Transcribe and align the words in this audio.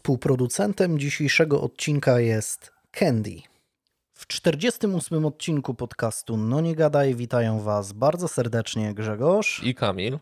Współproducentem 0.00 0.98
dzisiejszego 0.98 1.60
odcinka 1.60 2.20
jest 2.20 2.72
Candy. 2.90 3.36
W 4.14 4.26
48 4.26 5.26
odcinku 5.26 5.74
podcastu 5.74 6.36
No 6.36 6.60
Nie 6.60 6.74
Gadaj 6.74 7.14
witają 7.14 7.60
Was 7.60 7.92
bardzo 7.92 8.28
serdecznie 8.28 8.94
Grzegorz. 8.94 9.62
I 9.64 9.74
Kamil. 9.74 10.18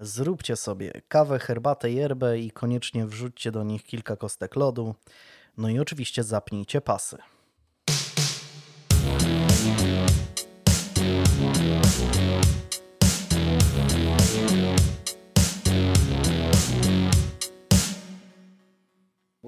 Zróbcie 0.00 0.56
sobie 0.56 0.92
kawę, 1.08 1.38
herbatę, 1.38 1.90
yerbę 1.90 2.38
i 2.38 2.50
koniecznie 2.50 3.06
wrzućcie 3.06 3.52
do 3.52 3.64
nich 3.64 3.84
kilka 3.84 4.16
kostek 4.16 4.56
lodu. 4.56 4.94
No 5.56 5.68
i 5.68 5.78
oczywiście 5.78 6.24
zapnijcie 6.24 6.80
pasy. 6.80 7.18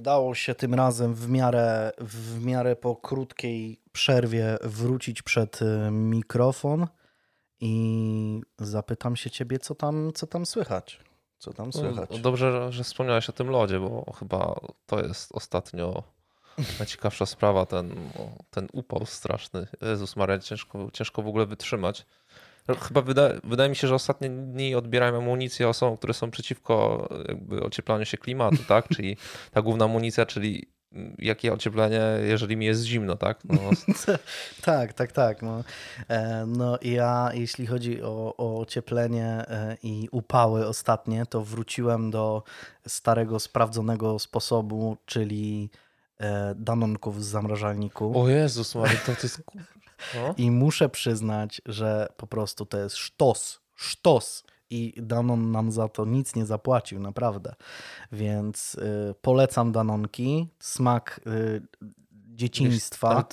Udało 0.03 0.35
się 0.35 0.55
tym 0.55 0.75
razem 0.75 1.15
w 1.15 1.29
miarę, 1.29 1.93
w 1.99 2.45
miarę 2.45 2.77
po 2.77 2.97
krótkiej 2.97 3.81
przerwie 3.93 4.59
wrócić 4.63 5.23
przed 5.23 5.63
y, 5.63 5.91
mikrofon 5.91 6.87
i 7.61 8.41
zapytam 8.59 9.17
się 9.17 9.31
ciebie, 9.31 9.59
co 9.59 9.75
tam, 9.75 10.13
co 10.15 10.27
tam 10.27 10.47
słychać. 10.47 11.01
Co 11.39 11.53
tam 11.53 11.73
słychać? 11.73 12.11
No, 12.11 12.19
dobrze, 12.19 12.73
że 12.73 12.85
wspomniałeś 12.85 13.29
o 13.29 13.33
tym 13.33 13.51
lodzie, 13.51 13.81
bo 13.81 14.13
chyba 14.19 14.61
to 14.87 15.01
jest 15.01 15.33
ostatnio 15.33 16.03
najciekawsza 16.79 17.27
sprawa, 17.27 17.67
ten, 17.67 18.11
ten 18.51 18.69
upał 18.73 19.07
straszny. 19.07 19.67
Jezus 19.81 20.17
Maria, 20.17 20.39
ciężko, 20.39 20.89
ciężko 20.93 21.23
w 21.23 21.29
ogóle 21.29 21.47
wytrzymać. 21.47 22.07
No, 22.69 22.75
chyba 22.75 23.03
wydaje, 23.03 23.41
wydaje 23.45 23.71
mi 23.71 23.77
się, 23.77 23.89
że 23.89 23.95
ostatnie 23.95 24.31
dni 24.31 24.75
odbierają 24.75 25.17
amunicję 25.17 25.69
osobom, 25.69 25.97
które 25.97 26.15
są 26.15 26.31
przeciwko 26.31 27.09
ocieplaniu 27.63 28.05
się 28.05 28.19
klimatu, 28.19 28.65
tak? 28.69 28.89
Czyli 28.89 29.17
ta 29.51 29.63
główna 29.63 29.85
amunicja, 29.85 30.27
czyli 30.27 30.67
jakie 31.19 31.53
ocieplenie, 31.53 32.01
jeżeli 32.23 32.57
mi 32.57 32.67
jest 32.67 32.83
zimno, 32.83 33.17
tak? 33.17 33.45
No. 33.45 33.61
tak, 34.63 34.93
tak, 34.93 35.13
tak. 35.13 35.43
No, 35.43 35.65
e, 36.09 36.45
no 36.47 36.79
ja, 36.83 37.31
jeśli 37.35 37.67
chodzi 37.67 38.03
o, 38.03 38.35
o 38.37 38.61
ocieplenie 38.61 39.27
e, 39.27 39.77
i 39.83 40.09
upały 40.13 40.67
ostatnie, 40.67 41.27
to 41.27 41.43
wróciłem 41.43 42.11
do 42.11 42.43
starego, 42.87 43.41
sprawdzonego 43.41 44.19
sposobu, 44.19 44.97
czyli 45.07 45.71
e, 46.19 46.55
danonków 46.57 47.25
z 47.25 47.27
zamrażalniku. 47.27 48.23
O 48.23 48.29
Jezus 48.29 48.75
Maria, 48.75 49.01
to 49.07 49.13
jest 49.23 49.43
no. 50.15 50.35
I 50.37 50.51
muszę 50.51 50.89
przyznać, 50.89 51.63
że 51.67 52.09
po 52.17 52.27
prostu 52.27 52.67
to 52.67 52.79
jest 52.79 52.97
sztos, 52.97 53.61
sztos. 53.75 54.45
I 54.71 54.95
Danon 54.97 55.51
nam 55.51 55.73
za 55.73 55.89
to 55.89 56.05
nic 56.05 56.35
nie 56.35 56.47
zapłacił, 56.47 57.01
naprawdę. 57.01 57.55
Więc 58.13 58.75
y, 58.75 59.15
polecam 59.23 59.73
Danonki. 59.73 60.49
Smak 60.59 61.21
y, 61.27 61.63
dzieciństwa. 62.35 63.25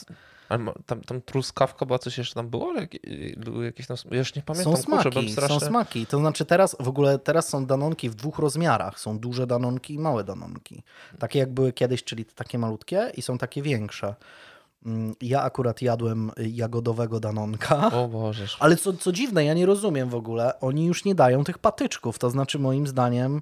Ale 0.50 0.73
tam, 0.86 1.02
tam 1.02 1.22
truskawka 1.22 1.86
była, 1.86 2.00
coś 2.00 2.17
jeszcze 2.17 2.36
tam 2.36 2.50
było? 2.50 2.73
Jakieś 3.64 3.88
tam, 3.88 3.98
ja 4.11 4.17
już 4.17 4.36
nie 4.36 4.42
pamiętam. 4.42 4.76
Są 4.76 4.81
smaki, 4.81 5.04
Kurczę, 5.04 5.30
strasznie... 5.30 5.59
są 5.59 5.66
smaki. 5.66 6.06
To 6.06 6.17
znaczy 6.17 6.45
teraz 6.45 6.76
w 6.80 6.88
ogóle 6.88 7.20
teraz 7.20 7.50
są 7.50 7.66
danonki 7.66 8.09
w 8.09 8.16
dwóch 8.16 8.39
rozmiarach. 8.39 9.00
Są 9.00 9.20
duże 9.20 9.48
danonki 9.48 9.94
i 9.94 10.00
małe 10.00 10.23
danonki. 10.23 10.83
Takie 11.20 11.39
jak 11.39 11.54
były 11.54 11.73
kiedyś, 11.73 12.04
czyli 12.04 12.26
takie 12.26 12.58
malutkie 12.58 13.11
i 13.17 13.22
są 13.22 13.38
takie 13.38 13.61
większe. 13.61 14.16
Mm, 14.85 15.16
ja 15.22 15.41
akurat 15.41 15.81
jadłem 15.81 16.31
jagodowego 16.38 17.19
danonka. 17.19 17.91
O 17.91 18.08
Boże. 18.08 18.45
Ale 18.59 18.75
co, 18.75 18.94
co 18.94 19.11
dziwne, 19.11 19.45
ja 19.45 19.53
nie 19.53 19.66
rozumiem 19.66 20.09
w 20.09 20.16
ogóle, 20.16 20.59
oni 20.59 20.86
już 20.86 21.05
nie 21.05 21.16
dają 21.16 21.44
tych 21.44 21.58
patyczków. 21.58 22.19
To 22.19 22.30
znaczy, 22.30 22.59
moim 22.59 22.88
zdaniem, 22.88 23.41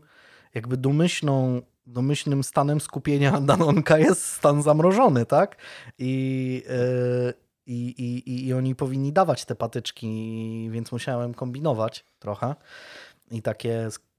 jakby 0.53 0.77
domyślną, 0.77 1.61
domyślnym 1.85 2.43
stanem 2.43 2.81
skupienia 2.81 3.41
danonka 3.51 3.97
jest 3.97 4.25
stan 4.25 4.61
zamrożony, 4.63 5.25
tak? 5.25 5.57
I, 5.97 6.63
yy, 6.69 7.33
i, 7.65 7.87
i, 8.27 8.47
i 8.47 8.53
oni 8.53 8.75
powinni 8.75 9.13
dawać 9.13 9.45
te 9.45 9.55
patyczki, 9.55 10.69
więc 10.71 10.91
musiałem 10.91 11.33
kombinować 11.33 12.05
trochę 12.19 12.55
i 13.31 13.41
takie 13.41 13.87
y, 13.87 14.16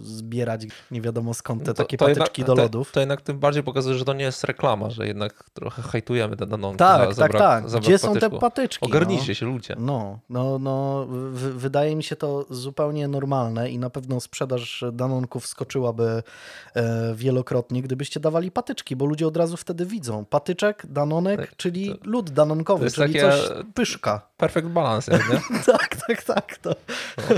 zbierać 0.00 0.66
nie 0.90 1.00
wiadomo 1.00 1.34
skąd 1.34 1.62
te 1.62 1.70
no 1.70 1.74
to, 1.74 1.82
takie 1.82 1.96
to 1.96 2.06
patyczki 2.06 2.40
jednak, 2.40 2.56
do 2.56 2.62
lodów. 2.62 2.88
To, 2.88 2.94
to, 2.94 3.00
jednak 3.00 3.20
tym 3.20 3.38
bardziej 3.38 3.62
pokazuje, 3.62 3.98
że 3.98 4.04
to 4.04 4.12
nie 4.12 4.24
jest 4.24 4.44
reklama, 4.44 4.90
że 4.90 5.06
jednak 5.06 5.44
trochę 5.52 5.82
hejtujemy 5.82 6.36
te 6.36 6.46
danonki 6.46 6.78
tak, 6.78 7.14
tak, 7.14 7.32
tak. 7.32 7.64
Gdzie 7.66 7.98
są 7.98 8.14
te 8.14 8.30
patyczki? 8.30 8.86
Ogarnijcie 8.86 9.28
no. 9.28 9.34
się 9.34 9.46
ludzie. 9.46 9.76
No, 9.78 10.18
no, 10.28 10.58
no 10.58 11.06
w, 11.08 11.40
wydaje 11.40 11.96
mi 11.96 12.02
się 12.02 12.16
to 12.16 12.46
zupełnie 12.50 13.08
normalne 13.08 13.70
i 13.70 13.78
na 13.78 13.90
pewno 13.90 14.20
sprzedaż 14.20 14.84
danonków 14.92 15.46
skoczyłaby 15.46 16.22
e, 16.74 17.14
wielokrotnie, 17.14 17.82
gdybyście 17.82 18.20
dawali 18.20 18.50
patyczki, 18.50 18.96
bo 18.96 19.06
ludzie 19.06 19.26
od 19.26 19.36
razu 19.36 19.56
wtedy 19.56 19.86
widzą. 19.86 20.24
Patyczek, 20.24 20.86
danonek, 20.88 21.40
tak, 21.40 21.56
czyli 21.56 21.88
to, 21.88 22.10
lód 22.10 22.30
danonkowy, 22.30 22.90
czyli 22.90 23.14
takie... 23.14 23.30
coś 23.30 23.50
pyszka 23.74 24.30
perfect 24.40 24.68
balance, 24.68 25.12
nie? 25.12 25.58
tak, 25.72 25.96
tak, 26.06 26.22
tak. 26.24 26.58
To. 26.58 26.70
No, 27.16 27.36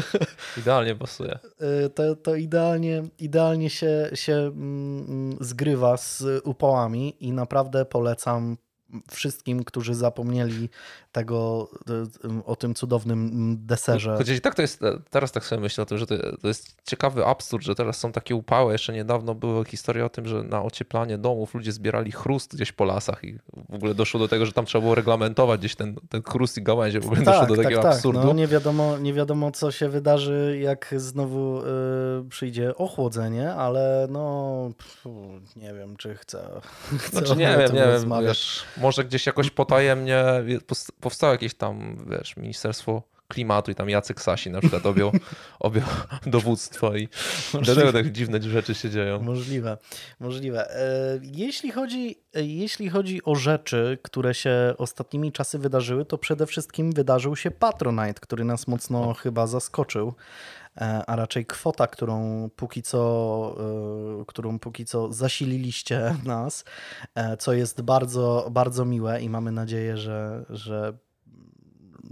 idealnie 0.56 0.94
pasuje. 0.94 1.38
Y, 1.62 1.90
to, 1.90 2.16
to 2.16 2.34
idealnie, 2.34 3.02
idealnie 3.18 3.70
się, 3.70 4.10
się 4.14 4.34
mm, 4.34 5.04
mm, 5.08 5.36
zgrywa 5.40 5.96
z 5.96 6.24
upałami 6.44 7.16
i 7.20 7.32
naprawdę 7.32 7.84
polecam 7.84 8.56
wszystkim, 9.10 9.64
którzy 9.64 9.94
zapomnieli 9.94 10.68
tego, 11.12 11.68
o 12.44 12.56
tym 12.56 12.74
cudownym 12.74 13.56
deserze. 13.66 14.16
Chociaż 14.18 14.36
i 14.36 14.40
tak 14.40 14.54
to 14.54 14.62
jest, 14.62 14.80
teraz 15.10 15.32
tak 15.32 15.44
sobie 15.44 15.62
myślę 15.62 15.82
o 15.82 15.86
tym, 15.86 15.98
że 15.98 16.06
to, 16.06 16.36
to, 16.36 16.48
jest 16.48 16.76
ciekawy 16.86 17.26
absurd, 17.26 17.64
że 17.64 17.74
teraz 17.74 17.98
są 17.98 18.12
takie 18.12 18.34
upały. 18.34 18.72
Jeszcze 18.72 18.92
niedawno 18.92 19.34
była 19.34 19.64
historia 19.64 20.04
o 20.04 20.08
tym, 20.08 20.28
że 20.28 20.42
na 20.42 20.62
ocieplanie 20.62 21.18
domów 21.18 21.54
ludzie 21.54 21.72
zbierali 21.72 22.12
chrust 22.12 22.54
gdzieś 22.54 22.72
po 22.72 22.84
lasach 22.84 23.24
i 23.24 23.38
w 23.68 23.74
ogóle 23.74 23.94
doszło 23.94 24.20
do 24.20 24.28
tego, 24.28 24.46
że 24.46 24.52
tam 24.52 24.64
trzeba 24.64 24.82
było 24.82 24.94
reglamentować 24.94 25.60
gdzieś 25.60 25.74
ten, 25.74 25.94
ten 26.08 26.22
chrust 26.22 26.58
i 26.58 26.62
gałęzie. 26.62 27.00
W 27.00 27.06
ogóle 27.06 27.22
tak, 27.22 27.34
doszło 27.34 27.46
do 27.46 27.54
tak, 27.54 27.64
takiego 27.64 27.82
tak. 27.82 27.92
absurdu. 27.92 28.20
No, 28.24 28.32
nie, 28.32 28.46
wiadomo, 28.46 28.98
nie 28.98 29.12
wiadomo, 29.14 29.50
co 29.50 29.70
się 29.70 29.88
wydarzy, 29.88 30.58
jak 30.62 30.94
znowu 30.96 31.60
y, 31.60 31.64
przyjdzie 32.28 32.76
ochłodzenie, 32.76 33.54
ale 33.54 34.06
no 34.10 34.70
nie 35.56 35.74
wiem, 35.74 35.96
czy 35.96 36.14
chcę. 36.14 36.60
chcę 36.98 37.18
znaczy, 37.18 37.36
nie 37.36 37.56
wiem, 37.58 37.74
nie 37.74 37.86
wiem. 37.86 38.26
Wiesz, 38.26 38.64
może 38.76 39.04
gdzieś 39.04 39.26
jakoś 39.26 39.50
potajemnie 39.50 40.24
powstało 41.02 41.32
jakieś 41.32 41.54
tam, 41.54 41.96
wiesz, 42.10 42.36
Ministerstwo 42.36 43.02
Klimatu 43.28 43.70
i 43.70 43.74
tam 43.74 43.90
Jacek 43.90 44.20
Sasi 44.20 44.50
na 44.50 44.60
przykład 44.60 44.86
objął, 44.86 45.12
objął 45.60 45.86
dowództwo 46.26 46.96
i 46.96 47.08
dlatego 47.62 47.92
tak 47.92 48.12
dziwne 48.12 48.42
rzeczy 48.42 48.74
się 48.74 48.90
dzieją. 48.90 49.22
Możliwe, 49.22 49.78
możliwe. 50.20 50.70
E, 50.76 51.20
jeśli 51.22 51.70
chodzi, 51.70 52.16
jeśli 52.34 52.88
chodzi 52.88 53.24
o 53.24 53.34
rzeczy, 53.34 53.98
które 54.02 54.34
się 54.34 54.74
ostatnimi 54.78 55.32
czasy 55.32 55.58
wydarzyły, 55.58 56.04
to 56.04 56.18
przede 56.18 56.46
wszystkim 56.46 56.92
wydarzył 56.92 57.36
się 57.36 57.50
Patronite, 57.50 58.20
który 58.20 58.44
nas 58.44 58.68
mocno 58.68 59.14
chyba 59.14 59.46
zaskoczył 59.46 60.14
a 61.06 61.16
raczej 61.16 61.46
kwota, 61.46 61.86
którą 61.86 62.48
póki 62.56 62.82
co, 62.82 63.56
e, 64.20 64.24
którą 64.24 64.58
póki 64.58 64.84
co 64.84 65.12
zasililiście 65.12 66.14
nas, 66.24 66.64
co 67.38 67.52
jest 67.52 67.82
bardzo, 67.82 68.48
bardzo 68.50 68.84
miłe 68.84 69.22
i 69.22 69.28
mamy 69.28 69.52
nadzieję, 69.52 69.96
że, 69.96 70.44
że 70.50 70.98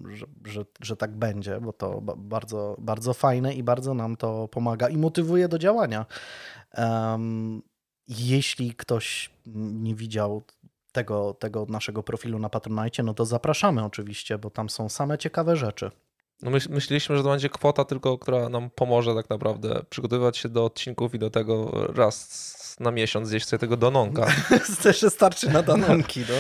że, 0.09 0.26
że, 0.44 0.65
że 0.81 0.97
tak 0.97 1.16
będzie, 1.16 1.60
bo 1.60 1.72
to 1.72 2.00
bardzo, 2.16 2.76
bardzo 2.78 3.15
fajne 3.15 3.54
i 3.54 3.62
bardzo 3.62 3.94
nam 3.94 4.16
to 4.16 4.48
pomaga 4.48 4.88
i 4.88 4.97
motywuje 4.97 5.48
do 5.48 5.59
działania. 5.59 6.06
Jeśli 8.09 8.75
ktoś 8.75 9.31
nie 9.54 9.94
widział 9.94 10.42
tego, 10.92 11.34
tego 11.34 11.66
naszego 11.69 12.03
profilu 12.03 12.38
na 12.38 12.48
Patronite, 12.48 13.03
no 13.03 13.15
to 13.15 13.25
zapraszamy 13.25 13.84
oczywiście, 13.84 14.38
bo 14.38 14.50
tam 14.50 14.71
są 14.71 14.88
same 14.88 15.19
ciekawe 15.19 15.56
rzeczy. 15.56 15.91
No 16.43 16.51
myśl, 16.51 16.69
myśleliśmy, 16.71 17.17
że 17.17 17.23
to 17.23 17.28
będzie 17.28 17.49
kwota 17.49 17.84
tylko, 17.84 18.19
która 18.19 18.49
nam 18.49 18.71
pomoże 18.71 19.15
tak 19.15 19.31
naprawdę 19.31 19.83
przygotowywać 19.91 20.39
się 20.39 20.49
do 20.49 20.65
odcinków 20.65 21.15
i 21.15 21.19
do 21.19 21.31
tego 21.31 21.71
raz 21.95 22.51
na 22.81 22.91
miesiąc 22.91 23.28
zjeść 23.28 23.47
sobie 23.47 23.59
tego 23.59 23.77
dononka. 23.77 24.27
Też 24.83 25.01
starczy 25.09 25.51
na 25.51 25.63
dononki. 25.63 26.21
No. 26.21 26.34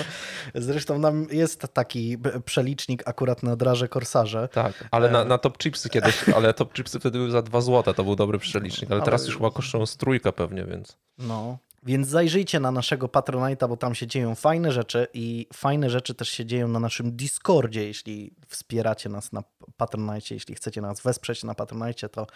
Zresztą 0.62 0.98
nam 0.98 1.26
jest 1.30 1.68
taki 1.72 2.18
przelicznik 2.44 3.08
akurat 3.08 3.42
na 3.42 3.56
draże 3.56 3.88
korsarze. 3.88 4.48
Tak, 4.52 4.88
ale 4.90 5.10
na, 5.10 5.22
e, 5.22 5.24
na 5.24 5.38
top 5.38 5.58
chipsy 5.58 5.88
kiedyś, 5.88 6.28
ale 6.28 6.54
top 6.54 6.72
chipsy 6.72 7.00
wtedy 7.00 7.18
były 7.18 7.30
za 7.30 7.42
2 7.42 7.60
zł, 7.60 7.94
to 7.94 8.04
był 8.04 8.16
dobry 8.16 8.38
przelicznik, 8.38 8.90
ale, 8.90 8.96
ale 9.00 9.04
teraz 9.04 9.26
już 9.26 9.36
chyba 9.36 9.50
kosztują 9.50 9.86
strójkę 9.86 10.32
pewnie, 10.32 10.64
więc... 10.64 10.98
No, 11.18 11.58
więc 11.82 12.08
zajrzyjcie 12.08 12.60
na 12.60 12.70
naszego 12.70 13.06
Patronite'a, 13.06 13.68
bo 13.68 13.76
tam 13.76 13.94
się 13.94 14.06
dzieją 14.06 14.34
fajne 14.34 14.72
rzeczy 14.72 15.06
i 15.14 15.46
fajne 15.52 15.90
rzeczy 15.90 16.14
też 16.14 16.28
się 16.28 16.46
dzieją 16.46 16.68
na 16.68 16.80
naszym 16.80 17.16
Discordzie. 17.16 17.86
Jeśli 17.86 18.34
wspieracie 18.48 19.08
nas 19.08 19.32
na 19.32 19.42
Patronite, 19.76 20.34
jeśli 20.34 20.54
chcecie 20.54 20.80
nas 20.80 21.00
wesprzeć 21.00 21.44
na 21.44 21.54
Patronite, 21.54 22.08
to 22.08 22.26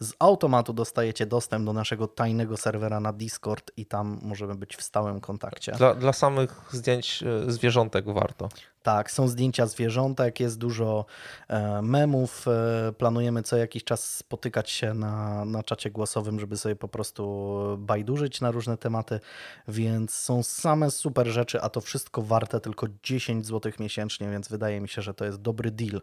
z 0.00 0.12
automatu 0.18 0.72
dostajecie 0.72 1.26
dostęp 1.26 1.66
do 1.66 1.72
naszego 1.72 2.06
tajnego 2.06 2.56
serwera 2.56 3.00
na 3.00 3.12
Discord 3.12 3.70
i 3.76 3.86
tam 3.86 4.18
możemy 4.22 4.54
być 4.54 4.76
w 4.76 4.82
stałym 4.82 5.20
kontakcie. 5.20 5.72
Dla, 5.72 5.94
dla 5.94 6.12
samych 6.12 6.60
zdjęć 6.70 7.22
e, 7.22 7.52
zwierzątek 7.52 8.04
warto. 8.04 8.48
Tak, 8.84 9.10
są 9.10 9.28
zdjęcia 9.28 9.66
zwierzątek, 9.66 10.40
jest 10.40 10.58
dużo 10.58 11.04
e, 11.48 11.82
memów. 11.82 12.48
E, 12.48 12.92
planujemy 12.92 13.42
co 13.42 13.56
jakiś 13.56 13.84
czas 13.84 14.16
spotykać 14.16 14.70
się 14.70 14.94
na, 14.94 15.44
na 15.44 15.62
czacie 15.62 15.90
głosowym, 15.90 16.40
żeby 16.40 16.56
sobie 16.56 16.76
po 16.76 16.88
prostu 16.88 17.54
bajdurzyć 17.78 18.40
na 18.40 18.50
różne 18.50 18.76
tematy, 18.76 19.20
więc 19.68 20.14
są 20.14 20.42
same 20.42 20.90
super 20.90 21.26
rzeczy, 21.26 21.60
a 21.60 21.68
to 21.68 21.80
wszystko 21.80 22.22
warte 22.22 22.60
tylko 22.60 22.86
10 23.02 23.46
zł 23.46 23.72
miesięcznie, 23.80 24.30
więc 24.30 24.48
wydaje 24.48 24.80
mi 24.80 24.88
się, 24.88 25.02
że 25.02 25.14
to 25.14 25.24
jest 25.24 25.40
dobry 25.40 25.70
deal. 25.70 26.00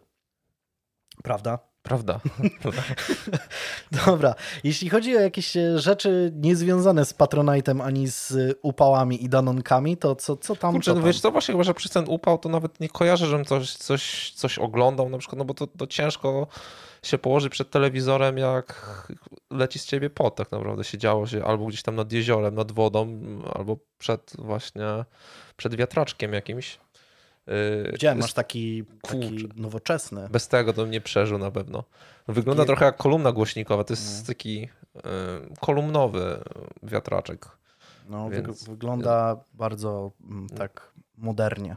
Prawda? 1.22 1.58
Prawda. 1.82 2.20
Dobra, 4.06 4.34
jeśli 4.64 4.90
chodzi 4.90 5.16
o 5.16 5.20
jakieś 5.20 5.56
e, 5.56 5.78
rzeczy 5.78 6.32
niezwiązane 6.34 7.04
z 7.04 7.14
Patronite'em 7.14 7.82
ani 7.82 8.08
z 8.08 8.34
upałami 8.62 9.24
i 9.24 9.28
danonkami, 9.28 9.96
to 9.96 10.16
co, 10.16 10.36
co 10.36 10.56
tam? 10.56 10.72
Kurczę, 10.72 10.90
co 10.90 10.94
no 10.94 11.00
tam? 11.00 11.06
wiesz 11.06 11.20
co, 11.20 11.30
właśnie 11.30 11.52
chyba, 11.52 11.64
że 11.64 11.74
przez 11.74 11.92
ten 11.92 12.04
upał 12.08 12.38
to 12.38 12.48
nawet 12.48 12.80
nie 12.80 12.88
kojarzę, 12.88 13.26
żebym 13.26 13.44
coś, 13.44 13.76
coś, 13.76 14.32
coś 14.36 14.58
oglądał 14.58 15.08
na 15.08 15.18
przykład, 15.18 15.38
no 15.38 15.44
bo 15.44 15.54
to, 15.54 15.66
to 15.66 15.86
ciężko 15.86 16.46
się 17.02 17.18
położy 17.18 17.50
przed 17.50 17.70
telewizorem, 17.70 18.38
jak 18.38 18.96
leci 19.50 19.78
z 19.78 19.86
ciebie 19.86 20.10
pot 20.10 20.36
tak 20.36 20.52
naprawdę. 20.52 20.84
Siedziało 20.84 21.26
się 21.26 21.44
albo 21.44 21.66
gdzieś 21.66 21.82
tam 21.82 21.96
nad 21.96 22.12
jeziorem, 22.12 22.54
nad 22.54 22.72
wodą, 22.72 23.20
albo 23.54 23.76
przed 23.98 24.32
właśnie, 24.38 24.84
przed 25.56 25.74
wiatraczkiem 25.74 26.32
jakimś. 26.32 26.78
Yy, 27.46 27.92
Gdzie 27.92 28.14
masz 28.14 28.32
taki, 28.32 28.84
taki 29.02 29.48
nowoczesny? 29.56 30.28
Bez 30.30 30.48
tego 30.48 30.72
to 30.72 30.82
bym 30.82 30.90
nie 30.90 31.00
przeżył 31.00 31.38
na 31.38 31.50
pewno. 31.50 31.84
Wygląda 32.28 32.62
Takie- 32.62 32.66
trochę 32.66 32.84
jak 32.84 32.96
kolumna 32.96 33.32
głośnikowa. 33.32 33.84
To 33.84 33.92
jest 33.92 34.20
No. 34.20 34.26
taki 34.26 34.60
yy, 34.60 34.70
kolumnowy 35.60 36.38
wiatraczek. 36.82 37.48
No, 38.08 38.30
Więc- 38.30 38.46
wyg- 38.64 38.70
wygląda 38.70 39.36
bardzo 39.54 40.10
mm, 40.30 40.48
tak 40.48 40.92
modernie. 41.18 41.76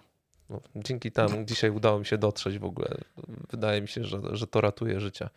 No, 0.50 0.60
dzięki 0.76 1.12
temu 1.12 1.44
dzisiaj 1.44 1.70
udało 1.70 2.00
mi 2.00 2.06
się 2.06 2.18
dotrzeć 2.18 2.60
w 2.60 2.66
ogóle. 2.66 2.88
Wydaje 3.52 3.82
mi 3.82 3.88
się, 3.88 4.04
że, 4.04 4.20
że 4.32 4.48
to 4.48 4.62
ratuje 4.62 5.00
życie. 5.00 5.30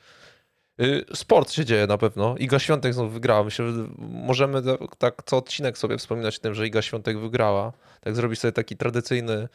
Yy, 0.78 1.04
Sport 1.14 1.50
się 1.52 1.64
dzieje 1.64 1.86
na 1.86 1.98
pewno. 1.98 2.36
Iga 2.36 2.58
Świątek 2.58 2.94
znowu 2.94 3.10
wygrała. 3.10 3.44
Myślę, 3.44 3.72
że 3.72 3.86
możemy 3.98 4.62
tak- 4.62 4.96
tak 4.96 5.22
co 5.26 5.36
odcinek 5.36 5.78
sobie 5.78 5.98
wspominać 5.98 6.38
o 6.38 6.40
tym, 6.40 6.54
że 6.54 6.66
Iga 6.66 6.82
Świątek 6.82 7.18
wygrała. 7.18 7.72
Tak 8.00 8.16
zrobić 8.16 8.40
sobie 8.40 8.52
taki 8.52 8.76
tradycyjny, 8.76 9.48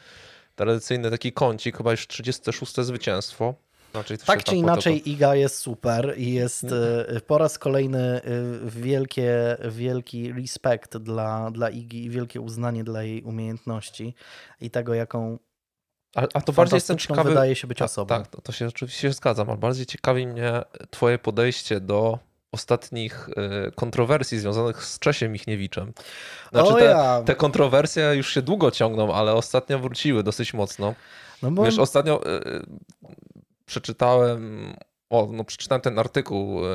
tradycyjny 0.55 1.11
taki 1.11 1.33
kącik, 1.33 1.77
chyba 1.77 1.91
już 1.91 2.07
36 2.07 2.75
zwycięstwo. 2.75 3.55
Znaczy, 3.91 4.17
Tak 4.17 4.43
czy 4.43 4.55
inaczej, 4.55 5.09
Iga 5.09 5.35
jest 5.35 5.57
super 5.57 6.13
i 6.17 6.33
jest 6.33 6.63
e, 6.63 7.21
po 7.27 7.37
raz 7.37 7.59
kolejny 7.59 7.99
e, 7.99 8.21
wielkie, 8.65 9.57
wielki 9.69 10.33
respekt 10.33 10.97
dla, 10.97 11.51
dla 11.51 11.69
Igi 11.69 12.05
i 12.05 12.09
wielkie 12.09 12.41
uznanie 12.41 12.83
dla 12.83 13.03
jej 13.03 13.23
umiejętności 13.23 14.15
i 14.61 14.69
tego, 14.69 14.93
jaką 14.93 15.39
A, 16.15 16.27
a 16.33 16.41
to 16.41 16.53
bardziej 16.53 16.77
jestem 16.77 16.97
ciekawy. 16.97 17.29
wydaje 17.29 17.55
się 17.55 17.67
być 17.67 17.77
tak, 17.77 17.85
osobą. 17.85 18.07
Tak, 18.07 18.27
to, 18.27 18.41
to 18.41 18.51
się 18.51 18.67
oczywiście 18.67 19.13
zgadzam, 19.13 19.49
ale 19.49 19.57
bardziej 19.57 19.85
ciekawi 19.85 20.27
mnie 20.27 20.61
Twoje 20.89 21.19
podejście 21.19 21.79
do 21.79 22.19
ostatnich 22.53 23.29
y, 23.67 23.71
kontrowersji 23.71 24.39
związanych 24.39 24.83
z 24.83 24.99
Czesiem 24.99 25.31
Michniewiczem. 25.31 25.93
Znaczy 26.51 26.73
te, 26.73 26.85
ja, 26.85 27.21
te 27.25 27.35
kontrowersje 27.35 28.15
już 28.15 28.33
się 28.33 28.41
długo 28.41 28.71
ciągną, 28.71 29.13
ale 29.13 29.33
ostatnio 29.33 29.79
wróciły 29.79 30.23
dosyć 30.23 30.53
mocno. 30.53 30.95
no 31.41 31.51
bo 31.51 31.63
Wiesz, 31.63 31.79
ostatnio 31.79 32.27
y, 32.27 32.65
przeczytałem, 33.65 34.73
o, 35.09 35.27
no 35.31 35.43
przeczytałem 35.43 35.81
ten 35.81 35.99
artykuł 35.99 36.65
y, 36.65 36.69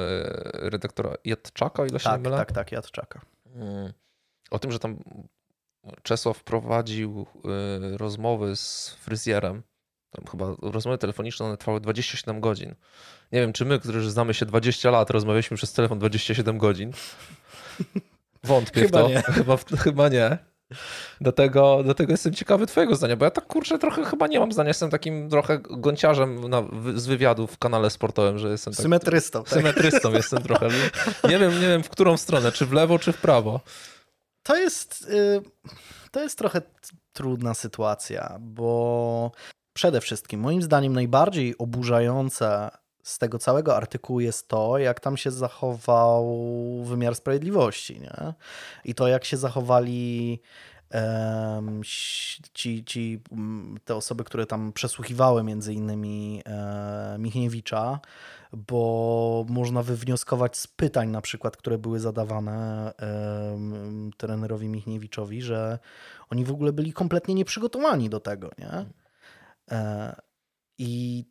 redaktora 0.53 1.15
Jadczaka, 1.25 1.83
o 1.83 1.87
ile 1.87 2.01
się 2.01 2.09
nie 2.09 2.15
tak, 2.15 2.23
mylę. 2.23 2.37
tak, 2.37 2.53
tak, 2.53 2.73
Jadczaka. 2.73 3.21
Mm. 3.55 3.93
O 4.51 4.59
tym, 4.59 4.73
że 4.73 4.79
tam 4.79 4.97
Czesław 6.03 6.45
prowadził 6.45 7.27
rozmowy 7.97 8.57
z 8.57 8.97
fryzjerem. 9.01 9.63
Chyba 10.31 10.47
rozmowy 10.63 10.99
telefoniczne 10.99 11.47
one 11.47 11.57
trwały 11.57 11.81
27 11.81 12.41
godzin. 12.41 12.75
Nie 13.33 13.41
wiem, 13.41 13.53
czy 13.53 13.65
my, 13.65 13.79
którzy 13.79 14.11
znamy 14.11 14.35
się 14.35 14.47
20 14.47 14.91
lat, 14.91 15.11
rozmawialiśmy 15.11 15.57
przez 15.57 15.73
telefon 15.73 15.99
27 15.99 16.59
godzin. 16.59 16.93
Wątpię 18.45 18.81
Chyba 18.87 18.99
w 18.99 19.03
to. 19.03 19.09
nie. 19.09 19.23
Chyba, 19.23 19.57
chyba 19.79 20.09
nie. 20.09 20.39
Dlatego, 21.21 21.81
dlatego 21.85 22.13
jestem 22.13 22.35
ciekawy 22.35 22.67
twojego 22.67 22.97
zdania, 22.97 23.17
bo 23.17 23.25
ja 23.25 23.31
tak 23.31 23.47
kurczę 23.47 23.79
trochę 23.79 24.05
chyba 24.05 24.27
nie 24.27 24.41
mam 24.41 24.53
zdania. 24.53 24.69
Jestem 24.69 24.91
takim 24.91 25.31
trochę 25.31 25.59
gąciarzem 25.59 26.49
na, 26.49 26.63
z 26.95 27.07
wywiadów 27.07 27.53
w 27.53 27.59
kanale 27.59 27.91
sportowym, 27.91 28.39
że 28.39 28.49
jestem 28.49 28.75
tak, 28.75 28.83
Symetrystą. 28.83 29.45
Tak? 29.45 29.53
symetrystą 29.53 30.13
jestem 30.13 30.43
trochę. 30.43 30.69
Nie 31.29 31.39
wiem, 31.39 31.61
nie 31.61 31.69
wiem 31.69 31.83
w 31.83 31.89
którą 31.89 32.17
stronę, 32.17 32.53
czy 32.53 32.67
w 32.67 32.73
lewo, 32.73 32.99
czy 32.99 33.13
w 33.13 33.21
prawo. 33.21 33.61
To 34.43 34.57
jest, 34.57 35.11
y, 35.11 35.43
to 36.11 36.23
jest 36.23 36.39
trochę 36.39 36.63
trudna 37.13 37.55
sytuacja, 37.55 38.37
bo 38.41 39.31
przede 39.79 40.01
wszystkim 40.01 40.41
moim 40.41 40.63
zdaniem 40.63 40.93
najbardziej 40.93 41.59
oburzające 41.59 42.71
z 43.03 43.19
tego 43.19 43.39
całego 43.39 43.77
artykułu 43.77 44.21
jest 44.21 44.49
to, 44.49 44.79
jak 44.79 45.01
tam 45.01 45.17
się 45.17 45.31
zachował 45.31 46.25
wymiar 46.85 47.15
sprawiedliwości. 47.15 48.01
Nie? 48.01 48.35
I 48.85 48.95
to, 48.95 49.09
jak 49.09 49.25
się 49.25 49.37
zachowali 49.37 50.41
ś- 51.81 52.41
ci, 52.55 52.85
ci, 52.85 53.21
te 53.85 53.95
osoby, 53.95 54.25
które 54.25 54.47
tam 54.47 54.73
przesłuchiwały 54.73 55.43
między 55.43 55.75
innymi 55.75 56.43
e, 56.47 57.17
Michniewicza, 57.19 58.01
bo 58.53 59.47
można 59.49 59.83
wywnioskować 59.83 60.57
z 60.57 60.67
pytań 60.67 61.09
na 61.09 61.21
przykład, 61.21 61.57
które 61.57 61.79
były 61.79 62.01
zadawane 62.01 62.93
em, 62.97 64.11
trenerowi 64.17 64.69
Michniewiczowi, 64.69 65.43
że 65.43 65.79
oni 66.31 66.45
w 66.45 66.51
ogóle 66.51 66.73
byli 66.73 66.93
kompletnie 66.93 67.35
nieprzygotowani 67.35 68.11
do 68.11 68.21
tego, 68.21 68.51
nie? 68.59 68.85
E, 69.71 70.17
I 70.79 71.25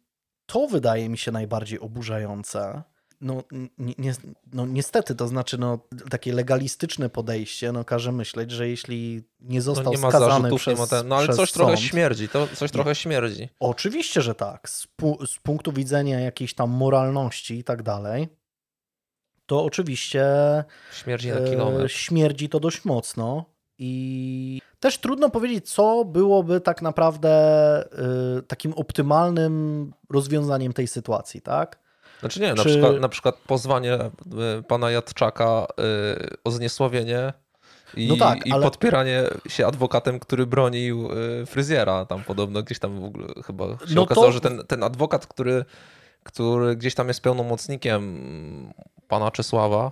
to 0.46 0.68
wydaje 0.68 1.10
mi 1.10 1.18
się 1.18 1.32
najbardziej 1.32 1.80
oburzające. 1.80 2.84
No, 3.22 3.44
ni- 3.52 3.96
ni- 3.98 4.12
no 4.54 4.66
niestety, 4.66 5.16
to 5.16 5.28
znaczy 5.28 5.58
no, 5.58 5.80
takie 6.10 6.34
legalistyczne 6.34 7.10
podejście 7.10 7.72
no, 7.72 7.86
każe 7.86 8.12
myśleć, 8.12 8.52
że 8.52 8.70
jeśli 8.70 9.24
nie 9.40 9.58
No 9.60 9.62
został 9.64 9.92
nie 9.94 9.98
ma 9.98 10.10
skazany 10.10 10.32
zarzutów, 10.42 10.62
przez, 10.62 10.74
nie 10.74 10.82
ma 10.82 10.88
ten, 10.88 11.08
no 11.08 11.16
ale 11.16 11.28
coś 11.34 11.52
trochę 11.52 11.78
sąd, 11.78 11.88
śmierdzi, 11.88 12.30
to 12.30 12.48
coś 12.48 12.72
trochę 12.72 12.96
śmierdzi. 12.96 13.50
Oczywiście, 13.60 14.22
że 14.22 14.36
tak. 14.36 14.70
Z, 14.70 14.88
pu- 15.02 15.28
z 15.28 15.40
punktu 15.40 15.72
widzenia 15.72 16.20
jakiejś 16.20 16.54
tam 16.54 16.70
moralności 16.70 17.58
i 17.60 17.64
tak 17.64 17.84
dalej, 17.84 18.28
to 19.46 19.64
oczywiście 19.64 20.26
Śmierdzi 20.94 21.30
na 21.30 21.36
e, 21.36 21.50
kilometr. 21.50 21.92
śmierdzi 21.92 22.50
to 22.50 22.60
dość 22.60 22.86
mocno. 22.86 23.46
I 23.80 24.62
też 24.80 24.98
trudno 24.98 25.30
powiedzieć, 25.30 25.70
co 25.70 26.06
byłoby 26.06 26.62
tak 26.62 26.82
naprawdę 26.82 27.30
e, 28.38 28.42
takim 28.48 28.74
optymalnym 28.74 29.94
rozwiązaniem 30.10 30.74
tej 30.74 30.88
sytuacji, 30.88 31.42
tak? 31.42 31.80
Znaczy 32.20 32.40
nie, 32.42 32.54
na, 32.54 32.64
czy- 32.64 32.70
przykład, 32.70 33.00
na 33.00 33.10
przykład 33.10 33.36
pozwanie 33.48 33.94
y, 34.60 34.64
pana 34.68 34.92
Jadczaka 34.92 35.68
y, 36.24 36.38
o 36.44 36.52
zniesławienie 36.52 37.34
i, 37.98 38.08
No 38.08 38.16
tak, 38.18 38.46
i 38.48 38.52
ale- 38.52 38.64
podpieranie 38.64 39.24
się 39.48 39.68
adwokatem, 39.68 40.20
który 40.20 40.46
bronił 40.46 41.10
y, 41.42 41.46
fryzjera. 41.46 42.06
Tam 42.06 42.24
podobno 42.24 42.64
gdzieś 42.64 42.80
tam 42.80 43.00
w 43.02 43.04
ogóle 43.06 43.28
chyba 43.46 43.66
się 43.68 43.74
No 43.90 43.96
to- 43.96 44.02
okazało, 44.02 44.32
że 44.32 44.42
ten, 44.42 44.64
ten 44.68 44.84
adwokat, 44.84 45.28
który, 45.28 45.66
który 46.24 46.76
gdzieś 46.76 46.96
tam 46.96 47.08
jest 47.08 47.22
pełnomocnikiem 47.22 48.74
pana 49.08 49.32
Czesława, 49.32 49.92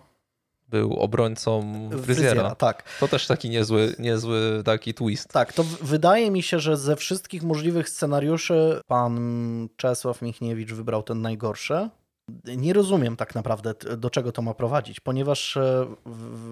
był 0.76 0.94
obrońcą 0.94 1.90
fryzjera. 2.04 2.56
tak. 2.56 2.84
To 3.00 3.08
też 3.08 3.28
taki 3.28 3.50
niezły, 3.50 3.96
niezły 4.00 4.62
taki 4.66 4.94
twist. 4.94 5.30
Tak, 5.30 5.54
to 5.54 5.64
wydaje 5.82 6.32
mi 6.32 6.44
się, 6.44 6.60
że 6.60 6.78
ze 6.78 6.96
wszystkich 6.96 7.44
możliwych 7.44 7.90
scenariuszy 7.90 8.82
pan 8.88 9.68
Czesław 9.78 10.22
Michniewicz 10.22 10.74
wybrał 10.74 11.04
ten 11.04 11.22
najgorszy. 11.22 11.90
Nie 12.58 12.74
rozumiem 12.74 13.16
tak 13.16 13.36
naprawdę, 13.36 13.74
do 13.98 14.10
czego 14.10 14.32
to 14.32 14.42
ma 14.42 14.54
prowadzić, 14.54 15.00
ponieważ 15.00 15.58
e, 15.58 15.86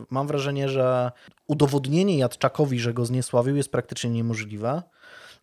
mam 0.09 0.27
wrażenie, 0.27 0.69
że 0.69 1.11
udowodnienie 1.47 2.17
Jadczakowi, 2.17 2.79
że 2.79 2.93
go 2.93 3.05
zniesławił, 3.05 3.55
jest 3.55 3.71
praktycznie 3.71 4.09
niemożliwe, 4.09 4.83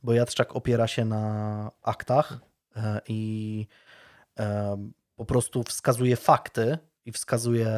bo 0.03 0.13
Jadczak 0.13 0.57
opiera 0.57 0.87
się 0.87 1.05
na 1.05 1.71
aktach 1.83 2.39
e, 2.77 3.01
i 3.09 3.67
e, 4.39 4.77
po 5.17 5.25
prostu 5.25 5.63
wskazuje 5.63 6.17
fakty 6.17 6.79
i 7.05 7.13
wskazuje 7.13 7.69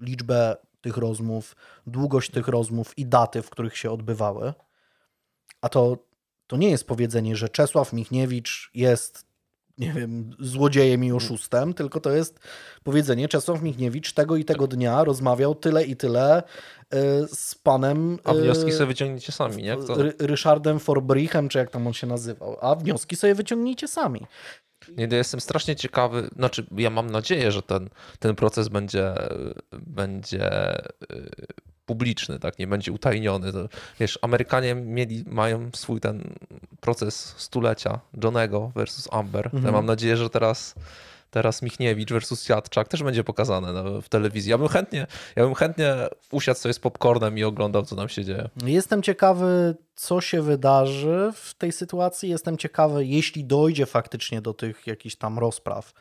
liczbę 0.00 0.56
tych 0.80 0.96
rozmów, 0.96 1.56
długość 1.86 2.30
tych 2.30 2.48
rozmów 2.48 2.98
i 2.98 3.06
daty, 3.06 3.42
w 3.42 3.50
których 3.50 3.76
się 3.76 3.90
odbywały. 3.90 4.52
A 5.60 5.68
to, 5.68 5.98
to 6.46 6.56
nie 6.56 6.70
jest 6.70 6.86
powiedzenie, 6.86 7.36
że 7.36 7.48
Czesław 7.48 7.92
Michniewicz 7.92 8.70
jest, 8.74 9.26
nie 9.78 9.92
wiem, 9.92 10.30
złodziejem 10.38 11.04
i 11.04 11.12
oszustem, 11.12 11.74
tylko 11.74 12.00
to 12.00 12.10
jest 12.10 12.38
powiedzenie, 12.82 13.28
Czesław 13.28 13.62
Michniewicz 13.62 14.12
tego 14.12 14.36
i 14.36 14.44
tego 14.44 14.66
dnia 14.66 15.04
rozmawiał 15.04 15.54
tyle 15.54 15.84
i 15.84 15.96
tyle 15.96 16.42
y, 16.42 16.96
z 17.34 17.54
panem 17.54 18.18
A 18.24 18.34
wnioski 18.34 18.70
y, 18.70 18.72
sobie 18.72 18.86
wyciągniecie 18.86 19.32
sami, 19.32 19.62
nie? 19.62 19.76
Kto, 19.76 19.94
Ry- 19.94 20.14
Ryszardem 20.18 20.78
Forbrichem, 20.80 21.48
czy 21.48 21.58
jak 21.58 21.70
tam 21.70 21.86
on 21.86 21.92
się 21.92 22.06
nazywał. 22.06 22.56
A 22.60 22.74
wnioski 22.74 23.16
sobie 23.16 23.34
wyciągnijcie 23.34 23.88
sami. 23.88 24.26
Nie, 24.96 25.08
jestem 25.16 25.40
strasznie 25.40 25.76
ciekawy, 25.76 26.28
znaczy 26.36 26.66
ja 26.76 26.90
mam 26.90 27.10
nadzieję, 27.10 27.52
że 27.52 27.62
ten, 27.62 27.88
ten 28.18 28.34
proces 28.34 28.68
będzie, 28.68 29.14
będzie 29.72 30.78
y, 31.12 31.46
publiczny, 31.86 32.38
tak, 32.38 32.58
nie 32.58 32.66
będzie 32.66 32.92
utajniony. 32.92 33.52
Wiesz, 34.00 34.18
Amerykanie 34.22 34.74
mieli, 34.74 35.24
mają 35.26 35.70
swój 35.74 36.00
ten 36.00 36.34
proces 36.80 37.34
stulecia 37.36 38.00
Johnego 38.24 38.72
versus 38.74 39.08
Amber. 39.12 39.46
Mhm. 39.46 39.64
Ja 39.64 39.72
mam 39.72 39.86
nadzieję, 39.86 40.16
że 40.16 40.30
teraz 40.30 40.74
teraz 41.36 41.62
Michniewicz 41.62 42.10
versus 42.10 42.48
Jadczak 42.48 42.88
też 42.88 43.02
będzie 43.02 43.24
pokazane 43.24 43.72
no, 43.72 44.00
w 44.00 44.08
telewizji. 44.08 44.50
Ja 44.50 44.58
bym 44.58 44.68
chętnie, 44.68 45.06
ja 45.36 45.44
bym 45.44 45.54
chętnie 45.54 45.94
usiadł 46.30 46.60
sobie 46.60 46.72
z 46.72 46.78
popcornem 46.78 47.38
i 47.38 47.44
oglądał, 47.44 47.82
co 47.82 47.96
tam 47.96 48.08
się 48.08 48.24
dzieje. 48.24 48.48
Jestem 48.64 49.02
ciekawy, 49.02 49.76
co 49.96 50.20
się 50.20 50.42
wydarzy 50.42 51.32
w 51.34 51.54
tej 51.54 51.72
sytuacji. 51.72 52.28
Jestem 52.28 52.58
ciekawy, 52.58 53.06
jeśli 53.06 53.44
dojdzie 53.44 53.86
faktycznie 53.86 54.40
do 54.42 54.54
tych 54.54 54.86
jakichś 54.86 55.16
tam 55.16 55.38
rozpraw, 55.38 55.92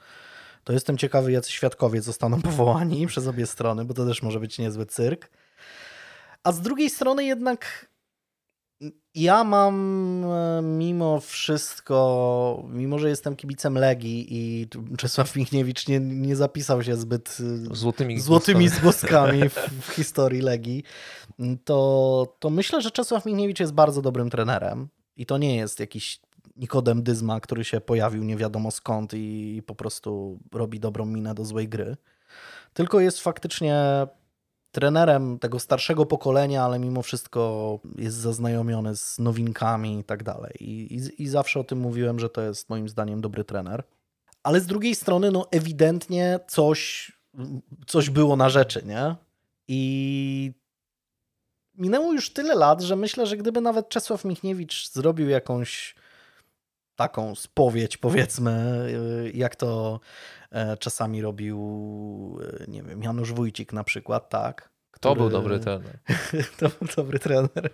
to 0.64 0.74
jestem 0.74 0.98
ciekawy, 0.98 1.32
jacy 1.32 1.52
świadkowie 1.52 2.02
zostaną 2.02 2.42
powołani 2.50 3.08
przez 3.08 3.28
obie 3.28 3.46
strony, 3.46 3.86
bo 3.86 3.94
to 3.94 4.06
też 4.06 4.24
może 4.24 4.40
być 4.40 4.60
niezły 4.60 4.86
cyrk. 4.86 5.30
A 6.44 6.52
z 6.52 6.62
drugiej 6.62 6.90
strony 6.90 7.26
jednak 7.26 7.88
ja 9.16 9.44
mam 9.44 9.76
e, 10.26 10.62
mimo 10.62 11.20
wszystko, 11.20 12.64
mimo 12.70 13.00
że 13.00 13.10
jestem 13.10 13.36
kibicem 13.36 13.78
Legii 13.78 14.28
i 14.30 14.68
Czesław 14.98 15.36
Michniewicz 15.36 15.88
nie, 15.88 16.00
nie 16.00 16.36
zapisał 16.36 16.84
się 16.84 16.96
zbyt 16.96 17.38
e, 17.72 17.76
złotymi, 17.76 18.20
złotymi 18.20 18.70
zgłoskami 18.70 19.50
w, 19.50 19.54
w, 19.88 19.90
historii 19.90 20.42
Legii, 20.42 20.84
to, 21.64 22.36
to 22.40 22.50
myślę, 22.50 22.82
że 22.82 22.92
Czesław 22.92 23.26
Michniewicz 23.26 23.60
jest 23.60 23.74
bardzo 23.74 24.02
dobrym 24.02 24.30
trenerem 24.30 24.88
i 25.18 25.26
to 25.26 25.38
nie 25.38 25.56
jest 25.56 25.80
jakiś 25.80 26.20
Nikodem 26.56 27.04
Dyzma, 27.04 27.40
który 27.40 27.64
się 27.64 27.82
pojawił 27.82 28.24
nie 28.24 28.38
wiadomo 28.38 28.72
skąd 28.72 29.14
i 29.14 29.62
po 29.66 29.76
prostu 29.76 30.40
robi 30.54 30.80
dobrą 30.80 31.06
minę 31.06 31.36
do 31.36 31.46
złej 31.46 31.70
gry. 31.70 31.98
Tylko 32.74 33.00
jest 33.00 33.20
faktycznie 33.20 34.08
trenerem 34.76 35.40
tego 35.40 35.60
starszego 35.60 36.06
pokolenia, 36.06 36.64
ale 36.64 36.80
mimo 36.80 37.02
wszystko 37.02 37.80
jest 37.98 38.18
zaznajomiony 38.18 38.96
z 38.96 39.20
nowinkami 39.20 40.00
i 40.00 40.04
tak 40.04 40.24
dalej. 40.24 40.54
I, 40.60 41.00
i, 41.24 41.28
zawsze 41.28 41.60
o 41.60 41.64
tym 41.64 41.80
mówiłem, 41.80 42.20
że 42.20 42.30
to 42.30 42.42
jest 42.42 42.70
moim 42.70 42.90
zdaniem 42.90 43.22
dobry 43.22 43.44
trener. 43.44 43.84
Ale 44.44 44.62
z 44.62 44.66
drugiej 44.66 44.96
strony, 44.96 45.32
no 45.32 45.48
ewidentnie 45.52 46.40
coś, 46.48 47.12
coś 47.88 48.10
było 48.10 48.36
na 48.36 48.50
rzeczy, 48.50 48.82
nie? 48.86 49.16
I 49.68 50.54
minęło 51.76 52.14
już 52.14 52.34
tyle 52.34 52.56
lat, 52.56 52.82
że 52.82 52.96
myślę, 52.96 53.28
że 53.28 53.38
gdyby 53.38 53.62
nawet 53.62 53.90
Czesław 53.90 54.26
Michniewicz 54.26 54.92
zrobił 54.92 55.30
jakąś 55.30 55.96
taką 56.96 57.36
spowiedź, 57.36 57.98
powiedzmy, 57.98 58.86
jak 59.34 59.56
to 59.56 60.00
czasami 60.80 61.22
robił, 61.22 61.60
e, 62.62 62.66
nie 62.68 62.84
wiem, 62.84 63.04
Janusz 63.04 63.34
Wójcik 63.34 63.74
na 63.74 63.84
przykład, 63.84 64.30
tak. 64.30 64.70
Który... 64.92 65.16
To 65.16 65.22
był 65.22 65.30
dobry 65.30 65.60
trener. 65.60 66.00
to 66.60 66.70
był 66.70 66.88
dobry 66.96 67.20
trener. 67.20 67.70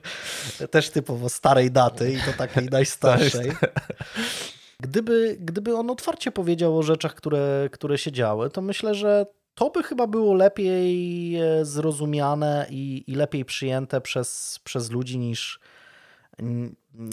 Też 0.71 0.89
typowo 0.89 1.29
starej 1.29 1.71
daty 1.71 2.13
i 2.13 2.17
to 2.17 2.33
takiej 2.37 2.65
najstarszej. 2.79 3.51
Gdyby, 4.79 5.37
gdyby 5.39 5.75
on 5.75 5.89
otwarcie 5.89 6.31
powiedział 6.31 6.77
o 6.77 6.83
rzeczach, 6.83 7.15
które, 7.15 7.69
które 7.71 7.97
się 7.97 8.11
działy, 8.11 8.49
to 8.49 8.61
myślę, 8.61 8.95
że 8.95 9.25
to 9.53 9.69
by 9.69 9.83
chyba 9.83 10.07
było 10.07 10.33
lepiej 10.33 11.35
e, 11.35 11.65
zrozumiane 11.65 12.67
i, 12.69 13.03
i 13.07 13.15
lepiej 13.15 13.45
przyjęte 13.45 14.01
przez, 14.01 14.59
przez 14.63 14.91
ludzi 14.91 15.17
niż, 15.17 15.59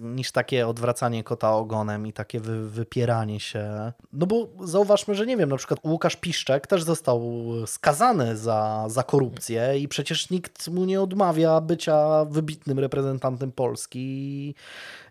niż 0.02 0.32
takie 0.32 0.68
odwracanie 0.68 1.24
kota 1.24 1.52
ogonem 1.52 2.06
i 2.06 2.12
takie 2.12 2.40
wy, 2.40 2.68
wypieranie 2.70 3.40
się. 3.40 3.92
No 4.12 4.26
bo 4.26 4.48
zauważmy, 4.60 5.14
że 5.14 5.26
nie 5.26 5.36
wiem, 5.36 5.48
na 5.48 5.56
przykład 5.56 5.80
Łukasz 5.84 6.16
Piszczek 6.16 6.66
też 6.66 6.82
został 6.82 7.44
skazany 7.66 8.36
za, 8.36 8.84
za 8.88 9.02
korupcję 9.02 9.78
i 9.78 9.88
przecież 9.88 10.30
nikt 10.30 10.68
mu 10.68 10.84
nie 10.84 11.00
odmawia 11.00 11.60
bycia 11.60 12.24
wybitnym 12.24 12.78
reprezentantem 12.78 13.52
Polski 13.52 13.98
i, 13.98 14.54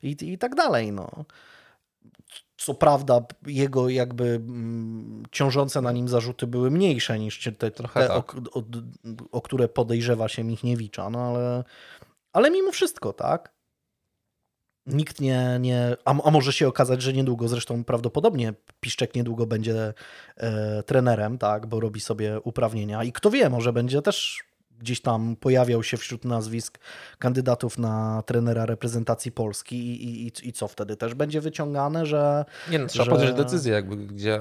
i, 0.04 0.32
i 0.34 0.38
tak 0.38 0.56
dalej. 0.56 0.92
No. 0.92 1.10
Co 2.58 2.74
prawda, 2.74 3.22
jego 3.48 3.90
jakby 3.90 4.26
mm, 4.26 5.24
ciążące 5.32 5.82
na 5.82 5.92
nim 5.92 6.08
zarzuty 6.08 6.48
były 6.48 6.72
mniejsze 6.72 7.20
niż 7.20 7.44
te, 7.44 7.72
te 7.72 7.84
tak. 7.84 8.12
o, 8.12 8.24
o, 8.60 8.64
o, 9.32 9.42
które 9.42 9.68
podejrzewa 9.68 10.28
się 10.28 10.44
Michniewicza, 10.44 11.10
no 11.10 11.20
ale, 11.20 11.64
ale 12.34 12.52
mimo 12.52 12.72
wszystko, 12.72 13.14
tak? 13.14 13.57
Nikt 14.88 15.22
nie, 15.22 15.58
nie 15.60 15.98
a, 16.06 16.16
a, 16.24 16.32
może 16.32 16.54
się 16.54 16.68
okazać, 16.68 17.02
że 17.02 17.14
niedługo, 17.14 17.48
zresztą 17.48 17.84
prawdopodobnie 17.84 18.54
Piszczek 18.80 19.16
niedługo 19.16 19.46
będzie 19.46 19.94
e, 20.38 20.84
trenerem, 20.84 21.38
tak, 21.38 21.66
bo 21.66 21.80
robi 21.80 22.00
sobie 22.00 22.40
uprawnienia 22.40 23.04
i 23.04 23.12
kto 23.12 23.32
wie, 23.32 23.50
może 23.50 23.74
będzie 23.74 24.02
też 24.02 24.44
gdzieś 24.80 25.02
tam 25.02 25.36
pojawiał 25.36 25.84
się 25.84 25.98
wśród 25.98 26.26
nazwisk 26.26 26.80
kandydatów 27.20 27.78
na 27.78 28.24
trenera 28.26 28.66
reprezentacji 28.66 29.32
Polski 29.32 29.76
i, 29.76 30.28
i, 30.28 30.32
i 30.50 30.54
co 30.54 30.68
wtedy 30.68 30.96
też 30.96 31.14
będzie 31.14 31.42
wyciągane, 31.42 32.06
że... 32.06 32.46
Nie 32.72 32.80
no, 32.80 32.88
trzeba 32.88 33.06
że... 33.06 33.12
podjąć 33.12 33.38
decyzję 33.38 33.74
jakby, 33.74 33.98
gdzie, 33.98 34.40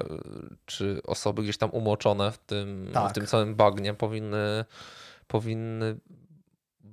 czy 0.66 1.00
osoby 1.06 1.42
gdzieś 1.42 1.58
tam 1.58 1.70
umoczone 1.70 2.32
w 2.32 2.38
tym, 2.38 2.90
tak. 2.92 3.10
w 3.10 3.14
tym 3.14 3.26
całym 3.26 3.54
bagnie 3.54 3.94
powinny 3.94 4.64
powinny 5.28 5.96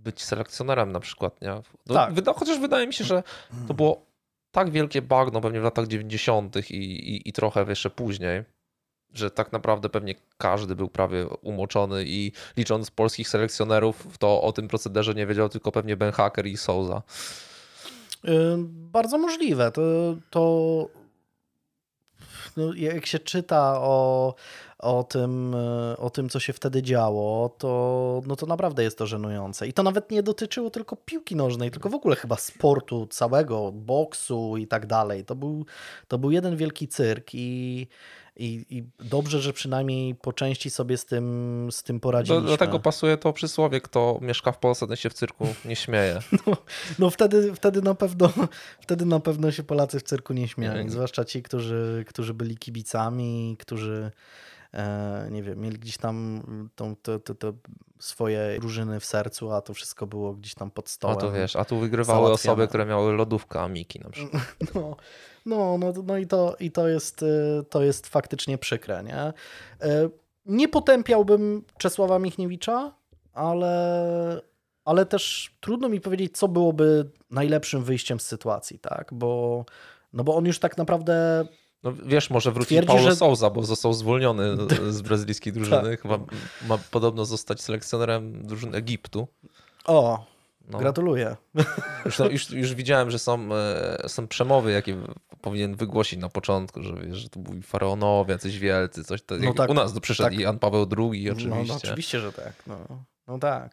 być 0.04 0.24
selekcjonerem 0.24 0.92
na 0.92 1.00
przykład, 1.00 1.42
nie? 1.42 1.62
No, 1.86 1.94
tak. 1.94 2.14
Wyda, 2.14 2.34
chociaż 2.34 2.60
wydaje 2.60 2.88
mi 2.88 2.94
się, 2.94 3.04
że 3.04 3.24
to 3.68 3.74
było 3.74 4.06
tak 4.52 4.70
wielkie 4.70 5.02
bagno 5.02 5.42
pewnie 5.42 5.60
w 5.60 5.64
latach 5.64 5.88
90. 5.88 6.56
I, 6.56 6.76
i, 6.76 7.30
i 7.30 7.34
trochę 7.34 7.66
jeszcze 7.70 7.90
później, 7.90 8.44
że 9.14 9.32
tak 9.32 9.52
naprawdę 9.52 9.90
pewnie 9.90 10.16
każdy 10.38 10.76
był 10.76 10.88
prawie 10.88 11.28
umoczony 11.28 12.04
i 12.06 12.32
licząc 12.58 12.92
polskich 12.92 13.30
selekcjonerów, 13.30 14.18
to 14.18 14.42
o 14.42 14.52
tym 14.52 14.68
procederze 14.68 15.14
nie 15.14 15.28
wiedział 15.28 15.50
tylko 15.50 15.72
pewnie 15.72 15.98
Ben 15.98 16.12
Hacker 16.12 16.48
i 16.48 16.58
Souza. 16.58 17.02
Bardzo 18.68 19.18
możliwe. 19.18 19.72
To, 19.72 19.82
to 20.30 20.88
no, 22.58 22.74
jak 22.74 23.06
się 23.06 23.20
czyta 23.20 23.80
o, 23.80 24.36
o, 24.84 25.04
tym, 25.04 25.56
o 25.98 26.10
tym, 26.10 26.30
co 26.30 26.40
się 26.40 26.54
wtedy 26.54 26.82
działo, 26.82 27.50
to, 27.58 28.22
no 28.28 28.36
to 28.36 28.46
naprawdę 28.46 28.84
jest 28.84 28.98
to 28.98 29.08
żenujące. 29.08 29.68
I 29.68 29.74
to 29.74 29.84
nawet 29.84 30.12
nie 30.12 30.24
dotyczyło 30.24 30.70
tylko 30.70 30.96
piłki 30.96 31.36
nożnej, 31.36 31.72
tylko 31.72 31.90
w 31.90 31.96
ogóle 31.96 32.16
chyba 32.16 32.36
sportu 32.36 33.08
całego, 33.08 33.72
boksu 33.72 34.58
i 34.58 34.68
tak 34.68 34.86
dalej. 34.86 35.26
To 35.26 35.36
był, 35.36 35.66
to 36.08 36.18
był 36.18 36.32
jeden 36.32 36.58
wielki 36.58 36.88
cyrk 36.88 37.30
i 37.34 37.88
i, 38.38 38.66
I, 38.70 38.84
dobrze, 39.00 39.40
że 39.40 39.54
przynajmniej 39.54 40.16
po 40.16 40.34
części 40.34 40.70
sobie 40.70 40.98
z 40.98 41.06
tym, 41.06 41.68
z 41.72 41.84
tym 41.84 42.00
poradziliśmy. 42.00 42.46
Do, 42.46 42.52
do 42.52 42.58
tego 42.58 42.80
pasuje 42.80 43.18
to 43.18 43.34
przysłowie, 43.34 43.82
kto 43.82 44.20
mieszka 44.22 44.52
w 44.52 44.58
Polsce, 44.58 44.88
ten 44.88 44.96
się 44.96 45.10
w 45.10 45.14
cyrku 45.14 45.48
nie 45.66 45.76
śmieje. 45.76 46.20
No, 46.48 46.58
no 47.00 47.10
wtedy, 47.10 47.56
wtedy, 47.56 47.82
na 47.82 47.96
pewno, 47.96 48.30
wtedy 48.82 49.06
na 49.06 49.20
pewno 49.20 49.52
się 49.52 49.64
Polacy 49.64 50.00
w 50.00 50.04
cyrku 50.04 50.34
nie 50.34 50.48
śmiali, 50.48 50.90
zwłaszcza 50.90 51.26
ci, 51.26 51.44
którzy, 51.44 52.06
którzy 52.08 52.34
byli 52.34 52.58
kibicami, 52.58 53.58
którzy 53.60 54.12
e, 54.12 54.12
nie 55.32 55.44
wiem, 55.44 55.60
mieli 55.60 55.80
gdzieś 55.80 55.98
tam 55.98 56.44
tą, 56.76 56.96
te, 56.96 57.20
te, 57.20 57.36
te 57.36 57.54
swoje 58.00 58.58
drużyny 58.60 59.00
w 59.00 59.06
sercu, 59.06 59.52
a 59.52 59.62
to 59.62 59.74
wszystko 59.74 60.08
było 60.08 60.34
gdzieś 60.34 60.56
tam 60.56 60.72
pod 60.72 60.90
stołem. 60.90 61.18
A 61.18 61.22
tu 61.22 61.32
wiesz, 61.32 61.56
a 61.56 61.66
tu 61.66 61.78
wygrywały 61.80 62.32
osoby, 62.32 62.68
które 62.68 62.86
miały 62.86 63.14
lodówkę 63.14 63.62
Amiki 63.62 64.00
na 64.00 64.10
przykład. 64.10 64.44
No, 64.76 64.96
no, 65.46 65.78
no, 65.78 65.94
no 66.04 66.18
i, 66.18 66.28
to, 66.28 66.56
i 66.60 66.72
to, 66.72 66.88
jest, 66.88 67.24
y, 67.24 67.66
to 67.70 67.84
jest 67.84 68.08
faktycznie 68.08 68.58
przykre. 68.58 69.04
Nie, 69.04 69.34
y, 69.88 70.10
nie 70.46 70.68
potępiałbym 70.68 71.64
Czesława 71.78 72.20
Michniewicza, 72.20 72.94
ale, 73.34 74.42
ale 74.86 75.06
też 75.06 75.56
trudno 75.60 75.90
mi 75.90 76.02
powiedzieć, 76.02 76.38
co 76.38 76.48
byłoby 76.48 77.10
najlepszym 77.32 77.84
wyjściem 77.84 78.20
z 78.20 78.26
sytuacji, 78.26 78.80
tak? 78.80 79.14
Bo, 79.14 79.66
no 80.14 80.24
bo 80.24 80.36
on 80.36 80.46
już 80.46 80.60
tak 80.60 80.78
naprawdę 80.78 81.46
no 81.84 81.94
wiesz, 82.06 82.30
może 82.30 82.52
wróci 82.52 82.68
Twierdzi, 82.68 82.88
Paulo 82.88 83.04
że... 83.04 83.16
Souza, 83.16 83.50
bo 83.50 83.64
został 83.64 83.94
zwolniony 83.94 84.58
z 84.90 85.02
brazylijskiej 85.02 85.54
drużyny. 85.54 85.90
tak. 85.90 86.02
Chyba 86.02 86.20
ma 86.68 86.78
podobno 86.78 87.26
zostać 87.26 87.62
selekcjonerem 87.62 88.48
drużyny 88.48 88.78
Egiptu. 88.78 89.28
O, 89.86 90.26
no. 90.68 90.78
Gratuluję. 90.78 91.36
Już, 92.06 92.20
no, 92.20 92.30
już, 92.36 92.50
już, 92.50 92.74
widziałem, 92.74 93.12
że 93.12 93.20
są, 93.20 93.50
e, 93.54 94.10
są 94.10 94.28
przemowy, 94.28 94.72
jakie 94.72 94.98
powinien 95.42 95.76
wygłosić 95.76 96.20
na 96.20 96.30
początku, 96.30 96.84
że, 96.84 96.94
wiesz, 96.94 97.18
że 97.18 97.30
to 97.30 97.40
byli 97.40 97.62
faraonowie, 97.62 98.38
coś 98.38 98.60
wielcy, 98.60 99.04
coś 99.04 99.22
to, 99.22 99.36
no 99.38 99.54
tak, 99.54 99.70
U 99.70 99.74
nas 99.74 99.94
to 99.94 100.02
przyszedł 100.02 100.30
tak. 100.30 100.40
Jan 100.40 100.60
Paweł 100.60 100.88
II 100.98 101.30
oczywiście. 101.30 101.50
No, 101.50 101.64
no 101.68 101.76
oczywiście, 101.76 102.20
że 102.20 102.34
tak. 102.34 102.54
No. 102.68 103.04
No 103.28 103.40
tak. 103.40 103.72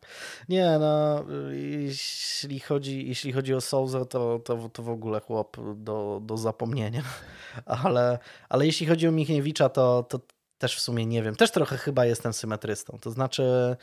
Nie, 0.48 0.76
no 0.80 1.24
jeśli 1.52 2.60
chodzi, 2.60 3.08
jeśli 3.08 3.32
chodzi 3.32 3.54
o 3.54 3.60
Souza, 3.60 4.04
to, 4.04 4.38
to, 4.38 4.68
to 4.68 4.82
w 4.82 4.88
ogóle 4.88 5.20
chłop 5.20 5.56
do, 5.74 6.20
do 6.24 6.36
zapomnienia. 6.36 7.02
Ale, 7.84 8.18
ale 8.48 8.66
jeśli 8.66 8.86
chodzi 8.86 9.08
o 9.08 9.12
Michniewicza, 9.12 9.68
to, 9.68 10.02
to 10.02 10.20
też 10.58 10.76
w 10.76 10.80
sumie 10.80 11.06
nie 11.06 11.22
wiem. 11.22 11.36
Też 11.36 11.50
trochę 11.50 11.76
chyba 11.76 12.06
jestem 12.06 12.32
symetrystą. 12.32 12.98
To 13.00 13.10
znaczy 13.10 13.76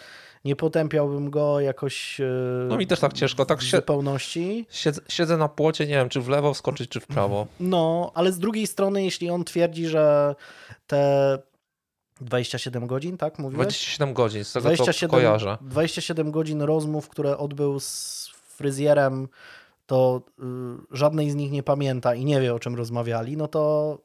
nie 0.46 0.56
potępiałbym 0.56 1.30
go 1.30 1.60
jakoś 1.60 2.22
e, 2.22 2.26
No 2.68 2.78
mi 2.78 2.88
też 2.88 3.00
tak 3.00 3.14
ciężko. 3.14 3.46
Tak 3.46 3.60
w 3.60 3.64
zupełności. 3.64 4.66
Siedzę, 4.70 5.02
siedzę 5.10 5.38
na 5.38 5.50
płocie, 5.50 5.88
nie 5.88 5.94
wiem, 5.94 6.10
czy 6.10 6.22
w 6.22 6.30
lewo 6.30 6.54
skoczyć, 6.54 6.90
czy 6.90 7.00
w 7.00 7.08
prawo. 7.08 7.48
No, 7.60 8.12
ale 8.16 8.32
z 8.32 8.40
drugiej 8.40 8.68
strony, 8.68 9.04
jeśli 9.04 9.30
on 9.30 9.44
twierdzi, 9.44 9.88
że 9.88 10.36
te 10.88 11.38
27 12.22 12.88
godzin, 12.88 13.18
tak 13.18 13.40
mówiłeś? 13.40 13.66
27 13.68 14.14
godzin, 14.14 14.44
z 14.44 14.54
tego 14.54 14.64
27, 14.64 15.10
co 15.10 15.16
kojarzę. 15.16 15.58
27 15.62 16.32
godzin 16.32 16.62
rozmów, 16.62 17.10
które 17.10 17.38
odbył 17.38 17.80
z 17.80 18.30
fryzjerem, 18.56 19.28
to 19.86 20.22
y, 20.40 20.44
żadnej 20.92 21.32
z 21.32 21.36
nich 21.36 21.52
nie 21.52 21.64
pamięta 21.64 22.16
i 22.16 22.26
nie 22.26 22.42
wie, 22.42 22.54
o 22.54 22.60
czym 22.60 22.76
rozmawiali, 22.76 23.38
no 23.38 23.48
to 23.48 23.98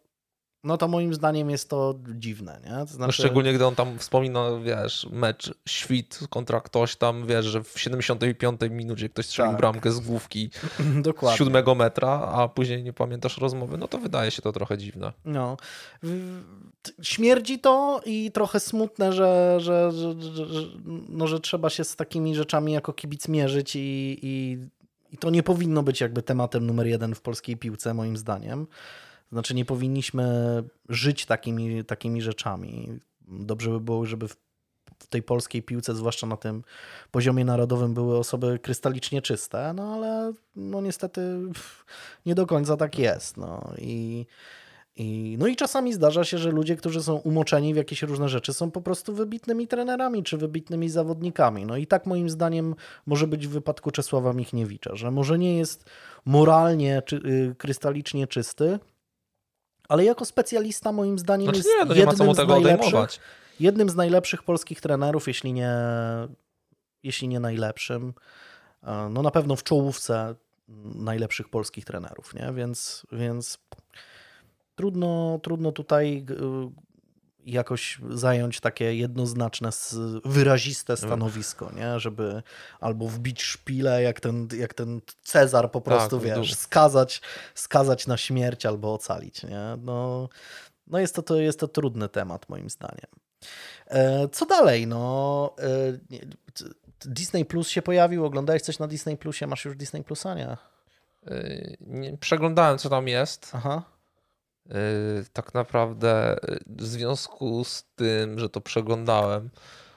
no 0.64 0.76
to 0.76 0.88
moim 0.88 1.14
zdaniem 1.14 1.50
jest 1.50 1.68
to 1.68 1.94
dziwne, 2.14 2.60
nie? 2.64 2.70
To 2.70 2.78
no 2.78 2.86
znaczy... 2.86 3.12
szczególnie 3.12 3.52
gdy 3.52 3.66
on 3.66 3.74
tam 3.74 3.98
wspomina, 3.98 4.58
wiesz, 4.64 5.06
mecz 5.12 5.54
świt 5.68 6.20
kontra 6.30 6.60
ktoś 6.60 6.96
tam, 6.96 7.26
wiesz, 7.26 7.46
że 7.46 7.62
w 7.62 7.80
75 7.80 8.60
minucie 8.70 9.08
ktoś 9.08 9.26
strzelił 9.26 9.52
tak. 9.52 9.60
bramkę 9.60 9.92
z 9.92 10.00
główki 10.00 10.50
Dokładnie. 11.02 11.38
7 11.38 11.76
metra, 11.76 12.08
a 12.10 12.48
później 12.48 12.82
nie 12.82 12.92
pamiętasz 12.92 13.38
rozmowy, 13.38 13.78
no 13.78 13.88
to 13.88 13.98
wydaje 13.98 14.30
się 14.30 14.42
to 14.42 14.52
trochę 14.52 14.78
dziwne. 14.78 15.12
No. 15.24 15.56
Śmierdzi 17.02 17.58
to 17.58 18.00
i 18.04 18.32
trochę 18.32 18.60
smutne, 18.60 19.12
że, 19.12 19.56
że, 19.60 19.92
że, 19.92 20.14
że, 20.46 20.62
no, 21.08 21.26
że 21.26 21.40
trzeba 21.40 21.70
się 21.70 21.84
z 21.84 21.96
takimi 21.96 22.34
rzeczami 22.34 22.72
jako 22.72 22.92
kibic 22.92 23.28
mierzyć 23.28 23.76
i, 23.76 24.18
i, 24.22 24.58
i 25.12 25.18
to 25.18 25.30
nie 25.30 25.42
powinno 25.42 25.82
być 25.82 26.00
jakby 26.00 26.22
tematem 26.22 26.66
numer 26.66 26.86
jeden 26.86 27.14
w 27.14 27.20
polskiej 27.20 27.56
piłce, 27.56 27.94
moim 27.94 28.16
zdaniem. 28.16 28.66
Znaczy 29.32 29.54
nie 29.54 29.64
powinniśmy 29.64 30.24
żyć 30.88 31.26
takimi, 31.26 31.84
takimi 31.84 32.22
rzeczami. 32.22 32.88
Dobrze 33.28 33.70
by 33.70 33.80
było, 33.80 34.06
żeby 34.06 34.28
w, 34.28 34.36
w 34.98 35.06
tej 35.06 35.22
polskiej 35.22 35.62
piłce, 35.62 35.94
zwłaszcza 35.94 36.26
na 36.26 36.36
tym 36.36 36.62
poziomie 37.10 37.44
narodowym, 37.44 37.94
były 37.94 38.18
osoby 38.18 38.58
krystalicznie 38.62 39.22
czyste, 39.22 39.72
no 39.76 39.94
ale 39.94 40.32
no 40.56 40.80
niestety 40.80 41.38
nie 42.26 42.34
do 42.34 42.46
końca 42.46 42.76
tak 42.76 42.98
jest. 42.98 43.36
No 43.36 43.72
i, 43.78 44.26
i, 44.96 45.36
no 45.38 45.46
i 45.46 45.56
czasami 45.56 45.92
zdarza 45.92 46.24
się, 46.24 46.38
że 46.38 46.50
ludzie, 46.50 46.76
którzy 46.76 47.02
są 47.02 47.16
umoczeni 47.16 47.74
w 47.74 47.76
jakieś 47.76 48.02
różne 48.02 48.28
rzeczy, 48.28 48.52
są 48.52 48.70
po 48.70 48.80
prostu 48.80 49.14
wybitnymi 49.14 49.68
trenerami 49.68 50.22
czy 50.22 50.38
wybitnymi 50.38 50.88
zawodnikami. 50.88 51.66
No 51.66 51.76
i 51.76 51.86
tak 51.86 52.06
moim 52.06 52.30
zdaniem 52.30 52.74
może 53.06 53.26
być 53.26 53.46
w 53.46 53.50
wypadku 53.50 53.90
Czesława 53.90 54.32
Michniewicza, 54.32 54.96
że 54.96 55.10
może 55.10 55.38
nie 55.38 55.58
jest 55.58 55.90
moralnie 56.24 57.02
czy, 57.06 57.16
y, 57.16 57.54
krystalicznie 57.58 58.26
czysty, 58.26 58.78
ale 59.92 60.04
jako 60.04 60.24
specjalista 60.24 60.92
moim 60.92 61.18
zdaniem 61.18 61.46
znaczy, 61.46 61.58
jest 61.58 61.68
nie, 61.68 61.84
no 61.84 61.94
jednym, 61.94 62.34
z 62.34 62.48
najlepszych, 62.48 63.20
jednym 63.60 63.88
z 63.90 63.94
najlepszych 63.94 64.42
polskich 64.42 64.80
trenerów, 64.80 65.28
jeśli 65.28 65.52
nie, 65.52 65.74
jeśli 67.02 67.28
nie 67.28 67.40
najlepszym. 67.40 68.14
E, 68.82 69.08
no 69.10 69.22
na 69.22 69.30
pewno 69.30 69.56
w 69.56 69.62
czołówce 69.62 70.34
najlepszych 70.94 71.48
polskich 71.48 71.84
trenerów, 71.84 72.34
nie? 72.34 72.52
Więc, 72.52 73.06
więc 73.12 73.58
trudno, 74.74 75.40
trudno 75.42 75.72
tutaj 75.72 76.26
jakoś 77.46 77.98
zająć 78.10 78.60
takie 78.60 78.94
jednoznaczne, 78.94 79.70
wyraziste 80.24 80.96
stanowisko, 80.96 81.72
nie? 81.76 82.00
żeby 82.00 82.42
albo 82.80 83.08
wbić 83.08 83.42
szpilę, 83.42 84.02
jak 84.02 84.20
ten, 84.20 84.48
jak 84.58 84.74
ten 84.74 85.00
Cezar 85.22 85.70
po 85.70 85.80
prostu, 85.80 86.20
tak, 86.20 86.26
wiesz, 86.26 86.54
skazać, 86.54 87.20
skazać 87.54 88.06
na 88.06 88.16
śmierć 88.16 88.66
albo 88.66 88.94
ocalić. 88.94 89.42
Nie? 89.42 89.76
No, 89.78 90.28
no 90.86 90.98
jest, 90.98 91.14
to, 91.14 91.22
to, 91.22 91.36
jest 91.36 91.60
to 91.60 91.68
trudny 91.68 92.08
temat 92.08 92.48
moim 92.48 92.70
zdaniem. 92.70 93.10
E, 93.86 94.28
co 94.28 94.46
dalej? 94.46 94.86
No, 94.86 95.54
e, 95.58 95.98
Disney 97.04 97.44
Plus 97.44 97.68
się 97.68 97.82
pojawił, 97.82 98.24
oglądałeś 98.24 98.62
coś 98.62 98.78
na 98.78 98.88
Disney 98.88 99.16
Plusie, 99.16 99.46
masz 99.46 99.64
już 99.64 99.76
Disney 99.76 100.04
Plusa, 100.04 100.34
nie? 100.34 100.48
E, 101.26 102.16
przeglądałem, 102.20 102.78
co 102.78 102.90
tam 102.90 103.08
jest. 103.08 103.50
Aha. 103.52 103.91
Y, 104.70 105.24
tak 105.32 105.54
naprawdę 105.54 106.36
y, 106.50 106.60
w 106.66 106.82
związku 106.82 107.64
z 107.64 107.84
tym, 107.96 108.38
że 108.38 108.48
to 108.48 108.60
przeglądałem, 108.60 109.50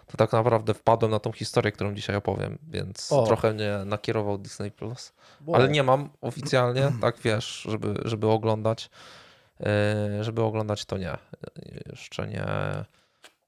to 0.08 0.18
tak 0.18 0.32
naprawdę 0.32 0.74
wpadłem 0.74 1.12
na 1.12 1.20
tą 1.20 1.32
historię, 1.32 1.72
którą 1.72 1.94
dzisiaj 1.94 2.16
opowiem, 2.16 2.58
więc 2.68 3.12
o. 3.12 3.26
trochę 3.26 3.54
mnie 3.54 3.78
nakierował 3.86 4.38
Disney 4.38 4.72
Plus. 4.72 5.14
Ale 5.54 5.70
nie 5.70 5.84
mam 5.84 6.10
oficjalnie, 6.22 6.92
tak 7.02 7.18
wiesz, 7.24 7.68
żeby, 7.70 7.96
żeby 8.06 8.28
oglądać. 8.28 8.90
Y, 10.20 10.24
żeby 10.24 10.42
oglądać 10.42 10.86
to 10.86 10.98
nie. 10.98 11.18
Jeszcze 11.90 12.28
nie, 12.28 12.46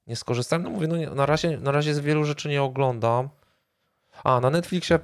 nie 0.06 0.16
skorzystałem. 0.16 0.62
No 0.62 0.70
mówię, 0.70 0.88
no 0.88 0.96
nie, 0.96 1.10
na, 1.10 1.26
razie, 1.26 1.58
na 1.58 1.72
razie 1.72 1.94
z 1.94 2.00
wielu 2.00 2.24
rzeczy 2.24 2.48
nie 2.48 2.62
oglądam. 2.62 3.28
A, 4.24 4.40
na 4.40 4.50
Netflixie 4.50 4.98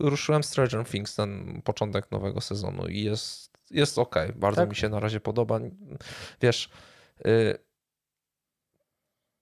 ruszyłem 0.00 0.42
Stranger 0.42 0.84
Things, 0.84 1.14
ten 1.14 1.62
początek 1.64 2.10
nowego 2.10 2.40
sezonu 2.40 2.86
i 2.86 3.02
jest 3.02 3.53
jest 3.74 3.98
ok, 3.98 4.14
bardzo 4.36 4.60
tak? 4.60 4.70
mi 4.70 4.76
się 4.76 4.88
na 4.88 5.00
razie 5.00 5.20
podoba. 5.20 5.60
Wiesz, 6.40 6.70
y, 7.26 7.58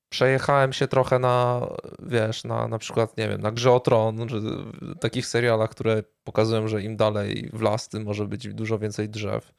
przejechałem 0.08 0.72
się 0.72 0.88
trochę 0.88 1.18
na, 1.18 1.66
wiesz, 2.02 2.44
na, 2.44 2.68
na 2.68 2.78
przykład, 2.78 3.16
nie 3.16 3.28
wiem, 3.28 3.40
na 3.40 3.52
Grze 3.52 3.72
o 3.72 3.80
Tron, 3.80 4.28
czy 4.28 4.42
takich 5.00 5.26
serialach, 5.26 5.70
które 5.70 6.02
pokazują, 6.24 6.68
że 6.68 6.82
im 6.82 6.96
dalej 6.96 7.50
w 7.52 7.62
las, 7.62 7.88
tym 7.88 8.02
może 8.02 8.26
być 8.26 8.54
dużo 8.54 8.78
więcej 8.78 9.08
drzew. 9.08 9.52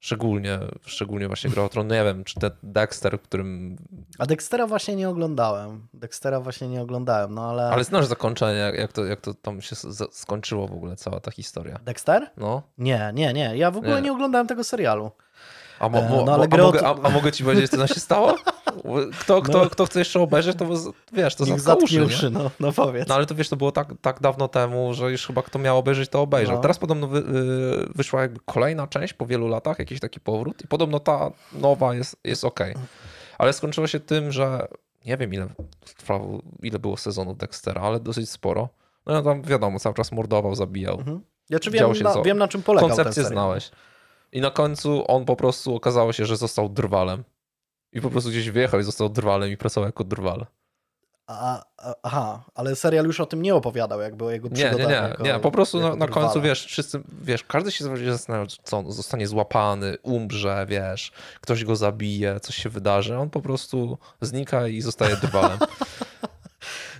Szczególnie, 0.00 0.58
szczególnie 0.86 1.26
właśnie 1.26 1.50
Gra 1.50 1.62
o 1.62 1.68
Tron. 1.68 1.88
Nie 1.88 2.04
wiem, 2.04 2.24
czy 2.24 2.40
ten 2.40 2.50
Dexter, 2.62 3.22
którym... 3.22 3.76
A 4.18 4.26
Dextera 4.26 4.66
właśnie 4.66 4.96
nie 4.96 5.08
oglądałem. 5.08 5.88
Dextera 5.94 6.40
właśnie 6.40 6.68
nie 6.68 6.82
oglądałem, 6.82 7.34
no 7.34 7.50
ale... 7.50 7.70
Ale 7.70 7.84
znasz 7.84 8.06
zakończenie, 8.06 8.72
jak 8.78 8.92
to, 8.92 9.04
jak 9.04 9.20
to 9.20 9.34
tam 9.34 9.60
się 9.60 9.76
skończyło 10.10 10.68
w 10.68 10.72
ogóle, 10.72 10.96
cała 10.96 11.20
ta 11.20 11.30
historia. 11.30 11.78
Dexter? 11.84 12.30
No. 12.36 12.62
Nie, 12.78 13.10
nie, 13.14 13.32
nie. 13.32 13.56
Ja 13.56 13.70
w 13.70 13.76
ogóle 13.76 13.94
nie, 13.94 14.02
nie 14.02 14.12
oglądałem 14.12 14.46
tego 14.46 14.64
serialu. 14.64 15.10
A, 15.80 15.88
mo, 15.88 15.98
e, 15.98 16.08
mo, 16.08 16.24
no, 16.24 16.34
ale 16.34 16.46
a, 16.50 16.56
mogę, 16.56 16.86
a, 16.86 16.94
a, 17.02 17.10
mogę 17.10 17.32
ci 17.32 17.44
powiedzieć, 17.44 17.70
co 17.70 17.76
tam 17.76 17.88
się 17.88 18.00
stało? 18.00 18.34
Kto, 19.20 19.42
kto, 19.42 19.58
no. 19.58 19.70
kto 19.70 19.86
chce 19.86 19.98
jeszcze 19.98 20.20
obejrzeć, 20.20 20.56
to 20.56 20.66
wiesz, 21.12 21.34
to 21.34 21.44
zatka 21.44 21.74
uszy, 21.74 22.04
uszy 22.04 22.30
no, 22.30 22.50
no 22.60 22.72
powiedz. 22.72 23.08
No 23.08 23.14
ale 23.14 23.26
to 23.26 23.34
wiesz, 23.34 23.48
to 23.48 23.56
było 23.56 23.72
tak, 23.72 23.88
tak 24.00 24.20
dawno 24.20 24.48
temu, 24.48 24.94
że 24.94 25.10
już 25.10 25.26
chyba 25.26 25.42
kto 25.42 25.58
miał 25.58 25.78
obejrzeć, 25.78 26.08
to 26.08 26.22
obejrzał. 26.22 26.56
No. 26.56 26.62
Teraz 26.62 26.78
podobno 26.78 27.06
wy, 27.08 27.18
y, 27.18 27.22
wyszła 27.94 28.22
jakby 28.22 28.40
kolejna 28.44 28.86
część 28.86 29.14
po 29.14 29.26
wielu 29.26 29.48
latach, 29.48 29.78
jakiś 29.78 30.00
taki 30.00 30.20
powrót 30.20 30.62
i 30.64 30.68
podobno 30.68 31.00
ta 31.00 31.30
nowa 31.52 31.94
jest, 31.94 32.16
jest 32.24 32.44
ok. 32.44 32.60
Ale 33.38 33.52
skończyło 33.52 33.86
się 33.86 34.00
tym, 34.00 34.32
że 34.32 34.68
nie 35.04 35.16
wiem 35.16 35.34
ile 35.34 35.48
trwało, 35.96 36.42
ile 36.62 36.78
było 36.78 36.96
sezonów 36.96 37.36
Dextera, 37.36 37.82
ale 37.82 38.00
dosyć 38.00 38.30
sporo. 38.30 38.68
No 39.06 39.22
tam 39.22 39.42
wiadomo, 39.42 39.78
cały 39.78 39.94
czas 39.94 40.12
mordował, 40.12 40.54
zabijał. 40.54 40.98
Mhm. 40.98 41.20
Ja 41.50 41.58
czy 41.58 41.70
wiem, 41.70 41.92
na, 42.02 42.22
wiem 42.22 42.38
na 42.38 42.48
czym 42.48 42.62
polegał 42.62 42.88
Koncepcję 42.88 43.24
znałeś. 43.24 43.70
I 44.32 44.40
na 44.40 44.50
końcu 44.50 45.04
on 45.08 45.24
po 45.24 45.36
prostu 45.36 45.74
okazało 45.76 46.12
się, 46.12 46.26
że 46.26 46.36
został 46.36 46.68
drwalem. 46.68 47.24
I 47.92 48.00
po 48.00 48.10
prostu 48.10 48.30
gdzieś 48.30 48.50
wyjechał 48.50 48.80
i 48.80 48.82
został 48.82 49.08
drwalem 49.08 49.50
i 49.50 49.56
pracował 49.56 49.88
jako 49.88 50.04
drwal. 50.04 50.46
A, 51.26 51.64
aha, 52.02 52.44
ale 52.54 52.76
serial 52.76 53.04
już 53.04 53.20
o 53.20 53.26
tym 53.26 53.42
nie 53.42 53.54
opowiadał, 53.54 54.00
jakby 54.00 54.24
o 54.24 54.30
jego 54.30 54.50
przygodach. 54.50 54.78
Nie, 54.78 54.86
nie, 54.86 55.14
nie, 55.20 55.32
nie. 55.32 55.40
po 55.40 55.50
prostu 55.50 55.80
na, 55.80 55.96
na, 55.96 56.08
końcu, 56.08 56.40
wiesz, 56.40 56.66
wszyscy, 56.66 57.00
wiesz, 57.22 57.44
każdy 57.44 57.72
się 57.72 57.84
zastanawiał, 58.10 58.46
co 58.62 58.78
on 58.78 58.92
zostanie 58.92 59.26
złapany, 59.26 59.96
umrze, 60.02 60.66
wiesz, 60.68 61.12
ktoś 61.40 61.64
go 61.64 61.76
zabije, 61.76 62.40
coś 62.40 62.54
się 62.54 62.68
wydarzy, 62.68 63.18
on 63.18 63.30
po 63.30 63.40
prostu 63.40 63.98
znika 64.20 64.68
i 64.68 64.80
zostaje 64.80 65.16
drwalem. 65.16 65.58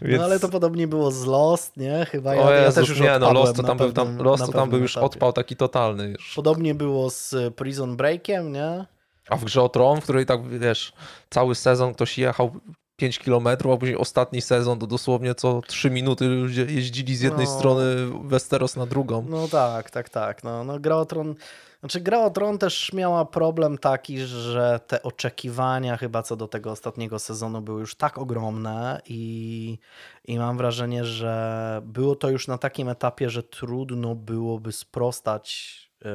Więc... 0.02 0.18
No 0.18 0.24
ale 0.24 0.40
to 0.40 0.48
podobnie 0.48 0.88
było 0.88 1.11
z 1.11 1.24
Lost, 1.26 1.76
nie? 1.76 2.06
Chyba 2.11 2.34
ja, 2.34 2.42
o 2.42 2.52
Jezus, 2.52 2.76
ja 2.76 2.80
też 2.82 2.88
już 2.88 3.00
nie, 3.00 3.18
no 3.18 3.32
Lost 3.32 3.56
to 3.56 3.62
tam, 3.62 3.78
pewnym, 3.78 4.06
był, 4.06 4.16
tam, 4.16 4.26
Lost 4.26 4.46
to 4.46 4.52
tam 4.52 4.70
był 4.70 4.78
już 4.78 4.92
etapie. 4.92 5.06
odpał 5.06 5.32
taki 5.32 5.56
totalny. 5.56 6.08
Już. 6.08 6.34
Podobnie 6.37 6.74
było 6.74 7.11
z 7.11 7.34
e, 7.34 7.50
Prison 7.50 7.96
Breakiem, 7.96 8.52
nie? 8.52 8.87
A 9.28 9.37
w 9.37 9.44
grze 9.44 9.62
o 9.62 9.68
Tron, 9.68 10.00
w 10.00 10.04
której 10.04 10.26
tak, 10.26 10.48
wiesz, 10.48 10.92
cały 11.30 11.54
sezon 11.54 11.94
ktoś 11.94 12.18
jechał 12.18 12.50
5 12.96 13.18
kilometrów, 13.18 13.74
a 13.74 13.76
później 13.76 13.96
ostatni 13.96 14.42
sezon 14.42 14.78
to 14.78 14.87
dosłownie 14.87 15.34
co 15.34 15.61
3 15.66 15.90
minuty 15.90 16.24
ludzie 16.24 16.64
jeździli 16.64 17.16
z 17.16 17.20
jednej 17.20 17.46
no. 17.46 17.58
strony 17.58 17.84
Westeros 18.24 18.76
na 18.76 18.87
drugą. 18.87 19.26
No 19.28 19.48
tak, 19.48 19.90
tak, 19.90 20.08
tak. 20.08 20.44
No, 20.44 20.64
no 20.64 20.80
gra 20.80 20.96
o 20.96 21.04
Tron 21.04 21.34
znaczy, 21.80 22.00
gra 22.00 22.24
o 22.24 22.30
Tron 22.30 22.58
też 22.58 22.92
miała 22.92 23.24
problem 23.24 23.78
taki, 23.78 24.18
że 24.18 24.80
te 24.86 25.02
oczekiwania 25.02 25.96
chyba 25.96 26.22
co 26.22 26.36
do 26.36 26.48
tego 26.48 26.70
ostatniego 26.70 27.18
sezonu 27.18 27.60
były 27.60 27.80
już 27.80 27.94
tak 27.94 28.18
ogromne 28.18 29.00
i, 29.06 29.78
i 30.24 30.38
mam 30.38 30.56
wrażenie, 30.56 31.04
że 31.04 31.82
było 31.84 32.16
to 32.16 32.30
już 32.30 32.48
na 32.48 32.58
takim 32.58 32.88
etapie, 32.88 33.30
że 33.30 33.42
trudno 33.42 34.14
byłoby 34.14 34.72
sprostać 34.72 35.78
e, 36.04 36.08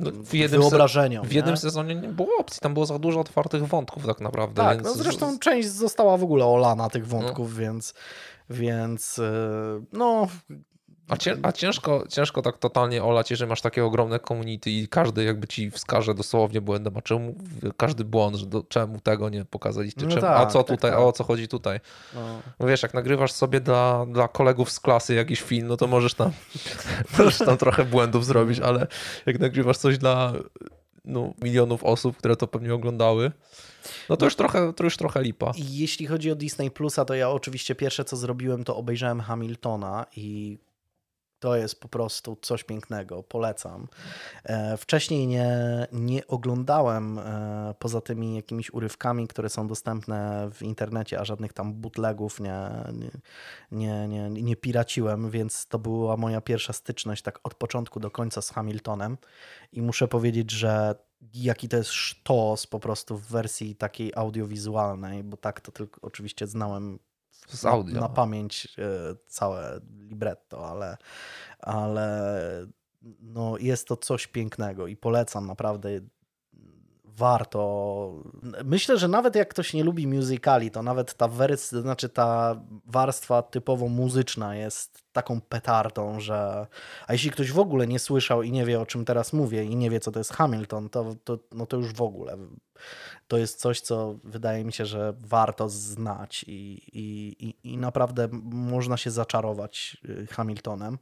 no, 0.00 0.10
w 0.10 0.34
jednym 0.34 0.60
wyobrażeniom. 0.60 1.26
W 1.26 1.32
jednym 1.32 1.56
sezonie 1.56 1.94
nie 1.94 2.08
było 2.08 2.36
opcji, 2.38 2.60
tam 2.60 2.74
było 2.74 2.86
za 2.86 2.98
dużo 2.98 3.20
otwartych 3.20 3.66
wątków 3.66 4.06
tak 4.06 4.20
naprawdę. 4.20 4.62
Tak, 4.62 4.82
więc... 4.82 4.96
no 4.96 5.02
zresztą 5.02 5.38
część 5.38 5.68
została 5.68 6.16
w 6.16 6.24
ogóle 6.24 6.44
olana 6.44 6.90
tych 6.90 7.06
wątków, 7.06 7.50
no. 7.50 7.60
więc, 7.60 7.94
więc 8.50 9.18
e, 9.18 9.32
no 9.92 10.28
a, 11.08 11.16
cię, 11.16 11.36
a, 11.42 11.52
ciężko, 11.52 12.04
ciężko 12.08 12.42
tak 12.42 12.58
totalnie 12.58 13.04
olać, 13.04 13.30
jeżeli 13.30 13.48
masz 13.48 13.60
takie 13.60 13.84
ogromne 13.84 14.20
community 14.20 14.70
i 14.70 14.88
każdy 14.88 15.24
jakby 15.24 15.46
ci 15.46 15.70
wskaże 15.70 16.14
dosłownie 16.14 16.60
błędem, 16.60 16.96
a 16.96 17.02
czemu 17.02 17.34
każdy 17.76 18.04
błąd, 18.04 18.36
że 18.36 18.46
do, 18.46 18.62
czemu 18.62 19.00
tego 19.00 19.28
nie 19.28 19.44
pokazaliście, 19.44 20.02
no 20.02 20.08
czemu, 20.08 20.20
tak, 20.20 20.40
a 20.40 20.46
co 20.46 20.58
tak, 20.58 20.76
tutaj, 20.76 20.90
tak. 20.90 21.00
o 21.00 21.12
co 21.12 21.24
chodzi 21.24 21.48
tutaj. 21.48 21.80
No. 22.14 22.40
no. 22.60 22.66
wiesz, 22.66 22.82
jak 22.82 22.94
nagrywasz 22.94 23.32
sobie 23.32 23.60
dla, 23.60 24.06
dla 24.06 24.28
kolegów 24.28 24.70
z 24.70 24.80
klasy 24.80 25.14
jakiś 25.14 25.40
film, 25.40 25.68
no 25.68 25.76
to 25.76 25.86
możesz 25.86 26.14
tam, 26.14 26.32
możesz 27.18 27.38
tam 27.38 27.56
trochę 27.56 27.84
błędów 27.84 28.26
zrobić, 28.26 28.60
ale 28.60 28.86
jak 29.26 29.38
nagrywasz 29.38 29.78
coś 29.78 29.98
dla 29.98 30.32
no, 31.04 31.32
milionów 31.42 31.84
osób, 31.84 32.16
które 32.16 32.36
to 32.36 32.46
pewnie 32.46 32.74
oglądały, 32.74 33.32
no 34.08 34.16
to 34.16 34.24
już 34.24 34.36
trochę, 34.36 34.72
to 34.72 34.84
już 34.84 34.96
trochę 34.96 35.22
lipa. 35.22 35.52
Jeśli 35.56 36.06
chodzi 36.06 36.30
o 36.30 36.34
Disney 36.34 36.70
Plusa, 36.70 37.04
to 37.04 37.14
ja 37.14 37.30
oczywiście 37.30 37.74
pierwsze 37.74 38.04
co 38.04 38.16
zrobiłem, 38.16 38.64
to 38.64 38.76
obejrzałem 38.76 39.20
Hamiltona 39.20 40.06
i 40.16 40.58
to 41.44 41.56
jest 41.56 41.80
po 41.80 41.88
prostu 41.88 42.36
coś 42.42 42.64
pięknego, 42.64 43.22
polecam. 43.22 43.88
E, 44.44 44.76
wcześniej 44.76 45.26
nie, 45.26 45.48
nie 45.92 46.26
oglądałem 46.26 47.18
e, 47.18 47.74
poza 47.78 48.00
tymi 48.00 48.36
jakimiś 48.36 48.70
urywkami, 48.70 49.28
które 49.28 49.48
są 49.48 49.66
dostępne 49.66 50.50
w 50.52 50.62
internecie, 50.62 51.20
a 51.20 51.24
żadnych 51.24 51.52
tam 51.52 51.74
bootlegów 51.74 52.40
nie, 52.40 52.70
nie, 52.92 54.08
nie, 54.08 54.08
nie, 54.08 54.42
nie 54.42 54.56
piraciłem, 54.56 55.30
więc 55.30 55.66
to 55.66 55.78
była 55.78 56.16
moja 56.16 56.40
pierwsza 56.40 56.72
styczność 56.72 57.22
tak 57.22 57.40
od 57.42 57.54
początku 57.54 58.00
do 58.00 58.10
końca 58.10 58.42
z 58.42 58.50
Hamiltonem 58.50 59.18
i 59.72 59.82
muszę 59.82 60.08
powiedzieć, 60.08 60.50
że 60.50 60.94
jaki 61.34 61.68
to 61.68 61.76
jest 61.76 61.90
sztos 61.90 62.66
po 62.66 62.80
prostu 62.80 63.18
w 63.18 63.26
wersji 63.26 63.76
takiej 63.76 64.12
audiowizualnej, 64.14 65.24
bo 65.24 65.36
tak 65.36 65.60
to 65.60 65.72
tylko 65.72 66.00
oczywiście 66.02 66.46
znałem 66.46 66.98
z 67.48 67.64
audio. 67.64 67.94
Na, 67.94 68.00
na 68.00 68.08
pamięć 68.08 68.76
e, 68.78 69.16
całe 69.26 69.80
libretto, 70.00 70.68
ale, 70.68 70.96
ale 71.58 72.36
no 73.20 73.58
jest 73.58 73.88
to 73.88 73.96
coś 73.96 74.26
pięknego 74.26 74.86
i 74.86 74.96
polecam 74.96 75.46
naprawdę 75.46 75.90
warto. 77.16 78.12
Myślę, 78.64 78.98
że 78.98 79.08
nawet 79.08 79.34
jak 79.34 79.48
ktoś 79.48 79.74
nie 79.74 79.84
lubi 79.84 80.06
musicali, 80.06 80.70
to 80.70 80.82
nawet 80.82 81.14
ta 81.14 81.28
wersja, 81.28 81.80
znaczy 81.80 82.08
ta 82.08 82.60
warstwa 82.86 83.42
typowo 83.42 83.88
muzyczna 83.88 84.56
jest 84.56 85.04
taką 85.12 85.40
petardą, 85.40 86.20
że 86.20 86.66
a 87.06 87.12
jeśli 87.12 87.30
ktoś 87.30 87.52
w 87.52 87.58
ogóle 87.58 87.86
nie 87.86 87.98
słyszał 87.98 88.42
i 88.42 88.52
nie 88.52 88.64
wie 88.64 88.80
o 88.80 88.86
czym 88.86 89.04
teraz 89.04 89.32
mówię 89.32 89.64
i 89.64 89.76
nie 89.76 89.90
wie 89.90 90.00
co 90.00 90.12
to 90.12 90.20
jest 90.20 90.32
Hamilton, 90.32 90.88
to, 90.88 91.16
to, 91.24 91.38
no 91.52 91.66
to 91.66 91.76
już 91.76 91.92
w 91.92 92.02
ogóle 92.02 92.36
to 93.28 93.38
jest 93.38 93.60
coś, 93.60 93.80
co 93.80 94.14
wydaje 94.24 94.64
mi 94.64 94.72
się, 94.72 94.86
że 94.86 95.14
warto 95.18 95.68
znać 95.68 96.44
i, 96.48 96.82
i, 96.92 97.36
i, 97.48 97.72
i 97.72 97.76
naprawdę 97.78 98.28
można 98.42 98.96
się 98.96 99.10
zaczarować 99.10 99.96
y, 100.08 100.26
Hamiltonem. 100.26 100.98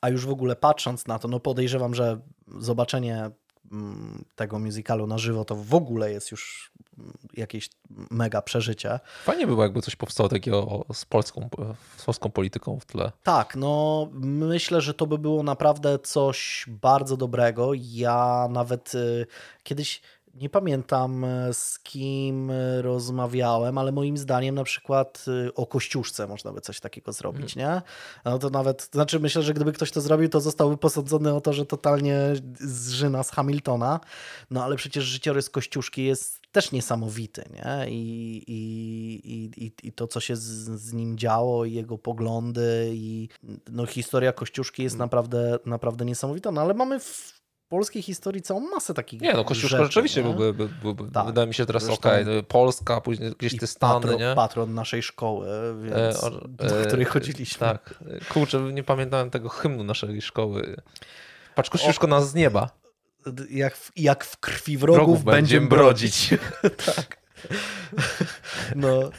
A 0.00 0.08
już 0.08 0.26
w 0.26 0.30
ogóle 0.30 0.56
patrząc 0.56 1.06
na 1.06 1.18
to, 1.18 1.28
no 1.28 1.40
podejrzewam, 1.40 1.94
że 1.94 2.20
zobaczenie 2.58 3.30
tego 4.36 4.58
musicalu 4.58 5.06
na 5.06 5.18
żywo, 5.18 5.44
to 5.44 5.54
w 5.56 5.74
ogóle 5.74 6.12
jest 6.12 6.30
już 6.30 6.72
jakieś 7.34 7.70
mega 8.10 8.42
przeżycie. 8.42 9.00
Fajnie 9.24 9.46
było, 9.46 9.62
jakby 9.62 9.82
coś 9.82 9.96
powstało 9.96 10.28
takiego 10.28 10.84
z 10.92 11.04
polską, 11.04 11.48
z 11.96 12.04
polską 12.04 12.30
polityką 12.30 12.80
w 12.80 12.84
tle. 12.86 13.12
Tak, 13.22 13.56
no 13.56 14.08
myślę, 14.20 14.80
że 14.80 14.94
to 14.94 15.06
by 15.06 15.18
było 15.18 15.42
naprawdę 15.42 15.98
coś 15.98 16.64
bardzo 16.68 17.16
dobrego. 17.16 17.70
Ja 17.74 18.48
nawet 18.50 18.94
y, 18.94 19.26
kiedyś 19.62 20.00
nie 20.34 20.50
pamiętam 20.50 21.24
e, 21.24 21.54
z 21.54 21.78
kim 21.78 22.50
e, 22.50 22.82
rozmawiałem, 22.82 23.78
ale 23.78 23.92
moim 23.92 24.16
zdaniem 24.16 24.54
na 24.54 24.64
przykład 24.64 25.24
e, 25.46 25.54
o 25.54 25.66
Kościuszce 25.66 26.26
można 26.26 26.52
by 26.52 26.60
coś 26.60 26.80
takiego 26.80 27.12
zrobić, 27.12 27.56
mm. 27.56 27.68
nie? 27.68 27.82
No 28.24 28.38
to 28.38 28.50
nawet, 28.50 28.88
znaczy 28.92 29.20
myślę, 29.20 29.42
że 29.42 29.54
gdyby 29.54 29.72
ktoś 29.72 29.90
to 29.90 30.00
zrobił, 30.00 30.28
to 30.28 30.40
zostałby 30.40 30.76
posądzony 30.76 31.34
o 31.34 31.40
to, 31.40 31.52
że 31.52 31.66
totalnie 31.66 32.18
zżyna 32.60 33.22
z 33.22 33.30
Hamiltona, 33.30 34.00
no 34.50 34.64
ale 34.64 34.76
przecież 34.76 35.04
życiorys 35.04 35.50
Kościuszki 35.50 36.04
jest 36.04 36.38
też 36.52 36.72
niesamowity, 36.72 37.44
nie? 37.54 37.90
I, 37.90 38.44
i, 38.46 39.64
i, 39.64 39.72
i 39.82 39.92
to, 39.92 40.06
co 40.06 40.20
się 40.20 40.36
z, 40.36 40.42
z 40.80 40.92
nim 40.92 41.18
działo, 41.18 41.64
i 41.64 41.72
jego 41.72 41.98
poglądy, 41.98 42.90
i 42.92 43.28
no, 43.70 43.86
historia 43.86 44.32
Kościuszki 44.32 44.82
jest 44.82 44.94
mm. 44.94 45.04
naprawdę, 45.04 45.58
naprawdę 45.66 46.04
niesamowita, 46.04 46.50
no 46.50 46.60
ale 46.60 46.74
mamy 46.74 47.00
w 47.00 47.37
polskiej 47.68 48.02
historii 48.02 48.42
całą 48.42 48.60
masę 48.60 48.94
takich 48.94 49.20
Nie, 49.20 49.32
no 49.32 49.44
Kościuszko 49.44 49.84
rzeczywiście 49.84 50.22
byłby, 50.22 50.54
byłby, 50.54 50.74
byłby, 50.82 51.10
tak. 51.12 51.26
wydaje 51.26 51.46
mi 51.46 51.54
się 51.54 51.66
teraz 51.66 51.88
ok, 51.88 52.06
Polska, 52.48 53.00
później 53.00 53.32
gdzieś 53.38 53.56
te 53.56 53.66
Stany, 53.66 53.94
patron, 53.94 54.20
nie? 54.20 54.34
patron 54.34 54.74
naszej 54.74 55.02
szkoły, 55.02 55.48
więc, 55.82 56.24
e, 56.24 56.30
do 56.48 56.86
której 56.86 57.06
e, 57.06 57.08
chodziliśmy. 57.08 57.66
Tak, 57.66 57.94
kurczę, 58.28 58.60
nie 58.60 58.84
pamiętałem 58.84 59.30
tego 59.30 59.48
hymnu 59.48 59.84
naszej 59.84 60.22
szkoły. 60.22 60.76
Patrz, 61.54 61.70
Kościuszko 61.70 62.06
o, 62.06 62.10
nas 62.10 62.30
z 62.30 62.34
nieba. 62.34 62.70
Jak 63.50 63.76
w, 63.76 63.92
jak 63.96 64.24
w 64.24 64.36
krwi 64.36 64.78
wrogów, 64.78 64.98
wrogów 64.98 65.24
będziemy 65.24 65.66
brodzić. 65.66 66.34
tak. 66.96 67.18
No. 68.76 69.00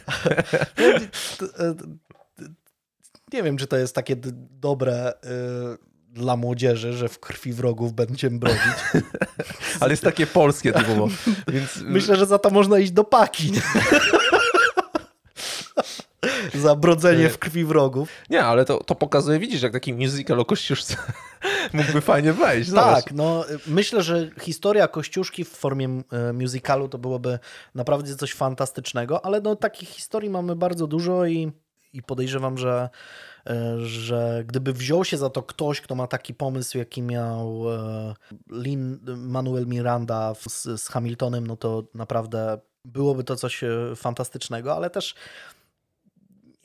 Nie 3.33 3.43
wiem, 3.43 3.57
czy 3.57 3.67
to 3.67 3.77
jest 3.77 3.95
takie 3.95 4.15
dobre 4.51 5.13
y, 5.13 5.88
dla 6.13 6.35
młodzieży, 6.35 6.93
że 6.93 7.09
w 7.09 7.19
krwi 7.19 7.53
wrogów 7.53 7.93
będziemy 7.93 8.39
brodzić. 8.39 9.03
Ale 9.79 9.91
jest 9.91 10.03
takie 10.03 10.27
polskie 10.27 10.73
typowo. 10.73 11.07
Więc... 11.47 11.81
Myślę, 11.81 12.15
że 12.15 12.25
za 12.25 12.39
to 12.39 12.49
można 12.49 12.79
iść 12.79 12.91
do 12.91 13.03
paki. 13.03 13.51
za 16.55 16.75
brodzenie 16.75 17.29
w 17.29 17.37
krwi 17.37 17.65
wrogów. 17.65 18.09
Nie, 18.29 18.43
ale 18.43 18.65
to, 18.65 18.83
to 18.83 18.95
pokazuje, 18.95 19.39
widzisz, 19.39 19.61
jak 19.61 19.73
taki 19.73 19.93
musical 19.93 20.39
o 20.39 20.45
Kościuszce 20.45 20.95
mógłby 21.73 22.01
fajnie 22.01 22.33
wejść. 22.33 22.69
Zobacz. 22.69 23.03
Tak, 23.03 23.13
no 23.13 23.45
myślę, 23.67 24.03
że 24.03 24.29
historia 24.41 24.87
Kościuszki 24.87 25.45
w 25.45 25.49
formie 25.49 26.01
musicalu 26.33 26.87
to 26.87 26.97
byłoby 26.97 27.39
naprawdę 27.75 28.15
coś 28.15 28.33
fantastycznego, 28.33 29.25
ale 29.25 29.41
no 29.41 29.55
takich 29.55 29.89
historii 29.89 30.29
mamy 30.29 30.55
bardzo 30.55 30.87
dużo 30.87 31.25
i, 31.25 31.51
i 31.93 32.03
podejrzewam, 32.03 32.57
że 32.57 32.89
że 33.77 34.43
gdyby 34.47 34.73
wziął 34.73 35.05
się 35.05 35.17
za 35.17 35.29
to 35.29 35.43
ktoś, 35.43 35.81
kto 35.81 35.95
ma 35.95 36.07
taki 36.07 36.33
pomysł, 36.33 36.77
jaki 36.77 37.01
miał 37.01 37.73
e, 37.73 38.13
Lin 38.51 38.99
Manuel 39.17 39.67
Miranda 39.67 40.33
z, 40.49 40.81
z 40.81 40.87
Hamiltonem, 40.87 41.47
no 41.47 41.57
to 41.57 41.83
naprawdę 41.93 42.59
byłoby 42.85 43.23
to 43.23 43.35
coś 43.35 43.63
e, 43.63 43.69
fantastycznego, 43.95 44.75
ale 44.75 44.89
też 44.89 45.15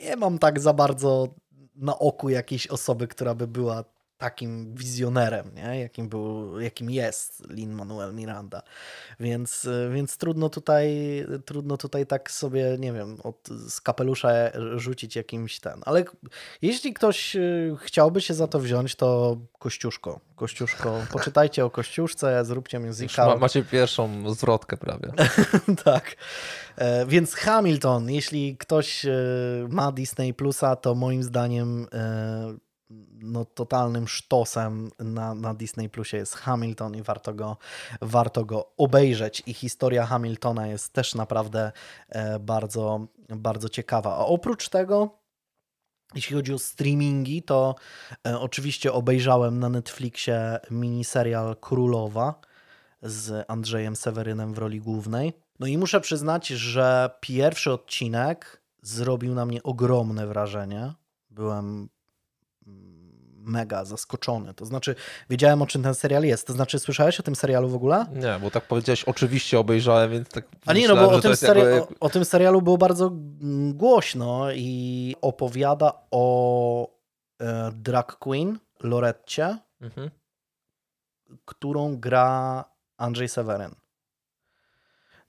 nie 0.00 0.16
mam 0.16 0.38
tak 0.38 0.60
za 0.60 0.72
bardzo 0.72 1.34
na 1.76 1.98
oku 1.98 2.28
jakiejś 2.28 2.66
osoby, 2.66 3.08
która 3.08 3.34
by 3.34 3.46
była 3.46 3.84
takim 4.24 4.74
wizjonerem, 4.74 5.50
nie? 5.54 5.80
Jakim, 5.80 6.08
był, 6.08 6.60
jakim 6.60 6.90
jest 6.90 7.42
Lin-Manuel 7.50 8.14
Miranda. 8.14 8.62
Więc, 9.20 9.68
więc 9.92 10.16
trudno, 10.16 10.48
tutaj, 10.48 10.90
trudno 11.44 11.76
tutaj 11.76 12.06
tak 12.06 12.30
sobie, 12.30 12.76
nie 12.78 12.92
wiem, 12.92 13.16
od, 13.22 13.48
z 13.48 13.80
kapelusza 13.80 14.30
rzucić 14.76 15.16
jakimś 15.16 15.60
ten. 15.60 15.80
Ale 15.84 16.04
jeśli 16.62 16.92
ktoś 16.94 17.36
y, 17.36 17.76
chciałby 17.80 18.20
się 18.20 18.34
za 18.34 18.46
to 18.46 18.60
wziąć, 18.60 18.94
to 18.94 19.36
Kościuszko. 19.58 20.20
Kościuszko, 20.36 21.00
poczytajcie 21.12 21.64
o 21.64 21.70
Kościuszce, 21.70 22.44
zróbcie 22.44 22.80
musical. 22.80 23.28
Ma, 23.28 23.36
macie 23.36 23.64
pierwszą 23.64 24.34
zwrotkę 24.34 24.76
prawie. 24.76 25.12
tak. 25.84 26.16
E, 26.76 27.06
więc 27.06 27.34
Hamilton, 27.34 28.10
jeśli 28.10 28.56
ktoś 28.56 29.06
e, 29.06 29.10
ma 29.68 29.92
Disney 29.92 30.34
Plusa, 30.34 30.76
to 30.76 30.94
moim 30.94 31.22
zdaniem 31.22 31.86
e, 31.92 32.63
no, 33.20 33.44
totalnym 33.44 34.08
sztosem 34.08 34.90
na, 34.98 35.34
na 35.34 35.54
Disney 35.54 35.88
Plusie 35.88 36.16
jest 36.16 36.34
Hamilton 36.34 36.96
i 36.96 37.02
warto 37.02 37.34
go, 37.34 37.56
warto 38.00 38.44
go 38.44 38.72
obejrzeć. 38.76 39.42
I 39.46 39.54
historia 39.54 40.06
Hamiltona 40.06 40.66
jest 40.66 40.92
też 40.92 41.14
naprawdę 41.14 41.72
e, 42.08 42.38
bardzo, 42.38 43.06
bardzo 43.28 43.68
ciekawa. 43.68 44.16
A 44.16 44.18
oprócz 44.18 44.68
tego, 44.68 45.18
jeśli 46.14 46.36
chodzi 46.36 46.54
o 46.54 46.58
streamingi, 46.58 47.42
to 47.42 47.74
e, 48.26 48.38
oczywiście 48.38 48.92
obejrzałem 48.92 49.58
na 49.58 49.68
Netflixie 49.68 50.58
miniserial 50.70 51.56
Królowa 51.56 52.40
z 53.02 53.44
Andrzejem 53.48 53.96
Sewerynem 53.96 54.54
w 54.54 54.58
roli 54.58 54.80
głównej. 54.80 55.32
No 55.60 55.66
i 55.66 55.78
muszę 55.78 56.00
przyznać, 56.00 56.46
że 56.46 57.10
pierwszy 57.20 57.72
odcinek 57.72 58.62
zrobił 58.82 59.34
na 59.34 59.46
mnie 59.46 59.62
ogromne 59.62 60.26
wrażenie. 60.26 60.92
Byłem 61.30 61.88
mega 63.44 63.84
zaskoczony. 63.84 64.54
To 64.54 64.66
znaczy, 64.66 64.94
wiedziałem 65.30 65.62
o 65.62 65.66
czym 65.66 65.82
ten 65.82 65.94
serial 65.94 66.24
jest. 66.24 66.46
To 66.46 66.52
znaczy, 66.52 66.78
słyszałeś 66.78 67.20
o 67.20 67.22
tym 67.22 67.36
serialu 67.36 67.68
w 67.68 67.74
ogóle? 67.74 68.06
Nie, 68.12 68.38
bo 68.42 68.50
tak 68.50 68.68
powiedziałeś, 68.68 69.04
oczywiście 69.04 69.58
obejrzałem, 69.58 70.10
więc 70.10 70.28
tak. 70.28 70.44
A 70.66 70.72
nie, 70.72 70.88
no 70.88 70.96
bo 70.96 71.10
o 71.10 71.20
tym, 71.20 71.32
seri- 71.32 71.58
jakby... 71.58 71.82
o, 71.82 71.88
o, 72.00 72.10
tym 72.10 72.24
serialu 72.24 72.62
było 72.62 72.78
bardzo 72.78 73.10
głośno 73.72 74.52
i 74.52 75.16
opowiada 75.20 75.92
o 76.10 76.88
e, 77.40 77.72
drag 77.74 78.18
queen 78.18 78.58
Loretcie, 78.82 79.58
mhm. 79.80 80.10
którą 81.44 81.96
gra 81.96 82.64
Andrzej 82.96 83.28
Seweryn. 83.28 83.74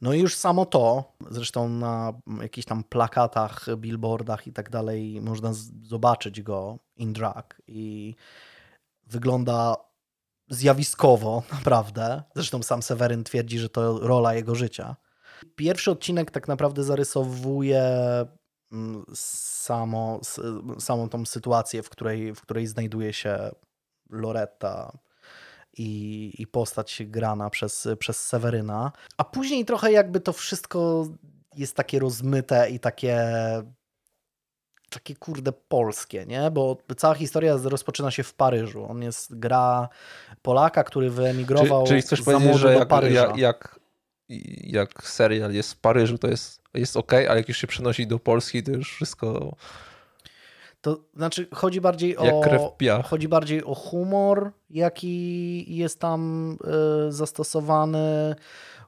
No 0.01 0.13
i 0.13 0.19
już 0.19 0.36
samo 0.36 0.65
to, 0.65 1.13
zresztą 1.30 1.69
na 1.69 2.13
jakichś 2.41 2.67
tam 2.67 2.84
plakatach, 2.84 3.65
billboardach 3.78 4.47
i 4.47 4.54
tak 4.54 4.69
dalej 4.69 5.21
można 5.21 5.51
zobaczyć 5.84 6.41
go 6.41 6.80
in 6.97 7.13
drag 7.13 7.62
i 7.67 8.15
wygląda 9.08 9.75
zjawiskowo, 10.49 11.43
naprawdę. 11.51 12.23
Zresztą 12.36 12.63
sam 12.63 12.84
Seweryn 12.84 13.23
twierdzi, 13.23 13.60
że 13.60 13.69
to 13.69 13.99
rola 13.99 14.34
jego 14.34 14.55
życia. 14.55 14.95
Pierwszy 15.55 15.91
odcinek 15.91 16.31
tak 16.31 16.47
naprawdę 16.47 16.84
zarysowuje 16.84 17.84
mm, 18.71 19.05
samo, 19.15 20.19
samą 20.79 21.10
tą 21.10 21.25
sytuację, 21.25 21.84
w 21.84 21.89
której, 21.89 22.36
w 22.36 22.41
której 22.41 22.67
znajduje 22.67 23.13
się 23.13 23.51
Loretta 24.10 24.97
i, 25.77 26.34
i 26.39 26.47
postać 26.47 27.01
grana 27.05 27.49
przez, 27.49 27.88
przez 27.99 28.27
Seweryna. 28.27 28.91
A 29.17 29.23
później 29.23 29.65
trochę 29.65 29.91
jakby 29.91 30.19
to 30.19 30.34
wszystko 30.34 31.08
jest 31.55 31.75
takie 31.75 31.99
rozmyte 31.99 32.69
i 32.69 32.79
takie 32.79 33.27
takie 34.95 35.15
kurde 35.15 35.51
polskie, 35.51 36.25
nie? 36.25 36.51
Bo 36.51 36.77
cała 36.97 37.13
historia 37.13 37.58
rozpoczyna 37.63 38.12
się 38.12 38.23
w 38.23 38.34
Paryżu. 38.34 38.86
On 38.89 39.01
jest 39.01 39.39
gra 39.39 39.89
Polaka, 40.41 40.84
który 40.84 41.10
wyemigrował 41.10 41.88
czyli, 41.88 41.88
czyli 41.88 42.01
chcesz 42.01 42.21
powiedzieć, 42.21 42.58
że 42.58 42.67
do 42.67 42.79
jak, 42.79 42.88
Paryża. 42.88 43.21
jak, 43.21 43.38
jak, 43.38 43.79
jak 44.63 45.03
serial 45.03 45.53
jest 45.53 45.73
w 45.73 45.77
Paryżu, 45.77 46.17
to 46.17 46.27
jest, 46.27 46.62
jest 46.73 46.97
ok, 46.97 47.13
ale 47.13 47.38
jak 47.38 47.47
już 47.47 47.58
się 47.58 47.67
przenosi 47.67 48.08
do 48.08 48.19
Polski, 48.19 48.63
to 48.63 48.71
już 48.71 48.93
wszystko 48.93 49.55
To 50.81 50.99
znaczy 51.15 51.47
chodzi 51.53 51.81
bardziej 51.81 52.17
o 52.17 52.41
chodzi 53.03 53.27
bardziej 53.27 53.63
o 53.63 53.75
humor, 53.75 54.51
jaki 54.69 55.75
jest 55.77 55.99
tam 55.99 56.51
y, 57.08 57.12
zastosowany. 57.12 58.36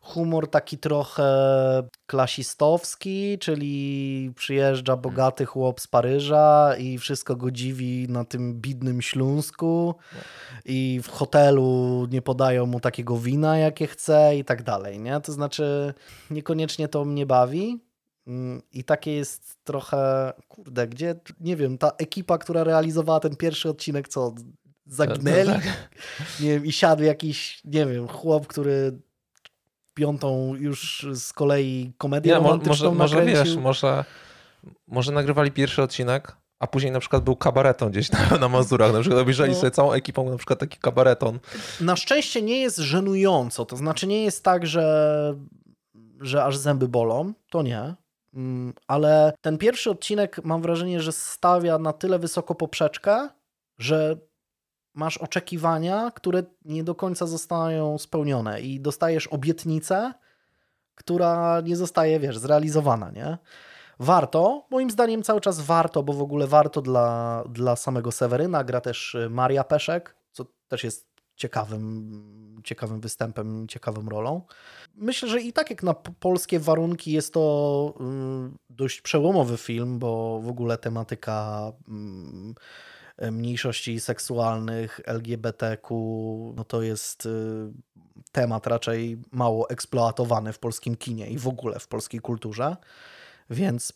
Humor 0.07 0.49
taki 0.49 0.77
trochę 0.77 1.23
klasistowski, 2.05 3.37
czyli 3.39 4.31
przyjeżdża 4.35 4.97
bogaty 4.97 5.45
chłop 5.45 5.79
z 5.79 5.87
Paryża 5.87 6.75
i 6.77 6.97
wszystko 6.97 7.35
go 7.35 7.51
dziwi 7.51 8.07
na 8.09 8.25
tym 8.25 8.53
bidnym 8.53 9.01
Śląsku 9.01 9.95
i 10.65 10.99
w 11.03 11.09
hotelu 11.09 12.05
nie 12.11 12.21
podają 12.21 12.65
mu 12.65 12.79
takiego 12.79 13.17
wina, 13.17 13.57
jakie 13.57 13.87
chce 13.87 14.37
i 14.37 14.45
tak 14.45 14.63
dalej, 14.63 14.99
nie? 14.99 15.21
To 15.21 15.31
znaczy 15.31 15.93
niekoniecznie 16.31 16.87
to 16.87 17.05
mnie 17.05 17.25
bawi, 17.25 17.87
Mm, 18.27 18.61
I 18.71 18.83
takie 18.83 19.11
jest 19.11 19.57
trochę, 19.63 20.33
kurde, 20.47 20.87
gdzie, 20.87 21.15
nie 21.39 21.55
wiem, 21.55 21.77
ta 21.77 21.91
ekipa, 21.97 22.37
która 22.37 22.63
realizowała 22.63 23.19
ten 23.19 23.35
pierwszy 23.35 23.69
odcinek, 23.69 24.07
co 24.07 24.35
zagnęli? 24.85 25.47
Tak, 25.47 25.63
Nie 26.39 26.49
wiem, 26.49 26.65
i 26.65 26.71
siadł 26.71 27.03
jakiś, 27.03 27.61
nie 27.65 27.85
wiem, 27.85 28.07
chłop, 28.07 28.47
który 28.47 28.99
piątą 29.97 30.55
już 30.55 31.07
z 31.13 31.33
kolei 31.33 31.91
komedię 31.97 32.33
romantyczną 32.33 32.95
może, 32.95 33.15
może 33.15 33.25
wiesz, 33.25 33.55
może, 33.55 34.05
może 34.87 35.11
nagrywali 35.11 35.51
pierwszy 35.51 35.83
odcinek, 35.83 36.35
a 36.59 36.67
później 36.67 36.91
na 36.91 36.99
przykład 36.99 37.23
był 37.23 37.35
kabareton 37.35 37.91
gdzieś 37.91 38.11
na, 38.11 38.37
na 38.41 38.49
Mazurach. 38.49 38.93
Na 38.93 38.99
przykład 38.99 39.21
obejrzeli 39.21 39.53
No. 39.53 39.59
sobie 39.59 39.71
całą 39.71 39.91
ekipą 39.91 40.29
na 40.29 40.37
przykład 40.37 40.59
taki 40.59 40.77
kabareton. 40.77 41.39
Na 41.81 41.95
szczęście 41.95 42.41
nie 42.41 42.59
jest 42.59 42.77
żenująco, 42.77 43.65
to 43.65 43.77
znaczy 43.77 44.07
nie 44.07 44.23
jest 44.23 44.43
tak, 44.43 44.67
że, 44.67 45.35
że 46.21 46.43
aż 46.43 46.57
zęby 46.57 46.87
bolą, 46.87 47.33
to 47.49 47.61
nie. 47.61 47.95
Mm, 48.33 48.73
Ale 48.87 49.33
ten 49.41 49.57
pierwszy 49.57 49.89
odcinek 49.91 50.39
mam 50.43 50.61
wrażenie, 50.61 51.01
że 51.01 51.11
stawia 51.11 51.77
na 51.77 51.93
tyle 51.93 52.19
wysoko 52.19 52.55
poprzeczkę, 52.55 53.29
że 53.77 54.17
masz 54.97 55.17
oczekiwania, 55.17 56.11
które 56.15 56.43
nie 56.65 56.83
do 56.83 56.95
końca 56.95 57.25
zostają 57.25 57.97
spełnione 57.97 58.61
i 58.61 58.79
dostajesz 58.79 59.27
obietnicę, 59.27 60.13
która 60.95 61.61
nie 61.61 61.75
zostaje, 61.75 62.19
wiesz, 62.19 62.37
zrealizowana, 62.37 63.11
nie? 63.11 63.37
Warto, 63.99 64.67
moim 64.71 64.91
zdaniem 64.91 65.23
cały 65.23 65.41
czas 65.41 65.61
warto, 65.61 66.03
bo 66.03 66.13
w 66.13 66.21
ogóle 66.21 66.47
warto 66.47 66.81
dla, 66.81 67.43
dla 67.49 67.75
samego 67.75 68.11
Seweryna. 68.11 68.63
Gra 68.63 68.81
też 68.81 69.15
y, 69.15 69.29
Maria 69.29 69.63
Peszek, 69.63 70.15
co 70.31 70.45
też 70.67 70.83
jest 70.83 71.07
ciekawym, 71.35 72.61
ciekawym 72.63 72.99
występem, 72.99 73.67
ciekawą 73.67 74.09
rolą. 74.09 74.41
Myślę, 74.95 75.29
że 75.29 75.41
i 75.41 75.53
tak 75.53 75.69
jak 75.69 75.83
na 75.83 75.93
polskie 75.93 76.59
warunki 76.59 77.11
jest 77.11 77.33
to 77.33 77.93
mm, 77.99 78.57
dość 78.69 79.01
przełomowy 79.01 79.57
film, 79.57 79.99
bo 79.99 80.39
w 80.39 80.49
ogóle 80.49 80.77
tematyka 80.77 81.71
mm, 81.87 82.55
mniejszości 83.21 83.99
seksualnych, 83.99 85.01
LGBTQ, 85.05 85.95
no 86.55 86.63
to 86.63 86.81
jest 86.81 87.25
y, 87.25 87.29
temat 88.31 88.67
raczej 88.67 89.21
mało 89.31 89.69
eksploatowany 89.69 90.53
w 90.53 90.59
polskim 90.59 90.95
kinie 90.95 91.27
i 91.29 91.37
w 91.37 91.47
ogóle 91.47 91.79
w 91.79 91.87
polskiej 91.87 92.19
kulturze, 92.19 92.77
więc 93.49 93.93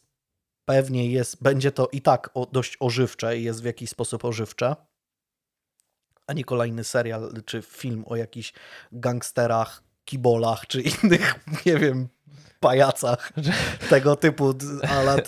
pewnie 0.65 1.11
jest, 1.11 1.43
będzie 1.43 1.71
to 1.71 1.87
i 1.91 2.01
tak 2.01 2.29
o, 2.33 2.45
dość 2.45 2.77
ożywcze 2.79 3.37
i 3.37 3.43
jest 3.43 3.61
w 3.61 3.65
jakiś 3.65 3.89
sposób 3.89 4.25
ożywcze, 4.25 4.75
a 6.27 6.33
nie 6.33 6.43
kolejny 6.43 6.83
serial 6.83 7.31
czy 7.45 7.61
film 7.61 8.03
o 8.07 8.15
jakichś 8.15 8.53
gangsterach, 8.91 9.83
kibolach 10.05 10.67
czy 10.67 10.81
innych, 11.03 11.45
nie 11.65 11.77
wiem, 11.77 12.07
pajacach 12.61 13.31
tego 13.89 14.15
typu, 14.15 14.53
to 14.53 14.65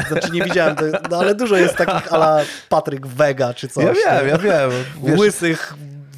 znaczy 0.07 0.31
nie 0.31 0.41
widziałem, 0.41 0.75
to, 0.75 0.83
no 1.11 1.17
ale 1.17 1.35
dużo 1.35 1.57
jest 1.57 1.75
takich 1.75 2.13
ala 2.13 2.39
Patryk 2.69 3.07
Wega 3.07 3.53
czy 3.53 3.67
coś. 3.67 3.97
Ja 4.05 4.19
wiem, 4.23 4.27
ja 4.27 4.37
wiem. 4.37 4.71
Wiesz, 5.03 5.19
Łysych, 5.19 5.73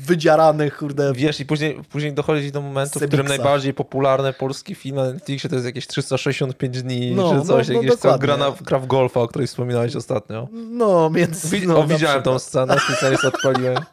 wydziaranych, 0.05 0.77
kurde. 0.77 1.13
wiesz 1.13 1.39
i 1.39 1.45
później, 1.45 1.81
później 1.89 2.13
dochodzi 2.13 2.51
do 2.51 2.61
momentu, 2.61 2.99
w 2.99 3.07
którym 3.07 3.27
najbardziej 3.27 3.73
popularny 3.73 4.33
polski 4.33 4.75
film 4.75 4.95
na 4.95 5.03
Netflixie 5.13 5.49
to 5.49 5.55
jest 5.55 5.65
jakieś 5.65 5.87
365 5.87 6.81
dni, 6.83 7.11
No, 7.15 7.29
czy 7.29 7.35
no, 7.35 7.45
coś, 7.45 7.67
no, 7.67 7.73
jakieś 7.73 7.89
co 7.91 7.95
dokładnie. 7.95 8.19
gra, 8.19 8.37
na, 8.37 8.79
w 8.79 8.87
golfa, 8.87 9.19
o 9.21 9.27
której 9.27 9.47
wspominałeś 9.47 9.95
ostatnio. 9.95 10.47
No, 10.51 11.09
więc... 11.09 11.45
Wi- 11.49 11.67
no, 11.67 11.77
o, 11.79 11.83
widziałem 11.87 12.23
tą 12.23 12.37
przykład. 12.37 12.41
scenę, 12.41 12.77
specjalnie 12.79 13.17
odpaliłem. 13.27 13.77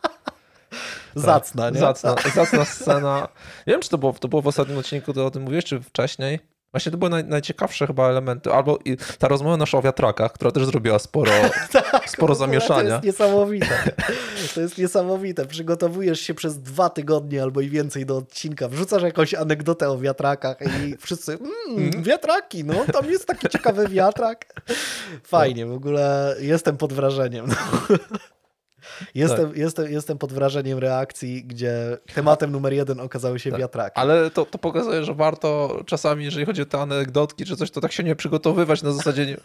Zacna, 1.14 1.70
nie? 1.70 1.80
Zacna, 1.80 2.14
zacna 2.34 2.64
scena. 2.64 3.28
Nie 3.66 3.72
wiem, 3.72 3.82
czy 3.82 3.88
to 3.88 3.98
było, 3.98 4.12
to 4.12 4.28
było 4.28 4.42
w 4.42 4.46
ostatnim 4.46 4.78
odcinku, 4.78 5.12
to 5.12 5.26
o 5.26 5.30
tym 5.30 5.42
mówiłeś, 5.42 5.64
czy 5.64 5.80
wcześniej. 5.80 6.40
Właśnie 6.72 6.92
to 6.92 6.98
były 6.98 7.10
naj, 7.10 7.24
najciekawsze 7.24 7.86
chyba 7.86 8.08
elementy. 8.08 8.52
Albo 8.52 8.78
ta 9.18 9.28
rozmowa 9.28 9.56
nasza 9.56 9.78
o 9.78 9.82
wiatrakach, 9.82 10.32
która 10.32 10.50
też 10.50 10.66
zrobiła 10.66 10.98
sporo, 10.98 11.32
sporo 12.06 12.34
W 12.34 12.42
ogóle 12.42 12.48
zamieszania. 12.48 12.88
To 12.88 12.94
jest 12.94 13.04
niesamowite. 13.04 13.92
To 14.54 14.60
jest 14.60 14.78
niesamowite. 14.78 15.46
Przygotowujesz 15.46 16.20
się 16.20 16.34
przez 16.34 16.58
dwa 16.58 16.90
tygodnie 16.90 17.42
albo 17.42 17.60
i 17.60 17.68
więcej 17.68 18.06
do 18.06 18.16
odcinka, 18.16 18.68
wrzucasz 18.68 19.02
jakąś 19.02 19.34
anegdotę 19.34 19.90
o 19.90 19.98
wiatrakach 19.98 20.56
i 20.60 20.96
wszyscy, 21.00 21.38
mmm, 21.68 22.02
wiatraki, 22.02 22.64
no, 22.64 22.74
tam 22.92 23.10
jest 23.10 23.26
taki 23.26 23.48
ciekawy 23.48 23.88
wiatrak. 23.88 24.62
Fajnie, 25.24 25.66
w 25.66 25.72
ogóle 25.72 26.36
jestem 26.40 26.76
pod 26.76 26.92
wrażeniem. 26.92 27.46
No. 27.48 27.96
Jestem, 29.14 29.48
Tak. 29.48 29.56
jestem, 29.56 29.92
jestem 29.92 30.18
pod 30.18 30.32
wrażeniem 30.32 30.78
reakcji, 30.78 31.44
gdzie 31.44 31.98
tematem 32.14 32.52
numer 32.52 32.72
jeden 32.72 33.00
okazały 33.00 33.38
się 33.38 33.50
wiatraki. 33.52 34.00
Ale 34.00 34.30
to, 34.30 34.44
to 34.46 34.58
pokazuje, 34.58 35.04
że 35.04 35.14
warto 35.14 35.80
czasami, 35.86 36.24
jeżeli 36.24 36.46
chodzi 36.46 36.62
o 36.62 36.66
te 36.66 36.78
anegdotki 36.80 37.44
czy 37.44 37.56
coś, 37.56 37.70
to 37.70 37.80
tak 37.80 37.92
się 37.92 38.04
nie 38.04 38.16
przygotowywać 38.16 38.82
na 38.82 38.92
zasadzie, 38.92 39.26
nie, 39.26 39.36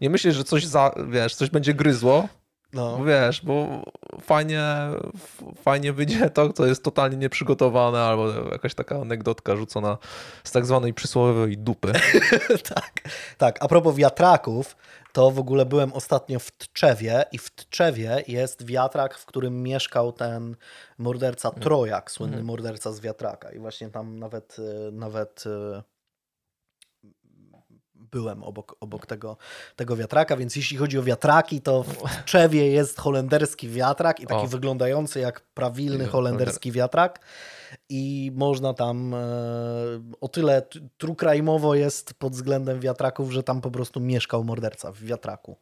nie 0.00 0.10
myśleć, 0.10 0.34
że 0.34 0.44
coś 0.44 0.66
za, 0.66 0.90
wiesz, 1.08 1.34
coś 1.34 1.50
będzie 1.50 1.74
gryzło, 1.74 2.28
No. 2.72 2.96
bo 2.98 3.04
wiesz, 3.04 3.40
bo 3.44 3.82
fajnie, 4.22 4.62
fajnie 5.62 5.92
wyjdzie 5.92 6.30
to, 6.30 6.52
co 6.52 6.66
jest 6.66 6.82
totalnie 6.82 7.16
nieprzygotowane, 7.16 7.98
albo 8.02 8.28
jakaś 8.52 8.74
taka 8.74 8.96
anegdotka 9.00 9.56
rzucona 9.56 9.98
z 10.44 10.52
tak 10.52 10.66
zwanej 10.66 10.94
przysłowiowej 10.94 11.58
dupy. 11.58 11.92
tak, 12.74 12.92
tak. 13.38 13.56
A 13.60 13.68
propos 13.68 13.96
wiatraków, 13.96 14.76
to 15.16 15.30
w 15.30 15.38
ogóle 15.38 15.66
byłem 15.66 15.92
ostatnio 15.92 16.38
w 16.38 16.50
Tczewie 16.50 17.24
i 17.32 17.38
w 17.38 17.50
Tczewie 17.50 18.24
jest 18.28 18.66
wiatrak, 18.66 19.18
w 19.18 19.26
którym 19.26 19.62
mieszkał 19.62 20.12
ten 20.12 20.56
morderca 20.98 21.50
Trojak, 21.50 22.10
słynny 22.10 22.42
morderca 22.42 22.92
z 22.92 23.00
wiatraka. 23.00 23.52
I 23.52 23.58
właśnie 23.58 23.90
tam 23.90 24.18
nawet, 24.18 24.56
e, 24.58 24.90
nawet 24.92 25.44
e, 25.46 25.82
byłem 28.10 28.42
obok, 28.42 28.76
obok 28.80 29.06
tego, 29.06 29.36
tego 29.76 29.96
wiatraka, 29.96 30.36
więc 30.36 30.56
jeśli 30.56 30.76
chodzi 30.76 30.98
o 30.98 31.02
wiatraki, 31.02 31.60
to 31.60 31.82
w 31.82 32.24
Tczewie 32.24 32.70
jest 32.70 32.98
holenderski 33.00 33.68
wiatrak 33.68 34.20
i 34.20 34.26
taki 34.26 34.44
O. 34.44 34.46
wyglądający 34.46 35.20
jak 35.20 35.40
prawilny 35.40 36.06
holenderski 36.06 36.72
wiatrak 36.72 37.20
i 37.88 38.32
można 38.34 38.74
tam 38.74 39.14
e, 39.14 39.18
o 40.20 40.28
tyle 40.28 40.62
trukrajmowo 40.98 41.74
jest 41.74 42.14
pod 42.14 42.32
względem 42.32 42.80
wiatraków, 42.80 43.32
że 43.32 43.42
tam 43.42 43.60
po 43.60 43.70
prostu 43.70 44.00
mieszkał 44.00 44.44
morderca 44.44 44.92
w 44.92 45.00
wiatraku. 45.00 45.56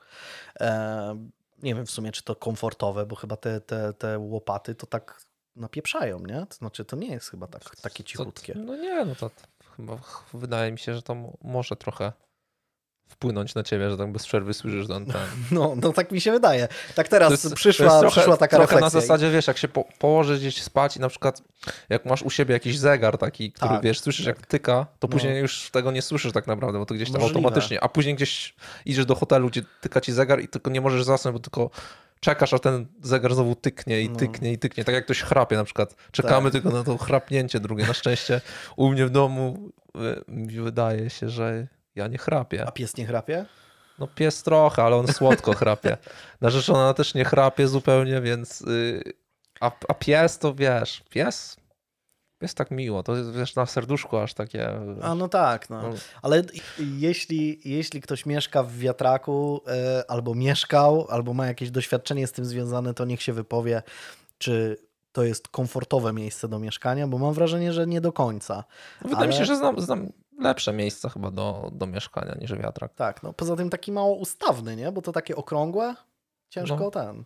E, 0.61 1.29
nie 1.63 1.75
wiem 1.75 1.87
w 1.87 1.91
sumie, 1.91 2.13
czy 2.13 2.23
to 2.23 2.37
komfortowe, 2.37 3.07
bo 3.07 3.17
chyba 3.17 3.37
te, 3.37 3.61
te, 3.61 3.93
te 3.93 4.19
łopaty 4.19 4.75
to 4.75 4.87
tak 4.87 5.21
napieprzają, 5.57 6.19
nie? 6.19 6.47
To 6.47 6.55
znaczy, 6.55 6.85
to 6.85 6.97
nie 6.97 7.09
jest 7.09 7.31
chyba 7.31 7.47
tak, 7.47 7.77
takie 7.77 8.05
cichutkie. 8.05 8.55
No 8.57 8.77
nie, 8.77 9.05
no 9.05 9.15
to 9.15 9.31
chyba 9.77 9.97
ch- 9.99 10.25
wydaje 10.35 10.73
mi 10.73 10.79
się, 10.79 10.95
że 10.95 11.03
to 11.03 11.15
mo- 11.15 11.37
może 11.43 11.77
trochę 11.77 12.13
wpłynąć 13.09 13.55
na 13.55 13.63
ciebie, 13.63 13.91
że 13.91 13.97
tak 13.99 14.13
bez 14.13 14.27
przerwy 14.27 14.55
słyszysz 14.55 14.89
ten, 14.89 15.07
ten 15.07 15.17
No, 15.53 15.75
no 15.83 15.93
tak 15.93 16.13
mi 16.13 16.21
się 16.21 16.33
wydaje. 16.33 16.69
Tak 16.95 17.09
teraz 17.09 17.31
jest- 17.31 17.55
przyszła, 17.55 18.01
trochę, 18.01 18.17
przyszła 18.17 18.37
taka 18.37 18.57
trochę 18.57 18.75
refleksja. 18.75 18.99
na 18.99 19.01
zasadzie, 19.01 19.31
wiesz, 19.31 19.47
jak 19.47 19.59
się 19.59 19.69
po, 19.69 19.85
położysz 19.99 20.39
gdzieś 20.39 20.63
spać 20.63 20.97
i 20.97 21.01
na 21.01 21.09
przykład 21.09 21.43
jak 21.89 22.05
masz 22.07 22.23
u 22.23 22.31
siebie 22.31 22.53
jakiś 22.53 22.79
zegar 22.79 23.19
taki, 23.19 23.53
który 23.53 23.71
Tak, 23.71 23.83
wiesz, 23.83 24.01
słyszysz 24.01 24.27
tak. 24.27 24.37
jak 24.37 24.47
tyka, 24.47 24.87
to 24.99 25.07
No. 25.07 25.09
później 25.09 25.41
już 25.41 25.71
tego 25.71 25.93
nie 25.93 26.03
słyszysz 26.03 26.33
tak 26.33 26.47
naprawdę, 26.47 26.79
bo 26.79 26.87
to 26.87 26.95
gdzieś 26.95 27.11
tam 27.13 27.21
Możliwe. 27.21 27.39
automatycznie, 27.39 27.81
a 27.85 27.89
później 27.89 28.15
gdzieś 28.15 28.55
idziesz 28.87 29.07
do 29.07 29.15
hotelu, 29.15 29.49
gdzie 29.49 29.63
tyka 29.81 30.01
ci 30.01 30.13
zegar 30.13 30.41
i 30.41 30.49
tylko 30.49 30.71
nie 30.71 30.81
możesz 30.81 31.05
zasnąć, 31.05 31.33
bo 31.33 31.41
tylko 31.41 31.71
czekasz, 32.21 32.53
a 32.55 32.59
ten 32.59 32.87
zegar 33.03 33.35
znowu 33.35 33.55
tyknie 33.55 34.01
i 34.01 34.11
No. 34.11 34.17
tyknie 34.17 34.53
i 34.53 34.59
tyknie, 34.59 34.85
tak 34.85 34.95
jak 34.95 35.05
ktoś 35.05 35.23
chrapie 35.23 35.57
na 35.57 35.65
przykład. 35.65 35.95
Czekamy 36.13 36.51
Tak. 36.51 36.63
tylko 36.63 36.77
na 36.79 36.85
to 36.85 36.99
chrapnięcie 36.99 37.61
drugie. 37.61 37.87
Na 37.87 37.93
szczęście 37.95 38.41
u 38.77 38.91
mnie 38.91 39.07
w 39.07 39.11
domu 39.11 39.71
y, 40.59 40.63
wydaje 40.63 41.11
się, 41.11 41.29
że 41.29 41.67
ja 41.95 42.09
nie 42.09 42.19
chrapię. 42.19 42.65
A 42.67 42.73
pies 42.73 42.97
nie 42.97 43.07
chrapie? 43.07 43.47
No 43.99 44.07
pies 44.07 44.43
trochę, 44.43 44.83
ale 44.83 44.97
on 44.97 45.09
słodko 45.09 45.53
chrapie. 45.61 45.97
Narzeczona 46.41 46.95
też 46.95 47.15
nie 47.15 47.25
chrapie 47.25 47.69
zupełnie, 47.69 48.21
więc... 48.21 48.61
Yy, 48.61 49.13
a, 49.61 49.71
a 49.89 49.95
pies 49.95 50.39
to 50.39 50.55
wiesz, 50.55 51.03
pies 51.11 51.57
Jest 52.41 52.57
tak 52.57 52.71
miło, 52.71 53.03
to 53.03 53.17
jest 53.17 53.33
wiesz, 53.33 53.55
na 53.55 53.67
serduszku 53.67 54.17
aż 54.17 54.35
takie. 54.35 54.71
A 55.03 55.15
no 55.15 55.29
tak, 55.29 55.71
no. 55.71 55.83
Ale 56.23 56.43
jeśli, 56.79 57.61
jeśli 57.65 58.01
ktoś 58.01 58.27
mieszka 58.27 58.63
w 58.63 58.79
wiatraku, 58.79 59.61
y, 60.01 60.07
albo 60.09 60.35
mieszkał, 60.35 61.07
albo 61.11 61.35
ma 61.35 61.47
jakieś 61.47 61.71
doświadczenie 61.71 62.27
z 62.27 62.33
tym 62.33 62.45
związane, 62.45 62.95
to 62.95 63.05
niech 63.05 63.23
się 63.23 63.33
wypowie, 63.33 63.83
czy 64.39 64.77
to 65.13 65.25
jest 65.25 65.49
komfortowe 65.49 66.13
miejsce 66.13 66.49
do 66.49 66.59
mieszkania, 66.59 67.07
bo 67.07 67.19
mam 67.19 67.35
wrażenie, 67.35 67.73
że 67.73 67.87
nie 67.87 68.01
do 68.01 68.13
końca. 68.13 68.65
Wydaje 69.01 69.17
Ale... 69.17 69.29
mi 69.29 69.35
się, 69.35 69.45
że 69.45 69.57
znam, 69.57 69.81
znam 69.81 70.13
lepsze 70.41 70.73
miejsca 70.73 71.09
chyba 71.09 71.31
do, 71.31 71.71
do 71.73 71.87
mieszkania 71.87 72.35
niż 72.41 72.55
wiatrak. 72.55 72.95
Tak, 72.95 73.23
no 73.23 73.33
poza 73.33 73.57
tym 73.57 73.71
taki 73.71 73.93
mało 73.93 74.15
ustawny, 74.15 74.77
nie? 74.77 74.93
Bo 74.93 75.03
to 75.03 75.13
takie 75.13 75.37
okrągłe, 75.37 75.95
ciężko 76.49 76.77
no. 76.77 76.91
ten. 76.91 77.25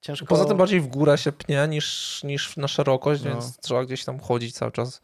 Ciężko... 0.00 0.26
Poza 0.26 0.44
tym 0.44 0.56
bardziej 0.56 0.80
w 0.80 0.86
górę 0.86 1.18
się 1.18 1.32
pnie 1.32 1.68
niż, 1.68 2.20
niż 2.24 2.56
na 2.56 2.68
szerokość, 2.68 3.22
no. 3.24 3.30
więc 3.30 3.58
trzeba 3.58 3.84
gdzieś 3.84 4.04
tam 4.04 4.20
chodzić 4.20 4.54
cały 4.54 4.72
czas. 4.72 5.00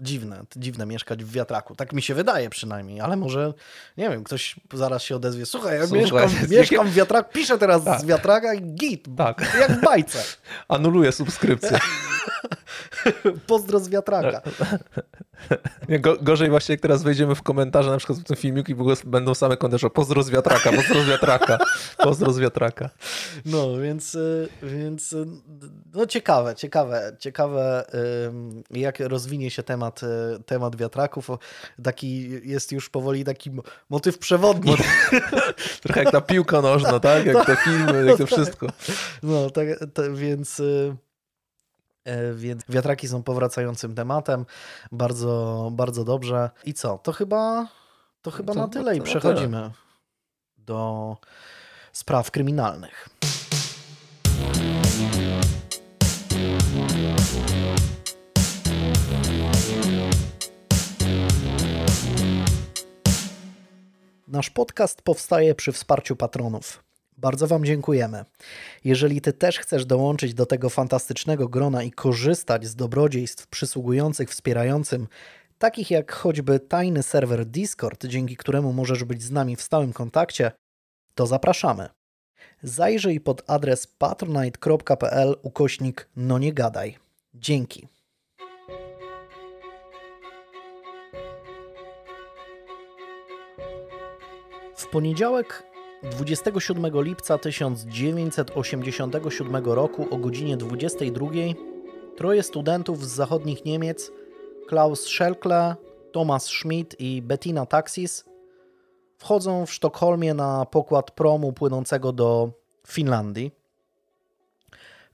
Dziwne, 0.00 0.44
dziwne 0.56 0.86
mieszkać 0.86 1.24
w 1.24 1.32
wiatraku. 1.32 1.74
Tak 1.74 1.92
mi 1.92 2.02
się 2.02 2.14
wydaje 2.14 2.50
przynajmniej, 2.50 3.00
ale 3.00 3.16
może, 3.16 3.54
nie 3.96 4.10
wiem, 4.10 4.24
ktoś 4.24 4.56
zaraz 4.72 5.02
się 5.02 5.16
odezwie. 5.16 5.46
Słuchaj, 5.46 5.78
ja 5.78 5.86
Słuchaj, 5.86 6.02
mieszkam, 6.02 6.30
mieszkam 6.58 6.88
w 6.88 6.94
wiatraku, 6.94 7.32
piszę 7.32 7.58
teraz 7.58 7.84
tak. 7.84 8.00
z 8.00 8.04
wiatraka 8.04 8.54
i 8.54 8.62
git, 8.62 9.08
tak. 9.16 9.56
jak 9.60 9.72
w 9.72 9.80
bajce. 9.80 10.18
Anuluję 10.68 11.12
subskrypcję. 11.12 11.78
Pozdro 13.46 13.80
z 13.80 13.88
wiatraka. 13.88 14.42
Gorzej 16.22 16.50
właśnie, 16.50 16.72
jak 16.72 16.80
teraz 16.80 17.02
wejdziemy 17.02 17.34
w 17.34 17.42
komentarze 17.42 17.90
na 17.90 17.96
przykład 17.96 18.18
w 18.18 18.24
tym 18.24 18.36
filmiku 18.36 18.72
i 18.72 18.76
będą 19.06 19.34
same 19.34 19.56
komentarze 19.56 19.90
pozdro 19.90 20.22
z 20.22 20.30
wiatraka, 20.30 20.72
pozdro 20.72 21.02
z 21.02 21.08
wiatraka, 21.08 21.58
pozdro 21.98 22.32
z 22.32 22.38
wiatraka. 22.38 22.90
No, 23.44 23.76
więc, 23.76 24.14
y, 24.14 24.48
więc 24.62 25.12
y, 25.12 25.26
no 25.94 26.06
ciekawe, 26.06 26.54
ciekawe, 26.54 27.16
ciekawe 27.18 27.84
jak 28.70 29.00
rozwinie 29.00 29.50
się 29.50 29.62
temat, 29.62 30.02
y, 30.02 30.06
temat 30.46 30.76
wiatraków. 30.76 31.28
Taki 31.82 32.30
jest 32.48 32.72
już 32.72 32.90
powoli 32.90 33.24
taki 33.24 33.50
motyw 33.90 34.18
przewodni. 34.18 34.76
Trochę 35.82 36.02
jak 36.02 36.12
ta 36.12 36.20
piłka 36.20 36.62
nożna, 36.62 37.00
tak? 37.00 37.26
Jak 37.26 37.46
te 37.46 37.56
filmy, 37.56 38.04
jak 38.06 38.18
to 38.18 38.26
wszystko. 38.26 38.66
No, 39.22 39.50
tak, 39.50 39.66
więc... 40.14 40.62
E, 42.06 42.34
więc 42.34 42.62
wiatraki 42.68 43.08
są 43.08 43.22
powracającym 43.22 43.94
tematem. 43.94 44.46
Bardzo, 44.92 45.68
bardzo 45.72 46.04
dobrze. 46.04 46.50
I 46.64 46.74
co? 46.74 46.98
To 46.98 47.12
chyba, 47.12 47.68
to 48.22 48.30
chyba 48.30 48.52
to, 48.52 48.58
na 48.60 48.68
tyle 48.68 48.96
i 48.96 49.00
przechodzimy 49.00 49.56
tyle. 49.56 49.70
do 50.58 51.16
spraw 51.92 52.30
kryminalnych. 52.30 53.08
Nasz 64.28 64.50
podcast 64.50 65.02
powstaje 65.02 65.54
przy 65.54 65.72
wsparciu 65.72 66.16
patronów. 66.16 66.85
Bardzo 67.18 67.46
Wam 67.46 67.64
dziękujemy. 67.64 68.24
Jeżeli 68.84 69.20
Ty 69.20 69.32
też 69.32 69.58
chcesz 69.58 69.86
dołączyć 69.86 70.34
do 70.34 70.46
tego 70.46 70.70
fantastycznego 70.70 71.48
grona 71.48 71.82
i 71.82 71.90
korzystać 71.90 72.66
z 72.66 72.74
dobrodziejstw 72.74 73.46
przysługujących 73.46 74.30
wspierającym, 74.30 75.08
takich 75.58 75.90
jak 75.90 76.12
choćby 76.12 76.60
tajny 76.60 77.02
serwer 77.02 77.46
Discord, 77.46 78.06
dzięki 78.06 78.36
któremu 78.36 78.72
możesz 78.72 79.04
być 79.04 79.22
z 79.22 79.30
nami 79.30 79.56
w 79.56 79.62
stałym 79.62 79.92
kontakcie, 79.92 80.52
to 81.14 81.26
zapraszamy. 81.26 81.88
Zajrzyj 82.62 83.20
pod 83.20 83.42
adres 83.46 83.86
patronite.pl 83.86 85.36
ukośnik 85.42 86.08
no 86.16 86.38
nie 86.38 86.52
gadaj. 86.52 86.98
Dzięki. 87.34 87.88
W 94.76 94.86
poniedziałek 94.86 95.62
27 96.10 97.02
lipca 97.02 97.38
1987 97.38 99.64
roku 99.64 100.06
o 100.10 100.18
godzinie 100.18 100.56
22 100.56 101.26
troje 102.16 102.42
studentów 102.42 103.06
z 103.06 103.08
zachodnich 103.08 103.64
Niemiec, 103.64 104.10
Klaus 104.68 105.00
Schelkle, 105.00 105.76
Thomas 106.12 106.44
Schmidt 106.44 107.00
i 107.00 107.22
Bettina 107.22 107.66
Taxis, 107.66 108.24
wchodzą 109.18 109.66
w 109.66 109.72
Sztokholmie 109.72 110.34
na 110.34 110.66
pokład 110.66 111.10
promu 111.10 111.52
płynącego 111.52 112.12
do 112.12 112.50
Finlandii. 112.86 113.54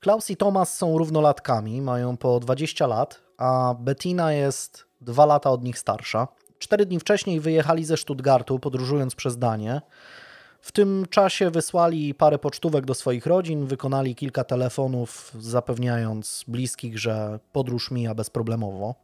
Klaus 0.00 0.30
i 0.30 0.36
Thomas 0.36 0.78
są 0.78 0.98
równolatkami, 0.98 1.82
mają 1.82 2.16
po 2.16 2.40
20 2.40 2.86
lat, 2.86 3.20
a 3.36 3.74
Bettina 3.80 4.32
jest 4.32 4.84
dwa 5.00 5.26
lata 5.26 5.50
od 5.50 5.64
nich 5.64 5.78
starsza. 5.78 6.28
Cztery 6.58 6.86
dni 6.86 7.00
wcześniej 7.00 7.40
wyjechali 7.40 7.84
ze 7.84 7.96
Stuttgartu, 7.96 8.58
podróżując 8.58 9.14
przez 9.14 9.38
Danię. 9.38 9.80
W 10.62 10.72
tym 10.72 11.06
czasie 11.10 11.50
wysłali 11.50 12.14
parę 12.14 12.38
pocztówek 12.38 12.84
do 12.84 12.94
swoich 12.94 13.26
rodzin, 13.26 13.66
wykonali 13.66 14.14
kilka 14.14 14.44
telefonów, 14.44 15.32
zapewniając 15.40 16.44
bliskich, 16.48 16.98
że 16.98 17.38
podróż 17.52 17.90
mija 17.90 18.14
bezproblemowo. 18.14 18.94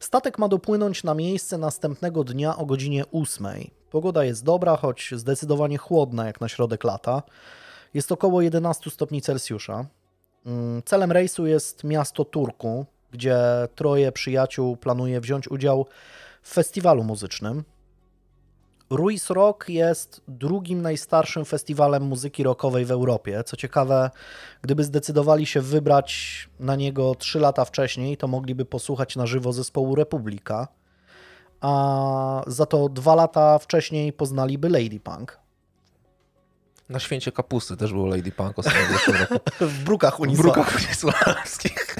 Statek 0.00 0.38
ma 0.38 0.48
dopłynąć 0.48 1.04
na 1.04 1.14
miejsce 1.14 1.58
następnego 1.58 2.24
dnia 2.24 2.56
o 2.56 2.66
godzinie 2.66 3.04
8. 3.12 3.46
Pogoda 3.90 4.24
jest 4.24 4.44
dobra, 4.44 4.76
choć 4.76 5.10
zdecydowanie 5.16 5.78
chłodna 5.78 6.26
jak 6.26 6.40
na 6.40 6.48
środek 6.48 6.84
lata. 6.84 7.22
Jest 7.94 8.12
około 8.12 8.42
11 8.42 8.90
stopni 8.90 9.22
Celsjusza. 9.22 9.86
Mm, 10.46 10.82
celem 10.82 11.12
rejsu 11.12 11.46
jest 11.46 11.84
miasto 11.84 12.24
Turku, 12.24 12.86
gdzie 13.10 13.38
troje 13.74 14.12
przyjaciół 14.12 14.76
planuje 14.76 15.20
wziąć 15.20 15.48
udział 15.48 15.86
w 16.42 16.52
festiwalu 16.52 17.04
muzycznym. 17.04 17.64
Ruiz 18.90 19.30
Rock 19.30 19.68
jest 19.68 20.20
drugim 20.28 20.82
najstarszym 20.82 21.44
festiwalem 21.44 22.02
muzyki 22.02 22.42
rockowej 22.42 22.84
w 22.84 22.90
Europie. 22.90 23.44
Co 23.46 23.56
ciekawe, 23.56 24.10
gdyby 24.62 24.84
zdecydowali 24.84 25.46
się 25.46 25.60
wybrać 25.60 26.48
na 26.60 26.76
niego 26.76 27.14
3 27.14 27.38
lata 27.38 27.64
wcześniej, 27.64 28.16
to 28.16 28.28
mogliby 28.28 28.64
posłuchać 28.64 29.16
na 29.16 29.26
żywo 29.26 29.52
zespołu 29.52 29.94
Republika, 29.94 30.68
a 31.60 32.42
za 32.46 32.66
to 32.66 32.88
dwa 32.88 33.14
lata 33.14 33.58
wcześniej 33.58 34.12
poznaliby 34.12 34.68
Lady 34.68 35.00
Punk. 35.00 35.38
Na 36.88 37.00
święcie 37.00 37.32
kapusty 37.32 37.76
też 37.76 37.92
było 37.92 38.06
Lady 38.06 38.32
Punk 38.32 38.58
ostatnio 38.58 38.80
w 38.80 39.08
roku. 39.18 39.34
w 39.60 39.84
brukach 39.84 40.20
unisławskich. 40.20 41.96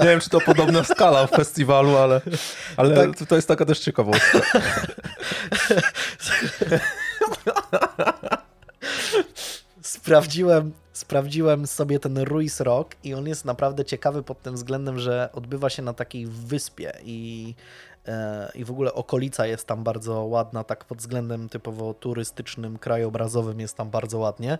Nie 0.00 0.06
wiem, 0.06 0.20
czy 0.20 0.30
to 0.30 0.40
podobna 0.40 0.84
skala 0.84 1.26
w 1.26 1.30
festiwalu, 1.30 1.96
ale, 1.96 2.20
ale 2.76 2.96
tak. 2.96 3.28
to 3.28 3.36
jest 3.36 3.48
taka 3.48 3.64
też 3.64 3.80
ciekawostka. 3.80 4.40
sprawdziłem, 10.02 10.72
sprawdziłem 10.92 11.66
sobie 11.66 12.00
ten 12.00 12.18
Ruiz 12.18 12.60
Rock 12.60 12.96
i 13.04 13.14
on 13.14 13.26
jest 13.28 13.44
naprawdę 13.44 13.84
ciekawy 13.84 14.22
pod 14.22 14.42
tym 14.42 14.54
względem, 14.54 14.98
że 14.98 15.28
odbywa 15.32 15.70
się 15.70 15.82
na 15.82 15.92
takiej 15.92 16.26
wyspie 16.26 16.92
i 17.04 17.54
i 18.54 18.64
w 18.64 18.70
ogóle 18.70 18.94
okolica 18.94 19.46
jest 19.46 19.66
tam 19.66 19.84
bardzo 19.84 20.24
ładna, 20.24 20.64
tak 20.64 20.84
pod 20.84 20.98
względem 20.98 21.48
typowo 21.48 21.94
turystycznym, 21.94 22.78
krajobrazowym 22.78 23.60
jest 23.60 23.76
tam 23.76 23.90
bardzo 23.90 24.18
ładnie. 24.18 24.58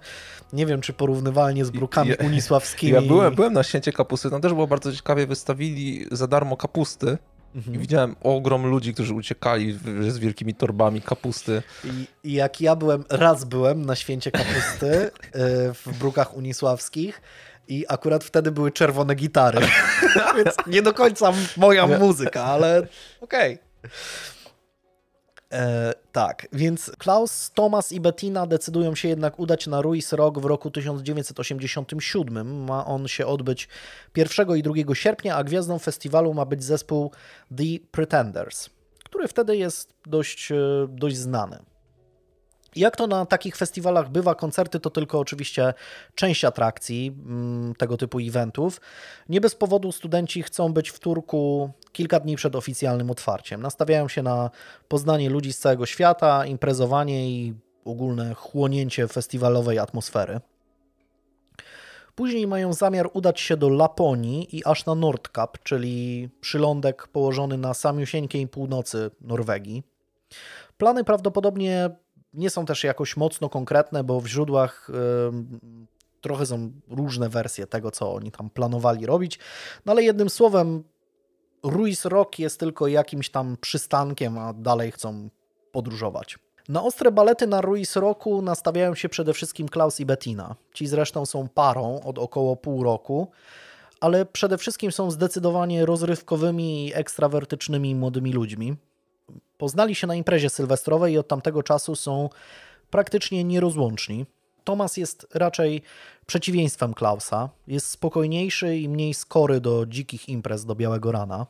Nie 0.52 0.66
wiem, 0.66 0.80
czy 0.80 0.92
porównywalnie 0.92 1.64
z 1.64 1.70
brukami 1.70 2.10
ja, 2.10 2.26
unisławskimi. 2.26 2.92
Ja 2.92 3.02
byłem, 3.02 3.34
byłem 3.34 3.52
na 3.52 3.62
święcie 3.62 3.92
kapusty, 3.92 4.30
tam 4.30 4.40
też 4.40 4.52
było 4.52 4.66
bardzo 4.66 4.92
ciekawie, 4.92 5.26
wystawili 5.26 6.06
za 6.10 6.26
darmo 6.26 6.56
kapusty. 6.56 7.18
Mhm. 7.54 7.76
I 7.76 7.78
widziałem 7.78 8.16
ogrom 8.20 8.66
ludzi, 8.66 8.94
którzy 8.94 9.14
uciekali 9.14 9.78
z 10.08 10.18
wielkimi 10.18 10.54
torbami 10.54 11.02
kapusty. 11.02 11.62
I, 11.84 12.28
I, 12.28 12.32
jak 12.32 12.60
ja 12.60 12.76
byłem, 12.76 13.04
raz 13.10 13.44
byłem 13.44 13.86
na 13.86 13.96
święcie 13.96 14.30
kapusty 14.30 14.90
e, 14.90 15.10
w 15.74 15.98
Brukach 15.98 16.36
Unisławskich 16.36 17.22
i 17.68 17.84
akurat 17.88 18.24
wtedy 18.24 18.50
były 18.50 18.72
czerwone 18.72 19.14
gitary. 19.14 19.58
Więc 20.36 20.56
nie 20.66 20.82
do 20.82 20.94
końca 20.94 21.32
moja 21.56 21.86
muzyka, 21.86 22.44
ale 22.44 22.86
okej. 23.20 23.54
Okay. 23.54 23.90
E, 25.52 25.92
tak, 26.12 26.46
więc 26.52 26.92
Klaus, 26.98 27.50
Thomas 27.54 27.92
i 27.92 28.00
Bettina 28.00 28.46
decydują 28.46 28.94
się 28.94 29.08
jednak 29.08 29.38
udać 29.38 29.66
na 29.66 29.82
Ruiz 29.82 30.12
Rock 30.12 30.38
w 30.38 30.44
roku 30.44 30.70
1987. 30.70 32.64
Ma 32.64 32.86
on 32.86 33.08
się 33.08 33.26
odbyć 33.26 33.68
1 34.16 34.56
i 34.56 34.62
2 34.62 34.94
sierpnia, 34.94 35.36
a 35.36 35.44
gwiazdą 35.44 35.78
festiwalu 35.78 36.34
ma 36.34 36.44
być 36.44 36.64
zespół 36.64 37.10
The 37.56 37.64
Pretenders, 37.90 38.70
który 39.04 39.28
wtedy 39.28 39.56
jest 39.56 39.94
dość, 40.06 40.52
e, 40.52 40.56
dość 40.88 41.16
znany. 41.16 41.58
Jak 42.76 42.96
to 42.96 43.06
na 43.06 43.26
takich 43.26 43.56
festiwalach 43.56 44.10
bywa, 44.10 44.34
koncerty 44.34 44.80
to 44.80 44.90
tylko 44.90 45.18
oczywiście 45.18 45.74
część 46.14 46.44
atrakcji 46.44 47.16
mm, 47.26 47.74
tego 47.74 47.96
typu 47.96 48.18
eventów. 48.18 48.80
Nie 49.28 49.40
bez 49.40 49.54
powodu 49.54 49.92
studenci 49.92 50.42
chcą 50.42 50.72
być 50.72 50.90
w 50.90 50.98
Turku 50.98 51.70
kilka 51.92 52.20
dni 52.20 52.36
przed 52.36 52.56
oficjalnym 52.56 53.10
otwarciem. 53.10 53.62
Nastawiają 53.62 54.08
się 54.08 54.22
na 54.22 54.50
poznanie 54.88 55.30
ludzi 55.30 55.52
z 55.52 55.58
całego 55.58 55.86
świata, 55.86 56.46
imprezowanie 56.46 57.30
i 57.30 57.54
ogólne 57.84 58.34
chłonięcie 58.34 59.08
festiwalowej 59.08 59.78
atmosfery. 59.78 60.40
Później 62.14 62.46
mają 62.46 62.72
zamiar 62.72 63.10
udać 63.12 63.40
się 63.40 63.56
do 63.56 63.68
Laponii 63.68 64.56
i 64.56 64.64
aż 64.64 64.86
na 64.86 64.94
Nordkap, 64.94 65.58
czyli 65.62 66.28
przylądek 66.40 67.08
położony 67.08 67.58
na 67.58 67.74
samiusieńkiej 67.74 68.48
północy 68.48 69.10
Norwegii. 69.20 69.82
Plany 70.76 71.04
prawdopodobnie 71.04 71.90
nie 72.34 72.50
są 72.50 72.66
też 72.66 72.84
jakoś 72.84 73.16
mocno 73.16 73.48
konkretne, 73.48 74.04
bo 74.04 74.20
w 74.20 74.26
źródłach 74.26 74.90
trochę 76.20 76.46
są 76.46 76.70
różne 76.88 77.28
wersje 77.28 77.66
tego, 77.66 77.90
co 77.90 78.14
oni 78.14 78.30
tam 78.30 78.50
planowali 78.50 79.06
robić. 79.06 79.38
No 79.86 79.92
ale 79.92 80.02
jednym 80.02 80.30
słowem, 80.30 80.84
Ruiz 81.62 82.04
Rock 82.04 82.38
jest 82.38 82.60
tylko 82.60 82.86
jakimś 82.86 83.30
tam 83.30 83.56
przystankiem, 83.60 84.38
a 84.38 84.52
dalej 84.52 84.92
chcą 84.92 85.28
podróżować. 85.72 86.38
Na 86.68 86.82
ostre 86.82 87.12
balety 87.12 87.46
na 87.46 87.60
Ruiz 87.60 87.96
Rocku 87.96 88.42
nastawiają 88.42 88.94
się 88.94 89.08
przede 89.08 89.32
wszystkim 89.34 89.68
Klaus 89.68 90.00
i 90.00 90.06
Bettina. 90.06 90.56
Ci 90.74 90.86
zresztą 90.86 91.26
są 91.26 91.48
parą 91.48 92.00
od 92.00 92.18
około 92.18 92.56
pół 92.56 92.82
roku, 92.82 93.30
ale 94.00 94.26
przede 94.26 94.58
wszystkim 94.58 94.92
są 94.92 95.10
zdecydowanie 95.10 95.86
rozrywkowymi 95.86 96.86
i 96.86 96.94
ekstrawertycznymi 96.94 97.94
młodymi 97.94 98.32
ludźmi. 98.32 98.76
Poznali 99.62 99.94
się 99.94 100.06
na 100.06 100.14
imprezie 100.14 100.50
sylwestrowej 100.50 101.14
i 101.14 101.18
od 101.18 101.28
tamtego 101.28 101.62
czasu 101.62 101.96
są 101.96 102.28
praktycznie 102.90 103.44
nierozłączni. 103.44 104.26
Thomas 104.64 104.96
jest 104.96 105.26
raczej 105.34 105.82
przeciwieństwem 106.26 106.94
Klausa. 106.94 107.48
Jest 107.66 107.86
spokojniejszy 107.86 108.76
i 108.76 108.88
mniej 108.88 109.14
skory 109.14 109.60
do 109.60 109.86
dzikich 109.86 110.28
imprez 110.28 110.64
do 110.64 110.74
białego 110.74 111.12
rana. 111.12 111.46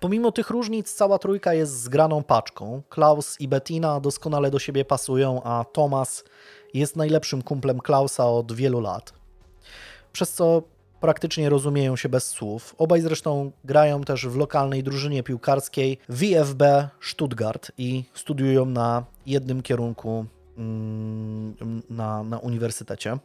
Pomimo 0.00 0.32
tych 0.32 0.50
różnic, 0.50 0.94
cała 0.94 1.18
trójka 1.18 1.54
jest 1.54 1.80
zgraną 1.80 2.22
paczką. 2.22 2.82
Klaus 2.88 3.40
i 3.40 3.48
Bettina 3.48 4.00
doskonale 4.00 4.50
do 4.50 4.58
siebie 4.58 4.84
pasują, 4.84 5.42
a 5.42 5.64
Thomas 5.64 6.24
jest 6.74 6.96
najlepszym 6.96 7.42
kumplem 7.42 7.80
Klausa 7.80 8.26
od 8.26 8.52
wielu 8.52 8.80
lat. 8.80 9.12
Przez 10.12 10.32
co 10.32 10.62
praktycznie 11.04 11.50
rozumieją 11.50 11.96
się 11.96 12.08
bez 12.08 12.26
słów. 12.26 12.74
Obaj 12.78 13.00
zresztą 13.00 13.52
grają 13.64 14.00
też 14.02 14.26
w 14.26 14.36
lokalnej 14.36 14.82
drużynie 14.82 15.22
piłkarskiej 15.22 15.98
VfB 16.08 16.88
Stuttgart 17.00 17.72
i 17.78 18.04
studiują 18.14 18.66
na 18.66 19.04
jednym 19.26 19.62
kierunku 19.62 20.26
mm, 20.58 21.82
na, 21.90 22.22
na 22.22 22.38
uniwersytecie. 22.38 23.18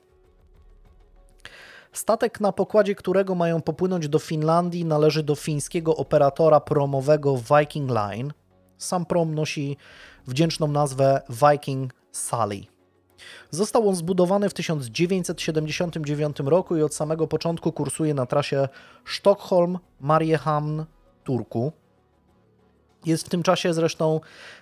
Statek, 1.92 2.40
na 2.40 2.52
pokładzie 2.52 2.96
którego 2.96 3.36
mają 3.36 3.62
popłynąć 3.62 4.08
do 4.08 4.20
Finlandii, 4.20 4.86
należy 4.86 5.24
do 5.24 5.36
fińskiego 5.36 5.96
operatora 5.96 6.60
promowego 6.60 7.38
Viking 7.38 7.92
Line. 7.92 8.32
Sam 8.78 9.06
prom 9.06 9.36
nosi 9.36 9.78
wdzięczną 10.28 10.68
nazwę 10.68 11.22
Viking 11.30 11.94
Sally. 12.12 12.79
Został 13.52 13.90
on 13.90 13.96
zbudowany 13.96 14.50
w 14.50 14.54
1979 14.54 16.40
roku 16.40 16.78
i 16.78 16.82
od 16.82 16.96
samego 16.96 17.28
początku 17.28 17.72
kursuje 17.72 18.14
na 18.14 18.26
trasie 18.26 18.68
Sztokholm-Mariehamn-Turku. 19.06 21.72
Jest 23.06 23.26
w 23.26 23.30
tym 23.30 23.44
czasie 23.44 23.74
zresztą 23.74 24.20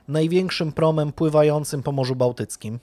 największym 0.08 0.72
promem 0.72 1.12
pływającym 1.12 1.84
po 1.84 1.92
Morzu 1.92 2.16
Bałtyckim. 2.16 2.80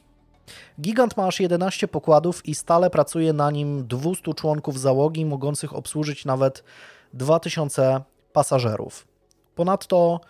Gigant 0.81 1.17
ma 1.17 1.27
aż 1.27 1.41
11 1.41 1.89
pokładów 1.89 2.47
i 2.47 2.55
stale 2.55 2.91
pracuje 2.91 3.33
na 3.33 3.51
nim 3.51 3.87
200 3.87 4.35
członków 4.35 4.81
załogi, 4.81 5.25
mogących 5.25 5.77
obsłużyć 5.77 6.25
nawet 6.25 6.65
2000 7.15 8.01
pasażerów. 8.33 9.07
Ponadto 9.55 10.21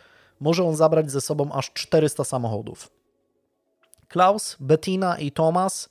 może 0.40 0.64
on 0.64 0.76
zabrać 0.76 1.10
ze 1.10 1.20
sobą 1.20 1.52
aż 1.52 1.72
400 1.72 2.24
samochodów. 2.24 2.90
Klaus, 4.14 4.56
Bettina 4.60 5.18
i 5.18 5.32
Thomas 5.32 5.88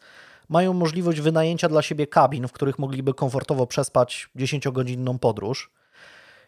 mają 0.50 0.74
możliwość 0.74 1.22
wynajęcia 1.22 1.70
dla 1.70 1.82
siebie 1.82 2.08
kabin, 2.08 2.48
w 2.48 2.52
których 2.52 2.80
mogliby 2.80 3.14
komfortowo 3.14 3.68
przespać 3.68 4.30
10-godzinną 4.36 5.20
podróż. 5.20 5.72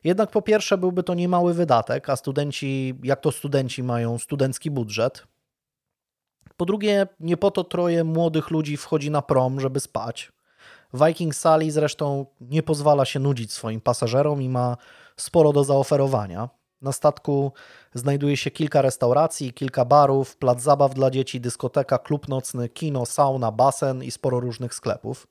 Jednak 0.04 0.32
po 0.32 0.42
pierwsze 0.42 0.78
byłby 0.78 1.04
to 1.04 1.14
niemały 1.14 1.54
wydatek, 1.54 2.10
a 2.10 2.16
studenci, 2.16 3.00
jak 3.04 3.22
to 3.22 3.32
studenci, 3.32 3.84
mają 3.84 4.18
studencki 4.18 4.72
budżet. 4.72 5.24
Po 6.58 6.66
drugie, 6.66 7.08
nie 7.20 7.38
po 7.38 7.52
to 7.52 7.64
troje 7.64 8.04
młodych 8.04 8.52
ludzi 8.52 8.78
wchodzi 8.78 9.12
na 9.12 9.22
prom, 9.22 9.60
żeby 9.60 9.80
spać. 9.80 10.32
Viking 10.94 11.36
Sally 11.36 11.72
zresztą 11.72 12.26
nie 12.42 12.64
pozwala 12.64 13.06
się 13.06 13.20
nudzić 13.20 13.54
swoim 13.54 13.82
pasażerom 13.82 14.42
i 14.42 14.50
ma 14.50 14.78
sporo 15.18 15.54
do 15.54 15.64
zaoferowania. 15.64 16.50
Na 16.82 16.92
statku 16.92 17.52
znajduje 17.94 18.38
się 18.38 18.52
kilka 18.52 18.82
restauracji, 18.82 19.54
kilka 19.54 19.86
barów, 19.86 20.38
plac 20.38 20.62
zabaw 20.62 20.94
dla 20.94 21.12
dzieci, 21.12 21.42
dyskoteka, 21.42 21.98
klub 21.98 22.28
nocny, 22.28 22.70
kino, 22.70 23.06
sauna, 23.06 23.52
basen 23.52 24.04
i 24.04 24.12
sporo 24.12 24.40
różnych 24.40 24.74
sklepów. 24.74 25.28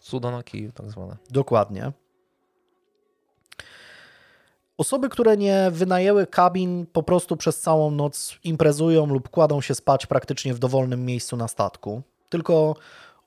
Cuda 0.00 0.30
na 0.30 0.42
kiju, 0.42 0.72
tak 0.72 0.90
zwane. 0.90 1.16
Dokładnie. 1.30 1.92
Osoby, 4.78 5.08
które 5.08 5.36
nie 5.36 5.70
wynajęły 5.70 6.26
kabin, 6.26 6.86
po 6.92 7.02
prostu 7.02 7.36
przez 7.36 7.60
całą 7.60 7.90
noc 7.90 8.38
imprezują 8.44 9.06
lub 9.06 9.28
kładą 9.28 9.60
się 9.60 9.74
spać 9.74 10.06
praktycznie 10.06 10.54
w 10.54 10.58
dowolnym 10.58 11.04
miejscu 11.04 11.36
na 11.36 11.48
statku. 11.48 12.02
Tylko 12.28 12.76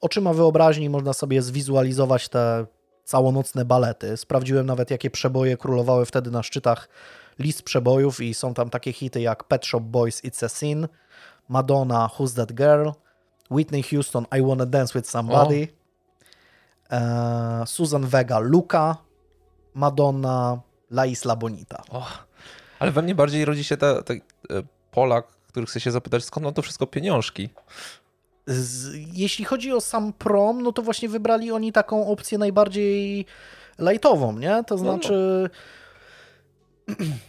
oczyma 0.02 0.34
wyobraźni 0.34 0.90
można 0.90 1.14
sobie 1.14 1.42
zwizualizować 1.42 2.30
te 2.30 2.66
całonocne 3.04 3.66
balety. 3.66 4.18
Sprawdziłem 4.18 4.66
nawet, 4.66 4.92
jakie 4.92 5.10
przeboje 5.10 5.58
królowały 5.58 6.06
wtedy 6.06 6.32
na 6.32 6.44
szczytach 6.44 6.90
list 7.40 7.64
przebojów 7.64 8.22
i 8.22 8.34
są 8.34 8.54
tam 8.54 8.70
takie 8.70 8.94
hity 8.94 9.22
jak 9.22 9.44
Pet 9.44 9.66
Shop 9.66 9.80
Boys 9.80 10.24
It's 10.24 10.46
a 10.46 10.50
Sin, 10.50 10.88
Madonna 11.50 12.10
Who's 12.18 12.36
That 12.36 12.54
Girl, 12.54 12.90
Whitney 13.52 13.84
Houston 13.84 14.26
I 14.40 14.42
Wanna 14.42 14.66
Dance 14.66 15.00
With 15.00 15.10
Somebody, 15.10 15.68
e, 16.92 17.64
Susan 17.66 18.06
Vega 18.06 18.40
Luca, 18.40 18.98
Madonna 19.74 20.62
La 20.92 21.06
Isla 21.06 21.36
Bonita. 21.36 21.84
Oh, 21.90 22.24
ale 22.80 22.92
we 22.92 23.02
mnie 23.02 23.16
bardziej 23.16 23.46
rodzi 23.46 23.64
się 23.64 23.78
ten 23.78 24.22
Polak, 24.92 25.28
który 25.28 25.66
chce 25.66 25.80
się 25.80 25.92
zapytać, 25.92 26.24
skąd 26.24 26.46
on 26.46 26.54
to 26.54 26.62
wszystko 26.62 26.88
pieniążki? 26.88 27.50
Z, 28.48 28.96
jeśli 29.14 29.46
chodzi 29.46 29.74
o 29.74 29.82
sam 29.82 30.14
prom, 30.14 30.62
no 30.62 30.72
to 30.72 30.82
właśnie 30.82 31.10
wybrali 31.10 31.52
oni 31.52 31.72
taką 31.72 32.08
opcję 32.08 32.38
najbardziej 32.38 33.26
lightową, 33.80 34.38
nie? 34.38 34.64
To 34.68 34.78
znaczy... 34.78 35.14
No, 35.14 35.44
no 35.44 35.79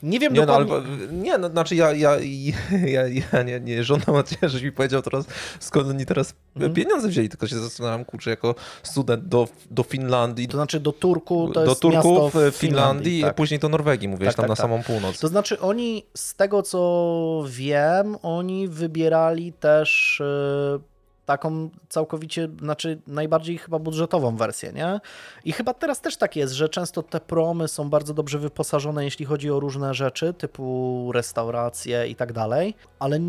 nie 0.03 0.19
wiem 0.19 0.33
nie, 0.33 0.47
dokładnie. 0.47 0.75
No, 0.75 0.77
ale, 0.77 1.13
nie, 1.13 1.39
no, 1.39 1.49
znaczy 1.49 1.77
ja, 1.77 1.93
ja, 1.93 2.17
ja, 2.97 3.03
ja 3.33 3.43
nie, 3.43 3.61
nie 3.61 3.85
żądam 3.85 4.15
od 4.15 4.29
ciebie, 4.29 4.49
żebyś 4.49 4.65
mi 4.65 4.73
powiedział 4.73 5.03
teraz, 5.03 5.25
skąd 5.61 5.89
oni 5.89 6.07
teraz 6.07 6.35
mhm. 6.57 6.75
pieniądze 6.75 7.09
wzięli, 7.09 7.29
tylko 7.29 7.47
się 7.47 7.59
zastanawiam, 7.59 8.05
kurczę, 8.05 8.31
jako 8.31 8.55
student 8.83 9.25
do, 9.25 9.49
do 9.71 9.83
Finlandii. 9.83 10.49
To 10.49 10.57
znaczy 10.57 10.81
do 10.81 10.93
Turku, 10.93 11.49
to 11.49 11.65
do 11.65 11.71
jest 11.71 11.81
Turków, 11.81 12.33
w 12.33 12.33
Finlandii, 12.33 12.59
Finlandii 12.59 13.23
tak. 13.23 13.31
a 13.31 13.35
później 13.35 13.61
do 13.61 13.69
Norwegii, 13.69 14.09
mówisz, 14.09 14.27
tak, 14.27 14.37
tam 14.37 14.43
tak, 14.43 14.49
na 14.49 14.57
tak. 14.57 14.63
samą 14.63 14.83
północ. 14.83 15.19
To 15.19 15.29
znaczy 15.29 15.61
oni, 15.61 16.07
z 16.17 16.35
tego 16.35 16.63
co 16.63 17.45
wiem, 17.49 18.17
oni 18.23 18.69
wybierali 18.69 19.53
też 19.53 20.21
e, 20.21 20.90
taką 21.31 21.71
całkowicie, 21.89 22.49
znaczy 22.61 23.01
najbardziej 23.07 23.59
chyba 23.59 23.79
budżetową 23.79 24.37
wersję, 24.37 24.73
nie? 24.73 25.01
I 25.45 25.53
chyba 25.53 25.75
teraz 25.75 26.01
też 26.01 26.17
tak 26.17 26.37
jest, 26.37 26.55
że 26.55 26.69
często 26.69 27.03
te 27.03 27.21
promy 27.21 27.69
są 27.69 27.91
bardzo 27.91 28.15
dobrze 28.15 28.39
wyposażone, 28.39 29.05
jeśli 29.05 29.25
chodzi 29.25 29.51
o 29.51 29.61
różne 29.61 29.95
rzeczy, 29.95 30.35
typu 30.35 31.11
restauracje 31.15 32.09
i 32.09 32.17
tak 32.17 32.33
dalej, 32.33 32.75
ale 32.99 33.21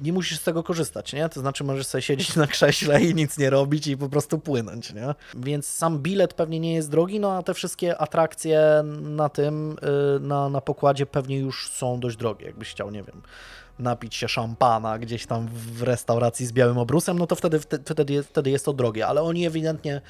nie 0.00 0.12
musisz 0.12 0.38
z 0.38 0.42
tego 0.42 0.62
korzystać, 0.62 1.12
nie? 1.12 1.28
To 1.28 1.40
znaczy 1.40 1.64
możesz 1.64 1.86
sobie 1.86 2.02
siedzieć 2.02 2.36
na 2.36 2.46
krześle 2.46 3.02
i 3.02 3.14
nic 3.14 3.38
nie 3.38 3.50
robić 3.50 3.86
i 3.86 3.96
po 3.96 4.08
prostu 4.08 4.38
płynąć, 4.38 4.92
nie? 4.92 5.14
Więc 5.34 5.68
sam 5.68 5.98
bilet 5.98 6.34
pewnie 6.34 6.60
nie 6.60 6.74
jest 6.74 6.90
drogi, 6.90 7.20
no 7.20 7.32
a 7.32 7.42
te 7.42 7.54
wszystkie 7.54 7.98
atrakcje 7.98 8.82
na 9.00 9.28
tym, 9.28 9.76
y, 10.16 10.20
na, 10.20 10.48
na 10.48 10.60
pokładzie 10.60 11.06
pewnie 11.06 11.38
już 11.38 11.70
są 11.70 12.00
dość 12.00 12.16
drogie, 12.16 12.46
jakbyś 12.46 12.70
chciał, 12.70 12.90
nie 12.90 13.02
wiem, 13.02 13.22
napić 13.78 14.14
się 14.14 14.28
szampana 14.28 14.98
gdzieś 14.98 15.26
tam 15.26 15.48
w 15.52 15.82
restauracji 15.82 16.46
z 16.46 16.52
białym 16.52 16.78
obrusem, 16.78 17.18
no 17.18 17.26
to 17.26 17.36
wtedy, 17.36 17.60
wtedy, 17.60 18.22
wtedy 18.22 18.50
jest 18.50 18.64
to 18.64 18.72
drogie, 18.72 19.06
ale 19.06 19.22
oni 19.22 19.46
ewidentnie 19.46 20.00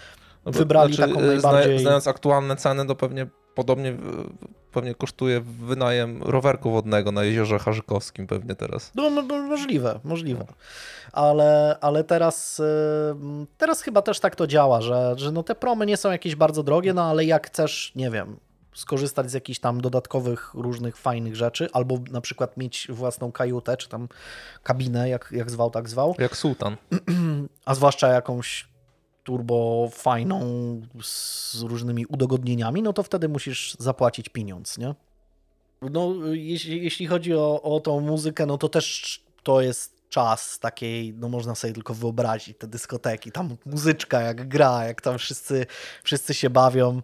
no 0.46 0.52
wybrali 0.52 0.94
znaczy, 0.94 1.12
taką 1.12 1.26
najbardziej... 1.26 1.78
Znając 1.78 2.08
aktualne 2.08 2.56
ceny, 2.56 2.86
to 2.86 2.94
pewnie 2.94 3.26
podobnie 3.54 3.96
pewnie 4.72 4.94
kosztuje 4.94 5.40
wynajem 5.40 6.22
rowerku 6.22 6.70
wodnego 6.70 7.12
na 7.12 7.24
jeziorze 7.24 7.58
Harzykowskim 7.58 8.26
pewnie 8.26 8.54
teraz. 8.54 8.92
No, 8.94 9.10
no, 9.10 9.22
no 9.22 9.42
możliwe, 9.42 10.00
możliwe. 10.04 10.46
Ale, 11.12 11.76
ale 11.80 12.04
teraz, 12.04 12.62
teraz 13.58 13.82
chyba 13.82 14.02
też 14.02 14.20
tak 14.20 14.36
to 14.36 14.46
działa, 14.46 14.80
że, 14.80 15.14
że 15.16 15.32
no 15.32 15.42
te 15.42 15.54
promy 15.54 15.86
nie 15.86 15.96
są 15.96 16.10
jakieś 16.10 16.36
bardzo 16.36 16.62
drogie, 16.62 16.94
no 16.94 17.04
ale 17.04 17.24
jak 17.24 17.46
chcesz, 17.46 17.92
nie 17.94 18.10
wiem, 18.10 18.36
skorzystać 18.76 19.30
z 19.30 19.34
jakichś 19.34 19.58
tam 19.58 19.80
dodatkowych 19.80 20.54
różnych 20.54 20.96
fajnych 20.96 21.36
rzeczy, 21.36 21.68
albo 21.72 21.98
na 22.10 22.20
przykład 22.20 22.56
mieć 22.56 22.88
własną 22.90 23.32
kajutę, 23.32 23.76
czy 23.76 23.88
tam 23.88 24.08
kabinę, 24.62 25.08
jak, 25.08 25.28
jak 25.32 25.50
zwał, 25.50 25.70
tak 25.70 25.88
zwał. 25.88 26.14
Jak 26.18 26.36
sułtan. 26.36 26.76
A 27.64 27.74
zwłaszcza 27.74 28.08
jakąś 28.08 28.68
turbo 29.24 29.88
fajną 29.92 30.40
z 31.02 31.62
różnymi 31.62 32.06
udogodnieniami, 32.06 32.82
no 32.82 32.92
to 32.92 33.02
wtedy 33.02 33.28
musisz 33.28 33.76
zapłacić 33.78 34.28
pieniądz, 34.28 34.78
nie? 34.78 34.94
No, 35.82 36.14
jeśli, 36.32 36.84
jeśli 36.84 37.06
chodzi 37.06 37.34
o, 37.34 37.62
o 37.62 37.80
tą 37.80 38.00
muzykę, 38.00 38.46
no 38.46 38.58
to 38.58 38.68
też 38.68 39.20
to 39.42 39.60
jest 39.60 39.96
czas 40.08 40.58
takiej, 40.58 41.14
no 41.14 41.28
można 41.28 41.54
sobie 41.54 41.72
tylko 41.72 41.94
wyobrazić 41.94 42.58
te 42.58 42.66
dyskoteki, 42.66 43.32
tam 43.32 43.56
muzyczka 43.66 44.20
jak 44.20 44.48
gra, 44.48 44.84
jak 44.84 45.00
tam 45.00 45.18
wszyscy, 45.18 45.66
wszyscy 46.02 46.34
się 46.34 46.50
bawią. 46.50 47.02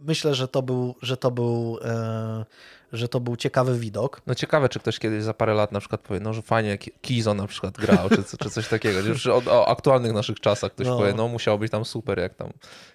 Myślę, 0.00 0.34
że 0.34 0.48
to 0.48 0.62
był, 0.62 0.94
że 1.02 1.16
to 1.16 1.30
był, 1.30 1.78
e, 1.84 2.44
że 2.92 3.08
to 3.08 3.20
był 3.20 3.36
ciekawy 3.36 3.78
widok. 3.78 4.22
No 4.26 4.34
ciekawe, 4.34 4.68
czy 4.68 4.80
ktoś 4.80 4.98
kiedyś 4.98 5.22
za 5.22 5.34
parę 5.34 5.54
lat 5.54 5.72
na 5.72 5.80
przykład 5.80 6.00
powie, 6.00 6.20
no 6.20 6.32
że 6.32 6.42
fajnie 6.42 6.78
Kizo 6.78 7.34
na 7.34 7.46
przykład 7.46 7.74
grał, 7.74 8.08
czy, 8.08 8.38
czy 8.38 8.50
coś 8.50 8.68
takiego. 8.68 9.00
Już 9.00 9.26
o, 9.26 9.42
o 9.46 9.68
aktualnych 9.68 10.12
naszych 10.12 10.40
czasach 10.40 10.72
ktoś 10.72 10.86
no. 10.86 10.98
powie, 10.98 11.14
no 11.14 11.28
musiało 11.28 11.58
być 11.58 11.72
tam 11.72 11.84
super, 11.84 12.18
jak 12.18 12.34
tam 12.34 12.52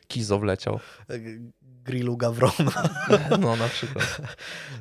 Kizo 0.08 0.40
wleciał. 0.40 0.80
Grillu 1.90 2.18
Gawrona. 2.18 2.72
No 3.42 3.56
na 3.56 3.68
przykład. 3.68 4.18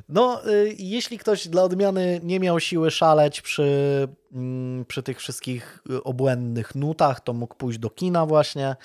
No, 0.09 0.49
y, 0.49 0.75
jeśli 0.77 1.17
ktoś 1.17 1.47
dla 1.47 1.63
odmiany 1.63 2.19
nie 2.23 2.39
miał 2.39 2.59
siły 2.59 2.91
szaleć 2.91 3.41
przy, 3.41 4.07
mm, 4.31 4.85
przy 4.85 5.03
tych 5.03 5.19
wszystkich 5.19 5.83
y, 5.91 6.03
obłędnych 6.03 6.75
nutach, 6.75 7.19
to 7.19 7.33
mógł 7.33 7.55
pójść 7.55 7.79
do 7.79 7.89
kina 7.89 8.25
właśnie. 8.25 8.75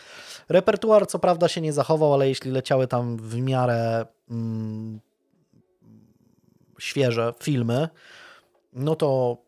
Repertuar 0.49 1.07
co 1.07 1.19
prawda 1.19 1.49
się 1.49 1.61
nie 1.61 1.73
zachował, 1.73 2.15
ale 2.15 2.29
jeśli 2.29 2.51
leciały 2.51 2.87
tam 2.87 3.17
w 3.17 3.37
miarę 3.37 4.07
mm, 4.31 5.01
świeże 6.79 7.35
filmy, 7.43 7.89
no 8.73 8.97
to 8.97 9.39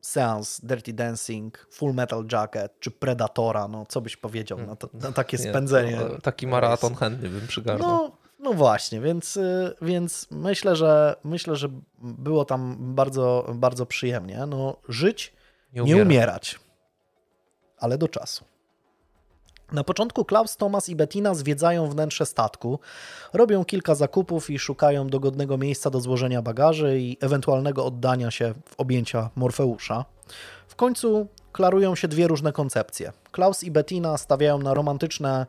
Seance, 0.00 0.66
Dirty 0.66 0.92
Dancing, 0.92 1.66
Full 1.70 1.94
Metal 1.94 2.24
Jacket 2.32 2.80
czy 2.80 2.90
Predatora, 2.90 3.68
no 3.68 3.86
co 3.88 4.00
byś 4.00 4.16
powiedział 4.16 4.58
na, 4.58 4.76
to, 4.76 4.88
na 4.94 5.12
takie 5.12 5.38
spędzenie? 5.38 5.90
Nie, 5.90 6.20
taki 6.22 6.46
maraton 6.46 6.94
chętnie 6.94 7.28
bym 7.28 7.46
przygarnął. 7.46 7.88
No, 7.88 8.12
no 8.38 8.52
właśnie, 8.52 9.00
więc, 9.00 9.36
y, 9.36 9.74
więc 9.82 10.26
myślę, 10.30 10.76
że 10.76 11.16
myślę, 11.24 11.56
że 11.56 11.68
było 11.98 12.44
tam 12.44 12.76
bardzo, 12.94 13.52
bardzo 13.54 13.86
przyjemnie. 13.86 14.46
No, 14.46 14.76
żyć, 14.88 15.32
nie, 15.72 15.82
nie 15.82 16.02
umierać, 16.02 16.60
ale 17.78 17.98
do 17.98 18.08
czasu. 18.08 18.44
Na 19.72 19.84
początku 19.84 20.24
Klaus, 20.24 20.56
Thomas 20.56 20.88
i 20.88 20.96
Bettina 20.96 21.34
zwiedzają 21.34 21.88
wnętrze 21.88 22.26
statku, 22.26 22.78
robią 23.32 23.64
kilka 23.64 23.94
zakupów 23.94 24.50
i 24.50 24.58
szukają 24.58 25.08
dogodnego 25.08 25.58
miejsca 25.58 25.90
do 25.90 26.00
złożenia 26.00 26.42
bagaży 26.42 27.00
i 27.00 27.16
ewentualnego 27.20 27.84
oddania 27.84 28.30
się 28.30 28.54
w 28.64 28.80
objęcia 28.80 29.30
Morfeusza. 29.36 30.04
W 30.68 30.76
końcu 30.76 31.26
klarują 31.52 31.94
się 31.94 32.08
dwie 32.08 32.28
różne 32.28 32.52
koncepcje. 32.52 33.12
Klaus 33.32 33.64
i 33.64 33.70
Bettina 33.70 34.18
stawiają 34.18 34.58
na 34.58 34.74
romantyczne 34.74 35.46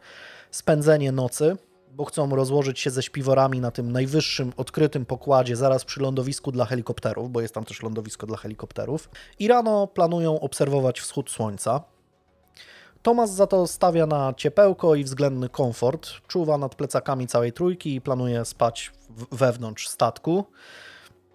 spędzenie 0.51 1.11
nocy, 1.11 1.57
bo 1.91 2.05
chcą 2.05 2.35
rozłożyć 2.35 2.79
się 2.79 2.89
ze 2.89 3.03
śpiworami 3.03 3.59
na 3.59 3.71
tym 3.71 3.91
najwyższym 3.91 4.53
odkrytym 4.57 5.05
pokładzie 5.05 5.55
zaraz 5.55 5.85
przy 5.85 6.01
lądowisku 6.01 6.51
dla 6.51 6.65
helikopterów, 6.65 7.31
bo 7.31 7.41
jest 7.41 7.53
tam 7.53 7.65
też 7.65 7.83
lądowisko 7.83 8.27
dla 8.27 8.37
helikopterów. 8.37 9.09
I 9.39 9.47
rano 9.47 9.87
planują 9.87 10.39
obserwować 10.39 10.99
wschód 11.01 11.31
słońca. 11.31 11.83
Tomas 13.01 13.31
za 13.31 13.47
to 13.47 13.67
stawia 13.67 14.05
na 14.05 14.33
ciepełko 14.33 14.95
i 14.95 15.03
względny 15.03 15.49
komfort, 15.49 16.09
czuwa 16.27 16.57
nad 16.57 16.75
plecakami 16.75 17.27
całej 17.27 17.53
trójki 17.53 17.95
i 17.95 18.01
planuje 18.01 18.45
spać 18.45 18.91
wewnątrz 19.31 19.87
statku. 19.87 20.45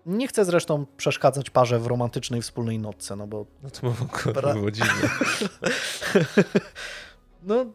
Nie 0.06 0.28
chce 0.28 0.44
zresztą 0.44 0.86
przeszkadzać 0.96 1.50
parze 1.50 1.78
w 1.78 1.86
romantycznej 1.86 2.42
wspólnej 2.42 2.78
nocce, 2.78 3.16
no 3.16 3.26
bo... 3.26 3.46
No 3.62 3.70
to 3.70 3.80
było, 3.80 4.52
było 4.54 4.70
dziwne. 4.70 5.08
no, 7.42 7.66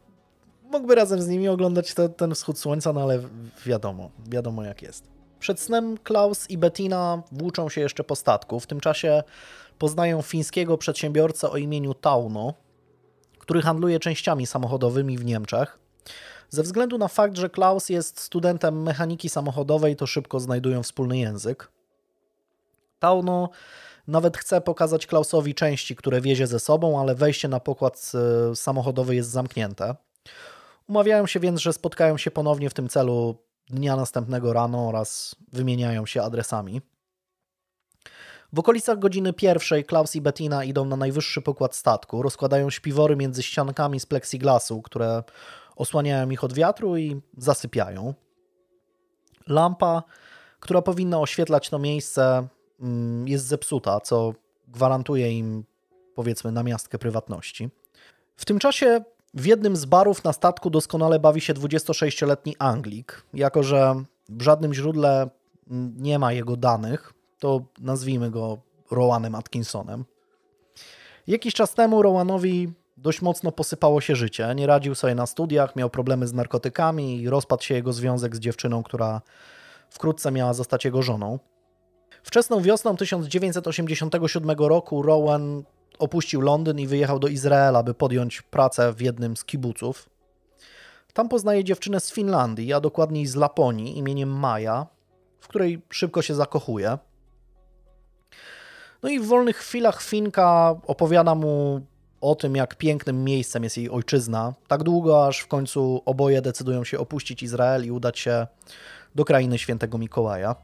mógłby 0.71 0.95
razem 0.95 1.21
z 1.21 1.27
nimi 1.27 1.47
oglądać 1.47 1.93
te, 1.93 2.09
ten 2.09 2.35
wschód 2.35 2.59
słońca, 2.59 2.93
no 2.93 3.01
ale 3.01 3.19
wiadomo, 3.65 4.09
wiadomo 4.27 4.63
jak 4.63 4.81
jest. 4.81 5.03
Przed 5.39 5.59
snem 5.59 5.97
Klaus 5.97 6.49
i 6.49 6.57
Bettina 6.57 7.23
włóczą 7.31 7.69
się 7.69 7.81
jeszcze 7.81 8.03
po 8.03 8.15
statku. 8.15 8.59
W 8.59 8.67
tym 8.67 8.79
czasie 8.79 9.23
poznają 9.77 10.21
fińskiego 10.21 10.77
przedsiębiorcę 10.77 11.49
o 11.49 11.57
imieniu 11.57 11.93
Tauno, 11.93 12.53
który 13.49 13.61
handluje 13.61 13.99
częściami 13.99 14.47
samochodowymi 14.47 15.17
w 15.17 15.25
Niemczech. 15.25 15.79
Ze 16.49 16.63
względu 16.63 16.97
na 16.97 17.07
fakt, 17.07 17.37
że 17.37 17.49
Klaus 17.49 17.89
jest 17.89 18.19
studentem 18.19 18.83
mechaniki 18.83 19.29
samochodowej, 19.29 19.95
to 19.95 20.07
szybko 20.07 20.39
znajdują 20.39 20.83
wspólny 20.83 21.17
język. 21.17 21.71
Tauno 22.99 23.49
nawet 24.07 24.37
chce 24.37 24.61
pokazać 24.61 25.07
Klausowi 25.07 25.55
części, 25.55 25.95
które 25.95 26.21
wiezie 26.21 26.47
ze 26.47 26.59
sobą, 26.59 27.01
ale 27.01 27.15
wejście 27.15 27.47
na 27.47 27.59
pokład 27.59 28.11
e, 28.51 28.55
samochodowy 28.55 29.15
jest 29.15 29.29
zamknięte. 29.29 29.95
Umawiają 30.89 31.27
się 31.27 31.39
więc, 31.39 31.61
że 31.61 31.73
spotkają 31.73 32.17
się 32.17 32.31
ponownie 32.31 32.69
w 32.69 32.73
tym 32.73 32.89
celu 32.89 33.35
dnia 33.69 33.95
następnego 33.95 34.53
rano 34.53 34.87
oraz 34.87 35.35
wymieniają 35.51 36.05
się 36.05 36.21
adresami. 36.21 36.81
W 38.53 38.59
okolicach 38.59 38.99
godziny 38.99 39.33
pierwszej 39.33 39.85
Klaus 39.85 40.15
i 40.15 40.21
Bettina 40.21 40.63
idą 40.63 40.85
na 40.85 40.95
najwyższy 40.95 41.41
pokład 41.41 41.75
statku, 41.75 42.21
rozkładają 42.21 42.69
śpiwory 42.69 43.15
między 43.15 43.43
ściankami 43.43 43.99
z 43.99 44.05
plexiglasu, 44.05 44.81
które 44.81 45.23
osłaniają 45.75 46.29
ich 46.29 46.43
od 46.43 46.53
wiatru 46.53 46.97
i 46.97 47.21
zasypiają. 47.37 48.13
Lampa, 49.47 50.03
która 50.59 50.81
powinna 50.81 51.19
oświetlać 51.19 51.69
to 51.69 51.79
miejsce, 51.79 52.47
mm, 52.79 53.27
jest 53.27 53.45
zepsuta, 53.45 53.99
co 53.99 54.33
gwarantuje 54.67 55.31
im, 55.31 55.63
powiedzmy, 56.15 56.51
namiastkę 56.51 56.99
prywatności. 56.99 57.69
W 58.35 58.45
tym 58.45 58.59
czasie 58.59 59.03
w 59.33 59.45
jednym 59.45 59.75
z 59.75 59.85
barów 59.85 60.23
na 60.23 60.33
statku 60.33 60.69
doskonale 60.69 61.19
bawi 61.19 61.41
się 61.41 61.53
26-letni 61.53 62.55
Anglik. 62.59 63.23
Jako, 63.33 63.63
że 63.63 64.03
w 64.29 64.41
żadnym 64.41 64.73
źródle 64.73 65.29
nie 65.97 66.19
ma 66.19 66.33
jego 66.33 66.57
danych, 66.57 67.13
to 67.39 67.61
nazwijmy 67.79 68.31
go 68.31 68.57
Rowanem 68.91 69.35
Atkinsonem. 69.35 70.05
Jakiś 71.27 71.53
czas 71.53 71.73
temu 71.73 72.01
Rowanowi 72.01 72.73
dość 72.97 73.21
mocno 73.21 73.51
posypało 73.51 74.01
się 74.01 74.15
życie. 74.15 74.53
Nie 74.55 74.67
radził 74.67 74.95
sobie 74.95 75.15
na 75.15 75.25
studiach, 75.25 75.75
miał 75.75 75.89
problemy 75.89 76.27
z 76.27 76.33
narkotykami 76.33 77.21
i 77.21 77.29
rozpadł 77.29 77.63
się 77.63 77.75
jego 77.75 77.93
związek 77.93 78.35
z 78.35 78.39
dziewczyną, 78.39 78.83
która 78.83 79.21
wkrótce 79.89 80.31
miała 80.31 80.53
zostać 80.53 80.85
jego 80.85 81.01
żoną. 81.01 81.39
Wczesną 82.23 82.61
wiosną 82.61 82.95
1987 82.95 84.57
roku 84.59 85.01
Rowan 85.01 85.63
opuścił 85.99 86.41
Londyn 86.41 86.79
i 86.79 86.87
wyjechał 86.87 87.19
do 87.19 87.27
Izraela, 87.27 87.83
by 87.83 87.93
podjąć 87.93 88.41
pracę 88.41 88.93
w 88.93 89.01
jednym 89.01 89.37
z 89.37 89.45
kibuców. 89.45 90.09
Tam 91.13 91.29
poznaje 91.29 91.63
dziewczynę 91.63 91.99
z 91.99 92.11
Finlandii, 92.11 92.73
a 92.73 92.79
dokładniej 92.79 93.25
z 93.25 93.35
Laponii 93.35 93.97
imieniem 93.97 94.29
Maja, 94.29 94.87
w 95.39 95.47
której 95.47 95.81
szybko 95.89 96.21
się 96.21 96.35
zakochuje. 96.35 96.97
No 99.03 99.09
i 99.09 99.19
w 99.19 99.27
wolnych 99.27 99.57
chwilach 99.57 100.01
Finka 100.01 100.75
opowiada 100.87 101.35
mu 101.35 101.81
o 102.21 102.35
tym, 102.35 102.55
jak 102.55 102.75
pięknym 102.75 103.23
miejscem 103.23 103.63
jest 103.63 103.77
jej 103.77 103.89
ojczyzna, 103.89 104.53
tak 104.67 104.83
długo, 104.83 105.27
aż 105.27 105.39
w 105.39 105.47
końcu 105.47 106.01
oboje 106.05 106.41
decydują 106.41 106.83
się 106.83 106.99
opuścić 106.99 107.43
Izrael 107.43 107.85
i 107.85 107.91
udać 107.91 108.19
się 108.19 108.47
do 109.15 109.25
krainy 109.25 109.57
świętego 109.57 109.97
Mikołaja. 109.97 110.55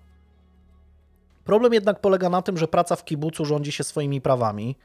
Problem 1.44 1.74
jednak 1.74 2.02
polega 2.02 2.30
na 2.30 2.42
tym, 2.42 2.58
że 2.58 2.68
praca 2.68 2.96
w 2.96 3.06
kibucu 3.06 3.46
rządzi 3.46 3.72
się 3.72 3.84
swoimi 3.84 4.22
prawami 4.22 4.76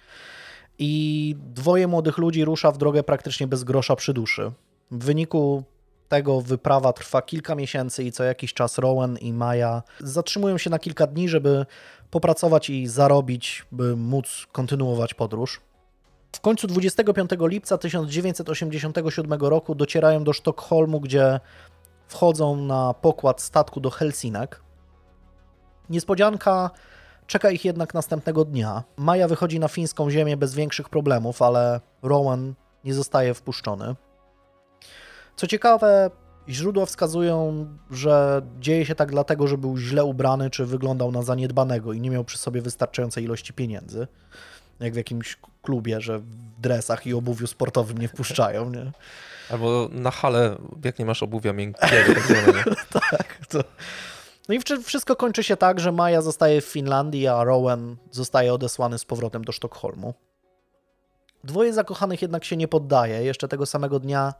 i 0.78 1.36
dwoje 1.54 1.86
młodych 1.86 2.18
ludzi 2.18 2.44
rusza 2.44 2.72
w 2.72 2.78
drogę 2.78 3.02
praktycznie 3.02 3.46
bez 3.46 3.64
grosza 3.64 3.96
przy 3.96 4.14
duszy. 4.14 4.52
W 4.90 5.04
wyniku 5.04 5.64
tego 6.08 6.40
wyprawa 6.40 6.92
trwa 6.92 7.22
kilka 7.22 7.54
miesięcy 7.54 8.04
i 8.04 8.12
co 8.12 8.24
jakiś 8.24 8.54
czas 8.54 8.78
Rowan 8.78 9.18
i 9.18 9.32
Maja 9.32 9.82
zatrzymują 10.00 10.58
się 10.58 10.70
na 10.70 10.78
kilka 10.78 11.06
dni, 11.06 11.28
żeby 11.28 11.66
popracować 12.10 12.70
i 12.70 12.86
zarobić, 12.86 13.66
by 13.72 13.96
móc 13.96 14.46
kontynuować 14.52 15.14
podróż. 15.14 15.60
W 16.32 16.40
końcu 16.40 16.66
25 16.66 17.30
lipca 17.40 17.78
1987 17.78 19.32
roku 19.40 19.74
docierają 19.74 20.24
do 20.24 20.32
Sztokholmu, 20.32 21.00
gdzie 21.00 21.40
wchodzą 22.08 22.56
na 22.56 22.94
pokład 22.94 23.40
statku 23.40 23.80
do 23.80 23.90
Helsinek. 23.90 24.62
Niespodzianka 25.90 26.70
czeka 27.26 27.50
ich 27.50 27.64
jednak 27.64 27.94
następnego 27.94 28.44
dnia. 28.44 28.82
Maja 28.96 29.28
wychodzi 29.28 29.60
na 29.60 29.68
fińską 29.68 30.10
ziemię 30.10 30.36
bez 30.36 30.54
większych 30.54 30.88
problemów, 30.88 31.42
ale 31.42 31.80
Rowan 32.02 32.54
nie 32.84 32.94
zostaje 32.94 33.34
wpuszczony. 33.34 33.94
Co 35.36 35.46
ciekawe, 35.46 36.10
źródła 36.50 36.86
wskazują, 36.86 37.66
że 37.90 38.42
dzieje 38.60 38.86
się 38.86 38.94
tak 38.94 39.10
dlatego, 39.10 39.46
że 39.46 39.58
był 39.58 39.78
źle 39.78 40.04
ubrany 40.04 40.50
czy 40.50 40.66
wyglądał 40.66 41.12
na 41.12 41.22
zaniedbanego 41.22 41.92
i 41.92 42.00
nie 42.00 42.10
miał 42.10 42.24
przy 42.24 42.38
sobie 42.38 42.62
wystarczającej 42.62 43.24
ilości 43.24 43.52
pieniędzy. 43.52 44.06
Jak 44.80 44.92
w 44.92 44.96
jakimś 44.96 45.38
klubie, 45.62 46.00
że 46.00 46.18
w 46.18 46.24
dresach 46.58 47.06
i 47.06 47.14
obuwiu 47.14 47.46
sportowym 47.46 47.98
nie 47.98 48.08
wpuszczają. 48.08 48.70
Nie? 48.70 48.92
Albo 49.50 49.88
na 49.92 50.10
hale, 50.10 50.56
jak 50.84 50.98
nie 50.98 51.04
masz 51.04 51.22
obuwia 51.22 51.52
miękkiego. 51.52 52.14
Tak, 52.90 53.10
tak, 53.10 53.46
to... 53.48 53.64
No 54.48 54.54
i 54.54 54.60
wszystko 54.84 55.16
kończy 55.16 55.42
się 55.42 55.56
tak, 55.56 55.80
że 55.80 55.92
Maja 55.92 56.22
zostaje 56.22 56.60
w 56.60 56.64
Finlandii, 56.64 57.26
a 57.26 57.44
Rowan 57.44 57.96
zostaje 58.10 58.54
odesłany 58.54 58.98
z 58.98 59.04
powrotem 59.04 59.44
do 59.44 59.52
Sztokholmu. 59.52 60.14
Dwoje 61.44 61.72
zakochanych 61.72 62.22
jednak 62.22 62.44
się 62.44 62.56
nie 62.56 62.68
poddaje. 62.68 63.24
Jeszcze 63.24 63.48
tego 63.48 63.66
samego 63.66 63.98
dnia 63.98 64.34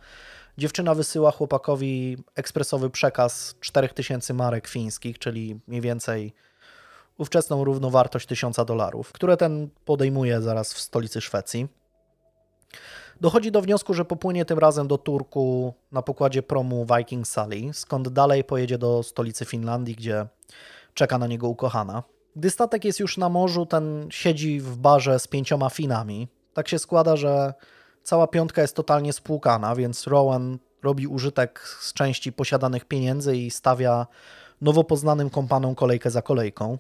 Dziewczyna 0.59 0.95
wysyła 0.95 1.31
chłopakowi 1.31 2.17
ekspresowy 2.35 2.91
przekaz 2.91 3.55
4000 3.61 4.35
marek 4.35 4.69
fińskich, 4.69 5.19
czyli 5.19 5.61
mniej 5.67 5.81
więcej 5.81 6.35
ówczesną 7.19 7.65
równowartość 7.65 8.27
1000 8.27 8.57
dolarów, 8.67 9.13
które 9.13 9.37
ten 9.37 9.69
podejmuje 9.85 10.41
zaraz 10.41 10.75
w 10.75 10.81
stolicy 10.81 11.21
Szwecji. 11.21 11.69
Dochodzi 13.21 13.53
do 13.53 13.63
wniosku, 13.63 13.95
że 13.95 14.05
popłynie 14.05 14.45
tym 14.45 14.59
razem 14.59 14.89
do 14.89 14.99
Turku 14.99 15.75
na 15.93 16.03
pokładzie 16.03 16.43
promu 16.43 16.87
Viking 16.97 17.29
Sally, 17.29 17.73
skąd 17.73 18.09
dalej 18.09 18.45
pojedzie 18.45 18.79
do 18.79 19.03
stolicy 19.03 19.45
Finlandii, 19.45 19.95
gdzie 19.95 20.27
czeka 20.95 21.19
na 21.19 21.27
niego 21.27 21.49
ukochana. 21.49 22.03
Gdy 22.37 22.51
statek 22.51 22.85
jest 22.85 23.01
już 23.01 23.19
na 23.19 23.29
morzu, 23.29 23.67
ten 23.67 24.09
siedzi 24.11 24.61
w 24.61 24.77
barze 24.77 25.19
z 25.19 25.27
pięcioma 25.27 25.71
Finami. 25.71 26.29
Tak 26.55 26.69
się 26.69 26.79
składa, 26.79 27.17
że 27.17 27.55
cała 28.03 28.27
piątka 28.27 28.63
jest 28.63 28.77
totalnie 28.77 29.13
spłukana, 29.13 29.75
więc 29.75 30.07
Rowan 30.07 30.59
robi 30.83 31.07
użytek 31.07 31.77
z 31.81 31.93
części 31.93 32.33
posiadanych 32.33 32.85
pieniędzy 32.85 33.37
i 33.37 33.51
stawia 33.51 34.07
nowo 34.61 34.85
poznanym 34.85 35.31
kompanom 35.31 35.75
kolejkę 35.75 36.11
za 36.11 36.23
kolejką. 36.23 36.79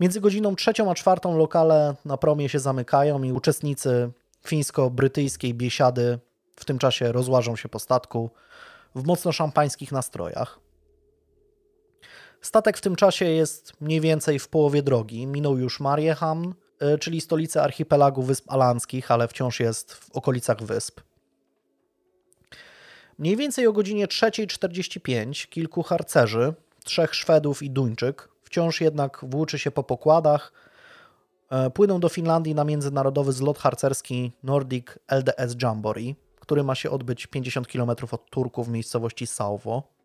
Między 0.00 0.20
godziną 0.20 0.56
trzecią 0.56 0.90
a 0.90 0.94
czwartą 0.94 1.38
lokale 1.38 1.94
na 2.04 2.16
promie 2.16 2.48
się 2.48 2.58
zamykają 2.58 3.22
i 3.22 3.32
uczestnicy 3.32 4.10
fińsko-brytyjskiej 4.46 5.54
biesiady 5.54 6.18
w 6.56 6.64
tym 6.64 6.78
czasie 6.78 7.12
rozłażą 7.12 7.56
się 7.56 7.68
po 7.68 7.78
statku 7.78 8.30
w 8.94 9.06
mocno 9.06 9.32
szampańskich 9.32 9.92
nastrojach. 9.92 10.60
Statek 12.40 12.78
w 12.78 12.80
tym 12.80 12.96
czasie 12.96 13.24
jest 13.24 13.80
mniej 13.80 14.00
więcej 14.00 14.38
w 14.38 14.48
połowie 14.48 14.82
drogi. 14.82 15.26
Minął 15.26 15.58
już 15.58 15.80
Mariehamn, 15.80 16.52
czyli 17.00 17.20
stolicę 17.20 17.62
archipelagu 17.62 18.22
Wysp 18.22 18.44
Alanskich, 18.52 19.10
ale 19.10 19.28
wciąż 19.28 19.60
jest 19.60 19.94
w 19.94 20.10
okolicach 20.10 20.62
wysp. 20.62 21.00
Mniej 23.18 23.36
więcej 23.36 23.66
o 23.66 23.72
godzinie 23.72 24.06
3.45 24.06 25.48
kilku 25.48 25.82
harcerzy, 25.82 26.54
trzech 26.84 27.14
Szwedów 27.14 27.62
i 27.62 27.70
Duńczyk, 27.70 28.28
wciąż 28.42 28.80
jednak 28.80 29.20
włóczy 29.22 29.58
się 29.58 29.70
po 29.70 29.82
pokładach, 29.82 30.52
e, 31.50 31.70
płyną 31.70 32.00
do 32.00 32.08
Finlandii 32.08 32.54
na 32.54 32.64
międzynarodowy 32.64 33.32
zlot 33.32 33.58
harcerski 33.58 34.32
Nordic 34.42 34.86
LDS 35.08 35.56
Jamboree, 35.62 36.16
który 36.40 36.62
ma 36.62 36.74
się 36.74 36.90
odbyć 36.90 37.26
50 37.26 37.66
km 37.68 37.90
od 38.10 38.30
Turku 38.30 38.64
w 38.64 38.68
miejscowości 38.68 39.26
Sauvo. 39.26 39.97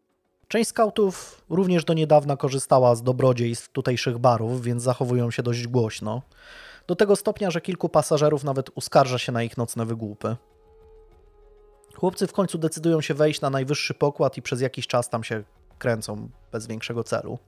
Część 0.47 0.69
skautów 0.69 1.41
również 1.49 1.85
do 1.85 1.93
niedawna 1.93 2.37
korzystała 2.37 2.95
z 2.95 3.03
dobrodziejstw 3.03 3.69
tutejszych 3.69 4.17
barów, 4.17 4.61
więc 4.61 4.83
zachowują 4.83 5.31
się 5.31 5.43
dość 5.43 5.67
głośno. 5.67 6.21
Do 6.87 6.95
tego 6.95 7.15
stopnia, 7.15 7.51
że 7.51 7.61
kilku 7.61 7.89
pasażerów 7.89 8.43
nawet 8.43 8.69
uskarża 8.75 9.17
się 9.17 9.31
na 9.31 9.43
ich 9.43 9.57
nocne 9.57 9.85
wygłupy. 9.85 10.35
Chłopcy 11.95 12.27
w 12.27 12.33
końcu 12.33 12.57
decydują 12.57 13.01
się 13.01 13.13
wejść 13.13 13.41
na 13.41 13.49
najwyższy 13.49 13.93
pokład 13.93 14.37
i 14.37 14.41
przez 14.41 14.61
jakiś 14.61 14.87
czas 14.87 15.09
tam 15.09 15.23
się 15.23 15.43
kręcą 15.79 16.29
bez 16.51 16.67
większego 16.67 17.03
celu. 17.03 17.39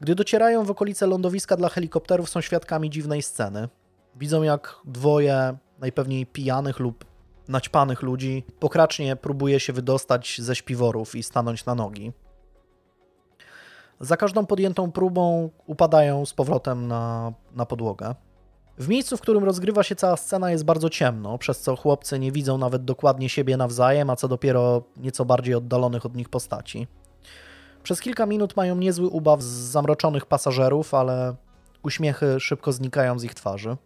Gdy 0.00 0.14
docierają 0.14 0.64
w 0.64 0.70
okolice 0.70 1.06
lądowiska 1.06 1.56
dla 1.56 1.68
helikopterów, 1.68 2.28
są 2.30 2.40
świadkami 2.40 2.90
dziwnej 2.90 3.22
sceny. 3.22 3.68
Widzą, 4.16 4.42
jak 4.42 4.76
dwoje 4.84 5.56
najpewniej 5.78 6.26
pijanych 6.26 6.78
lub 6.78 7.04
naćpanych 7.48 8.02
ludzi 8.02 8.44
pokracznie 8.60 9.16
próbuje 9.16 9.60
się 9.60 9.72
wydostać 9.72 10.36
ze 10.40 10.56
śpiworów 10.56 11.14
i 11.14 11.22
stanąć 11.22 11.64
na 11.64 11.74
nogi. 11.74 12.12
Za 14.00 14.16
każdą 14.16 14.46
podjętą 14.46 14.92
próbą 14.92 15.50
upadają 15.66 16.26
z 16.26 16.32
powrotem 16.34 16.88
na, 16.88 17.32
na 17.52 17.66
podłogę. 17.66 18.14
W 18.78 18.88
miejscu, 18.88 19.16
w 19.16 19.20
którym 19.20 19.44
rozgrywa 19.44 19.82
się 19.82 19.96
cała 19.96 20.16
scena, 20.16 20.50
jest 20.50 20.64
bardzo 20.64 20.90
ciemno, 20.90 21.38
przez 21.38 21.60
co 21.60 21.76
chłopcy 21.76 22.18
nie 22.18 22.32
widzą 22.32 22.58
nawet 22.58 22.84
dokładnie 22.84 23.28
siebie 23.28 23.56
nawzajem, 23.56 24.10
a 24.10 24.16
co 24.16 24.28
dopiero 24.28 24.82
nieco 24.96 25.24
bardziej 25.24 25.54
oddalonych 25.54 26.06
od 26.06 26.16
nich 26.16 26.28
postaci. 26.28 26.86
Przez 27.82 28.00
kilka 28.00 28.26
minut 28.26 28.56
mają 28.56 28.76
niezły 28.76 29.08
ubaw 29.08 29.42
z 29.42 29.46
zamroczonych 29.46 30.26
pasażerów, 30.26 30.94
ale 30.94 31.36
uśmiechy 31.82 32.40
szybko 32.40 32.72
znikają 32.72 33.18
z 33.18 33.24
ich 33.24 33.34
twarzy. 33.34 33.76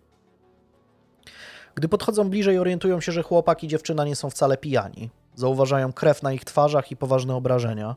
Gdy 1.81 1.89
podchodzą 1.89 2.31
bliżej, 2.31 2.59
orientują 2.59 3.01
się, 3.01 3.13
że 3.13 3.23
chłopak 3.23 3.65
i 3.65 3.69
dziewczyna 3.69 4.05
nie 4.05 4.17
są 4.17 4.31
wcale 4.31 4.57
pijani. 4.57 5.11
Zauważają 5.35 5.93
krew 5.93 6.23
na 6.23 6.33
ich 6.33 6.45
twarzach 6.45 6.91
i 6.91 6.97
poważne 6.97 7.35
obrażenia. 7.35 7.97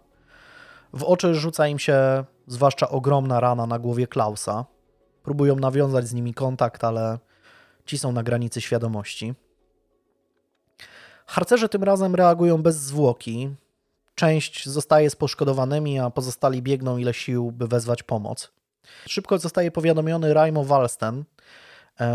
W 0.94 1.04
oczy 1.04 1.36
rzuca 1.36 1.68
im 1.68 1.80
się 1.80 2.24
zwłaszcza 2.48 2.90
ogromna 2.90 3.40
rana 3.40 3.68
na 3.68 3.80
głowie 3.80 4.08
Klausa. 4.08 4.66
Próbują 5.24 5.56
nawiązać 5.56 6.08
z 6.08 6.14
nimi 6.14 6.34
kontakt, 6.34 6.84
ale 6.84 7.20
ci 7.86 7.98
są 7.98 8.12
na 8.12 8.24
granicy 8.24 8.62
świadomości. 8.62 9.34
Harcerze 11.26 11.70
tym 11.70 11.84
razem 11.84 12.16
reagują 12.16 12.62
bez 12.62 12.76
zwłoki. 12.76 13.56
Część 14.16 14.70
zostaje 14.70 15.10
z 15.10 15.16
poszkodowanymi, 15.16 16.00
a 16.00 16.10
pozostali 16.10 16.62
biegną 16.62 16.98
ile 16.98 17.14
sił, 17.14 17.52
by 17.52 17.68
wezwać 17.68 18.04
pomoc. 18.04 18.52
Szybko 19.08 19.38
zostaje 19.38 19.72
powiadomiony 19.72 20.34
Raimo 20.34 20.64
Walsten, 20.64 21.24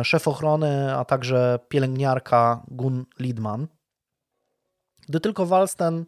szef 0.04 0.28
ochrony, 0.28 0.94
a 0.94 1.04
także 1.04 1.58
pielęgniarka 1.68 2.62
Gun 2.68 3.04
Lidman. 3.18 3.66
Gdy 5.08 5.20
tylko 5.20 5.46
Walsten 5.46 6.04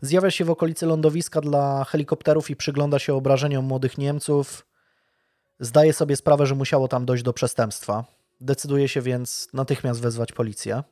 zjawia 0.00 0.30
się 0.30 0.44
w 0.44 0.50
okolicy 0.50 0.86
lądowiska 0.86 1.40
dla 1.40 1.84
helikopterów 1.84 2.50
i 2.50 2.56
przygląda 2.56 2.98
się 2.98 3.14
obrażeniom 3.14 3.64
młodych 3.64 3.98
Niemców, 3.98 4.66
zdaje 5.60 5.92
sobie 5.92 6.16
sprawę, 6.16 6.46
że 6.46 6.54
musiało 6.54 6.88
tam 6.88 7.06
dojść 7.06 7.24
do 7.24 7.32
przestępstwa. 7.32 8.04
Decyduje 8.40 8.88
się 8.88 9.00
więc 9.00 9.48
natychmiast 9.52 10.00
wezwać 10.00 10.32
policję. 10.32 10.82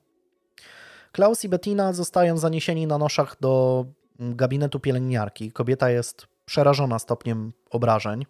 Klaus 1.12 1.44
i 1.44 1.48
Bettina 1.48 1.92
zostają 1.92 2.38
zaniesieni 2.38 2.86
na 2.86 2.98
noszach 2.98 3.36
do 3.40 3.84
gabinetu 4.18 4.80
pielęgniarki. 4.80 5.52
Kobieta 5.52 5.90
jest 5.90 6.26
przerażona 6.44 6.98
stopniem 6.98 7.52
obrażeń. 7.70 8.26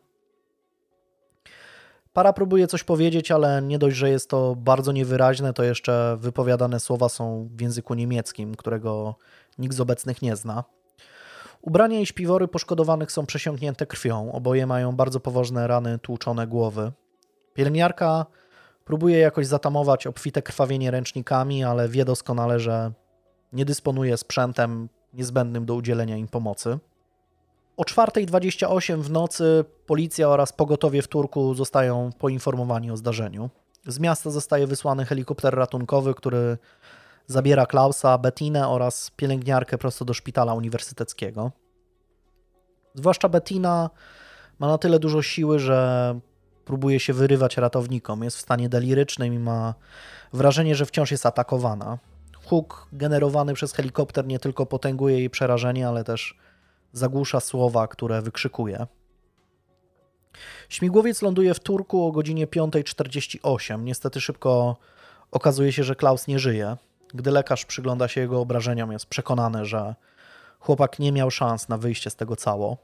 Para 2.13 2.33
próbuje 2.33 2.67
coś 2.67 2.85
powiedzieć, 2.85 3.31
ale 3.31 3.63
nie 3.63 3.79
dość, 3.79 3.97
że 3.97 4.11
jest 4.11 4.31
to 4.31 4.57
bardzo 4.57 4.93
niewyraźne, 4.93 5.53
to 5.53 5.63
jeszcze 5.63 6.17
wypowiadane 6.21 6.81
słowa 6.81 7.09
są 7.09 7.49
w 7.57 7.61
języku 7.61 7.95
niemieckim, 7.95 8.55
którego 8.55 9.15
nikt 9.59 9.75
z 9.75 9.81
obecnych 9.81 10.23
nie 10.23 10.37
zna. 10.37 10.65
Ubrania 11.63 12.01
i 12.01 12.07
śpiwory 12.07 12.49
poszkodowanych 12.49 13.13
są 13.13 13.27
przesiąknięte 13.27 13.87
krwią, 13.87 14.33
oboje 14.33 14.67
mają 14.67 14.97
bardzo 14.97 15.21
poważne 15.21 15.67
rany 15.67 15.99
tłuczone 15.99 16.47
głowy. 16.47 16.93
Pielęgniarka 17.55 18.27
próbuje 18.85 19.19
jakoś 19.19 19.47
zatamować 19.47 20.07
obfite 20.07 20.43
krwawienie 20.43 20.91
ręcznikami, 20.91 21.65
ale 21.65 21.89
wie 21.89 22.05
doskonale, 22.05 22.61
że 22.61 22.93
nie 23.53 23.65
dysponuje 23.65 24.17
sprzętem 24.17 24.89
niezbędnym 25.13 25.67
do 25.67 25.75
udzielenia 25.75 26.17
im 26.17 26.29
pomocy. 26.29 26.79
O 27.77 27.83
4.28 27.83 29.03
w 29.03 29.11
nocy 29.11 29.65
policja 29.87 30.29
oraz 30.29 30.53
pogotowie 30.53 31.03
w 31.03 31.09
Turku 31.09 31.55
zostają 31.55 32.11
poinformowani 32.19 32.91
o 32.91 32.97
zdarzeniu. 32.97 33.51
Z 33.87 33.99
miasta 33.99 34.31
zostaje 34.31 34.67
wysłany 34.67 35.05
helikopter 35.05 35.55
ratunkowy, 35.55 36.15
który 36.15 36.59
zabiera 37.27 37.67
Klausa, 37.67 38.19
Bettinę 38.19 38.69
oraz 38.69 39.11
pielęgniarkę 39.17 39.79
prosto 39.79 40.05
do 40.05 40.15
szpitala 40.15 40.55
uniwersyteckiego. 40.55 41.51
Zwłaszcza 42.95 43.29
Bettina 43.29 43.91
ma 44.59 44.67
na 44.69 44.79
tyle 44.79 44.99
dużo 44.99 45.23
siły, 45.23 45.59
że 45.59 46.21
próbuje 46.65 47.01
się 47.01 47.13
wyrywać 47.13 47.57
ratownikom. 47.57 48.23
Jest 48.23 48.37
w 48.37 48.41
stanie 48.41 48.69
delirycznym 48.69 49.35
i 49.35 49.39
ma 49.39 49.75
wrażenie, 50.33 50.75
że 50.75 50.87
wciąż 50.87 51.11
jest 51.11 51.27
atakowana. 51.27 51.99
Huk 52.45 52.89
generowany 52.93 53.55
przez 53.55 53.73
helikopter 53.73 54.27
nie 54.27 54.39
tylko 54.39 54.67
potęguje 54.67 55.19
jej 55.19 55.31
przerażenie, 55.31 55.89
ale 55.89 56.05
też 56.05 56.39
zagłusza 56.93 57.41
słowa, 57.41 57.89
które 57.89 58.23
wykrzykuje. 58.23 58.87
Śmigłowiec 60.69 61.23
ląduje 61.23 61.55
w 61.55 61.61
Turku 61.61 62.07
o 62.07 62.13
godzinie 62.13 62.47
5.48. 62.47 63.83
Niestety 63.83 64.21
szybko 64.21 64.77
okazuje 65.31 65.73
się, 65.73 65.85
że 65.85 65.97
Klaus 65.97 66.27
nie 66.27 66.39
żyje. 66.39 66.77
Gdy 67.15 67.31
lekarz 67.31 67.65
przygląda 67.65 68.09
się 68.09 68.21
jego 68.21 68.41
obrażeniom, 68.41 68.93
jest 68.93 69.07
przekonany, 69.07 69.65
że 69.65 69.95
chłopak 70.61 70.99
nie 70.99 71.13
miał 71.13 71.31
szans 71.31 71.69
na 71.69 71.79
wyjście 71.79 72.11
z 72.11 72.17
tego 72.17 72.37
cało. 72.37 72.77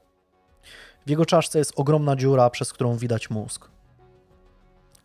W 1.05 1.09
jego 1.09 1.25
czaszce 1.25 1.59
jest 1.59 1.73
ogromna 1.75 2.15
dziura, 2.15 2.49
przez 2.49 2.73
którą 2.73 2.97
widać 2.97 3.29
mózg. 3.29 3.69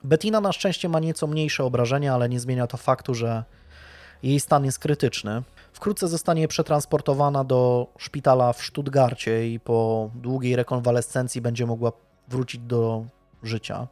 Bettina 0.04 0.40
na 0.40 0.52
szczęście 0.52 0.88
ma 0.88 1.00
nieco 1.00 1.26
mniejsze 1.26 1.64
obrażenia, 1.64 2.14
ale 2.14 2.28
nie 2.28 2.40
zmienia 2.40 2.66
to 2.66 2.76
faktu, 2.76 3.14
że 3.14 3.44
jej 4.22 4.40
stan 4.40 4.64
jest 4.64 4.78
krytyczny. 4.78 5.42
Wkrótce 5.74 6.08
zostanie 6.08 6.48
przetransportowana 6.48 7.44
do 7.44 7.86
szpitala 7.98 8.52
w 8.52 8.62
Stuttgarcie 8.62 9.48
i 9.48 9.60
po 9.60 10.10
długiej 10.14 10.56
rekonwalescencji 10.56 11.40
będzie 11.40 11.66
mogła 11.66 11.92
wrócić 12.28 12.60
do 12.60 13.04
życia. 13.42 13.88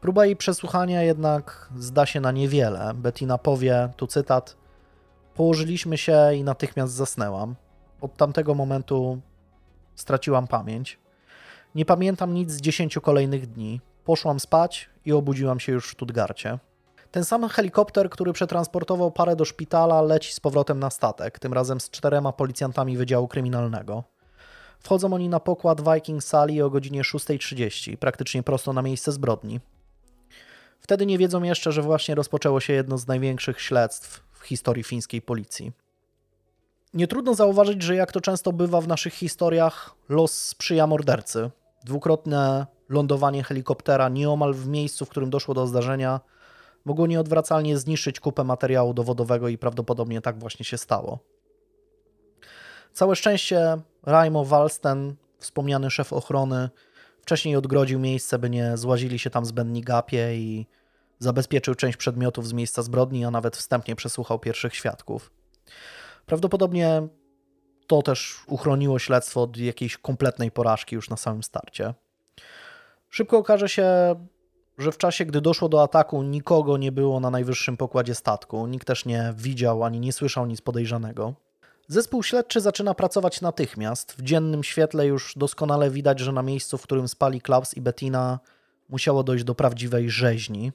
Próba 0.00 0.26
jej 0.26 0.36
przesłuchania 0.36 1.02
jednak 1.02 1.68
zda 1.76 2.06
się 2.06 2.20
na 2.20 2.32
niewiele. 2.32 2.92
Bettina 2.94 3.38
powie, 3.38 3.88
tu 3.96 4.06
cytat, 4.06 4.56
położyliśmy 5.34 5.98
się 5.98 6.34
i 6.34 6.44
natychmiast 6.44 6.92
zasnęłam. 6.92 7.54
Od 8.00 8.16
tamtego 8.16 8.54
momentu 8.54 9.20
straciłam 9.94 10.46
pamięć. 10.46 10.98
Nie 11.74 11.84
pamiętam 11.84 12.34
nic 12.34 12.50
z 12.50 12.60
dziesięciu 12.60 13.00
kolejnych 13.00 13.46
dni. 13.46 13.80
Poszłam 14.04 14.40
spać 14.40 14.90
i 15.04 15.12
obudziłam 15.12 15.60
się 15.60 15.72
już 15.72 15.88
w 15.88 15.92
Stuttgarcie. 15.92 16.58
Ten 17.10 17.24
sam 17.24 17.48
helikopter, 17.48 18.10
który 18.10 18.32
przetransportował 18.32 19.10
parę 19.10 19.36
do 19.36 19.44
szpitala, 19.44 20.02
leci 20.02 20.32
z 20.32 20.40
powrotem 20.40 20.78
na 20.78 20.90
statek, 20.90 21.38
tym 21.38 21.52
razem 21.52 21.80
z 21.80 21.90
czterema 21.90 22.32
policjantami 22.32 22.96
Wydziału 22.96 23.28
Kryminalnego. 23.28 24.04
Wchodzą 24.80 25.12
oni 25.12 25.28
na 25.28 25.40
pokład 25.40 25.80
Viking 25.80 26.24
Sali 26.24 26.62
o 26.62 26.70
godzinie 26.70 27.02
6.30, 27.02 27.96
praktycznie 27.96 28.42
prosto 28.42 28.72
na 28.72 28.82
miejsce 28.82 29.12
zbrodni. 29.12 29.60
Wtedy 30.80 31.06
nie 31.06 31.18
wiedzą 31.18 31.42
jeszcze, 31.42 31.72
że 31.72 31.82
właśnie 31.82 32.14
rozpoczęło 32.14 32.60
się 32.60 32.72
jedno 32.72 32.98
z 32.98 33.06
największych 33.06 33.60
śledztw 33.60 34.22
w 34.32 34.44
historii 34.44 34.84
fińskiej 34.84 35.22
policji. 35.22 35.72
Nie 36.94 37.08
trudno 37.08 37.34
zauważyć, 37.34 37.82
że 37.82 37.94
jak 37.94 38.12
to 38.12 38.20
często 38.20 38.52
bywa 38.52 38.80
w 38.80 38.88
naszych 38.88 39.14
historiach, 39.14 39.94
los 40.08 40.32
sprzyja 40.32 40.86
mordercy. 40.86 41.50
Dwukrotne 41.84 42.66
lądowanie 42.88 43.44
helikoptera 43.44 44.08
nieomal 44.08 44.54
w 44.54 44.68
miejscu, 44.68 45.04
w 45.04 45.08
którym 45.08 45.30
doszło 45.30 45.54
do 45.54 45.66
zdarzenia, 45.66 46.20
mogło 46.84 47.06
nieodwracalnie 47.06 47.78
zniszczyć 47.78 48.20
kupę 48.20 48.44
materiału 48.44 48.94
dowodowego 48.94 49.48
i 49.48 49.58
prawdopodobnie 49.58 50.20
tak 50.20 50.38
właśnie 50.38 50.64
się 50.64 50.78
stało. 50.78 51.18
Całe 52.92 53.16
szczęście 53.16 53.76
Raimo 54.02 54.44
Walsten, 54.44 55.14
wspomniany 55.38 55.90
szef 55.90 56.12
ochrony, 56.12 56.68
wcześniej 57.22 57.56
odgrodził 57.56 57.98
miejsce, 57.98 58.38
by 58.38 58.50
nie 58.50 58.76
złazili 58.76 59.18
się 59.18 59.30
tam 59.30 59.46
zbędni 59.46 59.82
gapie 59.82 60.36
i 60.36 60.66
zabezpieczył 61.18 61.74
część 61.74 61.96
przedmiotów 61.96 62.48
z 62.48 62.52
miejsca 62.52 62.82
zbrodni, 62.82 63.24
a 63.24 63.30
nawet 63.30 63.56
wstępnie 63.56 63.96
przesłuchał 63.96 64.38
pierwszych 64.38 64.76
świadków. 64.76 65.30
Prawdopodobnie 66.26 67.08
to 67.86 68.02
też 68.02 68.44
uchroniło 68.46 68.98
śledztwo 68.98 69.42
od 69.42 69.56
jakiejś 69.56 69.96
kompletnej 69.96 70.50
porażki 70.50 70.94
już 70.94 71.10
na 71.10 71.16
samym 71.16 71.42
starcie. 71.42 71.94
Szybko 73.08 73.38
okaże 73.38 73.68
się, 73.68 74.14
że 74.80 74.92
w 74.92 74.98
czasie, 74.98 75.24
gdy 75.24 75.40
doszło 75.40 75.68
do 75.68 75.82
ataku, 75.82 76.22
nikogo 76.22 76.76
nie 76.76 76.92
było 76.92 77.20
na 77.20 77.30
najwyższym 77.30 77.76
pokładzie 77.76 78.14
statku. 78.14 78.66
Nikt 78.66 78.86
też 78.86 79.04
nie 79.04 79.34
widział 79.36 79.84
ani 79.84 80.00
nie 80.00 80.12
słyszał 80.12 80.46
nic 80.46 80.60
podejrzanego. 80.60 81.34
Zespół 81.88 82.22
śledczy 82.22 82.60
zaczyna 82.60 82.94
pracować 82.94 83.40
natychmiast. 83.40 84.12
W 84.12 84.22
dziennym 84.22 84.64
świetle 84.64 85.06
już 85.06 85.34
doskonale 85.36 85.90
widać, 85.90 86.20
że 86.20 86.32
na 86.32 86.42
miejscu, 86.42 86.78
w 86.78 86.82
którym 86.82 87.08
spali 87.08 87.40
Klaus 87.40 87.74
i 87.74 87.80
Bettina, 87.80 88.38
musiało 88.88 89.22
dojść 89.22 89.44
do 89.44 89.54
prawdziwej 89.54 90.10
rzeźni. 90.10 90.72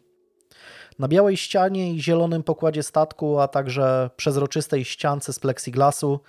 Na 1.00 1.08
białej 1.08 1.38
ścianie 1.38 1.94
i 1.94 2.02
zielonym 2.02 2.44
pokładzie 2.44 2.84
statku, 2.84 3.40
a 3.40 3.48
także 3.48 4.10
przezroczystej 4.16 4.86
ściance 4.86 5.34
z 5.34 5.40
plexiglasu 5.40 6.20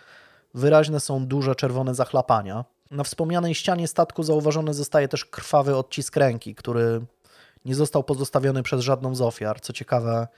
wyraźne 0.55 1.01
są 1.01 1.27
duże 1.27 1.55
czerwone 1.55 1.95
zachlapania. 1.95 2.65
Na 2.91 3.05
wspomnianej 3.05 3.55
ścianie 3.55 3.89
statku 3.89 4.23
zauważony 4.23 4.75
zostaje 4.75 5.09
też 5.09 5.25
krwawy 5.25 5.77
odcisk 5.77 6.17
ręki, 6.17 6.55
który 6.55 7.01
nie 7.67 7.75
został 7.75 8.05
pozostawiony 8.05 8.63
przez 8.63 8.81
żadną 8.81 9.15
z 9.15 9.21
ofiar. 9.21 9.61
Co 9.61 9.73
ciekawe, 9.73 10.29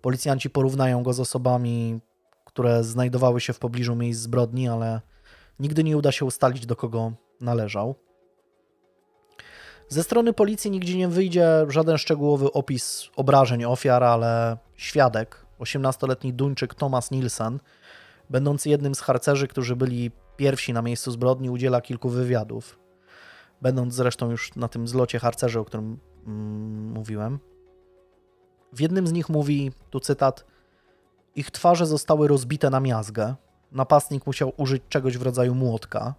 policjanci 0.00 0.50
porównają 0.50 1.02
go 1.02 1.12
z 1.12 1.20
osobami, 1.20 2.00
które 2.44 2.84
znajdowały 2.84 3.40
się 3.40 3.52
w 3.52 3.58
pobliżu 3.58 3.96
miejsc 3.96 4.20
zbrodni, 4.20 4.68
ale 4.68 5.00
nigdy 5.58 5.84
nie 5.84 5.96
uda 5.96 6.12
się 6.12 6.24
ustalić, 6.24 6.66
do 6.66 6.76
kogo 6.76 7.12
należał. 7.40 7.94
Ze 9.88 10.02
strony 10.02 10.32
policji 10.32 10.70
nigdzie 10.70 10.98
nie 10.98 11.08
wyjdzie 11.08 11.66
żaden 11.68 11.98
szczegółowy 11.98 12.52
opis 12.52 13.08
obrażeń 13.16 13.64
ofiar, 13.64 14.04
ale 14.04 14.56
świadek, 14.76 15.46
18-letni 15.60 16.32
Duńczyk 16.32 16.74
Thomas 16.74 17.10
Nielsen, 17.10 17.60
będący 18.30 18.70
jednym 18.70 18.94
z 18.94 19.00
harcerzy, 19.00 19.48
którzy 19.48 19.76
byli 19.76 20.10
pierwsi 20.36 20.72
na 20.72 20.82
miejscu 20.82 21.10
zbrodni, 21.10 21.50
udziela 21.50 21.80
kilku 21.80 22.08
wywiadów. 22.08 22.78
Będąc 23.62 23.94
zresztą 23.94 24.30
już 24.30 24.54
na 24.56 24.68
tym 24.68 24.88
zlocie 24.88 25.18
harcerzy, 25.18 25.60
o 25.60 25.64
którym 25.64 25.98
mówiłem. 26.94 27.38
W 28.72 28.80
jednym 28.80 29.06
z 29.06 29.12
nich 29.12 29.28
mówi, 29.28 29.72
tu 29.90 30.00
cytat, 30.00 30.44
ich 31.36 31.50
twarze 31.50 31.86
zostały 31.86 32.28
rozbite 32.28 32.70
na 32.70 32.80
miazgę. 32.80 33.34
Napastnik 33.72 34.26
musiał 34.26 34.52
użyć 34.56 34.82
czegoś 34.88 35.18
w 35.18 35.22
rodzaju 35.22 35.54
młotka. 35.54 36.14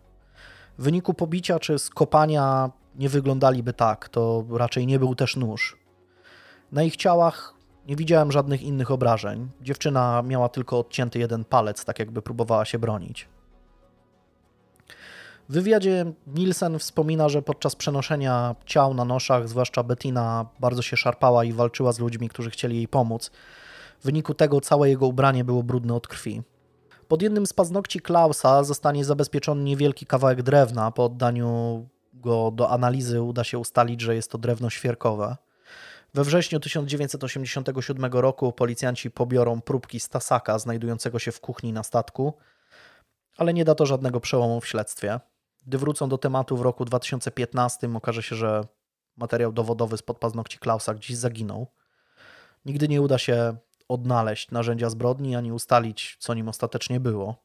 W 0.78 0.84
wyniku 0.84 1.14
pobicia 1.14 1.60
czy 1.60 1.80
skopania 1.80 2.72
nie 2.96 3.10
wyglądaliby 3.10 3.74
tak, 3.74 4.10
to 4.10 4.46
raczej 4.52 4.88
nie 4.88 5.00
był 5.00 5.16
też 5.16 5.36
nóż. 5.36 5.78
Na 6.72 6.84
ich 6.84 6.96
ciałach 6.96 7.54
nie 7.88 7.96
widziałem 7.96 8.32
żadnych 8.32 8.62
innych 8.62 8.92
obrażeń. 8.92 9.50
Dziewczyna 9.62 10.22
miała 10.22 10.50
tylko 10.50 10.80
odcięty 10.80 11.20
jeden 11.20 11.46
palec, 11.46 11.86
tak 11.86 12.00
jakby 12.00 12.22
próbowała 12.22 12.66
się 12.66 12.80
bronić. 12.80 13.28
W 15.50 15.54
wywiadzie 15.54 16.06
Nielsen 16.28 16.80
wspomina, 16.80 17.30
że 17.30 17.42
podczas 17.42 17.76
przenoszenia 17.76 18.56
ciał 18.66 18.94
na 18.94 19.06
noszach, 19.06 19.50
zwłaszcza 19.50 19.84
Bettina, 19.84 20.46
bardzo 20.60 20.82
się 20.82 20.98
szarpała 20.98 21.44
i 21.44 21.54
walczyła 21.54 21.92
z 21.92 22.00
ludźmi, 22.00 22.30
którzy 22.30 22.50
chcieli 22.50 22.76
jej 22.76 22.88
pomóc. 22.88 23.32
W 24.00 24.06
wyniku 24.06 24.34
tego 24.34 24.62
całe 24.62 24.90
jego 24.90 25.08
ubranie 25.08 25.44
było 25.44 25.64
brudne 25.64 25.94
od 25.94 26.08
krwi. 26.08 26.42
Pod 27.08 27.22
jednym 27.22 27.46
z 27.46 27.54
paznokci 27.54 28.00
Klausa 28.00 28.64
zostanie 28.64 29.06
zabezpieczony 29.06 29.64
niewielki 29.64 30.06
kawałek 30.06 30.42
drewna. 30.42 30.92
Po 30.92 31.06
oddaniu 31.06 31.86
go 32.14 32.52
do 32.52 32.70
analizy 32.70 33.22
uda 33.22 33.44
się 33.44 33.60
ustalić, 33.60 34.02
że 34.02 34.16
jest 34.16 34.32
to 34.32 34.38
drewno 34.38 34.70
świerkowe. 34.70 35.38
We 36.14 36.24
wrześniu 36.24 36.60
1987 36.60 38.14
roku 38.14 38.52
policjanci 38.52 39.12
pobiorą 39.12 39.62
próbki 39.62 40.00
z 40.00 40.10
tasaka 40.10 40.60
znajdującego 40.60 41.20
się 41.20 41.32
w 41.32 41.40
kuchni 41.40 41.74
na 41.74 41.84
statku, 41.84 42.34
ale 43.38 43.54
nie 43.54 43.66
da 43.66 43.76
to 43.76 43.86
żadnego 43.86 44.20
przełomu 44.20 44.62
w 44.62 44.68
śledztwie. 44.68 45.20
Gdy 45.68 45.78
wrócą 45.78 46.10
do 46.10 46.18
tematu 46.18 46.58
w 46.58 46.62
roku 46.62 46.86
2015, 46.86 47.90
okaże 47.96 48.24
się, 48.24 48.36
że 48.36 48.62
materiał 49.18 49.52
dowodowy 49.52 49.98
spod 49.98 50.20
paznokci 50.20 50.58
Klausa 50.58 50.94
gdzieś 50.94 51.18
zaginął. 51.18 51.68
Nigdy 52.66 52.88
nie 52.88 53.02
uda 53.02 53.18
się 53.18 53.56
odnaleźć 53.88 54.52
narzędzia 54.52 54.90
zbrodni 54.90 55.36
ani 55.36 55.52
ustalić, 55.52 56.18
co 56.20 56.34
nim 56.34 56.50
ostatecznie 56.50 57.00
było. 57.00 57.36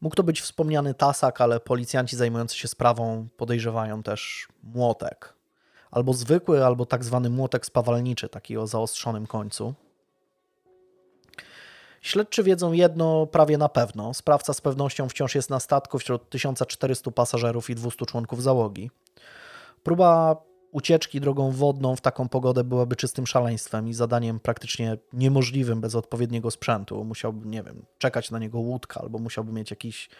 Mógł 0.00 0.16
to 0.16 0.22
być 0.22 0.40
wspomniany 0.40 0.94
tasak, 0.94 1.40
ale 1.40 1.60
policjanci 1.60 2.16
zajmujący 2.16 2.56
się 2.56 2.68
sprawą 2.68 3.28
podejrzewają 3.36 4.02
też 4.02 4.48
młotek. 4.62 5.34
Albo 5.90 6.14
zwykły, 6.14 6.66
albo 6.66 6.86
tak 6.86 7.04
zwany 7.04 7.30
młotek 7.30 7.66
spawalniczy, 7.66 8.28
taki 8.28 8.56
o 8.58 8.66
zaostrzonym 8.66 9.26
końcu. 9.26 9.74
Śledczy 12.02 12.42
wiedzą 12.42 12.72
jedno 12.72 13.26
prawie 13.26 13.58
na 13.58 13.68
pewno. 13.68 14.14
Sprawca 14.14 14.52
z 14.52 14.60
pewnością 14.60 15.08
wciąż 15.08 15.34
jest 15.34 15.50
na 15.50 15.60
statku 15.60 15.98
wśród 15.98 16.30
1400 16.30 17.10
pasażerów 17.10 17.70
i 17.70 17.74
200 17.74 18.06
członków 18.06 18.42
załogi. 18.42 18.90
Próba 19.82 20.36
ucieczki 20.70 21.20
drogą 21.20 21.50
wodną 21.50 21.96
w 21.96 22.00
taką 22.00 22.28
pogodę 22.28 22.64
byłaby 22.64 22.96
czystym 22.96 23.26
szaleństwem 23.26 23.88
i 23.88 23.94
zadaniem 23.94 24.40
praktycznie 24.40 24.98
niemożliwym 25.12 25.80
bez 25.80 25.94
odpowiedniego 25.94 26.50
sprzętu. 26.50 27.04
Musiałby, 27.04 27.48
nie 27.48 27.62
wiem, 27.62 27.86
czekać 27.98 28.30
na 28.30 28.38
niego 28.38 28.58
łódka 28.58 29.00
albo 29.00 29.18
musiałby 29.18 29.52
mieć 29.52 29.70
jakiś 29.70 30.10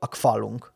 akwalung. 0.00 0.72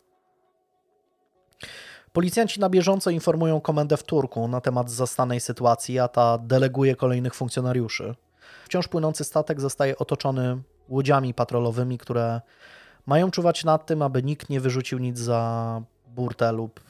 Policjanci 2.13 2.61
na 2.61 2.69
bieżąco 2.69 3.11
informują 3.11 3.61
komendę 3.61 3.97
w 3.97 4.03
Turku 4.03 4.49
na 4.49 4.61
temat 4.61 4.91
zastanej 4.91 5.41
sytuacji, 5.41 5.99
a 5.99 6.09
ta 6.09 6.39
deleguje 6.39 6.97
kolejnych 6.97 7.35
funkcjonariuszy. 7.35 8.15
Wciąż 8.67 8.89
płynący 8.89 9.25
statek 9.25 9.61
zostaje 9.61 9.99
otoczony 9.99 10.63
łodziami 10.89 11.35
patrolowymi, 11.35 11.99
które 11.99 12.41
mają 13.07 13.31
czuwać 13.31 13.65
nad 13.65 13.87
tym, 13.87 14.03
aby 14.03 14.23
nikt 14.23 14.51
nie 14.51 14.61
wyrzucił 14.61 14.99
nic 14.99 15.19
za 15.19 15.83
burtę 16.07 16.53
lub 16.53 16.81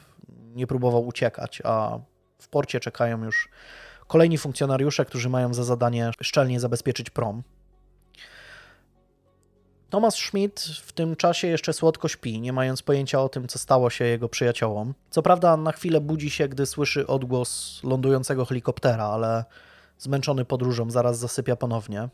nie 0.55 0.67
próbował 0.67 1.07
uciekać, 1.07 1.61
a 1.63 1.99
w 2.41 2.47
porcie 2.47 2.79
czekają 2.79 3.23
już 3.23 3.49
kolejni 4.07 4.37
funkcjonariusze, 4.37 5.05
którzy 5.05 5.29
mają 5.29 5.53
za 5.53 5.63
zadanie 5.63 6.11
szczelnie 6.21 6.59
zabezpieczyć 6.59 7.09
prom. 7.09 7.43
Thomas 9.89 10.15
Schmidt 10.15 10.61
w 10.61 10.91
tym 10.91 11.15
czasie 11.15 11.47
jeszcze 11.47 11.73
słodko 11.73 12.07
śpi, 12.07 12.41
nie 12.41 12.53
mając 12.53 12.81
pojęcia 12.81 13.21
o 13.21 13.29
tym, 13.29 13.47
co 13.47 13.59
stało 13.59 13.89
się 13.89 14.05
jego 14.05 14.29
przyjaciołom. 14.29 14.93
Co 15.09 15.21
prawda, 15.21 15.57
na 15.57 15.71
chwilę 15.71 16.01
budzi 16.01 16.29
się, 16.29 16.47
gdy 16.47 16.65
słyszy 16.65 17.07
odgłos 17.07 17.81
lądującego 17.83 18.45
helikoptera, 18.45 19.03
ale 19.03 19.45
zmęczony 19.99 20.45
podróżą 20.45 20.91
zaraz 20.91 21.19
zasypia 21.19 21.55
ponownie. 21.55 22.09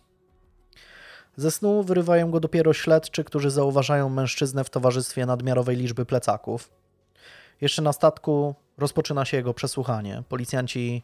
Ze 1.38 1.52
snu 1.52 1.84
wyrywają 1.84 2.32
go 2.32 2.40
dopiero 2.40 2.74
śledczy, 2.74 3.24
którzy 3.24 3.52
zauważają 3.52 4.10
mężczyznę 4.10 4.64
w 4.64 4.70
towarzystwie 4.70 5.26
nadmiarowej 5.26 5.78
liczby 5.78 6.06
plecaków. 6.06 6.72
Jeszcze 7.62 7.82
na 7.82 7.94
statku 7.94 8.56
rozpoczyna 8.78 9.26
się 9.26 9.38
jego 9.38 9.54
przesłuchanie. 9.54 10.24
Policjanci 10.30 11.04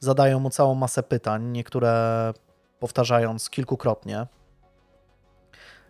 zadają 0.00 0.40
mu 0.40 0.50
całą 0.50 0.74
masę 0.74 1.02
pytań, 1.02 1.44
niektóre 1.44 2.32
powtarzając 2.78 3.50
kilkukrotnie. 3.50 4.26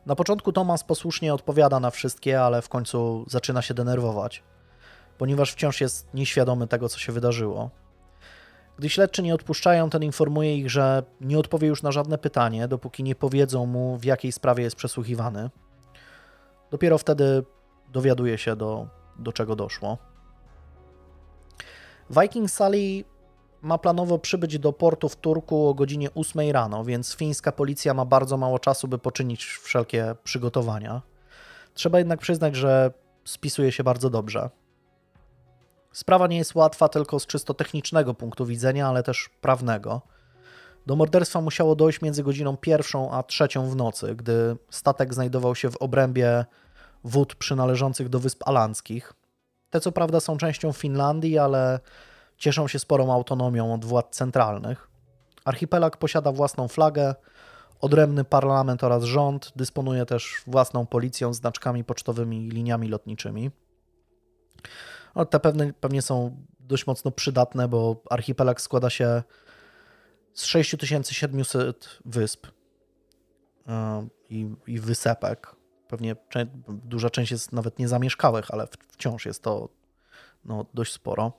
Na 0.07 0.15
początku 0.15 0.53
Tomas 0.53 0.85
posłusznie 0.85 1.35
odpowiada 1.35 1.81
na 1.81 1.91
wszystkie, 1.91 2.43
ale 2.43 2.63
w 2.63 2.69
końcu 2.69 3.25
zaczyna 3.29 3.63
się 3.63 3.75
denerwować, 3.75 4.43
ponieważ 5.19 5.53
wciąż 5.53 5.81
jest 5.81 6.15
nieświadomy 6.15 6.67
tego, 6.67 6.89
co 6.89 6.99
się 6.99 7.13
wydarzyło. 7.13 7.71
Gdy 8.79 8.89
śledczy 8.89 9.23
nie 9.23 9.35
odpuszczają, 9.35 9.91
ten 9.91 10.03
informuje 10.03 10.57
ich, 10.57 10.71
że 10.71 11.03
nie 11.21 11.39
odpowie 11.39 11.69
już 11.69 11.83
na 11.83 11.93
żadne 11.93 12.19
pytanie, 12.19 12.69
dopóki 12.69 13.03
nie 13.03 13.15
powiedzą 13.15 13.67
mu, 13.67 13.97
w 13.97 14.05
jakiej 14.05 14.33
sprawie 14.33 14.65
jest 14.65 14.77
przesłuchiwany. 14.77 15.51
Dopiero 16.71 16.99
wtedy 16.99 17.45
dowiaduje 17.93 18.39
się, 18.39 18.57
do, 18.57 18.87
do 19.19 19.33
czego 19.33 19.57
doszło. 19.57 19.99
Viking 22.11 22.51
Sally 22.51 23.05
ma 23.63 23.79
planowo 23.79 24.19
przybyć 24.19 24.59
do 24.59 24.73
portu 24.73 25.09
w 25.09 25.17
Turku 25.17 25.69
o 25.69 25.75
godzinie 25.75 26.09
8 26.15 26.51
rano, 26.51 26.85
więc 26.85 27.15
fińska 27.15 27.53
policja 27.53 27.95
ma 27.95 28.05
bardzo 28.05 28.37
mało 28.37 28.59
czasu, 28.59 28.89
by 28.89 28.99
poczynić 28.99 29.45
wszelkie 29.45 30.15
przygotowania. 30.25 31.03
Trzeba 31.75 31.99
jednak 31.99 32.21
przyznać, 32.21 32.57
że 32.57 32.93
spisuje 33.25 33.73
się 33.73 33.85
bardzo 33.85 34.11
dobrze. 34.11 34.51
Sprawa 35.97 36.27
nie 36.27 36.37
jest 36.37 36.55
łatwa 36.55 36.89
tylko 36.89 37.21
z 37.21 37.27
czysto 37.27 37.55
technicznego 37.55 38.15
punktu 38.15 38.47
widzenia, 38.47 38.89
ale 38.89 39.03
też 39.03 39.31
prawnego. 39.41 40.03
Do 40.87 40.97
morderstwa 40.97 41.41
musiało 41.41 41.77
dojść 41.77 42.03
między 42.03 42.23
godziną 42.23 42.57
pierwszą 42.57 43.13
a 43.13 43.23
trzecią 43.23 43.71
w 43.71 43.77
nocy, 43.77 44.15
gdy 44.15 44.57
statek 44.71 45.15
znajdował 45.15 45.55
się 45.55 45.71
w 45.71 45.77
obrębie 45.77 46.45
wód 47.05 47.35
przynależących 47.35 48.09
do 48.09 48.21
Wysp 48.21 48.49
Alandzkich. 48.49 49.13
Te 49.71 49.81
co 49.81 49.93
prawda 49.93 50.21
są 50.21 50.37
częścią 50.37 50.73
Finlandii, 50.73 51.39
ale 51.39 51.81
cieszą 52.37 52.69
się 52.69 52.79
sporą 52.79 53.13
autonomią 53.13 53.75
od 53.75 53.85
władz 53.85 54.17
centralnych. 54.17 54.89
Archipelag 55.45 55.97
posiada 55.97 56.33
własną 56.33 56.69
flagę, 56.69 57.15
odrębny 57.81 58.25
parlament 58.25 58.85
oraz 58.85 59.05
rząd, 59.05 59.53
dysponuje 59.57 60.07
też 60.07 60.43
własną 60.47 60.87
policją, 60.87 61.35
znaczkami 61.35 61.85
pocztowymi 61.85 62.47
i 62.47 62.51
liniami 62.51 62.89
lotniczymi. 62.89 63.51
No, 65.17 65.25
te 65.25 65.41
pewne, 65.41 65.73
pewnie 65.73 66.03
są 66.03 66.37
dość 66.61 66.87
mocno 66.87 67.11
przydatne, 67.11 67.69
bo 67.69 68.03
archipelag 68.11 68.61
składa 68.61 68.91
się 68.91 69.23
z 70.33 70.45
6700 70.45 71.99
wysp 72.05 72.47
yy, 73.67 73.73
i, 74.31 74.49
i 74.67 74.81
wysepek. 74.81 75.57
Pewnie 75.89 76.17
duża 76.69 77.11
część 77.11 77.31
jest 77.31 77.53
nawet 77.53 77.79
niezamieszkałych, 77.79 78.51
ale 78.51 78.69
wciąż 78.89 79.27
jest 79.27 79.43
to 79.43 79.69
no, 80.45 80.67
dość 80.75 80.93
sporo. 80.93 81.33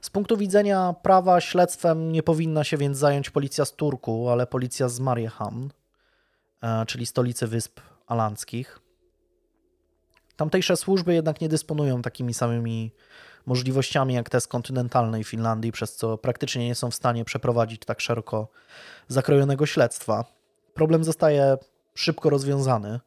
Z 0.00 0.10
punktu 0.10 0.36
widzenia 0.36 0.94
prawa 1.02 1.40
śledztwem 1.40 2.12
nie 2.12 2.22
powinna 2.22 2.64
się 2.64 2.76
więc 2.76 2.98
zająć 2.98 3.30
policja 3.30 3.64
z 3.64 3.72
Turku, 3.72 4.28
ale 4.28 4.46
policja 4.46 4.88
z 4.88 5.00
Mariehamn, 5.00 5.68
e, 6.62 6.86
czyli 6.86 7.06
stolicy 7.06 7.46
Wysp 7.46 7.80
Alandzkich. 8.06 8.85
Tamtejsze 10.36 10.76
służby 10.76 11.14
jednak 11.14 11.40
nie 11.40 11.48
dysponują 11.48 12.02
takimi 12.02 12.34
samymi 12.34 12.92
możliwościami 13.46 14.14
jak 14.14 14.30
te 14.30 14.40
z 14.40 14.48
kontynentalnej 14.48 15.24
Finlandii, 15.24 15.72
przez 15.72 15.96
co 15.96 16.18
praktycznie 16.18 16.66
nie 16.66 16.74
są 16.74 16.90
w 16.90 16.94
stanie 16.94 17.24
przeprowadzić 17.24 17.82
tak 17.84 18.00
szeroko 18.00 18.48
zakrojonego 19.08 19.66
śledztwa. 19.66 20.24
Problem 20.74 21.04
zostaje 21.04 21.56
szybko 21.94 22.30
rozwiązany. 22.30 23.00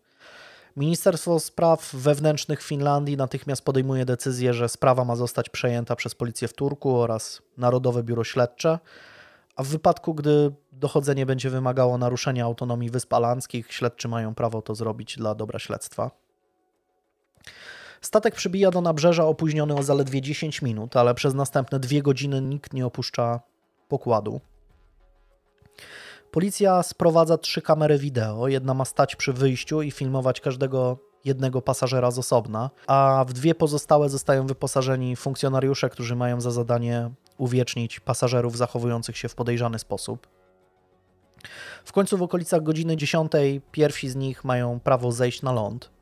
Ministerstwo 0.78 1.40
Spraw 1.40 1.94
Wewnętrznych 1.94 2.64
Finlandii 2.64 3.18
natychmiast 3.18 3.62
podejmuje 3.62 4.06
decyzję, 4.06 4.54
że 4.54 4.70
sprawa 4.70 5.06
ma 5.06 5.16
zostać 5.16 5.50
przejęta 5.50 5.96
przez 5.96 6.16
policję 6.16 6.48
w 6.48 6.54
Turku 6.54 6.98
oraz 6.98 7.42
Narodowe 7.58 8.04
Biuro 8.04 8.24
Śledcze, 8.24 8.80
a 9.56 9.64
w 9.64 9.68
wypadku, 9.68 10.14
gdy 10.14 10.52
dochodzenie 10.72 11.26
będzie 11.26 11.50
wymagało 11.50 11.98
naruszenia 11.98 12.46
autonomii 12.46 12.90
Wysp 12.90 13.14
Alandzkich, 13.14 13.74
śledczy 13.74 14.08
mają 14.08 14.36
prawo 14.36 14.62
to 14.62 14.76
zrobić 14.76 15.18
dla 15.18 15.36
dobra 15.36 15.60
śledztwa. 15.60 16.12
Statek 18.02 18.36
przybija 18.36 18.72
do 18.72 18.82
nabrzeża 18.82 19.26
opóźniony 19.26 19.76
o 19.76 19.84
zaledwie 19.84 20.22
10 20.22 20.62
minut, 20.62 20.98
ale 20.98 21.14
przez 21.16 21.34
następne 21.34 21.80
dwie 21.80 22.02
godziny 22.02 22.42
nikt 22.42 22.74
nie 22.74 22.86
opuszcza 22.86 23.40
pokładu. 23.88 24.42
Policja 26.32 26.84
sprowadza 26.84 27.38
trzy 27.38 27.62
kamery 27.62 27.98
wideo. 27.98 28.48
Jedna 28.48 28.74
ma 28.74 28.86
stać 28.86 29.16
przy 29.16 29.34
wyjściu 29.34 29.82
i 29.82 29.92
filmować 29.92 30.42
każdego 30.42 30.98
jednego 31.26 31.62
pasażera 31.62 32.12
z 32.12 32.20
osobna, 32.20 32.70
a 32.88 33.26
w 33.28 33.34
dwie 33.34 33.56
pozostałe 33.56 34.10
zostają 34.10 34.48
wyposażeni 34.48 35.16
funkcjonariusze, 35.16 35.90
którzy 35.90 36.16
mają 36.16 36.42
za 36.42 36.52
zadanie 36.52 37.12
uwiecznić 37.38 38.00
pasażerów 38.00 38.58
zachowujących 38.58 39.18
się 39.18 39.30
w 39.30 39.36
podejrzany 39.36 39.80
sposób. 39.80 40.28
W 41.86 41.92
końcu 41.92 42.18
w 42.18 42.22
okolicach 42.22 42.64
godziny 42.64 42.98
10 42.98 43.32
pierwsi 43.72 44.10
z 44.10 44.16
nich 44.16 44.44
mają 44.44 44.80
prawo 44.80 45.12
zejść 45.12 45.42
na 45.42 45.52
ląd. 45.52 45.99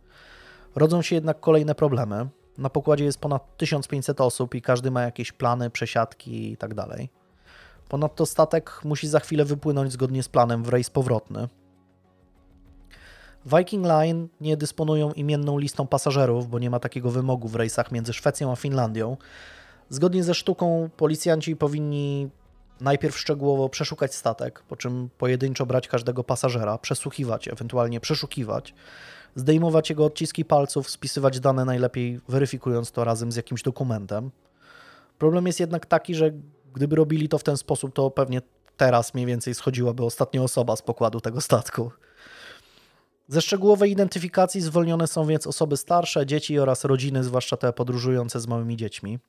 Rodzą 0.77 1.01
się 1.01 1.15
jednak 1.15 1.39
kolejne 1.39 1.75
problemy. 1.75 2.27
Na 2.57 2.69
pokładzie 2.69 3.05
jest 3.05 3.19
ponad 3.19 3.57
1500 3.57 4.21
osób 4.21 4.55
i 4.55 4.61
każdy 4.61 4.91
ma 4.91 5.01
jakieś 5.01 5.31
plany, 5.31 5.69
przesiadki 5.69 6.49
itd. 6.49 6.75
Tak 6.75 6.99
Ponadto 7.89 8.25
statek 8.25 8.81
musi 8.83 9.07
za 9.07 9.19
chwilę 9.19 9.45
wypłynąć 9.45 9.91
zgodnie 9.91 10.23
z 10.23 10.29
planem 10.29 10.63
w 10.63 10.69
rejs 10.69 10.89
powrotny. 10.89 11.47
Viking 13.45 13.85
Line 13.85 14.27
nie 14.41 14.57
dysponują 14.57 15.11
imienną 15.11 15.57
listą 15.57 15.87
pasażerów, 15.87 16.49
bo 16.49 16.59
nie 16.59 16.69
ma 16.69 16.79
takiego 16.79 17.11
wymogu 17.11 17.47
w 17.47 17.55
rejsach 17.55 17.91
między 17.91 18.13
Szwecją 18.13 18.51
a 18.51 18.55
Finlandią. 18.55 19.17
Zgodnie 19.89 20.23
ze 20.23 20.35
sztuką 20.35 20.89
policjanci 20.97 21.55
powinni 21.55 22.29
najpierw 22.81 23.17
szczegółowo 23.17 23.69
przeszukać 23.69 24.15
statek, 24.15 24.63
po 24.67 24.75
czym 24.75 25.09
pojedynczo 25.17 25.65
brać 25.65 25.87
każdego 25.87 26.23
pasażera, 26.23 26.77
przesłuchiwać, 26.77 27.47
ewentualnie 27.47 27.99
przeszukiwać, 27.99 28.73
zdejmować 29.37 29.89
jego 29.89 30.05
odciski 30.05 30.45
palców, 30.45 30.89
spisywać 30.89 31.39
dane 31.39 31.65
najlepiej 31.65 32.19
weryfikując 32.29 32.91
to 32.91 33.03
razem 33.03 33.31
z 33.31 33.35
jakimś 33.35 33.61
dokumentem. 33.61 34.31
Problem 35.17 35.47
jest 35.47 35.59
jednak 35.59 35.85
taki, 35.85 36.15
że 36.15 36.31
Gdyby 36.77 36.95
robili 36.95 37.29
to 37.29 37.37
w 37.37 37.43
ten 37.43 37.57
sposób, 37.57 37.93
to 37.93 38.11
pewnie 38.11 38.41
teraz 38.77 39.13
mniej 39.13 39.25
więcej 39.25 39.53
schodziłaby 39.53 40.05
ostatnia 40.05 40.43
osoba 40.43 40.75
z 40.75 40.81
pokładu 40.81 41.21
tego 41.21 41.41
statku. 41.41 41.91
Ze 43.27 43.41
szczegółowej 43.41 43.91
identyfikacji 43.91 44.61
zwolnione 44.61 45.07
są 45.07 45.25
więc 45.25 45.47
osoby 45.47 45.77
starsze, 45.77 46.25
dzieci 46.25 46.59
oraz 46.59 46.83
rodziny, 46.83 47.23
zwłaszcza 47.23 47.57
te 47.57 47.73
podróżujące 47.73 48.39
z 48.39 48.47
małymi 48.47 48.77
dziećmi. 48.77 49.19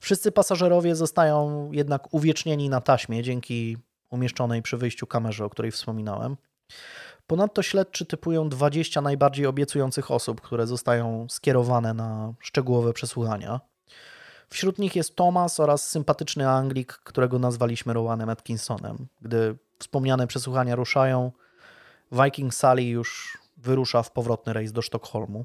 Wszyscy 0.00 0.32
pasażerowie 0.32 0.96
zostają 0.96 1.70
jednak 1.72 2.14
uwiecznieni 2.14 2.68
na 2.68 2.80
taśmie 2.80 3.22
dzięki 3.22 3.76
umieszczonej 4.10 4.62
przy 4.62 4.76
wyjściu 4.76 5.06
kamerze, 5.06 5.44
o 5.44 5.50
której 5.50 5.70
wspominałem. 5.70 6.36
Ponadto 7.28 7.62
śledczy 7.62 8.06
typują 8.06 8.48
20 8.48 9.00
najbardziej 9.00 9.46
obiecujących 9.46 10.10
osób, 10.10 10.40
które 10.40 10.66
zostają 10.66 11.26
skierowane 11.28 11.94
na 11.94 12.34
szczegółowe 12.40 12.92
przesłuchania. 12.92 13.60
Wśród 14.50 14.78
nich 14.78 14.96
jest 14.96 15.16
Thomas 15.16 15.60
oraz 15.60 15.90
sympatyczny 15.90 16.48
Anglik, 16.48 16.92
którego 16.92 17.38
nazwaliśmy 17.38 17.92
Rowanem 17.92 18.28
Atkinsonem. 18.28 19.06
Gdy 19.20 19.56
wspomniane 19.78 20.26
przesłuchania 20.26 20.74
ruszają, 20.74 21.32
Viking 22.12 22.54
Sally 22.54 22.82
już 22.82 23.38
wyrusza 23.56 24.02
w 24.02 24.12
powrotny 24.12 24.52
rejs 24.52 24.72
do 24.72 24.82
Sztokholmu. 24.82 25.44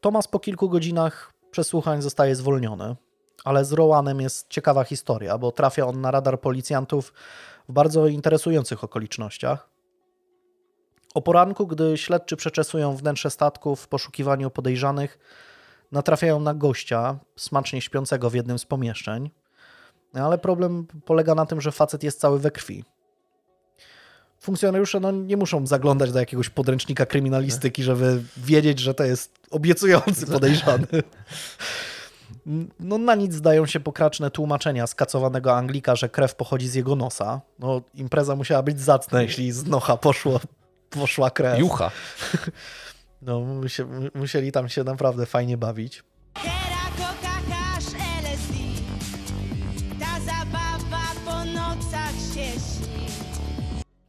Thomas 0.00 0.28
po 0.28 0.38
kilku 0.40 0.68
godzinach 0.68 1.32
przesłuchań 1.50 2.02
zostaje 2.02 2.36
zwolniony, 2.36 2.96
ale 3.44 3.64
z 3.64 3.72
Rowanem 3.72 4.20
jest 4.20 4.48
ciekawa 4.48 4.84
historia, 4.84 5.38
bo 5.38 5.52
trafia 5.52 5.86
on 5.86 6.00
na 6.00 6.10
radar 6.10 6.40
policjantów 6.40 7.12
w 7.68 7.72
bardzo 7.72 8.06
interesujących 8.06 8.84
okolicznościach. 8.84 9.77
O 11.14 11.22
poranku, 11.22 11.66
gdy 11.66 11.96
śledczy 11.96 12.36
przeczesują 12.36 12.96
wnętrze 12.96 13.30
statku 13.30 13.76
w 13.76 13.88
poszukiwaniu 13.88 14.50
podejrzanych, 14.50 15.18
natrafiają 15.92 16.40
na 16.40 16.54
gościa 16.54 17.18
smacznie 17.36 17.80
śpiącego 17.80 18.30
w 18.30 18.34
jednym 18.34 18.58
z 18.58 18.64
pomieszczeń, 18.64 19.30
ale 20.14 20.38
problem 20.38 20.86
polega 21.04 21.34
na 21.34 21.46
tym, 21.46 21.60
że 21.60 21.72
facet 21.72 22.02
jest 22.02 22.20
cały 22.20 22.38
we 22.38 22.50
krwi. 22.50 22.84
Funkcjonariusze 24.40 25.00
no, 25.00 25.10
nie 25.10 25.36
muszą 25.36 25.66
zaglądać 25.66 26.12
do 26.12 26.18
jakiegoś 26.18 26.48
podręcznika 26.50 27.06
kryminalistyki, 27.06 27.82
żeby 27.82 28.22
wiedzieć, 28.36 28.78
że 28.78 28.94
to 28.94 29.04
jest 29.04 29.38
obiecujący 29.50 30.26
podejrzany. 30.32 30.86
No 32.80 32.98
na 32.98 33.14
nic 33.14 33.34
zdają 33.34 33.66
się 33.66 33.80
pokraczne 33.80 34.30
tłumaczenia 34.30 34.86
skacowanego 34.86 35.56
Anglika, 35.56 35.96
że 35.96 36.08
krew 36.08 36.34
pochodzi 36.34 36.68
z 36.68 36.74
jego 36.74 36.96
nosa. 36.96 37.40
No 37.58 37.82
impreza 37.94 38.36
musiała 38.36 38.62
być 38.62 38.80
zacna, 38.80 39.22
jeśli 39.22 39.52
z 39.52 39.66
nocha 39.66 39.96
poszło, 39.96 40.40
poszła 40.90 41.30
krew. 41.30 41.58
Jucha. 41.58 41.90
No, 43.22 43.42
musieli 44.14 44.52
tam 44.52 44.68
się 44.68 44.84
naprawdę 44.84 45.26
fajnie 45.26 45.56
bawić. 45.56 46.02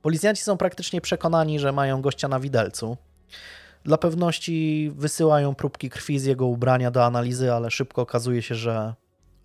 Policjanci 0.02 0.44
są 0.44 0.58
praktycznie 0.58 1.02
przekonani, 1.02 1.60
że 1.60 1.72
mają 1.72 2.02
gościa 2.02 2.28
na 2.28 2.40
widelcu. 2.40 2.98
Dla 3.84 3.98
pewności 3.98 4.92
wysyłają 4.96 5.56
próbki 5.56 5.90
krwi 5.90 6.20
z 6.20 6.26
jego 6.26 6.46
ubrania 6.46 6.92
do 6.92 7.06
analizy, 7.06 7.54
ale 7.54 7.72
szybko 7.72 8.02
okazuje 8.02 8.42
się, 8.42 8.56
że 8.56 8.94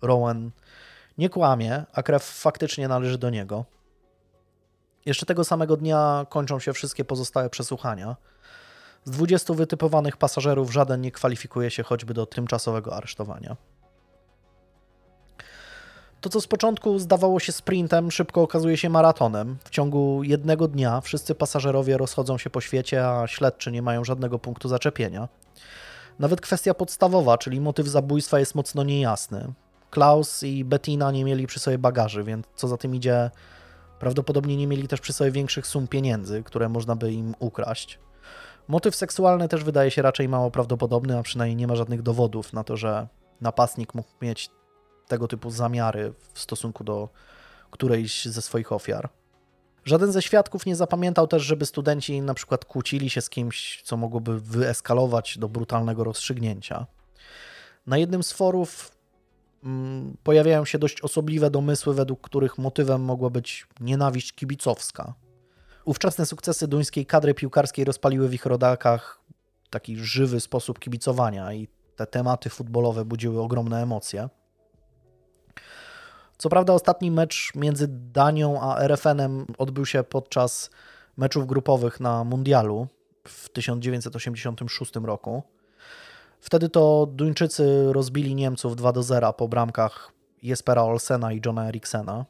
Rowan 0.01 0.51
nie 1.17 1.29
kłamie, 1.29 1.83
a 1.93 2.03
krew 2.03 2.23
faktycznie 2.23 2.87
należy 2.87 3.17
do 3.17 3.29
niego. 3.29 3.65
Jeszcze 5.05 5.25
tego 5.25 5.43
samego 5.43 5.77
dnia 5.77 6.25
kończą 6.29 6.59
się 6.59 6.73
wszystkie 6.73 7.05
pozostałe 7.05 7.49
przesłuchania. 7.49 8.15
Z 9.03 9.11
20 9.11 9.53
wytypowanych 9.53 10.17
pasażerów 10.17 10.73
żaden 10.73 11.01
nie 11.01 11.11
kwalifikuje 11.11 11.71
się 11.71 11.83
choćby 11.83 12.13
do 12.13 12.25
tymczasowego 12.25 12.95
aresztowania. 12.95 13.55
To, 16.21 16.29
co 16.29 16.41
z 16.41 16.47
początku 16.47 16.99
zdawało 16.99 17.39
się 17.39 17.51
sprintem, 17.51 18.11
szybko 18.11 18.41
okazuje 18.41 18.77
się 18.77 18.89
maratonem. 18.89 19.57
W 19.63 19.69
ciągu 19.69 20.23
jednego 20.23 20.67
dnia 20.67 21.01
wszyscy 21.01 21.35
pasażerowie 21.35 21.97
rozchodzą 21.97 22.37
się 22.37 22.49
po 22.49 22.61
świecie, 22.61 23.09
a 23.09 23.27
śledczy 23.27 23.71
nie 23.71 23.81
mają 23.81 24.03
żadnego 24.03 24.39
punktu 24.39 24.67
zaczepienia. 24.67 25.27
Nawet 26.19 26.41
kwestia 26.41 26.73
podstawowa, 26.73 27.37
czyli 27.37 27.61
motyw 27.61 27.87
zabójstwa, 27.87 28.39
jest 28.39 28.55
mocno 28.55 28.83
niejasny. 28.83 29.53
Klaus 29.89 30.43
i 30.43 30.63
Bettina 30.63 31.11
nie 31.11 31.25
mieli 31.25 31.47
przy 31.47 31.59
sobie 31.59 31.77
bagaży, 31.77 32.23
więc 32.23 32.45
co 32.55 32.67
za 32.67 32.77
tym 32.77 32.95
idzie, 32.95 33.31
prawdopodobnie 33.99 34.57
nie 34.57 34.67
mieli 34.67 34.87
też 34.87 35.01
przy 35.01 35.13
sobie 35.13 35.31
większych 35.31 35.67
sum 35.67 35.87
pieniędzy, 35.87 36.43
które 36.43 36.69
można 36.69 36.95
by 36.95 37.11
im 37.11 37.35
ukraść. 37.39 37.99
Motyw 38.67 38.95
seksualny 38.95 39.47
też 39.47 39.63
wydaje 39.63 39.91
się 39.91 40.01
raczej 40.01 40.29
mało 40.29 40.51
prawdopodobny, 40.51 41.17
a 41.17 41.23
przynajmniej 41.23 41.55
nie 41.55 41.67
ma 41.67 41.75
żadnych 41.75 42.01
dowodów 42.01 42.53
na 42.53 42.63
to, 42.63 42.77
że 42.77 43.07
napastnik 43.41 43.93
mógł 43.93 44.09
mieć 44.21 44.49
tego 45.07 45.27
typu 45.27 45.49
zamiary 45.49 46.13
w 46.33 46.39
stosunku 46.39 46.83
do 46.83 47.09
którejś 47.71 48.25
ze 48.25 48.41
swoich 48.41 48.71
ofiar. 48.71 49.09
Żaden 49.85 50.11
ze 50.11 50.21
świadków 50.21 50.65
nie 50.65 50.75
zapamiętał 50.75 51.27
też, 51.27 51.43
żeby 51.43 51.65
studenci 51.65 52.21
na 52.21 52.33
przykład 52.33 52.65
kłócili 52.65 53.09
się 53.09 53.21
z 53.21 53.29
kimś, 53.29 53.81
co 53.83 53.97
mogłoby 53.97 54.39
wyeskalować 54.39 55.37
do 55.37 55.49
brutalnego 55.49 56.03
rozstrzygnięcia. 56.03 56.85
Na 57.87 57.97
jednym 57.97 58.23
z 58.23 58.31
forów 58.31 58.91
pojawiają 60.23 60.65
się 60.65 60.79
dość 60.79 61.01
osobliwe 61.01 61.49
domysły, 61.49 61.93
według 61.93 62.21
których 62.21 62.57
motywem 62.57 63.01
mogła 63.01 63.29
być 63.29 63.67
nienawiść 63.79 64.33
kibicowska. 64.33 65.13
Ówczesne 65.85 66.25
sukcesy 66.25 66.67
duńskiej 66.67 67.05
kadry 67.05 67.33
piłkarskiej 67.33 67.85
rozpaliły 67.85 68.29
w 68.29 68.33
ich 68.33 68.45
rodakach 68.45 69.21
taki 69.69 69.97
żywy 69.97 70.39
sposób 70.39 70.79
kibicowania 70.79 71.53
i 71.53 71.67
te 71.95 72.07
tematy 72.07 72.49
futbolowe 72.49 73.05
budziły 73.05 73.41
ogromne 73.41 73.81
emocje. 73.81 74.29
Co 76.37 76.49
prawda 76.49 76.73
ostatni 76.73 77.11
mecz 77.11 77.51
między 77.55 77.87
Danią 77.89 78.61
a 78.61 78.87
RFN-em 78.87 79.45
odbył 79.57 79.85
się 79.85 80.03
podczas 80.03 80.69
meczów 81.17 81.47
grupowych 81.47 81.99
na 81.99 82.23
Mundialu 82.23 82.87
w 83.27 83.49
1986 83.49 84.95
roku. 84.95 85.43
Wtedy 86.45 86.69
to 86.69 87.07
Duńczycy 87.11 87.93
rozbili 87.93 88.35
Niemców 88.35 88.75
2 88.75 88.91
do 88.91 89.03
0 89.03 89.33
po 89.33 89.47
bramkach 89.47 90.11
Jespera 90.43 90.83
Olsena 90.83 91.33
i 91.33 91.41
Johna 91.45 91.67
Eriksena. 91.67 92.25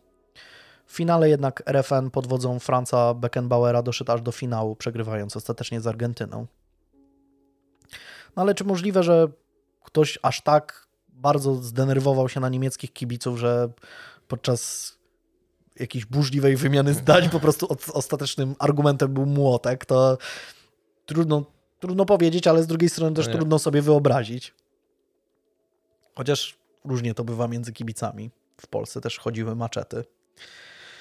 W 0.85 0.91
finale 0.91 1.29
jednak 1.29 1.63
RFN 1.65 2.11
pod 2.11 2.27
wodzą 2.27 2.59
Franza 2.59 3.13
Beckenbauera 3.13 3.81
doszedł 3.81 4.11
aż 4.11 4.21
do 4.21 4.31
finału, 4.31 4.75
przegrywając 4.75 5.37
ostatecznie 5.37 5.81
z 5.81 5.87
Argentyną. 5.87 6.45
No 8.35 8.41
ale 8.41 8.55
czy 8.55 8.63
możliwe, 8.63 9.03
że 9.03 9.27
ktoś 9.83 10.19
aż 10.21 10.41
tak 10.41 10.87
bardzo 11.09 11.55
zdenerwował 11.55 12.29
się 12.29 12.39
na 12.39 12.49
niemieckich 12.49 12.93
kibiców, 12.93 13.39
że 13.39 13.69
podczas 14.27 14.91
jakiejś 15.79 16.05
burzliwej 16.05 16.55
wymiany 16.55 16.93
zdań 16.93 17.29
po 17.29 17.39
prostu 17.39 17.67
ostatecznym 17.93 18.55
argumentem 18.59 19.13
był 19.13 19.25
młotek, 19.25 19.85
to 19.85 20.17
trudno, 21.05 21.54
trudno 21.79 22.05
powiedzieć, 22.05 22.47
ale 22.47 22.63
z 22.63 22.67
drugiej 22.67 22.89
strony 22.89 23.15
też 23.15 23.27
no 23.27 23.33
trudno 23.33 23.59
sobie 23.59 23.81
wyobrazić. 23.81 24.53
Chociaż 26.15 26.57
różnie 26.85 27.13
to 27.13 27.23
bywa 27.23 27.47
między 27.47 27.73
kibicami. 27.73 28.31
W 28.61 28.67
Polsce 28.67 29.01
też 29.01 29.19
chodziły 29.19 29.55
maczety. 29.55 30.03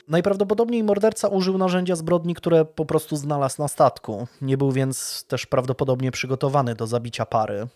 Najprawdopodobniej 0.09 0.85
morderca 0.85 1.29
użył 1.29 1.59
narzędzia 1.59 1.97
zbrodni, 1.97 2.35
które 2.35 2.65
po 2.65 2.85
prostu 2.85 3.17
znalazł 3.17 3.63
na 3.63 3.69
statku. 3.69 4.27
Nie 4.41 4.57
był 4.57 4.73
więc 4.73 5.25
też 5.29 5.47
prawdopodobnie 5.47 6.11
przygotowany 6.11 6.75
do 6.75 6.87
zabicia 6.87 7.27
pary. 7.27 7.67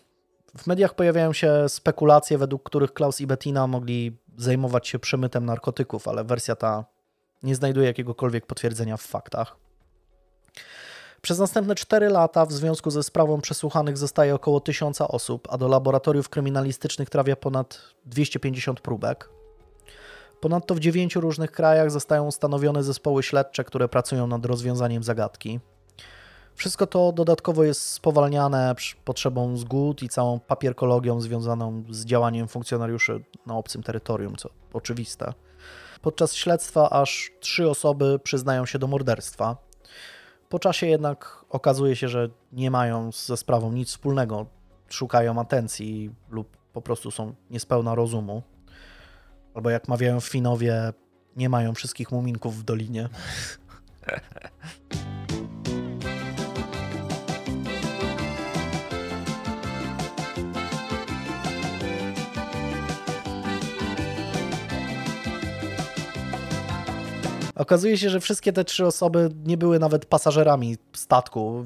W 0.57 0.67
mediach 0.67 0.93
pojawiają 0.93 1.33
się 1.33 1.69
spekulacje, 1.69 2.37
według 2.37 2.63
których 2.63 2.93
Klaus 2.93 3.21
i 3.21 3.27
Bettina 3.27 3.67
mogli 3.67 4.17
zajmować 4.37 4.87
się 4.87 4.99
przemytem 4.99 5.45
narkotyków, 5.45 6.07
ale 6.07 6.23
wersja 6.23 6.55
ta 6.55 6.85
nie 7.43 7.55
znajduje 7.55 7.87
jakiegokolwiek 7.87 8.45
potwierdzenia 8.45 8.97
w 8.97 9.01
faktach. 9.01 9.55
Przez 11.21 11.39
następne 11.39 11.75
4 11.75 12.09
lata 12.09 12.45
w 12.45 12.51
związku 12.51 12.91
ze 12.91 13.03
sprawą 13.03 13.41
przesłuchanych 13.41 13.97
zostaje 13.97 14.35
około 14.35 14.59
1000 14.59 15.01
osób, 15.01 15.47
a 15.51 15.57
do 15.57 15.67
laboratoriów 15.67 16.29
kryminalistycznych 16.29 17.09
trafia 17.09 17.35
ponad 17.35 17.81
250 18.05 18.81
próbek. 18.81 19.29
Ponadto 20.41 20.75
w 20.75 20.79
dziewięciu 20.79 21.21
różnych 21.21 21.51
krajach 21.51 21.91
zostają 21.91 22.27
ustanowione 22.27 22.83
zespoły 22.83 23.23
śledcze, 23.23 23.63
które 23.63 23.87
pracują 23.87 24.27
nad 24.27 24.45
rozwiązaniem 24.45 25.03
zagadki. 25.03 25.59
Wszystko 26.55 26.87
to 26.87 27.11
dodatkowo 27.11 27.63
jest 27.63 27.81
spowalniane 27.81 28.75
potrzebą 29.05 29.57
zgód 29.57 30.03
i 30.03 30.09
całą 30.09 30.39
papierkologią 30.39 31.21
związaną 31.21 31.83
z 31.89 32.05
działaniem 32.05 32.47
funkcjonariuszy 32.47 33.23
na 33.45 33.55
obcym 33.55 33.83
terytorium, 33.83 34.35
co 34.35 34.49
oczywiste. 34.73 35.33
Podczas 36.01 36.33
śledztwa 36.33 36.89
aż 36.89 37.31
trzy 37.39 37.69
osoby 37.69 38.19
przyznają 38.23 38.65
się 38.65 38.79
do 38.79 38.87
morderstwa. 38.87 39.68
Po 40.49 40.59
czasie 40.59 40.87
jednak 40.87 41.45
okazuje 41.49 41.95
się, 41.95 42.09
że 42.09 42.29
nie 42.51 42.71
mają 42.71 43.11
ze 43.11 43.37
sprawą 43.37 43.71
nic 43.71 43.89
wspólnego, 43.89 44.45
szukają 44.89 45.39
atencji 45.39 46.11
lub 46.29 46.57
po 46.73 46.81
prostu 46.81 47.11
są 47.11 47.35
niespełna 47.49 47.95
rozumu. 47.95 48.43
Albo 49.53 49.69
jak 49.69 49.87
mawiają 49.87 50.19
Finowie, 50.19 50.93
nie 51.35 51.49
mają 51.49 51.73
wszystkich 51.73 52.11
muminków 52.11 52.57
w 52.57 52.63
dolinie. 52.63 53.09
Okazuje 67.59 67.97
się, 67.97 68.09
że 68.09 68.19
wszystkie 68.19 68.53
te 68.53 68.63
trzy 68.63 68.85
osoby 68.85 69.29
nie 69.45 69.57
były 69.57 69.79
nawet 69.79 70.05
pasażerami 70.05 70.77
statku. 70.93 71.65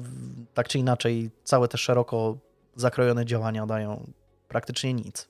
Tak 0.54 0.68
czy 0.68 0.78
inaczej, 0.78 1.30
całe 1.44 1.68
te 1.68 1.78
szeroko 1.78 2.36
zakrojone 2.76 3.26
działania 3.26 3.66
dają 3.66 4.06
praktycznie 4.48 4.94
nic. 4.94 5.28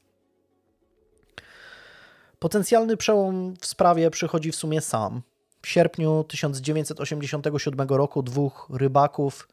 Potencjalny 2.38 2.96
przełom 2.96 3.54
w 3.60 3.66
sprawie 3.66 4.10
przychodzi 4.10 4.52
w 4.52 4.56
sumie 4.56 4.80
sam. 4.80 5.22
W 5.62 5.68
sierpniu 5.68 6.24
1987 6.28 7.88
roku 7.88 8.22
dwóch 8.22 8.68
rybaków 8.72 9.48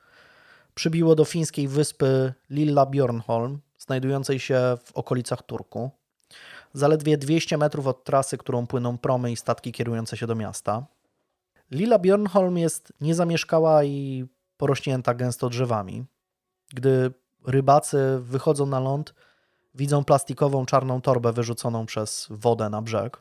przybiło 0.76 1.16
do 1.16 1.26
fińskiej 1.26 1.68
wyspy 1.68 2.34
Lilla 2.50 2.86
Bjornholm, 2.86 3.60
znajdującej 3.78 4.40
się 4.40 4.78
w 4.84 4.92
okolicach 4.94 5.44
Turku. 5.44 5.92
Zaledwie 6.74 7.18
200 7.18 7.58
metrów 7.58 7.88
od 7.88 8.04
trasy, 8.04 8.38
którą 8.38 8.68
płyną 8.68 8.98
promy 8.98 9.32
i 9.32 9.38
statki 9.38 9.72
kierujące 9.72 10.18
się 10.18 10.28
do 10.28 10.36
miasta. 10.36 10.86
Lilla 11.72 12.00
Bjornholm 12.00 12.58
jest 12.58 12.94
niezamieszkała 13.02 13.84
i 13.84 14.26
porośnięta 14.58 15.14
gęsto 15.14 15.50
drzewami. 15.50 16.06
Gdy 16.74 17.12
rybacy 17.48 18.20
wychodzą 18.22 18.66
na 18.66 18.80
ląd, 18.80 19.14
widzą 19.76 20.04
plastikową 20.04 20.66
czarną 20.66 21.02
torbę 21.02 21.34
wyrzuconą 21.34 21.86
przez 21.86 22.28
wodę 22.30 22.70
na 22.70 22.82
brzeg. 22.82 23.18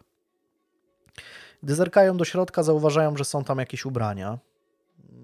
Gdy 1.62 1.74
zerkają 1.74 2.16
do 2.16 2.24
środka, 2.24 2.62
zauważają, 2.62 3.16
że 3.16 3.24
są 3.24 3.44
tam 3.44 3.58
jakieś 3.58 3.86
ubrania. 3.86 4.38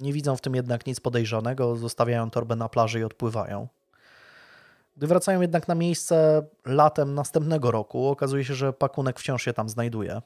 Nie 0.01 0.13
widzą 0.13 0.37
w 0.37 0.41
tym 0.41 0.55
jednak 0.55 0.87
nic 0.87 1.01
podejrzanego, 1.01 1.77
zostawiają 1.77 2.31
torbę 2.31 2.57
na 2.57 2.69
plaży 2.69 3.01
i 3.01 3.05
odpływają. 3.05 3.69
Gdy 4.97 5.07
wracają 5.07 5.41
jednak 5.41 5.69
na 5.69 5.75
miejsce 5.75 6.47
latem 6.65 7.15
następnego 7.15 7.71
roku, 7.71 8.09
okazuje 8.09 8.45
się, 8.45 8.55
że 8.55 8.73
pakunek 8.73 9.21
wciąż 9.21 9.43
się 9.43 9.53
tam 9.53 9.69
znajduje. 9.69 10.23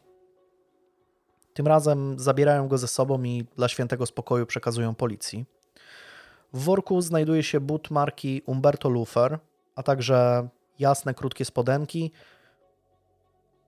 Tym 1.61 1.67
razem 1.67 2.19
zabierają 2.19 2.69
go 2.69 2.79
ze 2.79 2.89
sobą 2.89 3.23
i 3.23 3.45
dla 3.57 3.69
świętego 3.69 4.07
spokoju 4.07 4.47
przekazują 4.47 4.95
policji. 4.95 5.45
W 6.53 6.65
worku 6.65 7.01
znajduje 7.01 7.43
się 7.43 7.61
but 7.61 7.91
marki 7.91 8.43
Umberto 8.47 8.89
Lufer, 8.89 9.39
a 9.75 9.83
także 9.83 10.49
jasne, 10.79 11.15
krótkie 11.15 11.45
spodenki, 11.45 12.13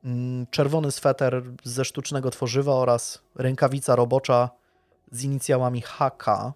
mm, 0.05 0.47
czerwony 0.51 0.93
sweter 0.93 1.43
ze 1.65 1.85
sztucznego 1.85 2.31
tworzywa 2.31 2.75
oraz 2.75 3.23
rękawica 3.35 3.97
robocza 3.97 4.51
z 5.11 5.25
inicjałami 5.25 5.83
HK. 5.83 6.53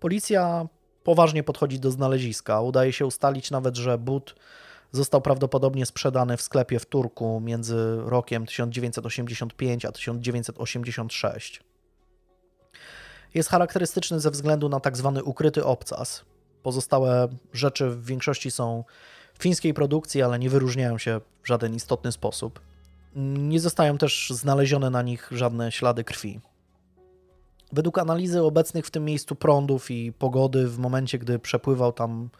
Policja 0.00 0.66
poważnie 1.04 1.42
podchodzi 1.42 1.80
do 1.80 1.90
znaleziska. 1.90 2.60
Udaje 2.60 2.92
się 2.92 3.06
ustalić 3.06 3.50
nawet, 3.50 3.76
że 3.76 3.98
but 3.98 4.34
Został 4.94 5.20
prawdopodobnie 5.20 5.86
sprzedany 5.86 6.36
w 6.36 6.42
sklepie 6.42 6.78
w 6.78 6.86
Turku 6.86 7.40
między 7.40 7.96
rokiem 7.96 8.46
1985 8.46 9.84
a 9.84 9.92
1986. 9.92 11.62
Jest 13.34 13.48
charakterystyczny 13.48 14.20
ze 14.20 14.30
względu 14.30 14.68
na 14.68 14.80
tak 14.80 14.96
zwany 14.96 15.24
ukryty 15.24 15.64
obcas. 15.64 16.24
Pozostałe 16.62 17.28
rzeczy 17.52 17.90
w 17.90 18.04
większości 18.06 18.50
są 18.50 18.84
fińskiej 19.38 19.74
produkcji, 19.74 20.22
ale 20.22 20.38
nie 20.38 20.50
wyróżniają 20.50 20.98
się 20.98 21.20
w 21.42 21.48
żaden 21.48 21.74
istotny 21.74 22.12
sposób. 22.12 22.60
Nie 23.16 23.60
zostają 23.60 23.98
też 23.98 24.30
znalezione 24.30 24.90
na 24.90 25.02
nich 25.02 25.28
żadne 25.32 25.72
ślady 25.72 26.04
krwi. 26.04 26.40
Według 27.72 27.98
analizy 27.98 28.42
obecnych 28.42 28.86
w 28.86 28.90
tym 28.90 29.04
miejscu 29.04 29.34
prądów 29.34 29.90
i 29.90 30.12
pogody, 30.12 30.68
w 30.68 30.78
momencie 30.78 31.18
gdy 31.18 31.38
przepływał 31.38 31.92
tam 31.92 32.30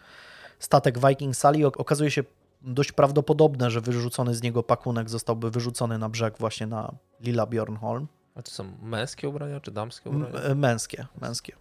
statek 0.59 0.99
Viking 0.99 1.37
Sally, 1.37 1.67
okazuje 1.67 2.11
się 2.11 2.25
dość 2.65 2.93
prawdopodobne, 2.93 3.71
że 3.71 3.81
wyrzucony 3.81 4.35
z 4.35 4.43
niego 4.43 4.63
pakunek 4.63 5.11
zostałby 5.11 5.51
wyrzucony 5.51 5.99
na 5.99 6.09
brzeg 6.09 6.39
właśnie 6.39 6.67
na 6.67 6.95
Lila 7.21 7.47
Bjornholm. 7.47 8.07
A 8.35 8.43
to 8.43 8.51
są 8.51 8.65
męskie 8.83 9.29
ubrania 9.29 9.61
czy 9.61 9.71
damskie 9.71 10.11
ubrania? 10.11 10.39
M 10.39 10.53
e, 10.53 10.55
męskie, 10.55 11.07
męskie. 11.21 11.57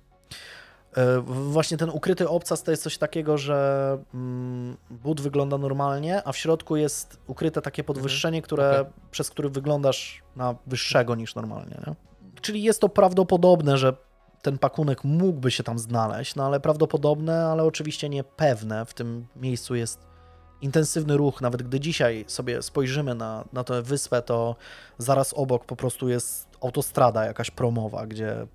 E, 0.98 1.20
właśnie 1.26 1.78
ten 1.78 1.90
ukryty 1.90 2.30
obcas 2.30 2.64
to 2.64 2.72
jest 2.72 2.84
coś 2.84 2.98
takiego, 2.98 3.38
że 3.38 3.98
mm, 4.14 4.78
but 4.90 5.22
wygląda 5.22 5.58
normalnie, 5.58 6.28
a 6.28 6.32
w 6.32 6.38
środku 6.38 6.76
jest 6.76 7.20
ukryte 7.28 7.62
takie 7.62 7.84
podwyższenie, 7.84 8.38
mhm. 8.38 8.44
które, 8.44 8.82
okay. 8.82 8.94
przez 9.12 9.30
które 9.30 9.50
wyglądasz 9.50 10.24
na 10.36 10.56
wyższego 10.68 11.16
niż 11.16 11.36
normalnie. 11.36 11.82
Nie? 11.88 11.96
Czyli 12.42 12.64
jest 12.64 12.82
to 12.82 12.90
prawdopodobne, 12.90 13.78
że 13.78 13.94
ten 14.42 14.58
pakunek 14.58 15.04
mógłby 15.04 15.52
się 15.52 15.64
tam 15.64 15.80
znaleźć, 15.80 16.36
no 16.36 16.46
ale 16.46 16.60
prawdopodobne, 16.60 17.46
ale 17.46 17.64
oczywiście 17.64 18.10
niepewne. 18.10 18.86
W 18.86 18.94
tym 18.94 19.28
miejscu 19.36 19.76
jest 19.76 20.13
intensywny 20.64 21.18
ruch. 21.18 21.42
Nawet 21.42 21.64
gdy 21.64 21.80
dzisiaj 21.80 22.26
sobie 22.28 22.62
spojrzymy 22.62 23.16
na, 23.16 23.46
na 23.54 23.64
tę 23.64 23.82
wyspę, 23.82 24.22
to 24.22 24.56
zaraz 24.98 25.34
obok 25.34 25.66
po 25.66 25.76
prostu 25.76 26.10
jest 26.10 26.48
autostrada 26.62 27.26
jakaś 27.26 27.52
promowa, 27.52 28.08
gdzie 28.08 28.48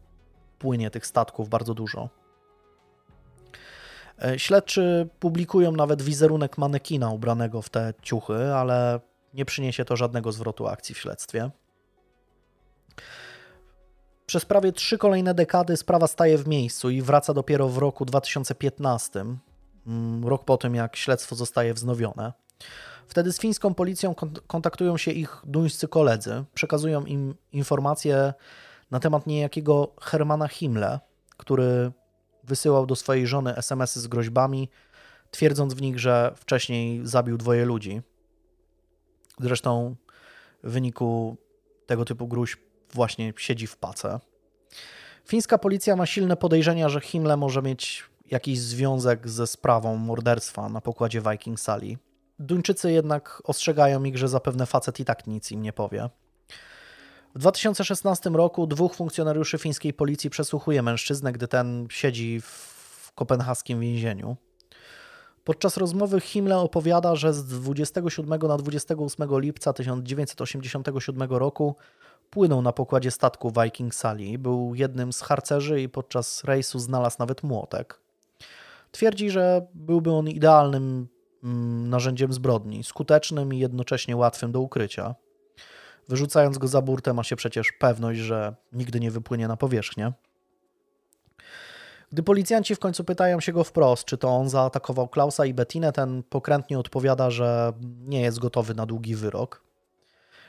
płynie 0.59 0.91
tych 0.91 1.07
statków 1.07 1.49
bardzo 1.49 1.75
dużo. 1.75 2.09
E, 4.23 4.39
śledczy 4.39 5.09
publikują 5.21 5.73
nawet 5.73 6.03
wizerunek 6.03 6.59
manekina 6.59 7.11
ubranego 7.11 7.63
w 7.63 7.69
te 7.69 7.95
ciuchy, 8.03 8.55
ale 8.55 9.01
nie 9.35 9.45
przyniesie 9.45 9.85
to 9.85 9.97
żadnego 9.97 10.33
zwrotu 10.33 10.67
akcji 10.67 10.95
w 10.95 10.99
śledztwie. 10.99 11.51
Przez 14.27 14.45
prawie 14.45 14.73
trzy 14.73 14.99
kolejne 14.99 15.35
dekady 15.35 15.77
sprawa 15.77 16.07
staje 16.07 16.39
w 16.39 16.49
miejscu 16.49 16.91
i 16.91 17.03
wraca 17.03 17.35
dopiero 17.35 17.69
w 17.69 17.79
roku 17.79 18.05
2015, 18.05 19.21
mm, 19.21 19.39
rok 20.25 20.45
po 20.45 20.57
tym 20.57 20.75
jak 20.75 20.97
śledztwo 20.97 21.37
zostaje 21.37 21.75
wznowione. 21.75 22.33
Wtedy 23.09 23.33
z 23.33 23.41
fińską 23.41 23.75
policją 23.75 24.15
kontaktują 24.47 24.97
się 24.97 25.11
ich 25.11 25.43
duńscy 25.47 25.89
koledzy, 25.89 26.45
przekazują 26.55 27.05
im 27.05 27.35
informacje 27.53 28.35
na 28.91 29.01
temat 29.01 29.27
niejakiego 29.27 29.95
Hermana 30.01 30.49
Himmle, 30.49 31.01
który 31.37 31.93
wysyłał 32.45 32.87
do 32.87 32.97
swojej 32.97 33.27
żony 33.27 33.57
SMS-y 33.57 34.01
z 34.01 34.07
groźbami, 34.07 34.69
twierdząc 35.31 35.75
w 35.75 35.83
nich, 35.83 35.99
że 35.99 36.33
wcześniej 36.37 37.01
zabił 37.07 37.37
dwoje 37.37 37.65
ludzi. 37.65 38.03
Zresztą 39.41 39.97
w 40.63 40.71
wyniku 40.71 41.37
tego 41.87 42.05
typu 42.05 42.29
gruźb 42.29 42.59
właśnie 42.93 43.33
siedzi 43.37 43.67
w 43.67 43.77
pace. 43.77 44.21
Fińska 45.25 45.59
policja 45.59 45.97
ma 45.97 46.07
silne 46.07 46.37
podejrzenia, 46.37 46.89
że 46.89 47.01
Himmle 47.01 47.37
może 47.37 47.63
mieć 47.63 48.05
jakiś 48.31 48.61
związek 48.61 49.29
ze 49.29 49.47
sprawą 49.47 49.97
morderstwa 49.97 50.69
na 50.69 50.81
pokładzie 50.81 51.21
Viking 51.21 51.61
Sali. 51.61 51.99
Duńczycy 52.39 52.93
jednak 52.93 53.43
ostrzegają 53.45 54.05
ich, 54.05 54.19
że 54.19 54.29
zapewne 54.29 54.67
facet 54.67 55.01
i 55.01 55.05
tak 55.05 55.27
nic 55.27 55.53
im 55.53 55.63
nie 55.63 55.73
powie. 55.73 56.09
W 57.35 57.39
2016 57.39 58.31
roku 58.31 58.67
dwóch 58.67 58.95
funkcjonariuszy 58.95 59.59
fińskiej 59.59 59.93
policji 59.93 60.31
przesłuchuje 60.31 60.83
mężczyznę, 60.83 61.33
gdy 61.33 61.49
ten 61.49 61.87
siedzi 61.91 62.41
w 62.41 63.13
kopenhaskim 63.15 63.81
więzieniu. 63.81 64.37
Podczas 65.45 65.77
rozmowy 65.77 66.21
Himmler 66.21 66.59
opowiada, 66.59 67.17
że 67.17 67.35
z 67.35 67.45
27 67.45 68.41
na 68.41 68.57
28 68.57 69.41
lipca 69.41 69.73
1987 69.73 71.31
roku 71.31 71.77
płynął 72.31 72.63
na 72.63 72.73
pokładzie 72.73 73.11
statku 73.11 73.53
Viking 73.63 73.95
Sally. 73.95 74.39
Był 74.39 74.75
jednym 74.75 75.13
z 75.13 75.21
harcerzy 75.21 75.83
i 75.83 75.89
podczas 75.89 76.45
rejsu 76.45 76.79
znalazł 76.79 77.17
nawet 77.19 77.43
młotek. 77.43 78.01
Twierdzi, 78.99 79.31
że 79.31 79.67
byłby 79.75 80.13
on 80.13 80.29
idealnym 80.29 81.09
mm, 81.45 81.91
narzędziem 81.91 82.33
zbrodni, 82.33 82.85
skutecznym 82.85 83.55
i 83.55 83.59
jednocześnie 83.59 84.17
łatwym 84.17 84.53
do 84.53 84.61
ukrycia. 84.61 85.15
Wyrzucając 86.09 86.59
go 86.59 86.69
za 86.69 86.83
burtę 86.83 87.13
ma 87.13 87.25
się 87.25 87.37
przecież 87.37 87.73
pewność, 87.73 88.21
że 88.21 88.55
nigdy 88.73 89.01
nie 89.01 89.11
wypłynie 89.11 89.49
na 89.49 89.57
powierzchnię. 89.57 90.13
Gdy 92.13 92.23
policjanci 92.23 92.75
w 92.75 92.79
końcu 92.79 93.05
pytają 93.05 93.41
się 93.41 93.53
go 93.53 93.65
wprost, 93.65 94.05
czy 94.05 94.19
to 94.19 94.29
on 94.29 94.49
zaatakował 94.49 95.09
Klausa 95.09 95.47
i 95.47 95.55
Bettinę, 95.55 95.93
ten 95.93 96.23
pokrętnie 96.23 96.79
odpowiada, 96.79 97.31
że 97.31 97.73
nie 98.07 98.21
jest 98.21 98.39
gotowy 98.39 98.75
na 98.75 98.87
długi 98.87 99.15
wyrok. 99.15 99.63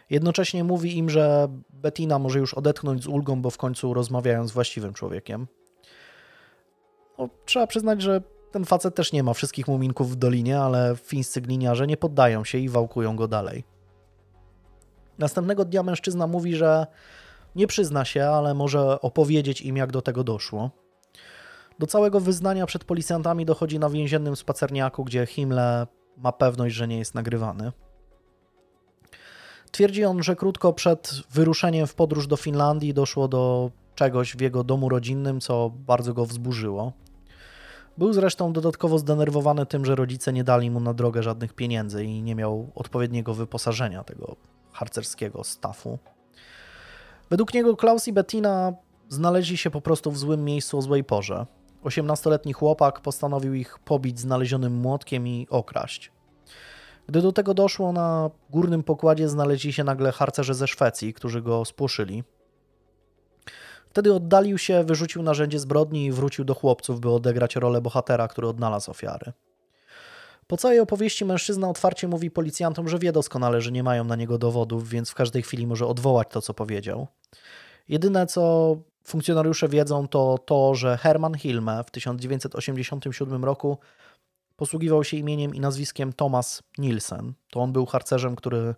Jednocześnie 0.10 0.64
mówi 0.64 0.98
im, 0.98 1.10
że 1.10 1.48
Bettina 1.70 2.20
może 2.20 2.40
już 2.40 2.54
odetchnąć 2.54 3.04
z 3.04 3.08
ulgą, 3.08 3.42
bo 3.42 3.50
w 3.50 3.58
końcu 3.58 3.94
rozmawiają 3.94 4.48
z 4.48 4.52
właściwym 4.52 4.94
człowiekiem. 4.94 5.48
No, 7.18 7.30
trzeba 7.46 7.68
przyznać, 7.68 8.02
że 8.02 8.22
ten 8.52 8.66
facet 8.66 8.96
też 8.96 9.14
nie 9.14 9.24
ma 9.24 9.34
wszystkich 9.34 9.68
muminków 9.68 10.12
w 10.12 10.16
dolinie, 10.16 10.60
ale 10.60 10.96
fińscy 11.04 11.42
gliniarze 11.42 11.88
nie 11.88 11.98
poddają 11.98 12.44
się 12.44 12.58
i 12.58 12.70
wałkują 12.70 13.16
go 13.16 13.28
dalej. 13.28 13.64
Następnego 15.20 15.66
dnia 15.66 15.84
mężczyzna 15.84 16.28
mówi, 16.28 16.56
że 16.56 16.88
nie 17.56 17.68
przyzna 17.68 18.06
się, 18.06 18.26
ale 18.26 18.54
może 18.54 19.02
opowiedzieć 19.02 19.62
im, 19.62 19.78
jak 19.78 19.92
do 19.92 20.02
tego 20.02 20.24
doszło. 20.24 20.72
Do 21.80 21.88
całego 21.88 22.20
wyznania 22.20 22.66
przed 22.66 22.84
policjantami 22.84 23.46
dochodzi 23.46 23.80
na 23.80 23.90
więziennym 23.90 24.36
spacerniaku, 24.36 25.04
gdzie 25.04 25.26
Himmler 25.26 25.88
ma 26.18 26.32
pewność, 26.32 26.76
że 26.76 26.88
nie 26.88 26.98
jest 26.98 27.16
nagrywany. 27.16 27.72
Twierdzi 29.72 30.06
on, 30.06 30.24
że 30.24 30.36
krótko 30.36 30.74
przed 30.74 31.22
wyruszeniem 31.32 31.88
w 31.88 31.96
podróż 31.96 32.28
do 32.28 32.38
Finlandii 32.38 32.94
doszło 32.94 33.28
do 33.28 33.72
czegoś 33.96 34.36
w 34.36 34.42
jego 34.42 34.64
domu 34.64 34.90
rodzinnym, 34.90 35.40
co 35.40 35.70
bardzo 35.70 36.14
go 36.14 36.26
wzburzyło. 36.26 36.94
Był 38.00 38.14
zresztą 38.14 38.54
dodatkowo 38.54 39.00
zdenerwowany 39.00 39.66
tym, 39.66 39.86
że 39.86 39.96
rodzice 39.96 40.34
nie 40.34 40.44
dali 40.44 40.72
mu 40.72 40.80
na 40.80 40.94
drogę 40.94 41.24
żadnych 41.24 41.54
pieniędzy 41.54 42.06
i 42.06 42.22
nie 42.22 42.36
miał 42.36 42.72
odpowiedniego 42.76 43.34
wyposażenia 43.34 44.04
tego 44.04 44.36
harcerskiego 44.72 45.44
stafu. 45.44 46.00
Według 47.30 47.54
niego 47.54 47.76
Klaus 47.76 48.08
i 48.08 48.14
Bettina 48.14 48.74
znaleźli 49.10 49.58
się 49.58 49.70
po 49.70 49.82
prostu 49.82 50.12
w 50.12 50.18
złym 50.18 50.46
miejscu 50.46 50.78
o 50.78 50.82
złej 50.82 51.04
porze. 51.04 51.46
18-letni 51.84 52.54
chłopak 52.54 53.02
postanowił 53.02 53.54
ich 53.54 53.80
pobić 53.80 54.20
znalezionym 54.20 54.74
młotkiem 54.74 55.28
i 55.28 55.48
okraść. 55.50 56.12
Gdy 57.08 57.22
do 57.22 57.32
tego 57.32 57.54
doszło, 57.54 57.94
na 57.94 58.30
górnym 58.50 58.84
pokładzie 58.84 59.30
znaleźli 59.30 59.74
się 59.74 59.84
nagle 59.84 60.12
harcerze 60.12 60.54
ze 60.54 60.68
Szwecji, 60.68 61.14
którzy 61.14 61.42
go 61.42 61.66
spłoszyli. 61.66 62.24
Wtedy 64.00 64.14
oddalił 64.14 64.58
się, 64.58 64.84
wyrzucił 64.84 65.24
narzędzie 65.24 65.60
zbrodni 65.60 66.06
i 66.06 66.12
wrócił 66.12 66.46
do 66.46 66.54
chłopców, 66.54 67.00
by 67.00 67.10
odegrać 67.10 67.56
rolę 67.56 67.82
bohatera, 67.82 68.28
który 68.28 68.48
odnalazł 68.48 68.92
ofiary. 68.92 69.32
Po 70.48 70.58
całej 70.58 70.80
opowieści 70.80 71.26
mężczyzna 71.26 71.70
otwarcie 71.70 72.08
mówi 72.08 72.32
policjantom, 72.32 72.88
że 72.88 73.00
wie 73.00 73.12
doskonale, 73.12 73.62
że 73.62 73.72
nie 73.72 73.84
mają 73.84 74.04
na 74.04 74.16
niego 74.16 74.38
dowodów, 74.38 74.90
więc 74.90 75.10
w 75.10 75.16
każdej 75.16 75.44
chwili 75.44 75.68
może 75.68 75.88
odwołać 75.88 76.28
to, 76.32 76.42
co 76.42 76.54
powiedział. 76.54 77.08
Jedyne, 77.90 78.28
co 78.28 78.76
funkcjonariusze 79.04 79.68
wiedzą, 79.68 80.08
to 80.08 80.38
to, 80.38 80.76
że 80.76 80.98
Herman 80.98 81.36
Hilme 81.36 81.84
w 81.84 81.92
1987 81.92 83.46
roku 83.46 83.78
posługiwał 84.56 85.04
się 85.04 85.18
imieniem 85.18 85.56
i 85.56 85.60
nazwiskiem 85.60 86.14
Thomas 86.14 86.64
Nielsen. 86.78 87.34
To 87.50 87.60
on 87.60 87.74
był 87.74 87.86
harcerzem, 87.86 88.36
który 88.36 88.76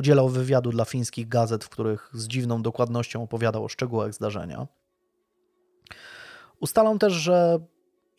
udzielał 0.00 0.28
wywiadu 0.28 0.70
dla 0.70 0.84
fińskich 0.84 1.28
gazet, 1.28 1.64
w 1.64 1.68
których 1.68 2.10
z 2.12 2.28
dziwną 2.28 2.62
dokładnością 2.62 3.22
opowiadał 3.22 3.64
o 3.64 3.68
szczegółach 3.68 4.14
zdarzenia. 4.14 4.66
Ustalą 6.60 6.98
też, 6.98 7.12
że 7.12 7.58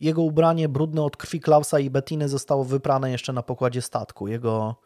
jego 0.00 0.22
ubranie 0.22 0.68
brudne 0.68 1.02
od 1.02 1.16
krwi 1.16 1.40
Klausa 1.40 1.78
i 1.78 1.90
Bettiny 1.90 2.28
zostało 2.28 2.64
wyprane 2.64 3.10
jeszcze 3.10 3.32
na 3.32 3.42
pokładzie 3.42 3.82
statku. 3.82 4.28
Jego 4.28 4.76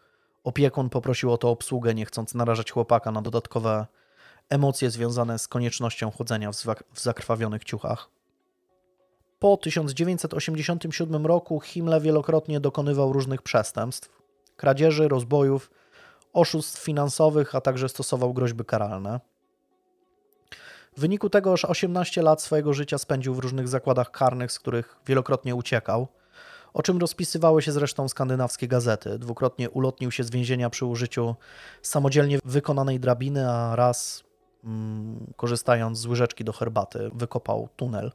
opiekun 0.43 0.89
poprosił 0.89 1.31
o 1.31 1.37
to 1.37 1.49
obsługę, 1.49 1.95
nie 1.95 2.05
chcąc 2.05 2.33
narażać 2.33 2.71
chłopaka 2.71 3.11
na 3.11 3.21
dodatkowe 3.21 3.87
emocje 4.49 4.89
związane 4.89 5.39
z 5.39 5.47
koniecznością 5.47 6.11
chodzenia 6.11 6.51
w 6.93 7.01
zakrwawionych 7.01 7.63
ciuchach. 7.63 8.09
Po 9.39 9.57
1987 9.57 11.25
roku 11.25 11.59
Himmler 11.59 12.01
wielokrotnie 12.01 12.59
dokonywał 12.59 13.13
różnych 13.13 13.41
przestępstw, 13.41 14.21
kradzieży, 14.55 15.07
rozbojów, 15.07 15.71
oszustw 16.33 16.83
finansowych, 16.83 17.55
a 17.55 17.61
także 17.61 17.89
stosował 17.89 18.33
groźby 18.33 18.65
karalne. 18.65 19.19
W 20.97 20.99
wyniku 20.99 21.29
tego 21.29 21.53
aż 21.53 21.65
18 21.65 22.21
lat 22.21 22.41
swojego 22.41 22.73
życia 22.73 22.97
spędził 22.97 23.35
w 23.35 23.39
różnych 23.39 23.67
zakładach 23.67 24.11
karnych, 24.11 24.51
z 24.51 24.59
których 24.59 24.99
wielokrotnie 25.05 25.55
uciekał, 25.55 26.07
o 26.73 26.83
czym 26.83 26.97
rozpisywały 26.97 27.61
się 27.61 27.71
zresztą 27.71 28.09
skandynawskie 28.09 28.67
gazety. 28.67 29.19
Dwukrotnie 29.19 29.69
ulotnił 29.69 30.11
się 30.11 30.23
z 30.23 30.29
więzienia 30.29 30.69
przy 30.69 30.85
użyciu 30.85 31.35
samodzielnie 31.81 32.39
wykonanej 32.45 32.99
drabiny, 32.99 33.49
a 33.49 33.75
raz, 33.75 34.23
mm, 34.63 35.33
korzystając 35.35 35.97
z 35.97 36.05
łyżeczki 36.05 36.43
do 36.43 36.53
herbaty, 36.53 37.09
wykopał 37.13 37.69
tunel. 37.75 38.11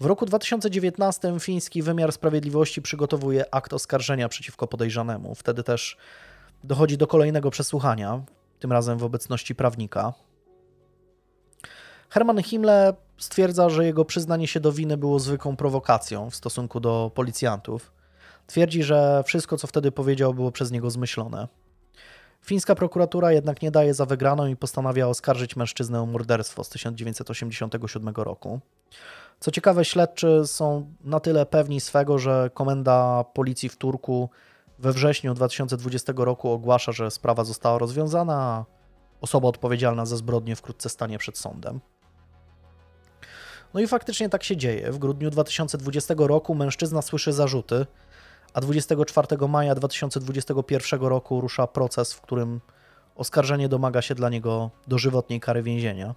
W 0.00 0.06
roku 0.06 0.26
2019 0.26 1.40
fiński 1.40 1.82
wymiar 1.82 2.12
sprawiedliwości 2.12 2.82
przygotowuje 2.82 3.54
akt 3.54 3.72
oskarżenia 3.72 4.28
przeciwko 4.28 4.66
podejrzanemu. 4.66 5.34
Wtedy 5.34 5.62
też 5.62 5.96
dochodzi 6.64 6.98
do 6.98 7.06
kolejnego 7.06 7.50
przesłuchania, 7.50 8.22
tym 8.58 8.72
razem 8.72 8.98
w 8.98 9.04
obecności 9.04 9.54
prawnika. 9.54 10.12
Herman 12.10 12.42
Himmler 12.42 12.94
stwierdza, 13.18 13.68
że 13.68 13.84
jego 13.84 14.04
przyznanie 14.04 14.46
się 14.46 14.60
do 14.60 14.72
winy 14.72 14.96
było 14.96 15.18
zwykłą 15.18 15.56
prowokacją 15.56 16.30
w 16.30 16.34
stosunku 16.34 16.80
do 16.80 17.10
policjantów. 17.14 17.92
Twierdzi, 18.46 18.82
że 18.82 19.22
wszystko, 19.26 19.56
co 19.56 19.66
wtedy 19.66 19.92
powiedział, 19.92 20.34
było 20.34 20.52
przez 20.52 20.70
niego 20.70 20.90
zmyślone. 20.90 21.48
Fińska 22.42 22.74
prokuratura 22.74 23.32
jednak 23.32 23.62
nie 23.62 23.70
daje 23.70 23.94
za 23.94 24.06
wygraną 24.06 24.46
i 24.46 24.56
postanawia 24.56 25.08
oskarżyć 25.08 25.56
mężczyznę 25.56 26.00
o 26.00 26.06
morderstwo 26.06 26.64
z 26.64 26.68
1987 26.68 28.14
roku. 28.16 28.60
Co 29.40 29.50
ciekawe, 29.50 29.84
śledczy 29.84 30.42
są 30.46 30.92
na 31.04 31.20
tyle 31.20 31.46
pewni 31.46 31.80
swego, 31.80 32.18
że 32.18 32.50
komenda 32.54 33.24
policji 33.24 33.68
w 33.68 33.76
Turku 33.76 34.30
we 34.78 34.92
wrześniu 34.92 35.34
2020 35.34 36.12
roku 36.16 36.50
ogłasza, 36.50 36.92
że 36.92 37.10
sprawa 37.10 37.44
została 37.44 37.78
rozwiązana, 37.78 38.34
a 38.34 38.64
osoba 39.20 39.48
odpowiedzialna 39.48 40.06
za 40.06 40.16
zbrodnię 40.16 40.56
wkrótce 40.56 40.88
stanie 40.88 41.18
przed 41.18 41.38
sądem. 41.38 41.80
No 43.74 43.80
i 43.80 43.86
faktycznie 43.86 44.28
tak 44.28 44.44
się 44.44 44.56
dzieje. 44.56 44.92
W 44.92 44.98
grudniu 44.98 45.30
2020 45.30 46.14
roku 46.18 46.54
mężczyzna 46.54 47.02
słyszy 47.02 47.32
zarzuty, 47.32 47.86
a 48.54 48.60
24 48.60 49.48
maja 49.48 49.74
2021 49.74 51.00
roku 51.00 51.40
rusza 51.40 51.66
proces, 51.66 52.12
w 52.12 52.20
którym 52.20 52.60
oskarżenie 53.14 53.68
domaga 53.68 54.02
się 54.02 54.14
dla 54.14 54.28
niego 54.28 54.70
dożywotniej 54.88 55.40
kary 55.40 55.62
więzienia. 55.62 56.14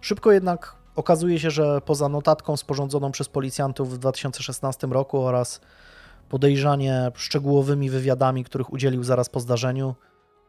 Szybko 0.00 0.32
jednak 0.32 0.76
okazuje 0.96 1.38
się, 1.40 1.50
że 1.50 1.80
poza 1.80 2.08
notatką 2.08 2.56
sporządzoną 2.56 3.12
przez 3.12 3.28
policjantów 3.28 3.94
w 3.94 3.98
2016 3.98 4.86
roku 4.86 5.22
oraz 5.22 5.60
podejrzanie 6.28 7.12
szczegółowymi 7.14 7.90
wywiadami, 7.90 8.44
których 8.44 8.72
udzielił 8.72 9.04
zaraz 9.04 9.28
po 9.28 9.40
zdarzeniu, 9.40 9.94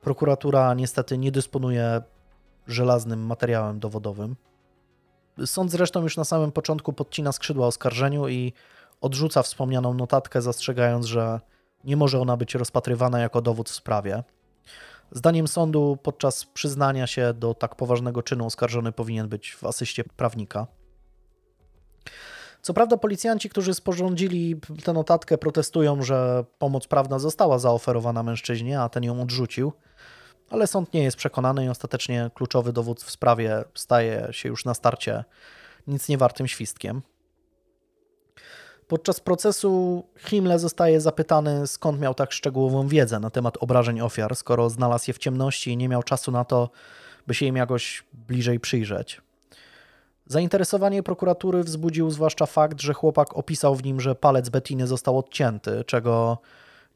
prokuratura 0.02 0.74
niestety 0.74 1.18
nie 1.18 1.32
dysponuje 1.32 2.02
żelaznym 2.68 3.26
materiałem 3.26 3.80
dowodowym. 3.80 4.36
Sąd 5.46 5.72
zresztą 5.72 6.02
już 6.02 6.18
na 6.18 6.24
samym 6.24 6.52
początku 6.52 6.94
podcina 6.94 7.32
skrzydła 7.32 7.68
oskarżeniu 7.68 8.28
i 8.28 8.54
odrzuca 9.02 9.44
wspomnianą 9.44 9.94
notatkę, 9.94 10.42
zastrzegając, 10.42 11.06
że 11.06 11.40
nie 11.84 11.98
może 11.98 12.20
ona 12.20 12.38
być 12.38 12.56
rozpatrywana 12.56 13.20
jako 13.20 13.42
dowód 13.42 13.70
w 13.70 13.76
sprawie. 13.76 14.24
Zdaniem 15.12 15.48
sądu 15.48 15.98
podczas 16.04 16.46
przyznania 16.46 17.08
się 17.08 17.34
do 17.34 17.54
tak 17.54 17.76
poważnego 17.76 18.24
czynu 18.24 18.46
oskarżony 18.46 18.92
powinien 18.92 19.28
być 19.28 19.56
w 19.56 19.64
asyście 19.64 20.04
prawnika. 20.04 20.68
Co 22.66 22.74
prawda 22.74 22.98
policjanci, 22.98 23.50
którzy 23.50 23.74
sporządzili 23.74 24.56
tę 24.84 24.94
notatkę 24.94 25.38
protestują, 25.38 26.04
że 26.04 26.46
pomoc 26.60 26.88
prawna 26.88 27.20
została 27.20 27.60
zaoferowana 27.60 28.24
mężczyźnie, 28.24 28.82
a 28.82 28.90
ten 28.90 29.04
ją 29.04 29.22
odrzucił, 29.22 29.74
ale 30.50 30.68
sąd 30.68 30.94
nie 30.94 31.04
jest 31.04 31.18
przekonany 31.18 31.66
i 31.66 31.70
ostatecznie 31.70 32.32
kluczowy 32.34 32.74
dowód 32.74 33.04
w 33.04 33.12
sprawie 33.12 33.64
staje 33.76 34.28
się 34.32 34.50
już 34.50 34.66
na 34.66 34.74
starcie 34.74 35.24
nic 35.88 36.10
niewartym 36.10 36.48
świstkiem. 36.48 37.02
Podczas 38.88 39.20
procesu 39.20 40.04
Himmler 40.18 40.60
zostaje 40.60 41.02
zapytany, 41.02 41.68
skąd 41.68 42.00
miał 42.00 42.14
tak 42.14 42.32
szczegółową 42.32 42.88
wiedzę 42.88 43.20
na 43.20 43.30
temat 43.30 43.58
obrażeń 43.60 44.02
ofiar, 44.02 44.36
skoro 44.36 44.70
znalazł 44.70 45.06
je 45.08 45.14
w 45.14 45.18
ciemności 45.18 45.72
i 45.72 45.78
nie 45.78 45.90
miał 45.90 46.04
czasu 46.04 46.32
na 46.32 46.46
to, 46.46 46.70
by 47.28 47.34
się 47.34 47.46
im 47.46 47.56
jakoś 47.56 48.04
bliżej 48.14 48.60
przyjrzeć. 48.60 49.25
Zainteresowanie 50.28 51.04
prokuratury 51.04 51.64
wzbudził 51.64 52.12
zwłaszcza 52.12 52.46
fakt, 52.46 52.82
że 52.82 52.94
chłopak 52.94 53.38
opisał 53.38 53.76
w 53.76 53.84
nim, 53.84 54.02
że 54.02 54.16
palec 54.16 54.50
Bettiny 54.50 54.88
został 54.88 55.18
odcięty, 55.18 55.84
czego 55.84 56.38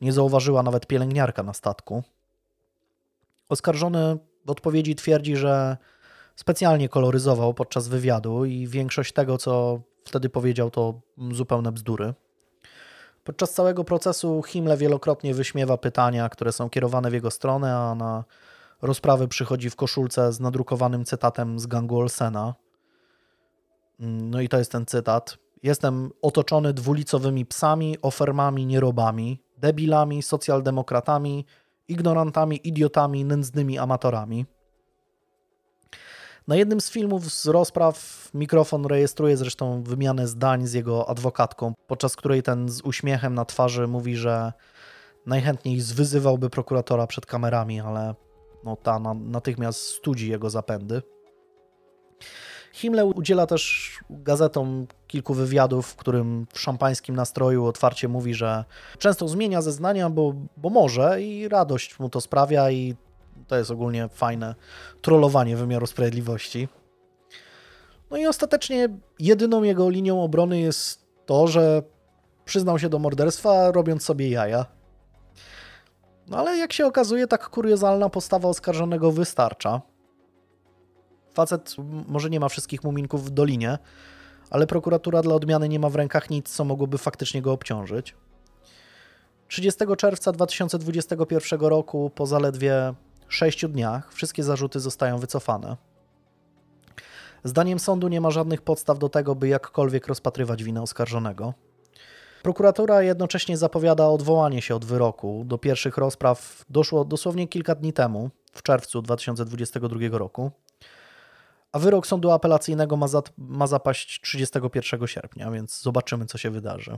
nie 0.01 0.14
zauważyła 0.14 0.64
nawet 0.64 0.88
pielęgniarka 0.88 1.43
na 1.43 1.53
statku. 1.53 2.03
Oskarżony 3.49 4.18
w 4.45 4.49
odpowiedzi 4.49 4.95
twierdzi, 4.95 5.35
że 5.35 5.77
specjalnie 6.35 6.89
koloryzował 6.89 7.53
podczas 7.53 7.88
wywiadu 7.88 8.45
i 8.45 8.68
większość 8.68 9.14
tego, 9.14 9.38
co 9.38 9.81
wtedy 10.06 10.30
powiedział, 10.30 10.72
to 10.72 11.01
zupełne 11.31 11.72
bzdury. 11.72 12.14
Podczas 13.23 13.53
całego 13.53 13.84
procesu 13.84 14.43
Himmler 14.43 14.77
wielokrotnie 14.77 15.34
wyśmiewa 15.34 15.77
pytania, 15.77 16.30
które 16.30 16.51
są 16.51 16.69
kierowane 16.69 17.10
w 17.10 17.14
jego 17.14 17.31
stronę, 17.31 17.76
a 17.76 17.95
na 17.95 18.23
rozprawy 18.81 19.27
przychodzi 19.27 19.69
w 19.69 19.76
koszulce 19.76 20.34
z 20.34 20.39
nadrukowanym 20.39 21.06
cytatem 21.06 21.60
z 21.60 21.68
gangu 21.68 21.99
Olsena. 21.99 22.56
No 24.00 24.42
i 24.42 24.50
to 24.50 24.58
jest 24.58 24.72
ten 24.72 24.86
cytat. 24.86 25.38
Jestem 25.64 26.12
otoczony 26.22 26.74
dwulicowymi 26.74 27.46
psami, 27.46 27.98
ofermami, 28.02 28.66
nierobami, 28.66 29.44
debilami, 29.58 30.24
socjaldemokratami, 30.24 31.46
ignorantami, 31.88 32.68
idiotami, 32.68 33.26
nędznymi 33.26 33.80
amatorami. 33.80 34.46
Na 36.48 36.56
jednym 36.56 36.82
z 36.82 36.90
filmów 36.90 37.34
z 37.34 37.46
rozpraw 37.46 38.30
mikrofon 38.34 38.86
rejestruje 38.86 39.38
zresztą 39.38 39.84
wymianę 39.84 40.28
zdań 40.28 40.68
z 40.68 40.74
jego 40.74 41.10
adwokatką, 41.10 41.74
podczas 41.88 42.16
której 42.16 42.44
ten 42.44 42.70
z 42.70 42.82
uśmiechem 42.82 43.34
na 43.34 43.46
twarzy 43.46 43.88
mówi, 43.88 44.16
że 44.16 44.54
najchętniej 45.26 45.80
zwyzywałby 45.80 46.50
prokuratora 46.50 47.08
przed 47.08 47.26
kamerami, 47.26 47.80
ale 47.80 48.16
no, 48.64 48.76
ta 48.76 49.00
natychmiast 49.16 49.82
studzi 49.82 50.30
jego 50.30 50.50
zapędy. 50.50 51.02
Himmler 52.74 53.06
udziela 53.16 53.48
też 53.48 53.94
gazetom 54.10 54.88
kilku 55.08 55.34
wywiadów, 55.34 55.88
w 55.88 55.96
którym 55.96 56.48
w 56.54 56.60
szampańskim 56.60 57.16
nastroju 57.16 57.66
otwarcie 57.66 58.08
mówi, 58.08 58.34
że 58.34 58.66
często 58.98 59.28
zmienia 59.28 59.62
zeznania, 59.62 60.10
bo, 60.10 60.34
bo 60.58 60.70
może 60.70 61.22
i 61.22 61.48
radość 61.48 62.00
mu 62.00 62.10
to 62.10 62.22
sprawia 62.22 62.72
i 62.72 62.96
to 63.48 63.58
jest 63.58 63.72
ogólnie 63.72 64.08
fajne 64.08 64.56
trollowanie 65.02 65.56
wymiaru 65.58 65.88
sprawiedliwości. 65.88 66.68
No 68.12 68.18
i 68.18 68.26
ostatecznie 68.26 68.90
jedyną 69.20 69.64
jego 69.64 69.90
linią 69.90 70.24
obrony 70.24 70.60
jest 70.60 71.06
to, 71.26 71.48
że 71.48 71.84
przyznał 72.46 72.80
się 72.80 72.90
do 72.90 73.00
morderstwa, 73.00 73.72
robiąc 73.72 74.04
sobie 74.04 74.30
jaja. 74.30 74.66
No 76.28 76.38
ale 76.38 76.58
jak 76.58 76.74
się 76.74 76.86
okazuje, 76.86 77.28
tak 77.28 77.50
kuriozalna 77.50 78.10
postawa 78.10 78.50
oskarżonego 78.50 79.12
wystarcza. 79.12 79.82
Facet 81.34 81.76
może 82.07 82.30
nie 82.30 82.39
ma 82.39 82.49
wszystkich 82.49 82.84
muminków 82.84 83.26
w 83.26 83.30
dolinie, 83.30 83.77
ale 84.49 84.68
prokuratura 84.68 85.22
dla 85.22 85.35
odmiany 85.35 85.69
nie 85.69 85.80
ma 85.80 85.89
w 85.89 85.95
rękach 85.95 86.30
nic, 86.30 86.49
co 86.49 86.65
mogłoby 86.65 86.97
faktycznie 86.97 87.41
go 87.41 87.51
obciążyć. 87.51 88.15
30 89.47 89.80
czerwca 89.97 90.31
2021 90.31 91.60
roku, 91.60 92.11
po 92.15 92.26
zaledwie 92.26 92.93
6 93.27 93.65
dniach, 93.65 94.14
wszystkie 94.14 94.43
zarzuty 94.43 94.80
zostają 94.80 95.18
wycofane. 95.18 95.77
Zdaniem 97.43 97.80
sądu 97.80 98.07
nie 98.07 98.22
ma 98.22 98.31
żadnych 98.31 98.61
podstaw 98.61 98.99
do 98.99 99.10
tego, 99.10 99.35
by 99.35 99.47
jakkolwiek 99.47 100.07
rozpatrywać 100.07 100.64
winę 100.64 100.81
oskarżonego. 100.81 101.53
Prokuratura 102.43 103.01
jednocześnie 103.01 103.57
zapowiada 103.57 104.07
odwołanie 104.07 104.61
się 104.61 104.76
od 104.76 104.85
wyroku. 104.85 105.43
Do 105.45 105.57
pierwszych 105.57 105.97
rozpraw 105.97 106.65
doszło 106.69 107.06
dosłownie 107.06 107.47
kilka 107.47 107.76
dni 107.76 107.93
temu, 107.93 108.30
w 108.53 108.64
czerwcu 108.64 109.01
2022 109.01 110.18
roku 110.18 110.51
a 111.72 111.80
wyrok 111.80 112.08
sądu 112.08 112.32
apelacyjnego 112.32 112.98
ma, 112.98 113.08
za, 113.08 113.22
ma 113.38 113.68
zapaść 113.68 114.22
31 114.22 115.08
sierpnia, 115.08 115.52
więc 115.52 115.82
zobaczymy, 115.82 116.26
co 116.26 116.38
się 116.38 116.50
wydarzy. 116.50 116.98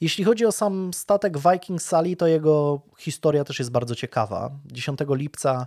Jeśli 0.00 0.24
chodzi 0.24 0.46
o 0.46 0.52
sam 0.52 0.94
statek 0.94 1.38
Viking 1.38 1.82
Sally, 1.82 2.16
to 2.16 2.26
jego 2.26 2.80
historia 2.98 3.44
też 3.44 3.58
jest 3.58 3.70
bardzo 3.70 3.94
ciekawa. 3.94 4.50
10 4.66 5.00
lipca 5.08 5.66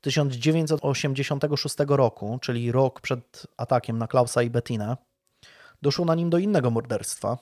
1986 0.00 1.76
roku, 1.88 2.38
czyli 2.42 2.72
rok 2.72 3.00
przed 3.00 3.46
atakiem 3.56 3.98
na 3.98 4.06
Klausa 4.06 4.42
i 4.42 4.50
Bettinę, 4.50 4.96
doszło 5.82 6.04
na 6.04 6.14
nim 6.14 6.30
do 6.30 6.38
innego 6.38 6.70
morderstwa. 6.70 7.38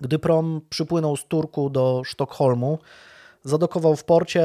Gdy 0.00 0.18
prom 0.18 0.60
przypłynął 0.70 1.16
z 1.16 1.24
Turku 1.24 1.70
do 1.70 2.02
Sztokholmu, 2.04 2.78
zadokował 3.44 3.96
w 3.96 4.04
porcie 4.04 4.44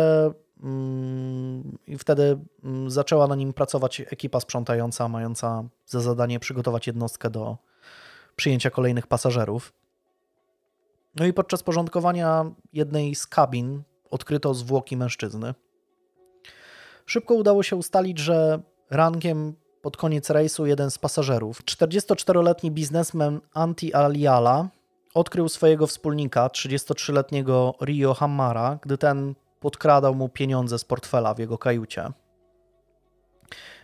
I 1.88 1.98
wtedy 1.98 2.40
mm, 2.64 2.92
zaczęła 2.92 3.28
na 3.28 3.36
nim 3.36 3.54
pracować 3.54 4.02
ekipa 4.02 4.40
sprzątająca, 4.40 5.08
mająca 5.08 5.64
za 5.86 6.00
zadanie 6.00 6.40
przygotować 6.40 6.88
jednostkę 6.88 7.30
do 7.30 7.58
przyjęcia 8.36 8.70
kolejnych 8.70 9.08
pasażerów. 9.08 9.74
No 11.16 11.26
i 11.26 11.34
podczas 11.34 11.64
porządkowania 11.64 12.52
jednej 12.74 13.16
z 13.16 13.28
kabin 13.28 13.84
odkryto 14.10 14.54
zwłoki 14.54 14.98
mężczyzny. 14.98 15.54
Szybko 17.06 17.34
udało 17.34 17.64
się 17.64 17.76
ustalić, 17.76 18.20
że 18.20 18.62
rankiem 18.90 19.54
pod 19.82 19.98
koniec 19.98 20.30
rejsu 20.30 20.66
jeden 20.66 20.92
z 20.92 20.98
pasażerów, 20.98 21.64
44-letni 21.64 22.72
biznesmen 22.72 23.42
Anti 23.54 23.94
Aliala, 23.94 24.70
odkrył 25.14 25.50
swojego 25.50 25.88
wspólnika, 25.88 26.48
33-letniego 26.48 27.74
Rio 27.82 28.14
Hammara, 28.14 28.80
gdy 28.82 28.98
ten 28.98 29.36
podkradał 29.62 30.16
mu 30.16 30.30
pieniądze 30.30 30.80
z 30.80 30.86
portfela 30.86 31.34
w 31.34 31.40
jego 31.40 31.58
kajucie. 31.58 32.12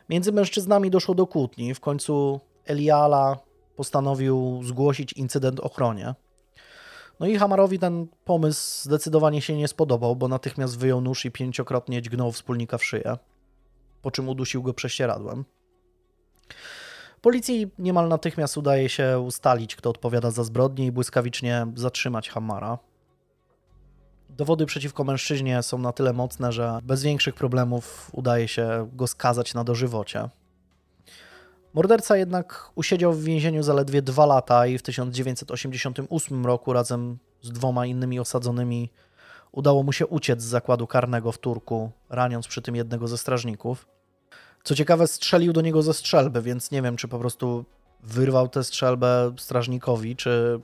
Między 0.10 0.32
mężczyznami 0.32 0.92
doszło 0.92 1.16
do 1.16 1.28
kłótni. 1.28 1.74
W 1.74 1.80
końcu 1.80 2.40
Eliala 2.66 3.38
postanowił 3.76 4.62
zgłosić 4.64 5.14
incydent 5.14 5.60
ochronie. 5.60 6.16
No 7.20 7.28
i 7.28 7.38
Hamarowi 7.38 7.80
ten 7.80 8.08
pomysł 8.26 8.84
zdecydowanie 8.84 9.42
się 9.42 9.58
nie 9.58 9.68
spodobał, 9.68 10.16
bo 10.16 10.28
natychmiast 10.28 10.80
wyjął 10.80 11.02
nóż 11.02 11.26
i 11.26 11.32
pięciokrotnie 11.32 12.02
dźgnął 12.02 12.32
wspólnika 12.32 12.78
w 12.78 12.86
szyję, 12.86 13.18
po 14.02 14.12
czym 14.12 14.30
udusił 14.30 14.64
go 14.64 14.74
prześcieradłem. 14.74 15.46
Policji 17.22 17.72
niemal 17.80 18.08
natychmiast 18.08 18.58
udaje 18.58 18.90
się 18.90 19.20
ustalić, 19.20 19.76
kto 19.76 19.90
odpowiada 19.90 20.32
za 20.32 20.44
zbrodnię 20.44 20.86
i 20.86 20.92
błyskawicznie 20.92 21.68
zatrzymać 21.76 22.30
Hamara. 22.30 22.78
Dowody 24.30 24.66
przeciwko 24.66 25.04
mężczyźnie 25.04 25.64
są 25.64 25.78
na 25.78 25.92
tyle 25.92 26.14
mocne, 26.14 26.52
że 26.52 26.80
bez 26.84 27.04
większych 27.04 27.36
problemów 27.36 28.10
udaje 28.14 28.48
się 28.48 28.90
go 28.94 29.08
skazać 29.08 29.54
na 29.54 29.64
dożywocie. 29.64 30.30
Morderca 31.74 32.18
jednak 32.18 32.72
usiedział 32.76 33.14
w 33.14 33.24
więzieniu 33.24 33.64
zaledwie 33.64 34.02
dwa 34.02 34.26
lata 34.26 34.68
i 34.68 34.78
w 34.78 34.82
1988 34.82 36.46
roku 36.46 36.74
razem 36.74 37.18
z 37.42 37.52
dwoma 37.52 37.86
innymi 37.86 38.20
osadzonymi 38.20 38.90
udało 39.52 39.84
mu 39.84 39.92
się 39.94 40.08
uciec 40.08 40.42
z 40.42 40.46
zakładu 40.46 40.88
karnego 40.88 41.32
w 41.32 41.38
Turku, 41.38 41.92
raniąc 42.10 42.48
przy 42.48 42.62
tym 42.62 42.76
jednego 42.76 43.08
ze 43.08 43.18
strażników. 43.18 43.88
Co 44.64 44.76
ciekawe, 44.76 45.08
strzelił 45.08 45.54
do 45.54 45.62
niego 45.62 45.82
ze 45.82 45.94
strzelby, 45.94 46.42
więc 46.42 46.72
nie 46.72 46.82
wiem, 46.82 46.96
czy 46.96 47.08
po 47.08 47.20
prostu 47.20 47.66
wyrwał 48.04 48.48
tę 48.48 48.64
strzelbę 48.64 49.34
strażnikowi, 49.38 50.16
czy 50.16 50.60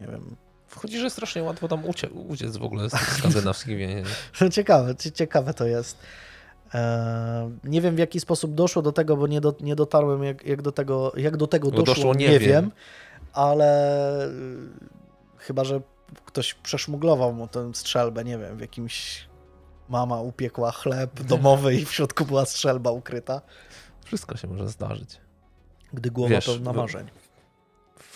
nie 0.00 0.06
wiem. 0.06 0.36
Wchodzi, 0.76 0.98
że 0.98 1.10
strasznie 1.10 1.42
łatwo 1.42 1.68
tam 1.68 1.84
ucie 1.84 2.10
uciec 2.10 2.56
w 2.56 2.62
ogóle 2.62 2.90
z 2.90 2.92
skandynawskich 2.92 3.76
więzień. 3.76 4.04
ciekawe, 4.56 4.94
ciekawe 5.14 5.54
to 5.54 5.66
jest. 5.66 5.98
Eee, 6.74 7.50
nie 7.64 7.80
wiem 7.80 7.96
w 7.96 7.98
jaki 7.98 8.20
sposób 8.20 8.54
doszło 8.54 8.82
do 8.82 8.92
tego, 8.92 9.16
bo 9.16 9.26
nie, 9.26 9.40
do, 9.40 9.54
nie 9.60 9.76
dotarłem 9.76 10.24
jak, 10.24 10.46
jak, 10.46 10.62
do 10.62 10.72
tego, 10.72 11.12
jak 11.16 11.36
do 11.36 11.46
tego 11.46 11.70
doszło, 11.70 11.94
doszło 11.94 12.14
nie, 12.14 12.28
nie 12.28 12.38
wiem. 12.38 12.50
wiem, 12.50 12.70
ale 13.32 14.28
chyba, 15.38 15.64
że 15.64 15.80
ktoś 16.24 16.54
przeszmuglował 16.54 17.32
mu 17.32 17.48
tę 17.48 17.70
strzelbę, 17.74 18.24
nie 18.24 18.38
wiem, 18.38 18.56
w 18.56 18.60
jakimś 18.60 19.26
mama 19.88 20.20
upiekła 20.20 20.72
chleb 20.72 21.22
domowy 21.32 21.74
i 21.74 21.84
w 21.84 21.92
środku 21.92 22.24
była 22.24 22.44
strzelba 22.44 22.90
ukryta. 22.90 23.40
Wszystko 24.04 24.36
się 24.36 24.48
może 24.48 24.68
zdarzyć. 24.68 25.20
Gdy 25.92 26.10
głowa 26.10 26.30
wiesz, 26.30 26.46
pełna 26.46 26.72
marzeń. 26.72 27.06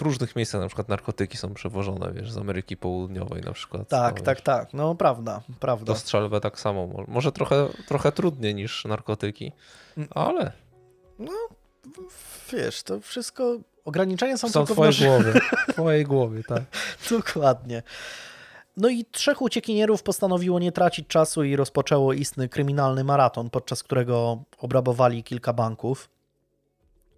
W 0.00 0.02
różnych 0.02 0.36
miejscach 0.36 0.60
na 0.60 0.66
przykład 0.66 0.88
narkotyki 0.88 1.36
są 1.36 1.54
przewożone, 1.54 2.12
wiesz, 2.12 2.32
z 2.32 2.36
Ameryki 2.36 2.76
Południowej 2.76 3.42
na 3.42 3.52
przykład. 3.52 3.88
Tak, 3.88 4.18
no, 4.18 4.24
tak, 4.24 4.36
wiesz. 4.36 4.44
tak. 4.44 4.74
No 4.74 4.94
prawda, 4.94 5.40
prawda. 5.60 5.92
To 5.92 5.98
strzelbę 5.98 6.40
tak 6.40 6.60
samo. 6.60 7.04
Może 7.08 7.32
trochę, 7.32 7.68
trochę 7.88 8.12
trudniej 8.12 8.54
niż 8.54 8.84
narkotyki, 8.84 9.52
mm. 9.96 10.08
ale... 10.14 10.52
No, 11.18 11.32
wiesz, 12.52 12.82
to 12.82 13.00
wszystko... 13.00 13.56
Ograniczenia 13.84 14.36
są, 14.36 14.48
są 14.48 14.66
tylko 14.66 14.74
w 14.74 14.76
twojej 14.76 15.22
głowie. 15.22 15.40
W 15.68 15.72
twojej 15.72 16.04
głowie, 16.04 16.42
tak. 16.48 16.62
Dokładnie. 17.10 17.82
No 18.76 18.88
i 18.88 19.04
trzech 19.04 19.42
uciekinierów 19.42 20.02
postanowiło 20.02 20.58
nie 20.58 20.72
tracić 20.72 21.06
czasu 21.08 21.44
i 21.44 21.56
rozpoczęło 21.56 22.12
istny 22.12 22.48
kryminalny 22.48 23.04
maraton, 23.04 23.50
podczas 23.50 23.82
którego 23.82 24.42
obrabowali 24.58 25.24
kilka 25.24 25.52
banków. 25.52 26.08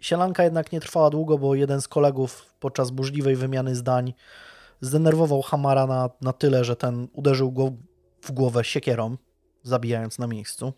Sielanka 0.03 0.45
jednak 0.45 0.73
nie 0.73 0.81
trwała 0.81 1.11
długo, 1.11 1.39
bo 1.39 1.55
jeden 1.55 1.81
z 1.81 1.89
kolegów 1.89 2.55
podczas 2.61 2.91
burzliwej 2.91 3.37
wymiany 3.37 3.77
zdań 3.77 4.15
zdenerwował 4.81 5.43
Hamara 5.43 5.87
na, 5.87 6.11
na 6.21 6.33
tyle, 6.33 6.65
że 6.65 6.77
ten 6.77 7.09
uderzył 7.13 7.53
go 7.53 7.73
w 8.23 8.33
głowę 8.33 8.65
siekierą, 8.65 9.17
zabijając 9.63 10.19
na 10.19 10.27
miejscu. 10.27 10.73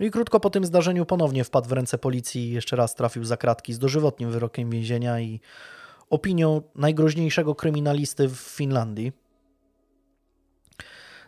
No 0.00 0.06
i 0.06 0.10
krótko 0.10 0.40
po 0.40 0.50
tym 0.50 0.64
zdarzeniu 0.64 1.06
ponownie 1.06 1.44
wpadł 1.44 1.68
w 1.68 1.72
ręce 1.72 1.98
policji 1.98 2.48
i 2.48 2.52
jeszcze 2.52 2.76
raz 2.76 2.94
trafił 2.94 3.24
za 3.24 3.36
kratki 3.36 3.72
z 3.72 3.78
dożywotnim 3.78 4.30
wyrokiem 4.30 4.70
więzienia 4.70 5.20
i 5.20 5.40
opinią 6.10 6.62
najgroźniejszego 6.74 7.54
kryminalisty 7.54 8.28
w 8.28 8.36
Finlandii. 8.36 9.12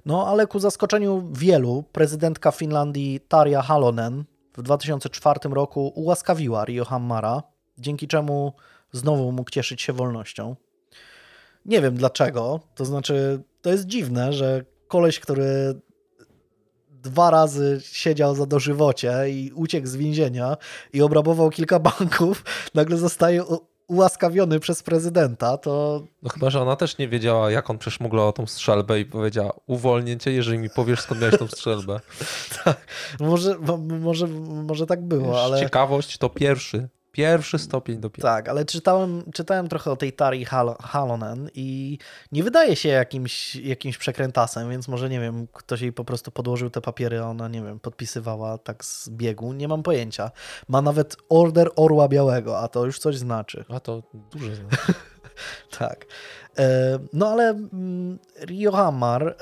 No 0.07 0.27
ale 0.29 0.47
ku 0.47 0.59
zaskoczeniu 0.59 1.31
wielu, 1.33 1.85
prezydentka 1.93 2.51
Finlandii 2.51 3.21
Tarja 3.21 3.63
Halonen 3.63 4.25
w 4.57 4.63
2004 4.63 5.41
roku 5.51 5.93
ułaskawiła 5.95 6.65
Rio 6.65 6.85
Hammara, 6.85 7.43
dzięki 7.79 8.09
czemu 8.09 8.53
znowu 8.93 9.33
mógł 9.33 9.51
cieszyć 9.51 9.83
się 9.83 9.93
wolnością. 9.93 10.57
Nie 11.67 11.81
wiem 11.81 11.97
dlaczego, 11.97 12.61
to 12.75 12.85
znaczy 12.85 13.43
to 13.63 13.71
jest 13.71 13.87
dziwne, 13.87 14.33
że 14.33 14.65
koleś, 14.89 15.21
który 15.21 15.81
dwa 16.91 17.31
razy 17.31 17.81
siedział 17.85 18.35
za 18.35 18.47
dożywocie 18.47 19.13
i 19.29 19.53
uciekł 19.55 19.87
z 19.87 19.97
więzienia 19.97 20.57
i 20.93 21.03
obrabował 21.03 21.51
kilka 21.51 21.79
banków, 21.99 22.45
nagle 22.75 22.97
zostaje 22.97 23.45
ułaskawiony 23.93 24.61
przez 24.61 24.83
prezydenta, 24.83 25.59
to... 25.59 26.03
No 26.23 26.31
chyba, 26.31 26.51
że 26.51 26.61
ona 26.61 26.77
też 26.77 26.99
nie 26.99 27.09
wiedziała, 27.09 27.51
jak 27.51 27.71
on 27.71 27.79
przeszmuglał 27.79 28.33
tą 28.33 28.47
strzelbę 28.47 29.01
i 29.01 29.05
powiedziała, 29.05 29.53
uwolnię 29.67 30.19
cię, 30.19 30.33
jeżeli 30.33 30.59
mi 30.59 30.71
powiesz, 30.71 31.01
skąd 31.01 31.21
miałeś 31.21 31.39
tą 31.39 31.47
strzelbę. 31.47 32.01
tak, 32.65 32.87
może, 33.21 33.59
może, 34.01 34.27
może 34.67 34.87
tak 34.87 35.03
było, 35.03 35.33
Wiesz, 35.33 35.41
ale... 35.41 35.61
Ciekawość 35.61 36.19
to 36.19 36.29
pierwszy, 36.29 36.89
Pierwszy 37.13 37.59
stopień 37.59 38.01
dopiero. 38.01 38.29
Tak, 38.29 38.49
ale 38.49 38.65
czytałem, 38.65 39.23
czytałem 39.35 39.69
trochę 39.69 39.91
o 39.91 39.97
tej 39.97 40.13
Tari 40.13 40.45
Hal 40.45 40.75
Halonen 40.81 41.51
i 41.55 41.99
nie 42.33 42.43
wydaje 42.43 42.77
się 42.77 42.89
jakimś, 42.89 43.57
jakimś 43.57 43.99
przekrętasem, 43.99 44.71
więc 44.71 44.89
może 44.89 45.09
nie 45.09 45.21
wiem, 45.21 45.47
ktoś 45.53 45.81
jej 45.81 45.93
po 45.93 46.05
prostu 46.05 46.31
podłożył 46.31 46.71
te 46.71 46.81
papiery, 46.81 47.21
a 47.21 47.27
ona, 47.27 47.49
nie 47.49 47.63
wiem, 47.63 47.81
podpisywała 47.81 48.59
tak 48.59 48.85
z 48.85 49.09
biegu. 49.09 49.53
Nie 49.53 49.69
mam 49.69 49.83
pojęcia. 49.83 50.31
Ma 50.69 50.83
nawet 50.83 51.17
order 51.29 51.71
Orła 51.77 52.09
Białego, 52.09 52.59
a 52.59 52.69
to 52.69 52.85
już 52.85 52.99
coś 52.99 53.19
znaczy. 53.19 53.65
A 53.69 53.81
to 53.81 54.03
duże 54.31 54.57
znaczy. 54.57 54.95
tak. 55.79 56.07
E, 56.59 56.99
no 57.13 57.29
ale 57.29 57.49
mm, 57.49 58.19
Rio 58.41 58.73
Hamar 58.73 59.29
e, 59.29 59.35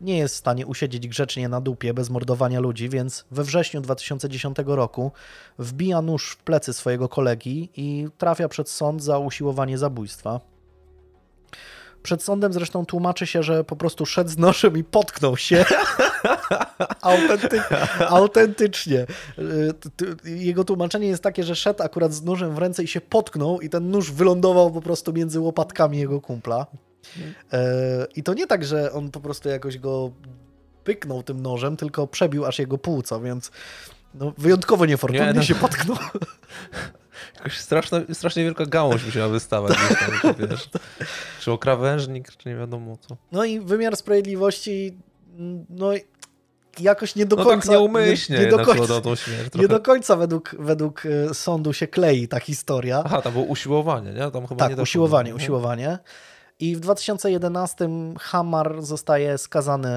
nie 0.00 0.18
jest 0.18 0.34
w 0.34 0.38
stanie 0.38 0.66
usiedzieć 0.66 1.08
grzecznie 1.08 1.48
na 1.48 1.60
dupie 1.60 1.94
bez 1.94 2.10
mordowania 2.10 2.60
ludzi, 2.60 2.88
więc 2.88 3.24
we 3.30 3.44
wrześniu 3.44 3.80
2010 3.80 4.56
roku 4.66 5.12
wbija 5.58 6.02
nóż 6.02 6.30
w 6.30 6.36
plecy 6.36 6.72
swojego 6.72 7.08
kolegi 7.08 7.70
i 7.76 8.08
trafia 8.18 8.48
przed 8.48 8.68
sąd 8.68 9.02
za 9.02 9.18
usiłowanie 9.18 9.78
zabójstwa. 9.78 10.40
Przed 12.08 12.22
sądem 12.22 12.52
zresztą 12.52 12.86
tłumaczy 12.86 13.26
się, 13.26 13.42
że 13.42 13.64
po 13.64 13.76
prostu 13.76 14.06
szedł 14.06 14.30
z 14.30 14.38
nożem 14.38 14.76
i 14.78 14.84
potknął 14.84 15.36
się. 15.36 15.64
Autenty 17.02 17.60
autentycznie. 18.08 19.06
Y, 19.38 19.74
jego 20.24 20.64
tłumaczenie 20.64 21.06
jest 21.06 21.22
takie, 21.22 21.44
że 21.44 21.56
szedł 21.56 21.82
akurat 21.82 22.12
z 22.12 22.22
nożem 22.22 22.54
w 22.54 22.58
ręce 22.58 22.82
i 22.82 22.88
się 22.88 23.00
potknął 23.00 23.60
i 23.60 23.68
ten 23.68 23.90
nóż 23.90 24.12
wylądował 24.12 24.70
po 24.70 24.80
prostu 24.80 25.12
między 25.12 25.40
łopatkami 25.40 25.98
jego 25.98 26.20
kumpla. 26.20 26.66
E, 27.52 28.06
I 28.16 28.22
to 28.22 28.34
nie 28.34 28.46
tak, 28.46 28.64
że 28.64 28.92
on 28.92 29.10
po 29.10 29.20
prostu 29.20 29.48
jakoś 29.48 29.78
go 29.78 30.10
pyknął 30.84 31.22
tym 31.22 31.42
nożem, 31.42 31.76
tylko 31.76 32.06
przebił 32.06 32.46
aż 32.46 32.58
jego 32.58 32.78
płuco, 32.78 33.20
więc 33.20 33.50
no, 34.14 34.32
wyjątkowo 34.38 34.86
niefortunnie 34.86 35.26
nie, 35.26 35.32
no. 35.32 35.42
się 35.42 35.54
potknął. 35.54 35.96
Jakaś 37.38 37.58
straszna, 37.58 38.00
strasznie 38.12 38.44
wielka 38.44 38.66
gałąź 38.66 39.04
musiała 39.04 39.28
wystawać. 39.28 39.78
Tam, 40.22 40.34
czy, 40.34 40.46
wiesz, 40.46 40.68
czy 41.40 41.52
o 41.52 41.58
krawężnik, 41.58 42.36
czy 42.36 42.48
nie 42.48 42.56
wiadomo 42.56 42.96
co. 42.96 43.16
No 43.32 43.44
i 43.44 43.60
wymiar 43.60 43.96
sprawiedliwości, 43.96 44.98
no 45.70 45.92
jakoś 46.80 47.16
nie 47.16 47.26
do 47.26 47.36
no 47.36 47.44
końca... 47.44 47.68
Tak 47.68 47.70
nieumyślnie 47.70 48.38
nie, 48.38 48.44
nie 48.44 48.50
do 48.50 48.64
końca, 48.64 49.00
tą 49.00 49.14
śmierć. 49.14 49.54
Nie 49.54 49.68
do 49.68 49.80
końca 49.80 50.16
według, 50.16 50.56
według 50.58 51.06
e, 51.06 51.34
sądu 51.34 51.72
się 51.72 51.86
klei 51.86 52.28
ta 52.28 52.40
historia. 52.40 53.02
Aha, 53.06 53.22
to 53.22 53.30
było 53.30 53.44
usiłowanie, 53.44 54.12
nie? 54.12 54.30
Tam 54.30 54.46
chyba 54.46 54.68
tak, 54.68 54.76
nie 54.76 54.82
usiłowanie, 54.82 55.34
usiłowanie. 55.34 55.98
I 56.60 56.76
w 56.76 56.80
2011 56.80 57.88
Hamar 58.20 58.82
zostaje 58.82 59.38
skazany 59.38 59.88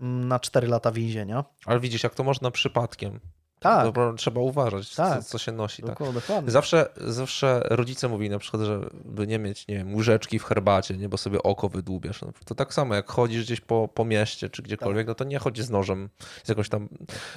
mm, 0.00 0.28
na 0.28 0.40
4 0.40 0.68
lata 0.68 0.92
więzienia. 0.92 1.44
Ale 1.66 1.80
widzisz, 1.80 2.02
jak 2.02 2.14
to 2.14 2.24
można 2.24 2.50
przypadkiem. 2.50 3.20
Tak. 3.60 3.96
No, 3.96 4.12
trzeba 4.12 4.40
uważać, 4.40 4.94
tak. 4.94 5.24
co, 5.24 5.30
co, 5.30 5.38
się 5.38 5.52
nosi. 5.52 5.82
Tak. 5.82 5.98
Zawsze, 6.46 6.86
zawsze 6.96 7.62
rodzice 7.70 8.08
mówili 8.08 8.30
na 8.30 8.38
przykład, 8.38 8.62
żeby 8.62 9.26
nie 9.26 9.38
mieć 9.38 9.68
nie 9.68 9.76
wiem, 9.76 9.94
łyżeczki 9.94 10.38
w 10.38 10.44
herbacie, 10.44 10.96
nie, 10.96 11.08
bo 11.08 11.16
sobie 11.16 11.42
oko 11.42 11.68
wydłubiesz. 11.68 12.22
No, 12.22 12.32
to 12.44 12.54
tak 12.54 12.74
samo, 12.74 12.94
jak 12.94 13.10
chodzisz 13.10 13.44
gdzieś 13.44 13.60
po, 13.60 13.88
po 13.88 14.04
mieście 14.04 14.50
czy 14.50 14.62
gdziekolwiek, 14.62 15.06
tak. 15.06 15.08
no 15.08 15.14
to 15.14 15.24
nie 15.24 15.38
chodzi 15.38 15.62
z 15.62 15.70
nożem, 15.70 16.08
z 16.44 16.48
jakąś 16.48 16.68
tam... 16.68 16.88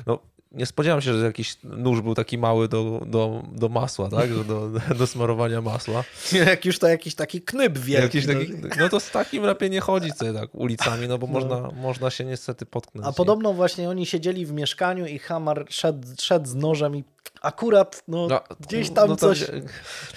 No, 0.06 0.20
nie 0.53 0.65
spodziewam 0.65 1.01
się, 1.01 1.13
że 1.13 1.25
jakiś 1.25 1.57
nóż 1.63 2.01
był 2.01 2.15
taki 2.15 2.38
mały 2.38 2.67
do, 2.67 3.01
do, 3.05 3.43
do 3.51 3.69
masła, 3.69 4.09
tak? 4.09 4.43
Do, 4.43 4.69
do 4.99 5.07
smarowania 5.07 5.61
masła. 5.61 6.03
Jak 6.47 6.65
już 6.65 6.80
to 6.80 6.88
jakiś 6.88 7.15
taki 7.15 7.41
knyb 7.41 7.77
wielki. 7.77 8.17
Jakiś 8.17 8.27
taki, 8.27 8.61
no. 8.61 8.75
no 8.80 8.89
to 8.89 8.99
z 8.99 9.11
takim 9.11 9.43
lepiej 9.43 9.69
nie 9.69 9.80
chodzić 9.80 10.17
sobie 10.17 10.34
tak 10.34 10.55
ulicami, 10.55 11.07
no 11.07 11.17
bo 11.17 11.27
no. 11.27 11.34
Można, 11.34 11.71
można 11.71 12.09
się 12.09 12.25
niestety 12.25 12.65
potknąć. 12.65 13.07
A 13.07 13.11
podobno 13.11 13.53
właśnie 13.53 13.89
oni 13.89 14.05
siedzieli 14.05 14.45
w 14.45 14.51
mieszkaniu 14.51 15.05
i 15.05 15.19
Hamar 15.19 15.65
szedł, 15.69 16.07
szedł 16.19 16.45
z 16.45 16.55
nożem 16.55 16.95
i 16.95 17.03
akurat 17.41 18.03
no, 18.07 18.27
no 18.27 18.41
gdzieś 18.59 18.89
tam 18.89 19.09
no 19.09 19.15
coś 19.15 19.45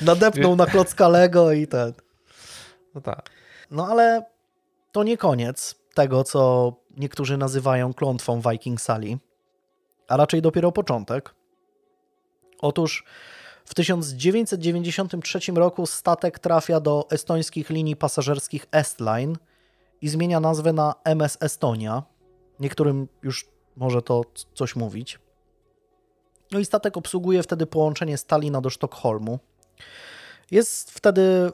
nadepnął 0.01 0.57
na 0.57 0.67
klocka 0.67 1.09
Lego 1.09 1.53
i 1.53 1.67
ten. 1.67 1.93
No 2.95 3.01
tak. 3.01 3.31
No 3.71 3.87
ale 3.87 4.25
to 4.93 5.03
nie 5.05 5.17
koniec 5.17 5.75
tego, 5.95 6.25
co 6.25 6.73
niektórzy 6.97 7.37
nazywają 7.37 7.95
klątwą 7.95 8.41
Viking 8.41 8.81
Sali 8.81 9.19
a 10.09 10.17
raczej 10.17 10.43
dopiero 10.43 10.73
początek. 10.73 11.35
Otóż 12.59 13.05
w 13.65 13.75
1993 13.75 15.53
roku 15.55 15.87
statek 15.87 16.39
trafia 16.39 16.81
do 16.81 17.07
estońskich 17.11 17.71
linii 17.71 17.97
pasażerskich 17.97 18.67
Estline 18.73 19.37
i 20.01 20.09
zmienia 20.09 20.41
nazwę 20.41 20.73
na 20.73 20.95
MS 21.05 21.39
Estonia. 21.41 22.03
Niektórym 22.61 23.09
już 23.23 23.49
może 23.77 24.03
to 24.03 24.23
coś 24.55 24.77
mówić. 24.77 25.19
No 26.53 26.59
i 26.59 26.65
statek 26.65 26.97
obsługuje 26.97 27.43
wtedy 27.43 27.67
połączenie 27.67 28.19
Stalina 28.19 28.61
do 28.61 28.71
Sztokholmu. 28.71 29.39
Jest 30.51 30.91
wtedy 30.91 31.51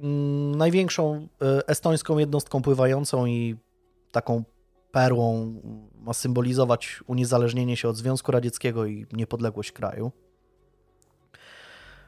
mm, 0.00 0.54
największą 0.54 1.28
e, 1.42 1.68
estońską 1.68 2.18
jednostką 2.18 2.62
pływającą 2.62 3.26
i 3.26 3.56
taką 4.12 4.44
perłą 4.92 5.54
ma 6.08 6.14
symbolizować 6.14 7.00
uniezależnienie 7.06 7.76
się 7.76 7.88
od 7.88 7.96
Związku 7.96 8.32
Radzieckiego 8.32 8.86
i 8.86 9.06
niepodległość 9.12 9.72
kraju. 9.72 10.12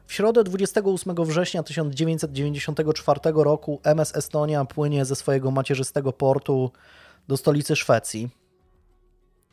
W 0.06 0.12
środę 0.12 0.44
28 0.44 1.14
września 1.24 1.62
1994 1.62 3.20
roku 3.34 3.80
MS 3.84 4.16
Estonia 4.16 4.64
płynie 4.64 5.04
ze 5.04 5.16
swojego 5.16 5.50
macierzystego 5.50 6.12
portu 6.12 6.70
do 7.28 7.36
stolicy 7.36 7.76
Szwecji. 7.76 8.30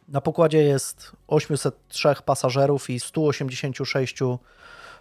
Na 0.08 0.22
pokładzie 0.22 0.64
jest 0.64 1.12
803 1.28 2.16
pasażerów 2.26 2.90
i 2.90 3.00
186 3.00 4.18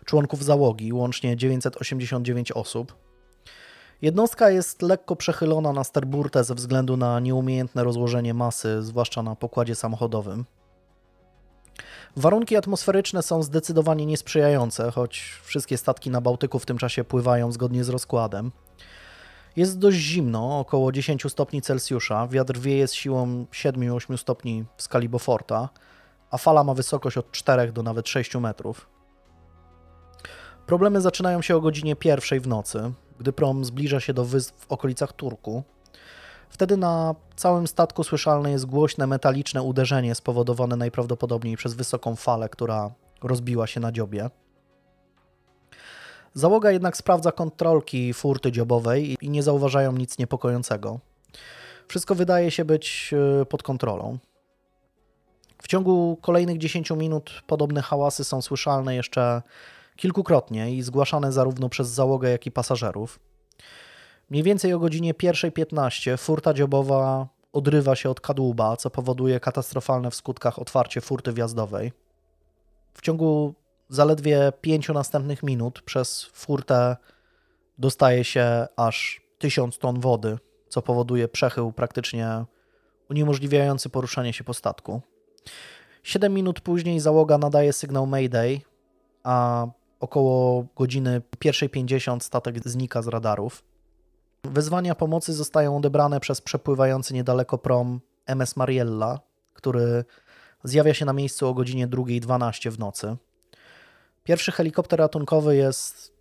członków 0.04 0.44
załogi, 0.44 0.92
łącznie 0.92 1.36
989 1.36 2.52
osób. 2.52 3.05
Jednostka 4.02 4.50
jest 4.50 4.82
lekko 4.82 5.16
przechylona 5.16 5.72
na 5.72 5.84
starburtę 5.84 6.44
ze 6.44 6.54
względu 6.54 6.96
na 6.96 7.20
nieumiejętne 7.20 7.84
rozłożenie 7.84 8.34
masy, 8.34 8.82
zwłaszcza 8.82 9.22
na 9.22 9.36
pokładzie 9.36 9.74
samochodowym. 9.74 10.44
Warunki 12.16 12.56
atmosferyczne 12.56 13.22
są 13.22 13.42
zdecydowanie 13.42 14.06
niesprzyjające, 14.06 14.90
choć 14.90 15.40
wszystkie 15.42 15.78
statki 15.78 16.10
na 16.10 16.20
Bałtyku 16.20 16.58
w 16.58 16.66
tym 16.66 16.78
czasie 16.78 17.04
pływają 17.04 17.52
zgodnie 17.52 17.84
z 17.84 17.88
rozkładem. 17.88 18.52
Jest 19.56 19.78
dość 19.78 19.96
zimno, 19.96 20.58
około 20.58 20.92
10 20.92 21.22
stopni 21.28 21.62
Celsjusza, 21.62 22.26
wiatr 22.28 22.58
wieje 22.58 22.88
z 22.88 22.94
siłą 22.94 23.46
7-8 23.52 24.16
stopni 24.16 24.64
w 24.76 24.82
skali 24.82 25.08
Beauforta, 25.08 25.68
a 26.30 26.38
fala 26.38 26.64
ma 26.64 26.74
wysokość 26.74 27.18
od 27.18 27.32
4 27.32 27.72
do 27.72 27.82
nawet 27.82 28.08
6 28.08 28.34
metrów. 28.34 28.88
Problemy 30.66 31.00
zaczynają 31.00 31.42
się 31.42 31.56
o 31.56 31.60
godzinie 31.60 31.96
pierwszej 31.96 32.40
w 32.40 32.48
nocy, 32.48 32.92
gdy 33.18 33.32
prom 33.32 33.64
zbliża 33.64 34.00
się 34.00 34.14
do 34.14 34.24
wysp 34.24 34.54
w 34.58 34.72
okolicach 34.72 35.12
Turku. 35.12 35.62
Wtedy 36.48 36.76
na 36.76 37.14
całym 37.36 37.66
statku 37.66 38.04
słyszalne 38.04 38.50
jest 38.50 38.66
głośne 38.66 39.06
metaliczne 39.06 39.62
uderzenie 39.62 40.14
spowodowane 40.14 40.76
najprawdopodobniej 40.76 41.56
przez 41.56 41.74
wysoką 41.74 42.16
falę, 42.16 42.48
która 42.48 42.90
rozbiła 43.22 43.66
się 43.66 43.80
na 43.80 43.92
dziobie. 43.92 44.30
Załoga 46.34 46.70
jednak 46.70 46.96
sprawdza 46.96 47.32
kontrolki 47.32 48.14
furty 48.14 48.52
dziobowej 48.52 49.16
i 49.20 49.30
nie 49.30 49.42
zauważają 49.42 49.92
nic 49.92 50.18
niepokojącego. 50.18 51.00
Wszystko 51.88 52.14
wydaje 52.14 52.50
się 52.50 52.64
być 52.64 53.14
e, 53.40 53.44
pod 53.46 53.62
kontrolą. 53.62 54.18
W 55.62 55.68
ciągu 55.68 56.18
kolejnych 56.22 56.58
10 56.58 56.90
minut 56.90 57.42
podobne 57.46 57.82
hałasy 57.82 58.24
są 58.24 58.42
słyszalne 58.42 58.94
jeszcze 58.94 59.42
kilkukrotnie 59.96 60.74
i 60.74 60.82
zgłaszane 60.82 61.32
zarówno 61.32 61.68
przez 61.68 61.88
załogę, 61.88 62.30
jak 62.30 62.46
i 62.46 62.50
pasażerów. 62.50 63.20
Mniej 64.30 64.42
więcej 64.42 64.72
o 64.72 64.78
godzinie 64.78 65.14
1.15 65.14 66.18
furta 66.18 66.54
dziobowa 66.54 67.28
odrywa 67.52 67.96
się 67.96 68.10
od 68.10 68.20
kadłuba, 68.20 68.76
co 68.76 68.90
powoduje 68.90 69.40
katastrofalne 69.40 70.10
w 70.10 70.14
skutkach 70.14 70.58
otwarcie 70.58 71.00
furty 71.00 71.32
wjazdowej. 71.32 71.92
W 72.94 73.00
ciągu 73.00 73.54
zaledwie 73.88 74.52
pięciu 74.60 74.92
następnych 74.92 75.42
minut 75.42 75.82
przez 75.82 76.24
furtę 76.24 76.96
dostaje 77.78 78.24
się 78.24 78.66
aż 78.76 79.22
1000 79.38 79.78
ton 79.78 80.00
wody, 80.00 80.38
co 80.68 80.82
powoduje 80.82 81.28
przechył 81.28 81.72
praktycznie 81.72 82.44
uniemożliwiający 83.10 83.88
poruszanie 83.88 84.32
się 84.32 84.44
po 84.44 84.54
statku. 84.54 85.00
7 86.02 86.34
minut 86.34 86.60
później 86.60 87.00
załoga 87.00 87.38
nadaje 87.38 87.72
sygnał 87.72 88.06
Mayday, 88.06 88.60
a 89.22 89.66
około 90.06 90.66
godziny 90.76 91.22
1.50 91.40 92.20
statek 92.20 92.68
znika 92.68 93.02
z 93.02 93.08
radarów. 93.08 93.64
Wezwania 94.44 94.94
pomocy 94.94 95.32
zostają 95.32 95.76
odebrane 95.76 96.20
przez 96.20 96.40
przepływający 96.40 97.14
niedaleko 97.14 97.58
prom 97.58 98.00
MS 98.26 98.56
Mariella, 98.56 99.20
który 99.52 100.04
zjawia 100.64 100.94
się 100.94 101.04
na 101.04 101.12
miejscu 101.12 101.48
o 101.48 101.54
godzinie 101.54 101.88
2.12 101.88 102.70
w 102.70 102.78
nocy. 102.78 103.16
Pierwszy 104.24 104.52
helikopter 104.52 104.98
ratunkowy 104.98 105.56
jest 105.56 106.12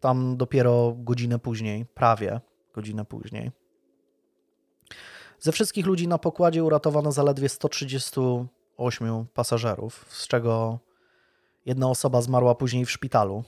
tam 0.00 0.36
dopiero 0.36 0.94
godzinę 0.98 1.38
później, 1.38 1.86
prawie 1.86 2.40
godzinę 2.74 3.04
później. 3.04 3.50
Ze 5.40 5.52
wszystkich 5.52 5.86
ludzi 5.86 6.08
na 6.08 6.18
pokładzie 6.18 6.64
uratowano 6.64 7.12
zaledwie 7.12 7.48
138 7.48 9.26
pasażerów, 9.34 10.04
z 10.08 10.28
czego 10.28 10.78
jedna 11.66 11.88
osoba 11.90 12.22
zmarła 12.22 12.54
później 12.54 12.84
w 12.84 12.90
szpitalu. 12.90 13.44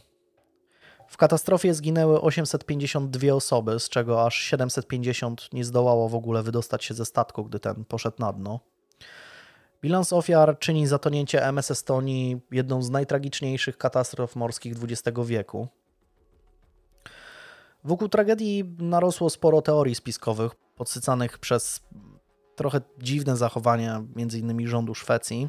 W 1.08 1.16
katastrofie 1.16 1.74
zginęły 1.74 2.20
852 2.20 3.34
osoby, 3.34 3.80
z 3.80 3.88
czego 3.88 4.26
aż 4.26 4.34
750 4.34 5.52
nie 5.52 5.64
zdołało 5.64 6.08
w 6.08 6.14
ogóle 6.14 6.42
wydostać 6.42 6.84
się 6.84 6.94
ze 6.94 7.04
statku, 7.04 7.44
gdy 7.44 7.60
ten 7.60 7.84
poszedł 7.84 8.16
na 8.18 8.32
dno. 8.32 8.60
Bilans 9.82 10.12
ofiar 10.12 10.58
czyni 10.58 10.86
zatonięcie 10.86 11.46
MS 11.46 11.70
Estonii 11.70 12.40
jedną 12.50 12.82
z 12.82 12.90
najtragiczniejszych 12.90 13.78
katastrof 13.78 14.36
morskich 14.36 14.74
XX 14.82 15.18
wieku. 15.26 15.68
Wokół 17.84 18.08
tragedii 18.08 18.76
narosło 18.78 19.30
sporo 19.30 19.62
teorii 19.62 19.94
spiskowych, 19.94 20.54
podsycanych 20.54 21.38
przez 21.38 21.80
trochę 22.56 22.80
dziwne 22.98 23.36
zachowania 23.36 24.04
m.in. 24.16 24.66
rządu 24.66 24.94
Szwecji. 24.94 25.48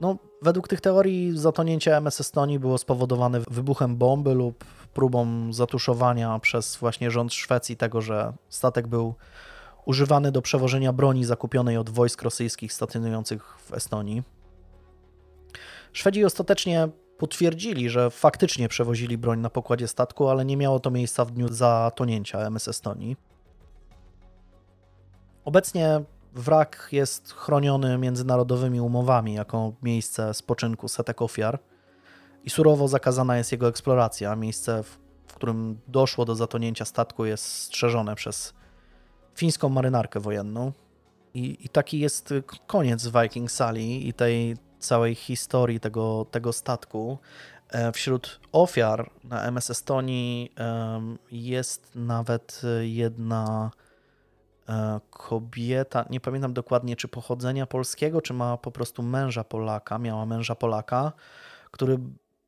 No, 0.00 0.16
według 0.42 0.68
tych 0.68 0.80
teorii 0.80 1.38
zatonięcie 1.38 1.96
MS 1.96 2.20
Estonii 2.20 2.58
było 2.58 2.78
spowodowane 2.78 3.40
wybuchem 3.50 3.96
bomby 3.96 4.34
lub 4.34 4.64
próbą 4.94 5.52
zatuszowania 5.52 6.38
przez 6.38 6.76
właśnie 6.76 7.10
rząd 7.10 7.34
Szwecji 7.34 7.76
tego, 7.76 8.00
że 8.00 8.32
statek 8.48 8.86
był 8.86 9.14
używany 9.84 10.32
do 10.32 10.42
przewożenia 10.42 10.92
broni 10.92 11.24
zakupionej 11.24 11.76
od 11.76 11.90
wojsk 11.90 12.22
rosyjskich 12.22 12.72
stacjonujących 12.72 13.58
w 13.58 13.74
Estonii. 13.74 14.22
Szwedzi 15.92 16.24
ostatecznie 16.24 16.88
potwierdzili, 17.18 17.90
że 17.90 18.10
faktycznie 18.10 18.68
przewozili 18.68 19.18
broń 19.18 19.40
na 19.40 19.50
pokładzie 19.50 19.88
statku, 19.88 20.28
ale 20.28 20.44
nie 20.44 20.56
miało 20.56 20.80
to 20.80 20.90
miejsca 20.90 21.24
w 21.24 21.30
dniu 21.30 21.48
zatonięcia 21.48 22.38
MS 22.38 22.68
Estonii. 22.68 23.16
Obecnie 25.44 26.00
wrak 26.38 26.88
jest 26.92 27.32
chroniony 27.32 27.98
międzynarodowymi 27.98 28.80
umowami 28.80 29.34
jako 29.34 29.72
miejsce 29.82 30.34
spoczynku 30.34 30.88
setek 30.88 31.22
ofiar 31.22 31.58
i 32.44 32.50
surowo 32.50 32.88
zakazana 32.88 33.36
jest 33.36 33.52
jego 33.52 33.68
eksploracja. 33.68 34.36
Miejsce, 34.36 34.82
w 35.26 35.34
którym 35.34 35.78
doszło 35.88 36.24
do 36.24 36.34
zatonięcia 36.34 36.84
statku, 36.84 37.24
jest 37.24 37.44
strzeżone 37.44 38.14
przez 38.14 38.54
fińską 39.34 39.68
marynarkę 39.68 40.20
wojenną. 40.20 40.72
I, 41.34 41.58
I, 41.60 41.68
taki 41.68 41.98
jest 41.98 42.34
koniec 42.66 43.08
Viking 43.08 43.50
Sali 43.50 44.08
i 44.08 44.12
tej 44.12 44.56
całej 44.78 45.14
historii 45.14 45.80
tego, 45.80 46.26
tego 46.30 46.52
statku. 46.52 47.18
E, 47.68 47.92
wśród 47.92 48.40
ofiar 48.52 49.10
na 49.24 49.42
MS 49.42 49.70
Estonii 49.70 50.52
jest 51.30 51.90
nawet 51.94 52.62
jedna 52.80 53.70
kobieta, 55.10 56.04
nie 56.10 56.20
pamiętam 56.20 56.52
dokładnie 56.52 56.96
czy 56.96 57.08
pochodzenia 57.08 57.66
polskiego, 57.66 58.20
czy 58.20 58.34
ma 58.34 58.56
po 58.56 58.70
prostu 58.70 59.02
męża 59.02 59.44
Polaka, 59.44 59.98
miała 59.98 60.26
męża 60.26 60.54
Polaka, 60.54 61.12
który 61.70 61.98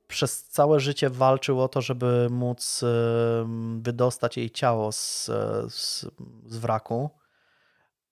przez 0.09 0.45
całe 0.45 0.81
życie 0.81 1.11
walczył 1.11 1.61
o 1.61 1.69
to, 1.69 1.81
żeby 1.81 2.29
móc 2.31 2.85
wydostać 3.81 4.37
jej 4.37 4.51
ciało 4.51 4.93
z, 4.93 5.25
z, 5.69 6.07
z 6.47 6.57
wraku, 6.57 7.11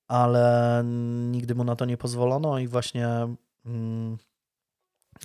ale 0.09 0.83
nigdy 1.31 1.55
mu 1.55 1.65
na 1.65 1.77
to 1.77 1.85
nie 1.85 1.97
pozwolono 1.97 2.59
i 2.59 2.69
właśnie 2.69 3.09
mm, 3.67 4.19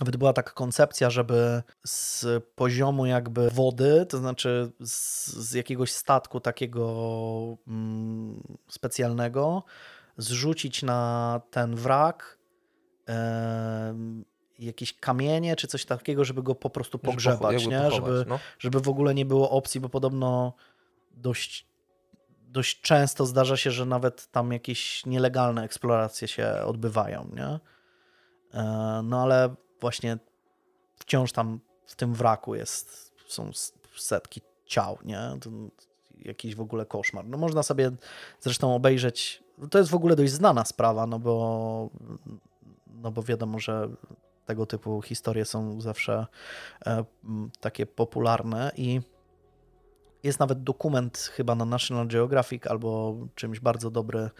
nawet 0.00 0.16
była 0.16 0.32
taka 0.32 0.52
koncepcja, 0.52 1.10
żeby 1.10 1.62
z 1.86 2.26
poziomu 2.54 3.06
jakby 3.06 3.50
wody, 3.50 4.06
to 4.08 4.18
znaczy 4.18 4.72
z, 4.80 5.26
z 5.26 5.52
jakiegoś 5.52 5.92
statku 5.92 6.40
takiego 6.40 7.56
mm, 7.68 8.42
specjalnego, 8.68 9.62
zrzucić 10.16 10.82
na 10.82 11.40
ten 11.50 11.76
wrak 11.76 12.38
jakieś 14.58 14.92
kamienie 14.92 15.56
czy 15.56 15.66
coś 15.66 15.84
takiego, 15.84 16.24
żeby 16.24 16.42
go 16.42 16.54
po 16.54 16.70
prostu 16.70 16.98
pogrzebać, 16.98 17.62
żeby, 17.62 17.76
nie? 17.76 17.90
żeby, 17.90 18.24
no. 18.28 18.38
żeby 18.58 18.80
w 18.80 18.88
ogóle 18.88 19.14
nie 19.14 19.24
było 19.24 19.50
opcji, 19.50 19.80
bo 19.80 19.88
podobno 19.88 20.54
dość, 21.12 21.66
dość 22.48 22.80
często 22.80 23.26
zdarza 23.26 23.56
się, 23.56 23.70
że 23.70 23.86
nawet 23.86 24.26
tam 24.26 24.52
jakieś 24.52 25.06
nielegalne 25.06 25.62
eksploracje 25.62 26.28
się 26.28 26.52
odbywają, 26.64 27.30
nie? 27.34 27.60
E, 28.54 29.00
no 29.04 29.22
ale 29.22 29.54
właśnie 29.84 30.18
wciąż 30.96 31.32
tam 31.32 31.60
w 31.86 31.96
tym 31.96 32.14
wraku 32.14 32.54
jest, 32.54 33.12
są 33.26 33.50
setki 33.96 34.40
ciał, 34.66 34.98
nie? 35.04 35.20
Jakiś 36.18 36.54
w 36.54 36.60
ogóle 36.60 36.86
koszmar. 36.86 37.24
No 37.26 37.38
można 37.38 37.62
sobie 37.62 37.90
zresztą 38.40 38.74
obejrzeć, 38.74 39.42
to 39.70 39.78
jest 39.78 39.90
w 39.90 39.94
ogóle 39.94 40.16
dość 40.16 40.32
znana 40.32 40.64
sprawa, 40.64 41.06
no 41.06 41.18
bo 41.18 41.90
no 42.86 43.10
bo 43.10 43.22
wiadomo, 43.22 43.58
że 43.58 43.88
tego 44.46 44.66
typu 44.66 45.02
historie 45.02 45.44
są 45.44 45.80
zawsze 45.80 46.26
e, 46.86 47.04
takie 47.60 47.86
popularne 47.86 48.72
i 48.76 49.00
jest 50.22 50.40
nawet 50.40 50.62
dokument 50.62 51.18
chyba 51.18 51.54
na 51.54 51.64
National 51.64 52.08
Geographic 52.08 52.66
albo 52.66 53.16
czymś 53.34 53.60
bardzo 53.60 53.90
dobry 53.90 54.30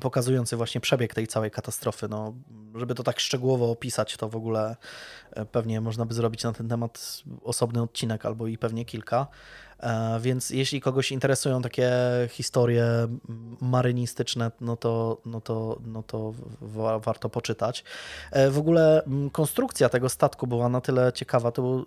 pokazujący 0.00 0.56
właśnie 0.56 0.80
przebieg 0.80 1.14
tej 1.14 1.26
całej 1.26 1.50
katastrofy. 1.50 2.08
No, 2.08 2.34
żeby 2.74 2.94
to 2.94 3.02
tak 3.02 3.20
szczegółowo 3.20 3.70
opisać, 3.70 4.16
to 4.16 4.28
w 4.28 4.36
ogóle 4.36 4.76
e, 5.30 5.44
pewnie 5.44 5.80
można 5.80 6.06
by 6.06 6.14
zrobić 6.14 6.44
na 6.44 6.52
ten 6.52 6.68
temat 6.68 7.22
osobny 7.42 7.82
odcinek 7.82 8.26
albo 8.26 8.46
i 8.46 8.58
pewnie 8.58 8.84
kilka. 8.84 9.26
E, 9.80 10.20
więc 10.20 10.50
jeśli 10.50 10.80
kogoś 10.80 11.12
interesują 11.12 11.62
takie 11.62 11.92
historie 12.30 12.84
marynistyczne, 13.60 14.50
no 14.60 14.76
to, 14.76 15.20
no 15.24 15.40
to, 15.40 15.78
no 15.86 16.02
to 16.02 16.32
warto 17.00 17.28
poczytać. 17.28 17.84
E, 18.30 18.50
w 18.50 18.58
ogóle 18.58 19.02
konstrukcja 19.32 19.88
tego 19.88 20.08
statku 20.08 20.46
była 20.46 20.68
na 20.68 20.80
tyle 20.80 21.12
ciekawa. 21.12 21.52
To 21.52 21.84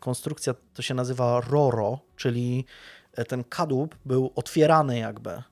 konstrukcja 0.00 0.54
to 0.74 0.82
się 0.82 0.94
nazywa 0.94 1.40
RORO, 1.40 1.98
czyli 2.16 2.64
ten 3.28 3.44
kadłub 3.44 3.96
był 4.04 4.32
otwierany 4.34 4.98
jakby 4.98 5.42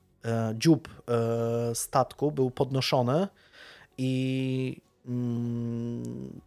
dziób 0.55 0.89
e, 1.07 1.75
statku 1.75 2.31
był 2.31 2.51
podnoszony 2.51 3.27
i 3.97 4.81
mm, 5.05 6.41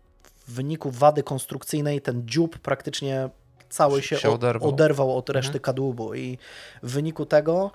w 0.46 0.52
wyniku 0.52 0.90
wady 0.90 1.22
konstrukcyjnej 1.22 2.00
ten 2.00 2.28
dziób 2.28 2.58
praktycznie 2.58 3.30
cały 3.68 4.02
się, 4.02 4.16
się 4.16 4.30
oderwał. 4.30 4.68
oderwał. 4.68 5.16
od 5.16 5.30
reszty 5.30 5.48
mhm. 5.48 5.62
kadłubu 5.62 6.14
i 6.14 6.38
w 6.82 6.90
wyniku 6.90 7.26
tego 7.26 7.70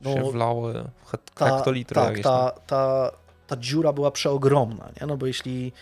no, 0.00 0.12
się 0.12 0.30
wlały 0.30 0.84
hektolitry. 1.36 1.94
Tak, 1.94 2.18
ta, 2.18 2.50
ta, 2.66 3.10
ta 3.46 3.56
dziura 3.56 3.92
była 3.92 4.10
przeogromna, 4.10 4.88
nie? 5.00 5.06
no 5.06 5.16
bo 5.16 5.26
jeśli 5.26 5.72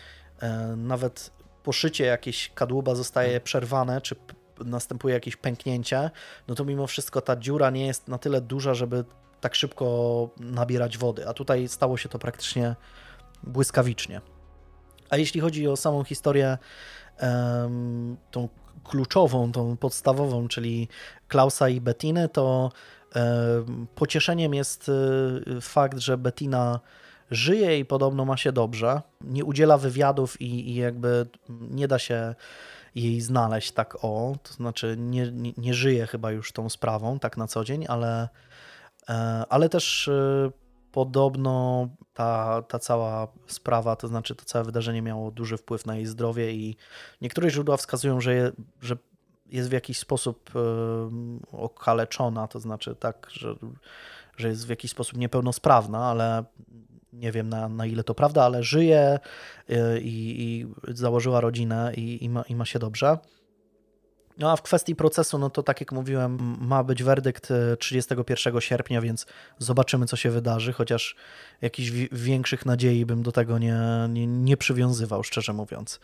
e, 0.41 0.75
nawet 0.77 1.31
poszycie 1.63 2.05
jakieś 2.05 2.51
kadłuba 2.55 2.95
zostaje 2.95 3.29
mhm. 3.29 3.43
przerwane, 3.43 4.01
czy 4.01 4.17
następuje 4.65 5.15
jakieś 5.15 5.37
pęknięcie, 5.37 6.11
no 6.49 6.55
to 6.55 6.65
mimo 6.65 6.87
wszystko 6.87 7.21
ta 7.21 7.37
dziura 7.37 7.71
nie 7.71 7.87
jest 7.87 8.09
na 8.09 8.19
tyle 8.19 8.41
duża, 8.41 8.75
żeby 8.75 9.05
tak 9.43 9.55
szybko 9.55 10.29
nabierać 10.41 10.99
wody, 10.99 11.29
a 11.29 11.33
tutaj 11.33 11.69
stało 11.69 11.97
się 11.97 12.09
to 12.09 12.19
praktycznie 12.19 12.77
błyskawicznie. 13.43 14.21
A 15.11 15.17
jeśli 15.17 15.41
chodzi 15.41 15.69
o 15.69 15.77
samą 15.77 16.05
historię, 16.05 16.59
tą 18.31 18.49
kluczową, 18.85 19.53
tą 19.53 19.77
podstawową, 19.77 20.49
czyli 20.49 20.89
Klausa 21.29 21.69
i 21.69 21.81
Bettiny, 21.81 22.29
to 22.29 22.73
pocieszeniem 23.95 24.55
jest 24.55 24.89
y, 24.89 25.61
fakt, 25.61 25.99
że 25.99 26.19
Bettina 26.19 26.81
żyje 27.31 27.79
i 27.79 27.85
podobno 27.85 28.25
ma 28.25 28.37
się 28.37 28.53
dobrze. 28.53 29.03
Nie 29.21 29.45
udziela 29.45 29.79
wywiadów 29.79 30.41
i, 30.41 30.75
jakby 30.75 31.27
nie 31.49 31.89
da 31.89 31.99
się 31.99 32.35
jej 32.95 33.21
znaleźć 33.21 33.73
tak 33.73 34.05
o, 34.05 34.37
to 34.43 34.53
znaczy 34.53 34.97
nie, 34.99 35.33
nie, 35.33 35.53
nie 35.57 35.75
żyje 35.75 36.07
chyba 36.07 36.31
już 36.31 36.53
tą 36.53 36.69
sprawą 36.69 37.19
tak 37.19 37.37
na 37.37 37.47
co 37.47 37.65
dzień, 37.65 37.85
ale 37.89 38.29
ale 39.49 39.69
też 39.69 40.09
e, 40.09 40.51
podobno 40.93 41.89
ta, 42.15 42.63
ta 42.63 42.79
cała 42.79 43.29
sprawa, 43.47 43.97
to 43.97 44.09
znaczy 44.09 44.35
to 44.35 44.45
całe 44.45 44.65
wydarzenie 44.65 45.03
miało 45.03 45.31
duży 45.31 45.57
wpływ 45.57 45.87
na 45.87 45.97
jej 45.97 46.07
zdrowie 46.07 46.53
i 46.53 46.77
niektóre 47.21 47.51
źródła 47.51 47.77
wskazują, 47.77 48.21
że, 48.21 48.35
je, 48.35 48.53
że 48.81 48.97
jest 49.47 49.69
w 49.69 49.73
jakiś 49.73 49.99
sposób 49.99 50.51
e, 50.55 50.59
okaleczona, 51.57 52.49
to 52.49 52.61
znaczy 52.61 52.95
tak, 52.95 53.29
że, 53.31 53.55
że 54.37 54.49
jest 54.49 54.67
w 54.67 54.71
jakiś 54.71 54.91
sposób 54.91 55.19
niepełnosprawna, 55.19 56.07
ale 56.07 56.45
nie 57.13 57.33
wiem 57.33 57.49
na, 57.49 57.69
na 57.69 57.87
ile 57.87 58.05
to 58.05 58.15
prawda, 58.15 58.45
ale 58.45 58.63
żyje 58.63 59.19
i, 60.01 60.37
i 60.39 60.67
założyła 60.95 61.41
rodzinę 61.41 61.93
i, 61.97 62.25
i, 62.25 62.29
ma, 62.29 62.43
i 62.43 62.55
ma 62.55 62.65
się 62.65 62.79
dobrze. 62.79 63.19
No 64.39 64.53
a 64.53 64.57
w 64.57 64.63
kwestii 64.63 64.97
procesu, 64.97 65.39
no 65.39 65.51
to 65.51 65.63
tak 65.63 65.81
jak 65.81 65.93
mówiłem, 65.93 66.57
ma 66.61 66.85
być 66.85 67.03
werdykt 67.03 67.49
31 67.79 68.57
e, 68.57 68.61
sierpnia, 68.61 69.01
więc 69.01 69.27
zobaczymy, 69.59 70.07
co 70.07 70.17
się 70.17 70.31
wydarzy, 70.31 70.73
chociaż 70.73 71.17
jakichś 71.61 71.91
większych 72.13 72.67
nadziei 72.67 73.07
bym 73.07 73.23
do 73.23 73.33
tego 73.33 73.59
nie, 73.59 73.79
nie, 74.09 74.27
nie 74.27 74.57
przywiązywał, 74.57 75.23
szczerze 75.23 75.53
mówiąc. 75.53 76.01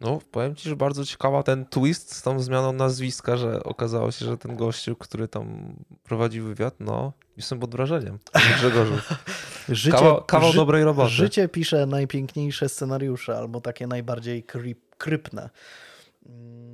No, 0.00 0.20
powiem 0.30 0.54
ci, 0.54 0.68
że 0.68 0.76
bardzo 0.76 1.04
ciekawa 1.04 1.42
ten 1.42 1.64
twist 1.64 2.14
z 2.14 2.22
tą 2.22 2.40
zmianą 2.40 2.72
nazwiska, 2.72 3.36
że 3.36 3.64
okazało 3.64 4.10
się, 4.12 4.26
że 4.26 4.38
ten 4.38 4.56
gościu, 4.56 4.96
który 4.96 5.28
tam 5.28 5.74
prowadził 6.04 6.44
wywiad, 6.44 6.74
no, 6.80 7.12
jestem 7.36 7.60
pod 7.60 7.70
wrażeniem. 7.70 8.18
Grzegorzu. 8.58 8.94
życie, 9.68 9.96
kawał, 9.96 10.24
kawał 10.24 10.50
ży, 10.50 10.56
dobrej 10.56 10.84
roboty. 10.84 11.10
Życie 11.10 11.48
pisze 11.48 11.86
najpiękniejsze 11.86 12.68
scenariusze, 12.68 13.36
albo 13.36 13.60
takie 13.60 13.86
najbardziej 13.86 14.42
kryp, 14.42 14.96
krypne. 14.98 15.50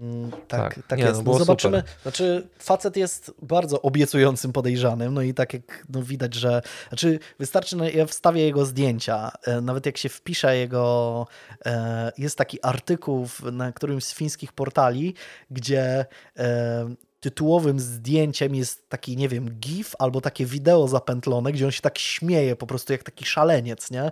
Mm, 0.03 0.31
tak, 0.31 0.75
tak, 0.75 0.87
tak 0.87 0.99
nie, 0.99 1.05
jest. 1.05 1.25
No, 1.25 1.33
no 1.33 1.39
zobaczymy. 1.39 1.79
Super. 1.79 2.03
Znaczy, 2.03 2.49
facet 2.59 2.97
jest 2.97 3.35
bardzo 3.43 3.83
obiecującym 3.83 4.53
podejrzanym, 4.53 5.15
no 5.15 5.23
i 5.23 5.35
tak 5.35 5.53
jak 5.53 5.87
no, 5.89 6.03
widać, 6.03 6.35
że. 6.35 6.63
Znaczy, 6.89 7.19
wystarczy, 7.39 7.77
no, 7.77 7.89
ja 7.89 8.07
wstawię 8.07 8.43
jego 8.43 8.65
zdjęcia. 8.65 9.31
E, 9.45 9.61
nawet 9.61 9.87
jak 9.87 9.97
się 9.97 10.09
wpisze 10.09 10.57
jego. 10.57 11.27
E, 11.67 12.13
jest 12.19 12.39
taki 12.39 12.63
artykuł 12.63 13.29
na 13.53 13.73
którymś 13.73 14.05
z 14.05 14.15
fińskich 14.15 14.53
portali, 14.53 15.15
gdzie 15.51 16.07
e, 16.39 16.95
tytułowym 17.21 17.81
zdjęciem 17.81 18.55
jest 18.55 18.89
taki, 18.89 19.17
nie 19.17 19.29
wiem, 19.29 19.51
gif 19.51 19.95
albo 19.99 20.21
takie 20.21 20.47
wideo 20.47 20.89
zapętlone, 20.89 21.53
gdzie 21.53 21.65
on 21.65 21.71
się 21.71 21.81
tak 21.81 21.99
śmieje 21.99 22.57
po 22.57 22.67
prostu 22.67 22.93
jak 22.93 23.03
taki 23.03 23.25
szaleniec, 23.25 23.91
nie? 23.91 24.11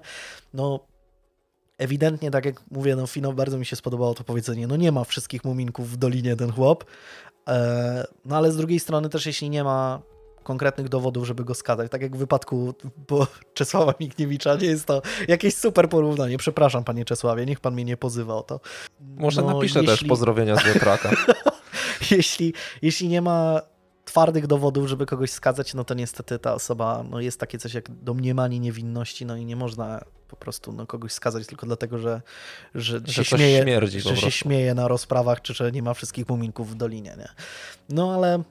No 0.55 0.87
ewidentnie, 1.79 2.31
tak 2.31 2.45
jak 2.45 2.63
mówię, 2.71 2.97
no 2.97 3.07
Fino, 3.07 3.33
bardzo 3.33 3.59
mi 3.59 3.67
się 3.67 3.77
spodobało 3.77 4.15
to 4.15 4.25
powiedzenie, 4.25 4.67
no 4.67 4.77
nie 4.77 4.93
ma 4.93 5.05
wszystkich 5.05 5.45
muminków 5.45 5.91
w 5.91 5.97
Dolinie 5.97 6.37
ten 6.37 6.53
chłop, 6.53 6.85
e, 7.49 8.07
no 8.25 8.37
ale 8.37 8.53
z 8.53 8.57
drugiej 8.57 8.81
strony 8.81 9.09
też 9.09 9.27
jeśli 9.27 9.51
nie 9.51 9.65
ma 9.65 10.03
konkretnych 10.43 10.89
dowodów, 10.89 11.27
żeby 11.27 11.45
go 11.45 11.55
skazać, 11.55 11.91
tak 11.91 12.03
jak 12.03 12.17
w 12.17 12.19
wypadku 12.19 12.75
bo 13.09 13.27
Czesława 13.55 13.95
Mikniewicza, 14.01 14.57
nie 14.57 14.67
jest 14.67 14.87
to 14.87 15.03
jakieś 15.29 15.55
super 15.55 15.89
porównanie, 15.89 16.39
przepraszam 16.39 16.85
panie 16.85 17.05
Czesławie, 17.05 17.47
niech 17.47 17.61
pan 17.61 17.75
mnie 17.75 17.85
nie 17.85 17.97
pozywa 17.97 18.35
o 18.35 18.43
to. 18.43 18.61
Może 19.01 19.43
no, 19.43 19.55
napiszę 19.55 19.81
jeśli... 19.81 19.99
też 19.99 20.09
pozdrowienia 20.09 20.57
z 20.57 20.65
wiatraka. 20.65 21.11
jeśli, 22.11 22.53
jeśli 22.83 23.09
nie 23.09 23.23
ma 23.23 23.61
twardych 24.17 24.47
dowodów, 24.47 24.89
żeby 24.89 25.07
kogoś 25.07 25.31
skazać, 25.31 25.75
no 25.75 25.85
to 25.85 25.95
niestety 25.95 26.39
ta 26.39 26.55
osoba, 26.55 27.05
no 27.11 27.21
jest 27.21 27.41
takie 27.41 27.59
coś 27.59 27.75
jak 27.75 27.91
domniemanie 27.91 28.61
niewinności, 28.61 29.27
no 29.27 29.37
i 29.37 29.45
nie 29.45 29.57
można 29.57 30.05
po 30.29 30.37
prostu 30.37 30.73
no, 30.73 30.87
kogoś 30.87 31.13
skazać 31.13 31.47
tylko 31.47 31.67
dlatego, 31.67 31.99
że, 31.99 32.23
że, 32.75 33.01
że 33.05 33.25
się, 33.25 33.37
śmieje, 33.37 33.63
śmierdzi 33.63 34.01
że 34.01 34.17
się 34.17 34.31
śmieje 34.31 34.75
na 34.75 34.89
rozprawach, 34.89 35.43
czy 35.43 35.55
że 35.55 35.73
nie 35.73 35.83
ma 35.83 35.95
wszystkich 35.95 36.29
muminków 36.29 36.71
w 36.71 36.75
dolinie, 36.75 37.15
nie? 37.19 37.29
No 37.89 38.15
ale 38.15 38.43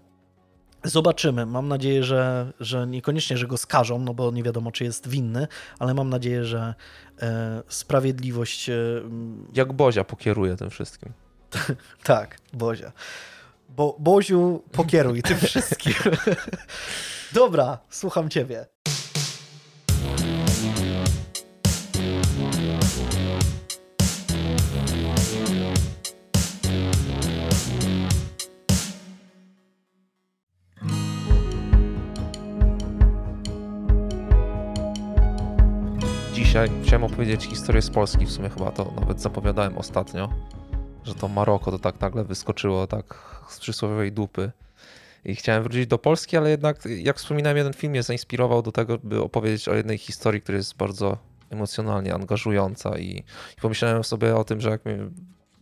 Zobaczymy. 0.83 1.45
Mam 1.45 1.67
nadzieję, 1.67 2.03
że, 2.03 2.53
że 2.59 2.87
niekoniecznie, 2.87 3.37
że 3.37 3.47
go 3.47 3.57
skażą, 3.57 3.99
no 3.99 4.13
bo 4.13 4.31
nie 4.31 4.43
wiadomo, 4.43 4.71
czy 4.71 4.83
jest 4.83 5.07
winny, 5.07 5.47
ale 5.79 5.93
mam 5.93 6.09
nadzieję, 6.09 6.45
że 6.45 6.75
e, 7.21 7.63
sprawiedliwość. 7.67 8.69
E, 8.69 8.75
Jak 9.53 9.73
Bozia 9.73 10.03
pokieruje 10.03 10.55
tym 10.55 10.69
wszystkim. 10.69 11.13
tak, 12.03 12.37
Bozia. 12.53 12.91
Bo, 13.75 13.95
Boziu, 13.99 14.63
pokieruj 14.71 15.21
tym 15.21 15.37
wszystkim. 15.47 15.93
Dobra, 17.33 17.77
słucham 17.89 18.29
ciebie. 18.29 18.65
Dzisiaj 36.33 36.69
chciałem 36.83 37.03
opowiedzieć 37.03 37.43
historię 37.45 37.81
z 37.81 37.89
Polski, 37.89 38.25
w 38.25 38.31
sumie 38.31 38.49
chyba 38.49 38.71
to 38.71 38.93
nawet 38.99 39.21
zapowiadałem 39.21 39.77
ostatnio 39.77 40.29
że 41.05 41.15
to 41.15 41.27
Maroko 41.27 41.71
to 41.71 41.79
tak 41.79 41.99
nagle 42.01 42.23
wyskoczyło 42.23 42.87
tak 42.87 43.15
z 43.49 43.59
przysłowiowej 43.59 44.11
dupy. 44.11 44.51
I 45.25 45.35
chciałem 45.35 45.63
wrócić 45.63 45.87
do 45.87 45.97
Polski, 45.97 46.37
ale 46.37 46.49
jednak, 46.49 46.85
jak 46.85 47.17
wspominałem, 47.17 47.57
jeden 47.57 47.73
film 47.73 47.91
mnie 47.91 48.03
zainspirował 48.03 48.61
do 48.61 48.71
tego, 48.71 48.97
by 49.03 49.21
opowiedzieć 49.21 49.67
o 49.67 49.75
jednej 49.75 49.97
historii, 49.97 50.41
która 50.41 50.57
jest 50.57 50.77
bardzo 50.77 51.17
emocjonalnie 51.49 52.13
angażująca. 52.13 52.97
I, 52.97 53.23
i 53.57 53.61
pomyślałem 53.61 54.03
sobie 54.03 54.35
o 54.35 54.43
tym, 54.43 54.61
że 54.61 54.69
jak 54.69 54.81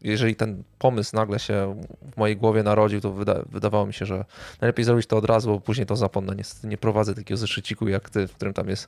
jeżeli 0.04 0.36
ten 0.36 0.64
pomysł 0.80 1.16
nagle 1.16 1.40
się 1.40 1.82
w 2.14 2.18
mojej 2.18 2.38
głowie 2.38 2.64
narodził, 2.64 3.02
to 3.02 3.12
wyda, 3.12 3.42
wydawało 3.50 3.86
mi 3.86 3.94
się, 3.94 4.06
że 4.06 4.26
najlepiej 4.62 4.86
zrobić 4.86 5.08
to 5.08 5.18
od 5.18 5.26
razu, 5.26 5.50
bo 5.50 5.60
później 5.60 5.88
to 5.88 5.96
zapomnę. 5.96 6.36
Niestety 6.36 6.68
nie 6.68 6.78
prowadzę 6.78 7.16
takiego 7.16 7.38
zeszyciku 7.38 7.88
jak 7.88 8.10
ty, 8.10 8.28
w 8.28 8.36
którym 8.36 8.54
tam 8.54 8.70
jest 8.70 8.88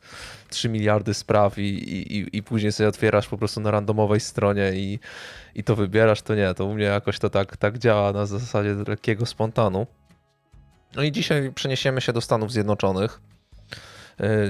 3 0.50 0.70
miliardy 0.70 1.14
spraw 1.14 1.58
i, 1.58 1.62
i, 1.62 2.38
i 2.38 2.44
później 2.44 2.72
sobie 2.72 2.90
otwierasz 2.90 3.28
po 3.28 3.38
prostu 3.38 3.62
na 3.62 3.72
randomowej 3.72 4.20
stronie 4.20 4.72
i, 4.76 5.00
i 5.56 5.64
to 5.64 5.76
wybierasz, 5.76 6.22
to 6.22 6.36
nie. 6.36 6.54
To 6.54 6.66
u 6.66 6.74
mnie 6.74 6.86
jakoś 6.86 7.20
to 7.20 7.30
tak, 7.30 7.58
tak 7.58 7.78
działa 7.78 8.12
na 8.12 8.26
zasadzie 8.26 8.76
lekkiego 8.88 9.26
spontanu. 9.26 9.88
No 10.96 11.04
i 11.04 11.12
dzisiaj 11.12 11.52
przeniesiemy 11.56 12.02
się 12.02 12.14
do 12.14 12.22
Stanów 12.22 12.52
Zjednoczonych. 12.52 13.22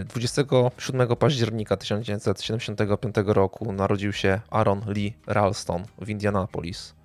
27 0.05 1.15
października 1.15 1.77
1975 1.77 3.15
roku 3.25 3.71
narodził 3.71 4.13
się 4.13 4.41
Aaron 4.49 4.81
Lee 4.87 5.13
Ralston 5.27 5.83
w 6.01 6.09
Indianapolis. 6.09 6.95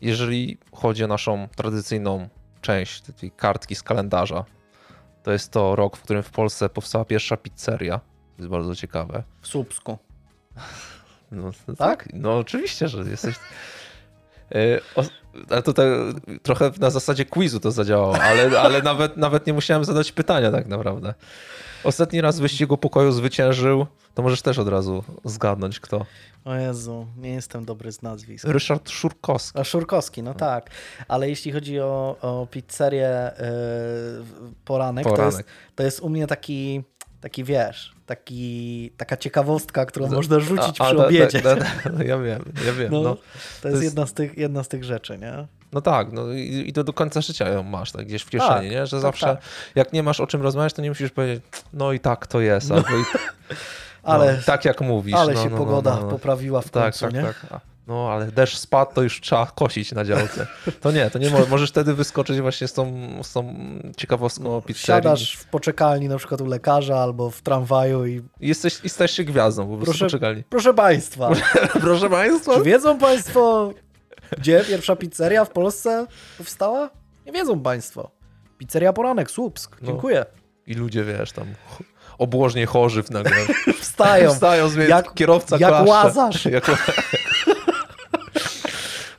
Jeżeli 0.00 0.58
chodzi 0.72 1.04
o 1.04 1.06
naszą 1.06 1.48
tradycyjną 1.56 2.28
część 2.60 3.02
tej 3.20 3.30
kartki 3.30 3.74
z 3.74 3.82
kalendarza, 3.82 4.44
To 5.22 5.32
jest 5.32 5.52
to 5.52 5.76
rok, 5.76 5.96
w 5.96 6.02
którym 6.02 6.22
w 6.22 6.30
Polsce 6.30 6.68
powstała 6.68 7.04
pierwsza 7.04 7.36
pizzeria. 7.36 7.98
To 8.36 8.42
jest 8.42 8.50
bardzo 8.50 8.74
ciekawe. 8.74 9.22
W 9.40 9.46
Słupsku. 9.46 9.98
No, 11.32 11.50
tak? 11.66 11.76
tak? 11.76 12.08
No 12.12 12.38
oczywiście, 12.38 12.88
że 12.88 13.02
jesteś... 13.10 13.36
E, 14.54 14.80
ale 15.50 15.62
to 15.62 15.72
tak, 15.72 15.86
trochę 16.42 16.70
na 16.80 16.90
zasadzie 16.90 17.24
quizu 17.24 17.60
to 17.60 17.70
zadziałało, 17.70 18.18
ale, 18.18 18.60
ale 18.60 18.82
nawet, 18.82 19.16
nawet 19.16 19.46
nie 19.46 19.52
musiałem 19.52 19.84
zadać 19.84 20.12
pytania 20.12 20.52
tak 20.52 20.66
naprawdę. 20.66 21.14
Ostatni 21.86 22.20
raz 22.20 22.38
w 22.38 22.42
wyścigu 22.42 22.78
pokoju 22.78 23.12
zwyciężył, 23.12 23.86
to 24.14 24.22
możesz 24.22 24.42
też 24.42 24.58
od 24.58 24.68
razu 24.68 25.04
zgadnąć 25.24 25.80
kto. 25.80 26.06
O 26.44 26.54
Jezu, 26.54 27.06
nie 27.16 27.30
jestem 27.30 27.64
dobry 27.64 27.92
z 27.92 28.02
nazwisk. 28.02 28.44
Ryszard 28.44 28.90
Szurkowski. 28.90 29.58
A 29.58 29.64
Szurkowski, 29.64 30.22
no, 30.22 30.30
no. 30.30 30.38
tak. 30.38 30.70
Ale 31.08 31.28
jeśli 31.28 31.52
chodzi 31.52 31.80
o, 31.80 32.16
o 32.20 32.46
pizzerię 32.50 33.30
yy, 33.38 34.54
poranek, 34.64 35.04
poranek. 35.04 35.32
To, 35.32 35.38
jest, 35.38 35.48
to 35.74 35.82
jest 35.82 36.00
u 36.00 36.08
mnie 36.08 36.26
taki 36.26 36.84
taki 37.20 37.44
wiesz, 37.44 37.94
taki, 38.06 38.90
taka 38.96 39.16
ciekawostka, 39.16 39.86
którą 39.86 40.08
można 40.08 40.40
rzucić 40.40 40.80
a, 40.80 40.84
a, 40.84 40.86
przy 40.86 41.06
obiedzie. 41.06 41.40
Da, 41.40 41.56
da, 41.56 41.64
da, 41.90 42.04
ja 42.04 42.18
wiem, 42.18 42.52
ja 42.66 42.72
wiem. 42.72 42.92
No, 42.92 43.02
no. 43.02 43.16
To, 43.62 43.68
jest, 43.68 43.82
jedna, 43.82 44.06
z 44.06 44.12
tych, 44.12 44.38
jedna 44.38 44.62
z 44.62 44.68
tych 44.68 44.84
rzeczy, 44.84 45.18
nie? 45.18 45.46
No 45.72 45.80
tak, 45.80 46.12
no 46.12 46.32
i, 46.32 46.64
i 46.66 46.72
to 46.72 46.84
do 46.84 46.92
końca 46.92 47.20
życia 47.20 47.48
ją 47.48 47.62
masz 47.62 47.92
tak 47.92 48.06
gdzieś 48.06 48.22
w 48.22 48.30
kieszeni, 48.30 48.68
tak, 48.68 48.70
nie? 48.70 48.86
Że 48.86 48.96
tak, 48.96 49.02
zawsze 49.02 49.26
tak. 49.26 49.38
jak 49.74 49.92
nie 49.92 50.02
masz 50.02 50.20
o 50.20 50.26
czym 50.26 50.42
rozmawiać, 50.42 50.72
to 50.72 50.82
nie 50.82 50.88
musisz 50.88 51.10
powiedzieć, 51.10 51.44
no 51.72 51.92
i 51.92 52.00
tak 52.00 52.26
to 52.26 52.40
jest, 52.40 52.68
no. 52.68 52.74
albo 52.76 52.88
i, 52.88 53.02
ale, 54.02 54.32
no, 54.32 54.38
tak 54.46 54.64
jak 54.64 54.80
mówisz. 54.80 55.14
Ale 55.14 55.34
no, 55.34 55.42
się 55.42 55.50
no, 55.50 55.56
pogoda 55.56 55.96
poprawiła 55.96 56.60
w 56.60 56.68
tak, 56.68 56.82
końcu, 56.82 57.04
tak, 57.04 57.14
nie? 57.14 57.22
Tak, 57.22 57.60
no, 57.86 58.12
ale 58.12 58.26
deszcz 58.26 58.58
spadł, 58.58 58.94
to 58.94 59.02
już 59.02 59.20
trzeba 59.20 59.46
kosić 59.46 59.92
na 59.92 60.04
działce. 60.04 60.46
To 60.80 60.92
nie, 60.92 61.10
to 61.10 61.18
nie 61.18 61.30
możesz 61.50 61.70
wtedy 61.70 61.94
wyskoczyć 61.94 62.40
właśnie 62.40 62.68
z 62.68 62.72
tą, 62.72 63.08
z 63.22 63.32
tą 63.32 63.54
ciekawostką 63.96 64.44
no, 64.44 64.62
pizzerii. 64.62 64.86
Siadasz 64.86 65.36
w 65.36 65.44
poczekalni 65.44 66.08
na 66.08 66.18
przykład 66.18 66.40
u 66.40 66.46
lekarza 66.46 66.98
albo 66.98 67.30
w 67.30 67.42
tramwaju 67.42 68.06
i... 68.06 68.22
Jesteś, 68.40 68.80
i 68.84 68.88
stajesz 68.88 69.12
się 69.12 69.24
gwiazdą 69.24 69.68
po 69.68 69.76
prostu 69.76 69.98
proszę, 69.98 70.34
Proszę 70.48 70.74
Państwa. 70.74 71.30
proszę 71.80 72.10
Państwa. 72.10 72.54
Czy 72.54 72.62
wiedzą 72.62 72.98
Państwo, 72.98 73.72
gdzie 74.38 74.64
pierwsza 74.68 74.96
pizzeria 74.96 75.44
w 75.44 75.50
Polsce 75.50 76.06
powstała? 76.38 76.90
Nie 77.26 77.32
wiedzą 77.32 77.60
Państwo. 77.60 78.10
Pizzeria 78.58 78.92
Poranek, 78.92 79.30
Słupsk. 79.30 79.76
No. 79.80 79.86
Dziękuję. 79.86 80.26
No. 80.34 80.40
I 80.66 80.74
ludzie, 80.74 81.04
wiesz, 81.04 81.32
tam 81.32 81.46
obłożnie 82.18 82.66
chorzy 82.66 83.02
w 83.02 83.10
nagle. 83.10 83.36
Wstają. 83.80 84.32
Wstają, 84.34 84.68
jak, 84.88 85.14
kierowca 85.14 85.56
Jak 85.60 85.70
klaszcze. 85.70 85.90
łazarz. 85.90 86.44
Jak... 86.56 86.70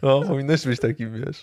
no, 0.01 0.21
powinieneś 0.21 0.65
być 0.65 0.79
takim, 0.79 1.25
wiesz. 1.25 1.41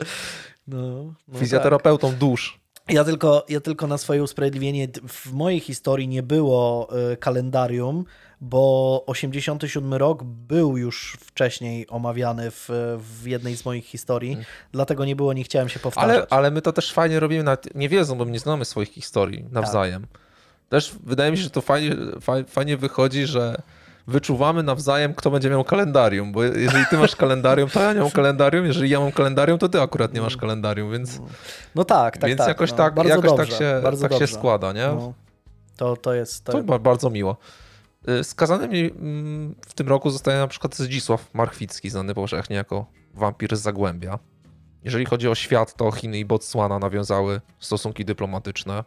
No, 0.67 1.15
no 1.29 1.39
Fizjoterapeutą 1.39 2.09
tak. 2.11 2.19
dusz. 2.19 2.61
Ja 2.89 3.05
tylko, 3.05 3.45
ja 3.49 3.61
tylko 3.61 3.87
na 3.87 3.99
swoje 3.99 4.23
usprawiedliwienie, 4.23 4.89
w 5.09 5.33
mojej 5.33 5.61
historii 5.61 6.09
nie 6.09 6.23
było 6.23 6.89
y, 7.13 7.17
kalendarium, 7.17 8.05
bo 8.41 9.05
87 9.07 9.95
rok 9.95 10.23
był 10.25 10.77
już 10.77 11.17
wcześniej 11.21 11.87
omawiany 11.89 12.51
w, 12.51 12.69
w 12.99 13.27
jednej 13.27 13.57
z 13.57 13.65
moich 13.65 13.85
historii, 13.85 14.31
hmm. 14.31 14.47
dlatego 14.73 15.05
nie 15.05 15.17
było, 15.17 15.33
nie 15.33 15.45
chciałem 15.45 15.69
się 15.69 15.81
powtarzać. 15.81 16.17
Ale, 16.17 16.27
ale 16.31 16.51
my 16.51 16.63
to 16.63 16.73
też 16.73 16.93
fajnie 16.93 17.21
robimy, 17.21 17.43
nawet 17.43 17.75
nie 17.75 17.89
wiedzą, 17.89 18.19
bo 18.19 18.25
my 18.25 18.31
nie 18.31 18.39
znamy 18.39 18.65
swoich 18.65 18.89
historii 18.89 19.45
nawzajem. 19.51 20.03
Tak. 20.03 20.21
Też 20.69 20.95
wydaje 21.05 21.31
mi 21.31 21.37
się, 21.37 21.43
że 21.43 21.51
to 21.51 21.61
fajnie, 21.61 21.97
fajnie 22.49 22.77
wychodzi, 22.77 23.27
że 23.27 23.57
wyczuwamy 24.07 24.63
nawzajem, 24.63 25.15
kto 25.15 25.31
będzie 25.31 25.51
miał 25.51 25.65
kalendarium, 25.65 26.33
bo 26.33 26.45
jeżeli 26.45 26.87
ty 26.91 26.99
masz 26.99 27.17
kalendarium, 27.17 27.71
to 27.71 27.81
ja 27.81 27.93
nie 27.93 28.01
mam 28.01 28.11
kalendarium, 28.11 28.67
jeżeli 28.67 28.91
ja 28.91 29.01
mam 29.01 29.13
kalendarium, 29.13 29.59
to 29.59 29.69
ty 29.69 29.81
akurat 29.81 30.15
nie 30.15 30.21
masz 30.21 30.37
kalendarium, 30.37 30.93
więc... 30.93 31.21
No 31.75 31.85
tak, 31.85 32.19
tak, 32.19 32.29
Więc 32.29 32.39
tak, 32.39 32.49
jakoś, 32.49 32.71
no, 32.71 32.77
tak, 32.77 32.97
jakoś 32.97 33.11
tak 33.11 33.23
dobrze, 33.23 33.47
tak, 33.47 33.59
się, 33.59 34.09
tak 34.09 34.19
się 34.19 34.27
składa, 34.27 34.73
nie? 34.73 34.87
No, 34.87 35.13
to, 35.77 35.97
to 35.97 36.15
jest... 36.15 36.45
To... 36.45 36.53
to 36.63 36.79
bardzo 36.79 37.11
miło. 37.11 37.37
Y, 38.09 38.25
Skazanym 38.25 38.71
mm, 38.71 39.55
w 39.67 39.75
tym 39.75 39.89
roku 39.89 40.11
zostaje 40.11 40.39
na 40.39 40.47
przykład 40.47 40.77
Zdzisław 40.77 41.35
Marchwicki, 41.35 41.91
znany 41.91 42.15
powszechnie 42.15 42.57
jako 42.57 42.87
wampir 43.15 43.57
z 43.57 43.61
Zagłębia. 43.61 44.19
Jeżeli 44.85 45.05
chodzi 45.05 45.29
o 45.29 45.35
świat, 45.35 45.75
to 45.75 45.91
Chiny 45.91 46.19
i 46.19 46.25
Botswana 46.25 46.79
nawiązały 46.79 47.41
stosunki 47.61 48.05
dyplomatyczne. 48.05 48.85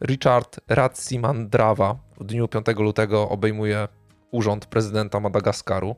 Richard 0.00 0.60
Ratsimandrawa 0.68 1.96
w 2.20 2.24
dniu 2.24 2.48
5 2.48 2.66
lutego 2.78 3.28
obejmuje 3.28 3.88
urząd 4.30 4.66
prezydenta 4.66 5.20
Madagaskaru. 5.20 5.96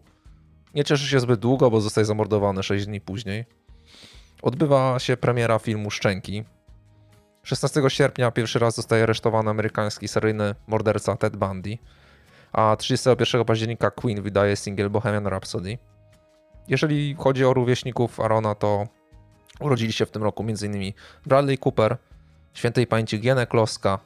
Nie 0.74 0.84
cieszy 0.84 1.06
się 1.06 1.20
zbyt 1.20 1.40
długo, 1.40 1.70
bo 1.70 1.80
zostaje 1.80 2.04
zamordowany 2.04 2.62
6 2.62 2.86
dni 2.86 3.00
później. 3.00 3.44
Odbywa 4.42 4.98
się 4.98 5.16
premiera 5.16 5.58
filmu 5.58 5.90
Szczęki. 5.90 6.44
16 7.42 7.82
sierpnia 7.88 8.30
pierwszy 8.30 8.58
raz 8.58 8.76
zostaje 8.76 9.02
aresztowany 9.02 9.50
amerykański 9.50 10.08
seryjny 10.08 10.54
morderca 10.66 11.16
Ted 11.16 11.36
Bundy, 11.36 11.78
a 12.56 12.76
31 12.76 13.44
października 13.44 13.90
Queen 13.90 14.22
wydaje 14.22 14.56
singiel 14.56 14.90
Bohemian 14.90 15.26
Rhapsody. 15.26 15.78
Jeżeli 16.68 17.14
chodzi 17.14 17.44
o 17.44 17.54
rówieśników 17.54 18.20
Arona, 18.20 18.54
to 18.54 18.86
urodzili 19.60 19.92
się 19.92 20.06
w 20.06 20.10
tym 20.10 20.22
roku 20.22 20.42
m.in. 20.42 20.92
Bradley 21.26 21.58
Cooper, 21.58 21.96
świętej 22.54 22.86
pamięci 22.86 23.20
Gienek 23.20 23.48
Kloska, 23.48 23.98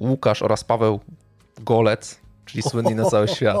Łukasz 0.00 0.42
oraz 0.42 0.64
Paweł 0.64 1.00
Golec, 1.60 2.20
czyli 2.44 2.62
słynny 2.62 2.94
na 2.94 3.04
cały 3.04 3.28
świat. 3.28 3.56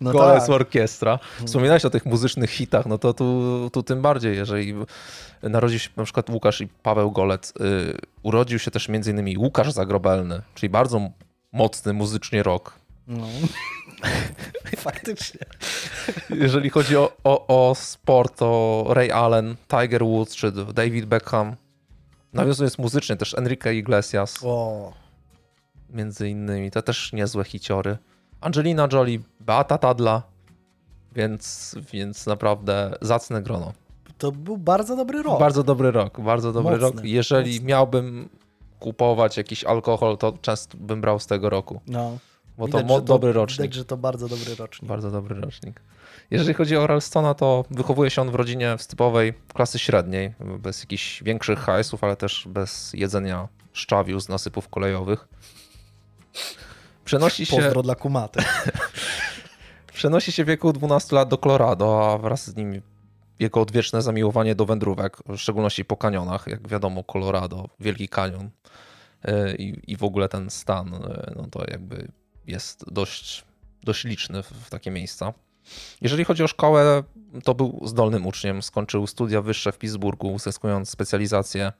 No 0.00 0.12
Golec 0.12 0.46
tak. 0.46 0.50
Orkiestra. 0.50 1.18
Wspominałeś 1.46 1.84
o 1.84 1.90
tych 1.90 2.06
muzycznych 2.06 2.50
hitach, 2.50 2.86
no 2.86 2.98
to 2.98 3.14
tu, 3.14 3.70
tu 3.72 3.82
tym 3.82 4.02
bardziej, 4.02 4.36
jeżeli 4.36 4.74
narodził 5.42 5.78
się 5.78 5.90
na 5.96 6.04
przykład 6.04 6.30
Łukasz 6.30 6.60
i 6.60 6.68
Paweł 6.68 7.10
Golec, 7.10 7.52
yy, 7.60 7.98
urodził 8.22 8.58
się 8.58 8.70
też 8.70 8.88
innymi 8.88 9.38
Łukasz 9.38 9.72
Zagrobelny, 9.72 10.42
czyli 10.54 10.70
bardzo 10.70 11.00
mocny 11.52 11.92
muzycznie 11.92 12.42
rok. 12.42 12.79
No. 13.10 13.26
Faktycznie. 14.76 15.40
Jeżeli 16.30 16.70
chodzi 16.70 16.96
o, 16.96 17.16
o, 17.24 17.68
o 17.70 17.74
sport, 17.74 18.36
to 18.38 18.84
Ray 18.88 19.12
Allen, 19.12 19.56
Tiger 19.68 20.04
Woods 20.04 20.36
czy 20.36 20.52
David 20.52 21.04
Beckham, 21.04 21.56
Nawiązując 22.32 22.78
muzycznie, 22.78 23.16
też 23.16 23.34
Enrique 23.34 23.74
Iglesias. 23.74 24.38
O. 24.44 24.92
Między 25.90 26.28
innymi. 26.28 26.70
To 26.70 26.82
też 26.82 27.12
niezłe 27.12 27.44
hiciory. 27.44 27.98
Angelina 28.40 28.88
Jolie, 28.92 29.18
Beata 29.40 29.78
Tadla. 29.78 30.22
Więc, 31.14 31.74
więc 31.92 32.26
naprawdę 32.26 32.98
zacne 33.00 33.42
grono. 33.42 33.72
To 34.18 34.32
był 34.32 34.56
bardzo 34.56 34.96
dobry 34.96 35.22
rok. 35.22 35.40
Bardzo 35.40 35.62
dobry 35.62 35.90
rok, 35.90 36.20
bardzo 36.20 36.52
dobry 36.52 36.70
mocny, 36.72 36.86
rok. 36.86 37.04
Jeżeli 37.04 37.52
mocny. 37.52 37.66
miałbym 37.66 38.28
kupować 38.78 39.36
jakiś 39.36 39.64
alkohol, 39.64 40.18
to 40.18 40.32
często 40.42 40.78
bym 40.78 41.00
brał 41.00 41.20
z 41.20 41.26
tego 41.26 41.50
roku. 41.50 41.80
No. 41.86 42.18
Bo 42.60 42.66
widać, 42.66 42.86
to, 42.88 42.94
to 42.94 43.00
dobry 43.00 43.32
rocznik. 43.32 43.62
Widać, 43.62 43.74
że 43.74 43.84
to 43.84 43.96
bardzo 43.96 44.28
dobry 44.28 44.54
rocznik. 44.54 44.88
Bardzo 44.88 45.10
dobry 45.10 45.40
rocznik. 45.40 45.80
Jeżeli 46.30 46.54
chodzi 46.54 46.76
o 46.76 46.86
Ralstona, 46.86 47.34
to 47.34 47.64
wychowuje 47.70 48.10
się 48.10 48.22
on 48.22 48.30
w 48.30 48.34
rodzinie 48.34 48.76
z 48.78 48.86
typowej 48.86 49.34
klasy 49.54 49.78
średniej, 49.78 50.34
bez 50.58 50.80
jakichś 50.80 51.22
większych 51.22 51.58
hajsów, 51.58 52.04
ale 52.04 52.16
też 52.16 52.48
bez 52.48 52.92
jedzenia 52.92 53.48
szczawiu 53.72 54.20
z 54.20 54.28
nasypów 54.28 54.68
kolejowych. 54.68 55.28
Przenosi 57.04 57.46
się... 57.46 57.56
Pozdro 57.56 57.82
dla 57.82 57.94
kumaty. 57.94 58.42
Przenosi 59.94 60.32
się 60.32 60.44
w 60.44 60.46
wieku 60.46 60.72
12 60.72 61.16
lat 61.16 61.28
do 61.28 61.38
Colorado, 61.38 62.12
a 62.12 62.18
wraz 62.18 62.46
z 62.46 62.56
nim 62.56 62.82
jego 63.38 63.60
odwieczne 63.60 64.02
zamiłowanie 64.02 64.54
do 64.54 64.66
wędrówek, 64.66 65.16
w 65.28 65.36
szczególności 65.36 65.84
po 65.84 65.96
kanionach. 65.96 66.46
Jak 66.46 66.68
wiadomo, 66.68 67.04
Colorado, 67.04 67.68
Wielki 67.80 68.08
Kanion 68.08 68.50
y, 69.28 69.56
i, 69.58 69.92
i 69.92 69.96
w 69.96 70.04
ogóle 70.04 70.28
ten 70.28 70.50
stan, 70.50 70.94
y, 70.94 71.32
no 71.36 71.46
to 71.50 71.64
jakby 71.70 72.08
jest 72.50 72.84
dość, 72.92 73.44
dość 73.82 74.04
liczny 74.04 74.42
w, 74.42 74.70
takie 74.70 74.90
miejsca. 74.90 75.32
Jeżeli 76.00 76.24
chodzi 76.24 76.42
o 76.42 76.48
szkołę, 76.48 77.02
to 77.44 77.54
był 77.54 77.80
zdolnym 77.84 78.26
uczniem. 78.26 78.62
Skończył 78.62 79.06
studia 79.06 79.42
wyższe 79.42 79.72
w 79.72 79.78
Pittsburghu, 79.78 80.32
uzyskując 80.32 80.90
specjalizację 80.90 81.72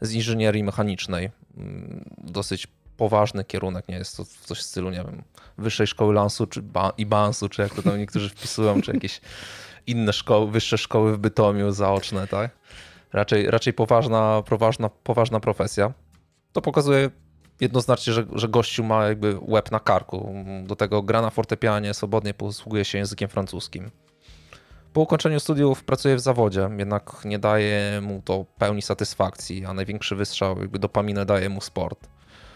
z 0.00 0.12
inżynierii 0.12 0.64
mechanicznej. 0.64 1.30
Mm, 1.56 2.10
dosyć 2.18 2.66
poważny 2.96 3.44
kierunek, 3.44 3.88
nie 3.88 3.94
jest 3.94 4.16
to 4.16 4.24
coś 4.24 4.58
w 4.58 4.62
stylu, 4.62 4.90
nie 4.90 4.96
wiem, 5.04 5.22
wyższej 5.58 5.86
szkoły 5.86 6.14
lansu 6.14 6.46
czy 6.46 6.62
ba 6.62 6.92
i 6.98 7.06
bansu, 7.06 7.48
czy 7.48 7.62
jak 7.62 7.74
to 7.74 7.82
tam 7.82 7.98
niektórzy 7.98 8.28
wpisują, 8.34 8.82
czy 8.82 8.92
jakieś 8.92 9.20
inne 9.86 10.12
szkoły, 10.12 10.50
wyższe 10.50 10.78
szkoły 10.78 11.16
w 11.16 11.18
Bytomiu 11.18 11.72
zaoczne, 11.72 12.26
tak? 12.26 12.50
Raczej, 13.12 13.50
raczej 13.50 13.72
poważna, 13.72 14.42
poważna, 14.42 14.88
poważna 14.88 15.40
profesja. 15.40 15.92
To 16.52 16.62
pokazuje 16.62 17.10
jednoznacznie, 17.60 18.12
że, 18.12 18.26
że 18.32 18.48
gościu 18.48 18.84
ma 18.84 19.06
jakby 19.06 19.38
łeb 19.42 19.70
na 19.70 19.80
karku. 19.80 20.34
Do 20.66 20.76
tego 20.76 21.02
gra 21.02 21.22
na 21.22 21.30
fortepianie, 21.30 21.94
swobodnie 21.94 22.34
posługuje 22.34 22.84
się 22.84 22.98
językiem 22.98 23.28
francuskim. 23.28 23.90
Po 24.92 25.00
ukończeniu 25.00 25.40
studiów 25.40 25.84
pracuje 25.84 26.16
w 26.16 26.20
zawodzie, 26.20 26.68
jednak 26.78 27.24
nie 27.24 27.38
daje 27.38 28.00
mu 28.00 28.22
to 28.24 28.44
pełni 28.58 28.82
satysfakcji, 28.82 29.64
a 29.64 29.74
największy 29.74 30.16
wystrzał 30.16 30.60
jakby 30.60 30.78
dopaminę 30.78 31.26
daje 31.26 31.48
mu 31.48 31.60
sport, 31.60 32.08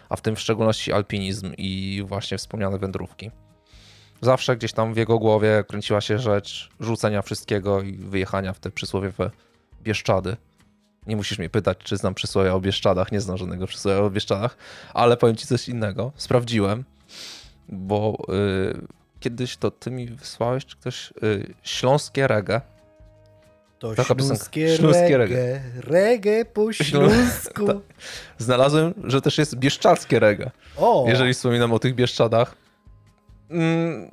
a 0.09 0.17
w 0.17 0.21
tym 0.21 0.37
w 0.37 0.41
szczególności 0.41 0.93
alpinizm 0.93 1.53
i 1.59 2.03
właśnie 2.07 2.39
wspomniane 2.39 2.79
wędrówki. 2.79 3.31
Zawsze 4.21 4.57
gdzieś 4.57 4.73
tam 4.73 4.95
w 4.95 4.97
jego 4.97 5.19
głowie 5.19 5.65
kręciła 5.69 6.01
się 6.01 6.19
rzecz 6.19 6.71
rzucenia 6.81 7.23
wszystkiego 7.23 7.83
i 7.83 7.93
wyjechania 7.93 8.53
w 8.53 8.61
te 8.61 8.71
przysłowiowe 8.71 9.31
Bieszczady. 9.83 10.37
Nie 11.07 11.17
musisz 11.17 11.39
mnie 11.39 11.51
pytać, 11.51 11.79
czy 11.79 11.97
znam 11.97 12.15
przysłowie 12.15 12.55
o 12.55 12.61
Bieszczadach. 12.61 13.13
Nie 13.13 13.21
znam 13.21 13.37
żadnego 13.37 13.67
przysłowia 13.67 13.99
o 13.99 14.11
Bieszczadach, 14.11 14.57
ale 14.95 15.17
powiem 15.17 15.37
ci 15.37 15.47
coś 15.47 15.69
innego. 15.69 16.13
Sprawdziłem, 16.17 16.85
bo 17.69 18.17
y, 18.75 18.87
kiedyś 19.21 19.57
to 19.57 19.71
ty 19.71 19.91
mi 19.91 20.07
wysłałeś, 20.07 20.67
czy 20.67 20.77
ktoś, 20.77 21.13
y, 21.23 21.55
śląskie 21.63 22.27
reggae. 22.27 22.61
To 23.79 23.95
Taka 23.95 24.15
piosenka. 24.15 24.37
śląskie, 24.37 24.77
Śląskie 24.77 25.19
reggae, 25.19 25.61
reggae 25.77 26.45
po 26.45 26.73
śląsku. 26.73 27.67
Znalazłem, 28.39 28.95
że 29.05 29.21
też 29.21 29.39
jest 29.39 29.57
bieszczadzkie 29.57 30.21
reggae. 30.21 30.51
O, 30.77 31.05
jeżeli 31.09 31.35
wspominam 31.35 31.73
o 31.73 31.79
tych 31.79 31.95
Bieszczadach. 31.95 32.55
Mm, 33.51 34.11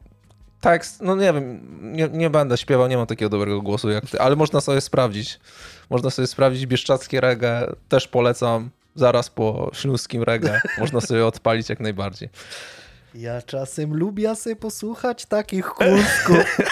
tekst, 0.61 1.01
no 1.01 1.15
nie 1.15 1.33
wiem, 1.33 1.59
nie, 1.81 2.09
nie 2.09 2.29
będę 2.29 2.57
śpiewał, 2.57 2.87
nie 2.87 2.97
mam 2.97 3.07
takiego 3.07 3.29
dobrego 3.29 3.61
głosu 3.61 3.89
jak 3.89 4.05
ty, 4.09 4.19
ale 4.19 4.35
można 4.35 4.61
sobie 4.61 4.81
sprawdzić. 4.81 5.39
Można 5.89 6.09
sobie 6.09 6.27
sprawdzić 6.27 6.65
bieszczadzkie 6.65 7.21
reggae, 7.21 7.75
też 7.89 8.07
polecam. 8.07 8.69
Zaraz 8.95 9.29
po 9.29 9.71
śląskim 9.73 10.23
reggae 10.23 10.61
można 10.79 11.01
sobie 11.01 11.25
odpalić 11.25 11.69
jak 11.69 11.79
najbardziej. 11.79 12.29
ja 13.13 13.41
czasem 13.41 13.93
lubię 13.93 14.35
sobie 14.35 14.55
posłuchać 14.55 15.25
takich 15.25 15.65
kłusków. 15.65 16.57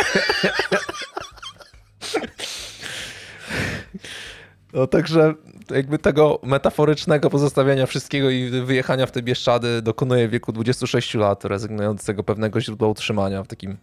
No 4.75 4.87
także 4.87 5.33
jakby 5.69 5.99
tego 5.99 6.39
metaforycznego 6.43 7.29
pozostawiania 7.29 7.85
wszystkiego 7.85 8.29
i 8.29 8.49
wyjechania 8.49 9.05
w 9.05 9.11
te 9.11 9.21
Bieszczady 9.21 9.81
dokonuje 9.81 10.27
w 10.27 10.31
wieku 10.31 10.51
26 10.51 11.13
lat, 11.13 11.45
rezygnując 11.45 12.01
z 12.01 12.05
tego 12.05 12.23
pewnego 12.23 12.61
źródła 12.61 12.87
utrzymania 12.87 13.43
w 13.43 13.47
takim 13.47 13.77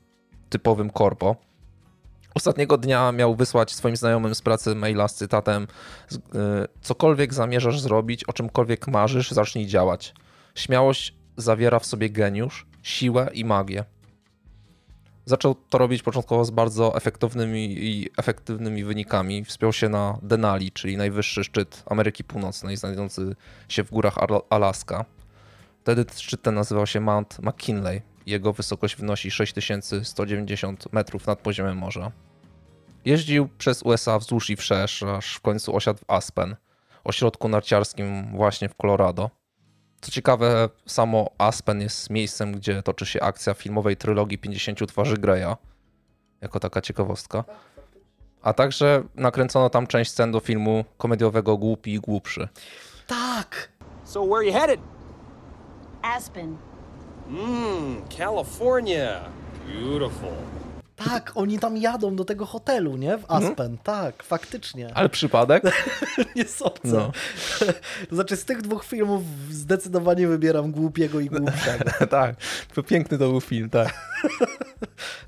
typowym 0.49 0.91
korpo. 0.91 1.37
Ostatniego 2.35 2.79
dnia 2.79 3.13
miał 3.13 3.35
wysłać 3.37 3.73
swoim 3.73 3.97
znajomym 3.97 4.35
z 4.35 4.43
pracy 4.43 4.75
maila 4.75 5.09
z 5.09 5.15
cytatem 5.15 5.67
y, 6.13 6.19
cokolwiek 6.81 7.35
zamierzasz 7.35 7.81
zrobić, 7.81 8.25
o 8.25 8.33
czymkolwiek 8.33 8.89
marzysz, 8.89 9.31
zacznij 9.31 9.67
działać. 9.67 10.15
Śmiałość 10.55 11.15
zawiera 11.37 11.79
w 11.79 11.87
sobie 11.87 12.11
geniusz, 12.11 12.67
siłę 12.83 13.31
i 13.35 13.45
magię. 13.45 13.85
Zaczął 15.25 15.55
to 15.55 15.79
robić 15.79 16.03
początkowo 16.03 16.45
z 16.45 16.51
bardzo 16.51 16.97
efektownymi 16.97 17.65
i 17.65 18.11
efektywnymi 18.17 18.85
wynikami. 18.85 19.45
Wspiął 19.45 19.73
się 19.73 19.89
na 19.89 20.19
Denali, 20.23 20.73
czyli 20.73 20.97
najwyższy 20.97 21.45
szczyt 21.45 21.83
Ameryki 21.87 22.25
Północnej, 22.25 22.77
znajdujący 22.77 23.37
się 23.69 23.85
w 23.85 23.91
górach 23.91 24.19
Al- 24.19 24.43
Alaska. 24.51 25.05
Wtedy 25.81 26.05
szczyt 26.17 26.43
ten 26.43 26.55
nazywał 26.55 26.87
się 26.87 27.01
Mount 27.01 27.39
McKinley. 27.43 28.03
Jego 28.27 28.53
wysokość 28.53 28.97
wynosi 28.97 29.31
6190 29.31 30.93
metrów 30.93 31.27
nad 31.27 31.41
poziomem 31.41 31.79
morza. 31.79 32.13
Jeździł 33.05 33.49
przez 33.59 33.83
USA 33.83 34.19
wzdłuż 34.19 34.51
i 34.51 34.57
wszerz, 34.57 35.03
aż 35.03 35.35
w 35.35 35.41
końcu 35.41 35.77
osiadł 35.77 35.99
w 35.99 36.11
Aspen, 36.11 36.57
ośrodku 37.05 37.49
narciarskim 37.49 38.37
właśnie 38.37 38.69
w 38.69 38.75
Colorado. 38.75 39.31
Co 40.03 40.11
ciekawe, 40.11 40.69
samo 40.87 41.31
Aspen 41.39 41.81
jest 41.81 42.11
miejscem, 42.11 42.53
gdzie 42.53 42.83
toczy 42.83 43.07
się 43.07 43.21
akcja 43.21 43.55
filmowej 43.55 43.97
trylogii 43.97 44.39
50 44.39 44.89
twarzy 44.89 45.17
Greya, 45.19 45.57
jako 46.41 46.61
taka 46.61 46.81
ciekawostka. 46.81 47.45
A 48.43 48.53
także 48.53 49.03
nakręcono 49.15 49.71
tam 49.71 49.87
część 49.87 50.11
scen 50.11 50.33
do 50.33 50.41
filmu 50.41 50.85
komediowego 50.99 51.57
Głupi 51.57 51.93
i 51.95 52.01
Głupszy. 52.01 52.49
tak, 53.07 53.69
So 54.05 54.25
where 54.27 54.45
you 54.47 54.53
headed? 54.53 54.81
Aspen. 56.03 56.57
Mmm, 57.29 58.03
California. 58.19 59.21
Beautiful. 59.67 60.33
Tak, 61.05 61.33
oni 61.35 61.59
tam 61.59 61.77
jadą 61.77 62.17
do 62.17 62.25
tego 62.25 62.47
hotelu, 62.47 62.97
nie? 62.97 63.19
W 63.19 63.25
Aspen, 63.29 63.79
tak, 63.79 64.23
faktycznie. 64.23 64.91
Ale 64.95 65.09
przypadek? 65.09 65.63
Nie 66.37 66.45
sądzę. 66.45 66.81
No. 66.85 67.13
To 68.09 68.15
znaczy 68.15 68.37
z 68.37 68.45
tych 68.45 68.63
dwóch 68.63 68.85
filmów 68.85 69.23
zdecydowanie 69.51 70.29
wybieram 70.29 70.73
głupiego 70.73 71.21
i 71.21 71.27
głupszego. 71.27 71.85
tak, 72.11 72.37
to 72.75 72.83
piękny 72.83 73.19
to 73.19 73.29
był 73.29 73.41
film, 73.41 73.71
tak. 73.71 73.95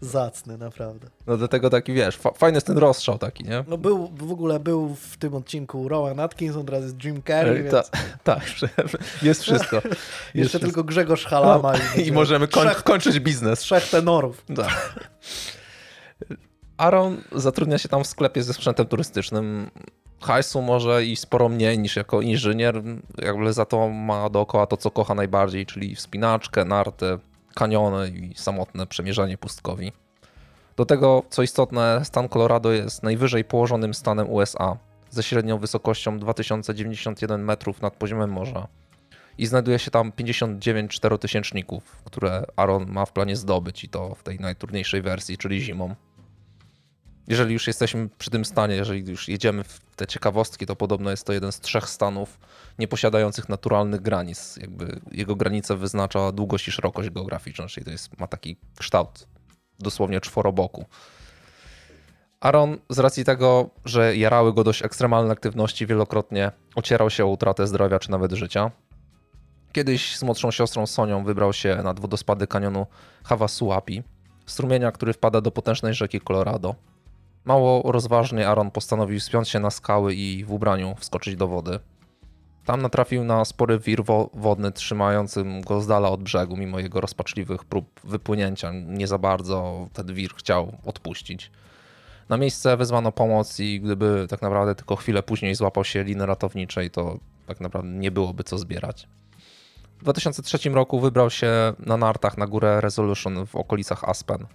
Zacny, 0.00 0.58
naprawdę. 0.58 1.08
No 1.26 1.36
dlatego 1.36 1.70
taki, 1.70 1.92
wiesz, 1.92 2.16
fa- 2.16 2.32
fajny 2.32 2.56
jest 2.56 2.66
ten 2.66 2.78
rozstrzał 2.78 3.18
taki, 3.18 3.44
nie? 3.44 3.64
No 3.68 3.78
był, 3.78 4.08
w 4.16 4.32
ogóle 4.32 4.60
był 4.60 4.94
w 4.94 5.16
tym 5.16 5.34
odcinku 5.34 5.88
Rowan 5.88 6.20
Atkinson, 6.20 6.66
teraz 6.66 6.82
jest 6.82 7.04
Jim 7.04 7.22
Carrey, 7.22 7.62
więc 7.62 7.70
Ta, 7.72 7.82
tak, 8.24 8.42
jest 9.22 9.42
wszystko. 9.42 9.76
Jest 9.76 9.86
jeszcze 10.34 10.48
wszystko. 10.58 10.58
tylko 10.66 10.84
Grzegorz 10.84 11.24
Halama. 11.24 11.72
No, 11.72 12.02
I 12.02 12.12
możemy 12.12 12.48
koń, 12.48 12.66
trzech, 12.68 12.82
kończyć 12.82 13.20
biznes. 13.20 13.58
trzech 13.60 13.88
tenorów. 13.90 14.44
Tak. 14.56 14.94
Aaron 16.76 17.22
zatrudnia 17.32 17.78
się 17.78 17.88
tam 17.88 18.04
w 18.04 18.06
sklepie 18.06 18.42
ze 18.42 18.54
sprzętem 18.54 18.86
turystycznym. 18.86 19.70
Hajsu 20.20 20.62
może 20.62 21.04
i 21.04 21.16
sporo 21.16 21.48
mniej 21.48 21.78
niż 21.78 21.96
jako 21.96 22.20
inżynier, 22.20 22.82
jakby 23.22 23.52
za 23.52 23.64
to 23.64 23.88
ma 23.88 24.30
dookoła 24.30 24.66
to, 24.66 24.76
co 24.76 24.90
kocha 24.90 25.14
najbardziej, 25.14 25.66
czyli 25.66 25.94
wspinaczkę, 25.94 26.64
narty, 26.64 27.18
kaniony 27.54 28.08
i 28.08 28.34
samotne 28.34 28.86
przemierzanie 28.86 29.38
pustkowi. 29.38 29.92
Do 30.76 30.84
tego, 30.84 31.22
co 31.30 31.42
istotne, 31.42 32.00
stan 32.04 32.28
Colorado 32.28 32.72
jest 32.72 33.02
najwyżej 33.02 33.44
położonym 33.44 33.94
stanem 33.94 34.30
USA, 34.30 34.76
ze 35.10 35.22
średnią 35.22 35.58
wysokością 35.58 36.18
2091 36.18 37.44
metrów 37.44 37.82
nad 37.82 37.94
poziomem 37.96 38.30
morza. 38.30 38.68
I 39.38 39.46
znajduje 39.46 39.78
się 39.78 39.90
tam 39.90 40.12
59 40.12 40.90
czterotysięczników, 40.90 42.02
które 42.04 42.44
Aaron 42.56 42.86
ma 42.90 43.06
w 43.06 43.12
planie 43.12 43.36
zdobyć 43.36 43.84
i 43.84 43.88
to 43.88 44.14
w 44.14 44.22
tej 44.22 44.40
najtrudniejszej 44.40 45.02
wersji, 45.02 45.38
czyli 45.38 45.60
zimą. 45.60 45.94
Jeżeli 47.28 47.52
już 47.52 47.66
jesteśmy 47.66 48.08
przy 48.18 48.30
tym 48.30 48.44
stanie, 48.44 48.74
jeżeli 48.74 49.10
już 49.10 49.28
jedziemy 49.28 49.64
w 49.64 49.80
te 49.96 50.06
ciekawostki, 50.06 50.66
to 50.66 50.76
podobno 50.76 51.10
jest 51.10 51.26
to 51.26 51.32
jeden 51.32 51.52
z 51.52 51.60
trzech 51.60 51.88
stanów 51.88 52.38
nieposiadających 52.78 53.48
naturalnych 53.48 54.00
granic. 54.00 54.56
Jakby 54.56 55.00
jego 55.12 55.36
granicę 55.36 55.76
wyznacza 55.76 56.32
długość 56.32 56.68
i 56.68 56.72
szerokość 56.72 57.10
geograficzną, 57.10 57.66
czyli 57.66 57.84
to 57.84 57.90
jest, 57.90 58.18
ma 58.20 58.26
taki 58.26 58.56
kształt 58.78 59.26
dosłownie 59.78 60.20
czworoboku. 60.20 60.84
Aaron 62.40 62.78
z 62.90 62.98
racji 62.98 63.24
tego, 63.24 63.70
że 63.84 64.16
jarały 64.16 64.54
go 64.54 64.64
dość 64.64 64.82
ekstremalne 64.82 65.32
aktywności, 65.32 65.86
wielokrotnie 65.86 66.52
ocierał 66.74 67.10
się 67.10 67.24
o 67.24 67.28
utratę 67.28 67.66
zdrowia 67.66 67.98
czy 67.98 68.10
nawet 68.10 68.32
życia. 68.32 68.70
Kiedyś 69.72 70.16
z 70.16 70.22
młodszą 70.22 70.50
siostrą 70.50 70.86
Sonią 70.86 71.24
wybrał 71.24 71.52
się 71.52 71.76
nad 71.84 72.00
wodospady 72.00 72.46
kanionu 72.46 72.86
Havasuapi, 73.24 74.02
strumienia, 74.46 74.92
który 74.92 75.12
wpada 75.12 75.40
do 75.40 75.50
potężnej 75.50 75.94
rzeki 75.94 76.20
Colorado. 76.20 76.74
Mało 77.44 77.92
rozważnie 77.92 78.48
Aaron 78.48 78.70
postanowił 78.70 79.20
spiąć 79.20 79.48
się 79.48 79.60
na 79.60 79.70
skały 79.70 80.14
i 80.14 80.44
w 80.44 80.52
ubraniu 80.52 80.94
wskoczyć 80.98 81.36
do 81.36 81.48
wody. 81.48 81.78
Tam 82.64 82.82
natrafił 82.82 83.24
na 83.24 83.44
spory 83.44 83.78
wir 83.78 84.04
wo- 84.04 84.30
wodny 84.34 84.72
trzymającym 84.72 85.60
go 85.60 85.80
z 85.80 85.86
dala 85.86 86.10
od 86.10 86.22
brzegu, 86.22 86.56
mimo 86.56 86.78
jego 86.78 87.00
rozpaczliwych 87.00 87.64
prób 87.64 88.00
wypłynięcia. 88.04 88.70
Nie 88.86 89.06
za 89.06 89.18
bardzo 89.18 89.88
ten 89.92 90.14
wir 90.14 90.30
chciał 90.34 90.72
odpuścić. 90.86 91.50
Na 92.28 92.36
miejsce 92.36 92.76
wezwano 92.76 93.12
pomoc 93.12 93.60
i 93.60 93.80
gdyby 93.80 94.26
tak 94.30 94.42
naprawdę 94.42 94.74
tylko 94.74 94.96
chwilę 94.96 95.22
później 95.22 95.54
złapał 95.54 95.84
się 95.84 96.04
liny 96.04 96.26
ratowniczej, 96.26 96.90
to 96.90 97.18
tak 97.46 97.60
naprawdę 97.60 97.88
nie 97.88 98.10
byłoby 98.10 98.44
co 98.44 98.58
zbierać. 98.58 99.08
W 99.98 100.02
2003 100.02 100.70
roku 100.70 101.00
wybrał 101.00 101.30
się 101.30 101.72
na 101.78 101.96
nartach 101.96 102.38
na 102.38 102.46
górę 102.46 102.80
Resolution 102.80 103.46
w 103.46 103.56
okolicach 103.56 104.04
Aspen. 104.04 104.46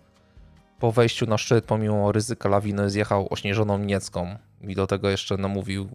Po 0.80 0.92
wejściu 0.92 1.26
na 1.26 1.38
szczyt, 1.38 1.66
pomimo 1.66 2.12
ryzyka 2.12 2.50
lawiny, 2.50 2.90
zjechał 2.90 3.28
ośnieżoną 3.30 3.78
Niecką 3.78 4.38
i 4.62 4.76
do 4.76 4.88
tego 4.88 5.10
jeszcze 5.10 5.38
namówił 5.38 5.90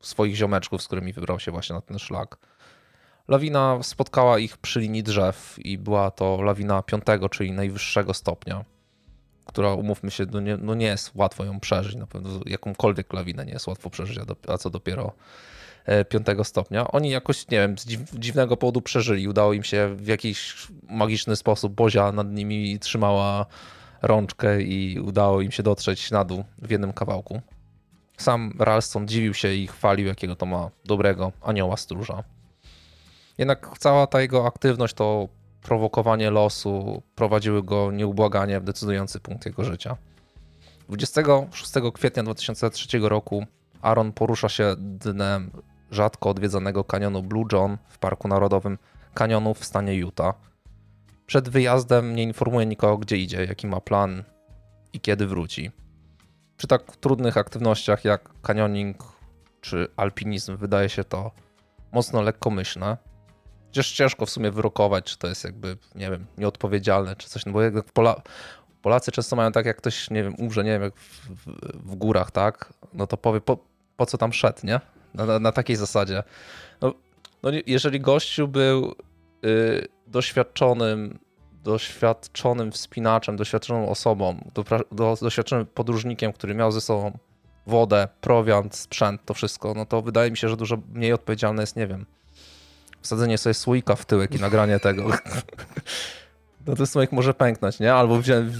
swoich 0.00 0.34
ziomeczków, 0.34 0.82
z 0.82 0.86
którymi 0.86 1.12
wybrał 1.12 1.40
się 1.40 1.50
właśnie 1.50 1.74
na 1.74 1.80
ten 1.80 1.98
szlak. 1.98 2.36
Lawina 3.28 3.78
spotkała 3.82 4.38
ich 4.38 4.58
przy 4.58 4.80
linii 4.80 5.02
drzew 5.02 5.56
i 5.58 5.78
była 5.78 6.10
to 6.10 6.42
lawina 6.42 6.82
piątego, 6.82 7.28
czyli 7.28 7.52
najwyższego 7.52 8.14
stopnia, 8.14 8.64
która, 9.44 9.74
umówmy 9.74 10.10
się, 10.10 10.26
no 10.32 10.40
nie, 10.40 10.56
no 10.56 10.74
nie 10.74 10.86
jest 10.86 11.10
łatwo 11.14 11.44
ją 11.44 11.60
przeżyć. 11.60 11.94
Na 11.94 12.06
pewno 12.06 12.30
jakąkolwiek 12.46 13.12
lawinę 13.12 13.46
nie 13.46 13.52
jest 13.52 13.66
łatwo 13.66 13.90
przeżyć, 13.90 14.18
a, 14.48 14.58
co 14.58 14.70
dopiero 14.70 15.12
e, 15.84 16.04
piątego 16.04 16.44
stopnia. 16.44 16.90
Oni 16.90 17.10
jakoś, 17.10 17.48
nie 17.48 17.58
wiem, 17.58 17.78
z 17.78 17.86
dziw, 17.86 18.00
dziwnego 18.14 18.56
powodu 18.56 18.82
przeżyli. 18.82 19.28
Udało 19.28 19.52
im 19.52 19.62
się 19.62 19.94
w 19.96 20.06
jakiś 20.06 20.66
magiczny 20.88 21.36
sposób, 21.36 21.72
Bozia 21.74 22.12
nad 22.12 22.32
nimi 22.32 22.78
trzymała 22.78 23.46
rączkę 24.02 24.62
i 24.62 25.00
udało 25.00 25.40
im 25.40 25.50
się 25.50 25.62
dotrzeć 25.62 26.10
na 26.10 26.24
dół 26.24 26.44
w 26.58 26.70
jednym 26.70 26.92
kawałku. 26.92 27.40
Sam 28.16 28.52
Ralston 28.58 29.08
dziwił 29.08 29.34
się 29.34 29.54
i 29.54 29.66
chwalił, 29.66 30.06
jakiego 30.06 30.36
to 30.36 30.46
ma 30.46 30.70
dobrego 30.84 31.32
anioła 31.42 31.76
stróża. 31.76 32.24
Jednak 33.38 33.78
cała 33.78 34.06
ta 34.06 34.20
jego 34.20 34.46
aktywność 34.46 34.94
to 34.94 35.28
prowokowanie 35.62 36.30
losu 36.30 37.02
prowadziły 37.14 37.62
go 37.62 37.92
nieubłaganie 37.92 38.60
w 38.60 38.64
decydujący 38.64 39.20
punkt 39.20 39.46
jego 39.46 39.64
życia. 39.64 39.96
26 40.88 41.72
kwietnia 41.94 42.22
2003 42.22 42.98
roku 42.98 43.46
Aaron 43.82 44.12
porusza 44.12 44.48
się 44.48 44.74
dnem 44.78 45.50
rzadko 45.90 46.30
odwiedzanego 46.30 46.84
kanionu 46.84 47.22
Blue 47.22 47.44
John 47.52 47.78
w 47.88 47.98
Parku 47.98 48.28
Narodowym 48.28 48.78
Kanionów 49.14 49.58
w 49.58 49.64
stanie 49.64 49.94
Utah. 49.94 50.49
Przed 51.30 51.48
wyjazdem 51.48 52.16
nie 52.16 52.22
informuje 52.22 52.66
nikogo, 52.66 52.98
gdzie 52.98 53.16
idzie, 53.16 53.44
jaki 53.44 53.66
ma 53.66 53.80
plan 53.80 54.24
i 54.92 55.00
kiedy 55.00 55.26
wróci. 55.26 55.70
Przy 56.56 56.66
tak 56.66 56.96
trudnych 56.96 57.36
aktywnościach 57.36 58.04
jak 58.04 58.30
kanioning 58.42 58.96
czy 59.60 59.88
alpinizm, 59.96 60.56
wydaje 60.56 60.88
się 60.88 61.04
to 61.04 61.30
mocno 61.92 62.22
lekkomyślne. 62.22 62.96
Chociaż 63.66 63.92
ciężko 63.92 64.26
w 64.26 64.30
sumie 64.30 64.50
wyrokować, 64.50 65.04
czy 65.04 65.18
to 65.18 65.26
jest 65.26 65.44
jakby, 65.44 65.76
nie 65.94 66.10
wiem, 66.10 66.26
nieodpowiedzialne, 66.38 67.16
czy 67.16 67.28
coś, 67.28 67.46
no 67.46 67.52
bo 67.52 67.62
jak 67.62 67.84
Pola 67.84 68.22
Polacy 68.82 69.12
często 69.12 69.36
mają 69.36 69.52
tak, 69.52 69.66
jak 69.66 69.76
ktoś, 69.76 70.10
nie 70.10 70.22
wiem, 70.22 70.34
umrze, 70.38 70.64
nie 70.64 70.70
wiem, 70.70 70.82
jak 70.82 70.96
w, 70.96 71.28
w, 71.28 71.46
w 71.90 71.94
górach, 71.94 72.30
tak, 72.30 72.72
no 72.92 73.06
to 73.06 73.16
powie, 73.16 73.40
po, 73.40 73.58
po 73.96 74.06
co 74.06 74.18
tam 74.18 74.32
szedł, 74.32 74.58
nie? 74.64 74.80
Na, 75.14 75.26
na, 75.26 75.38
na 75.38 75.52
takiej 75.52 75.76
zasadzie. 75.76 76.22
No, 76.80 76.94
no, 77.42 77.50
jeżeli 77.66 78.00
gościu 78.00 78.48
był 78.48 78.94
y, 79.44 79.88
doświadczonym, 80.06 81.18
doświadczonym 81.64 82.72
wspinaczem, 82.72 83.36
doświadczoną 83.36 83.88
osobą, 83.88 84.50
do, 84.54 84.64
do, 84.92 85.16
doświadczonym 85.22 85.66
podróżnikiem, 85.66 86.32
który 86.32 86.54
miał 86.54 86.72
ze 86.72 86.80
sobą 86.80 87.18
wodę, 87.66 88.08
prowiant, 88.20 88.76
sprzęt, 88.76 89.24
to 89.24 89.34
wszystko, 89.34 89.74
no 89.74 89.86
to 89.86 90.02
wydaje 90.02 90.30
mi 90.30 90.36
się, 90.36 90.48
że 90.48 90.56
dużo 90.56 90.78
mniej 90.92 91.12
odpowiedzialne 91.12 91.62
jest, 91.62 91.76
nie 91.76 91.86
wiem, 91.86 92.06
wsadzenie 93.00 93.38
sobie 93.38 93.54
słoika 93.54 93.96
w 93.96 94.04
tyłek 94.04 94.34
i 94.34 94.40
nagranie 94.40 94.80
tego. 94.80 95.10
No 96.66 96.76
to 96.76 96.86
słoik 96.86 97.12
może 97.12 97.34
pęknąć, 97.34 97.80
nie? 97.80 97.94
Albo 97.94 98.18
wziąć... 98.18 98.52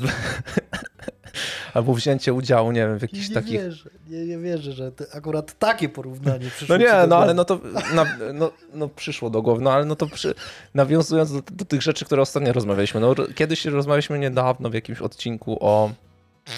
Albo 1.75 1.95
wzięcie 1.95 2.35
udziału, 2.35 2.73
nie 2.73 2.81
wiem, 2.81 2.99
w 2.99 3.03
jakichś 3.03 3.29
nie 3.29 3.35
takich... 3.35 3.61
Wierzę, 3.61 3.91
nie, 4.09 4.25
nie 4.25 4.39
wierzę, 4.39 4.73
że 4.73 4.93
akurat 5.15 5.59
takie 5.59 5.89
porównanie 5.89 6.51
przyszło 6.51 6.79
No 6.79 6.85
nie, 6.85 7.07
no 7.09 7.17
ale 7.17 7.35
no 7.35 7.45
to 7.45 7.61
na, 7.95 8.05
no, 8.35 8.51
no 8.75 8.89
przyszło 8.89 9.31
do 9.31 9.43
głowy, 9.43 9.63
no 9.63 9.73
ale 9.73 9.85
no 9.85 9.97
to 9.97 10.07
przy, 10.07 10.35
nawiązując 10.75 11.33
do, 11.33 11.43
do 11.53 11.65
tych 11.65 11.83
rzeczy, 11.83 12.05
które 12.05 12.23
ostatnio 12.23 12.53
rozmawialiśmy, 12.53 13.01
no 13.01 13.15
kiedyś 13.35 13.65
rozmawialiśmy 13.65 14.19
niedawno 14.19 14.71
w 14.71 14.75
jakimś 14.75 15.01
odcinku 15.01 15.59
o, 15.61 15.91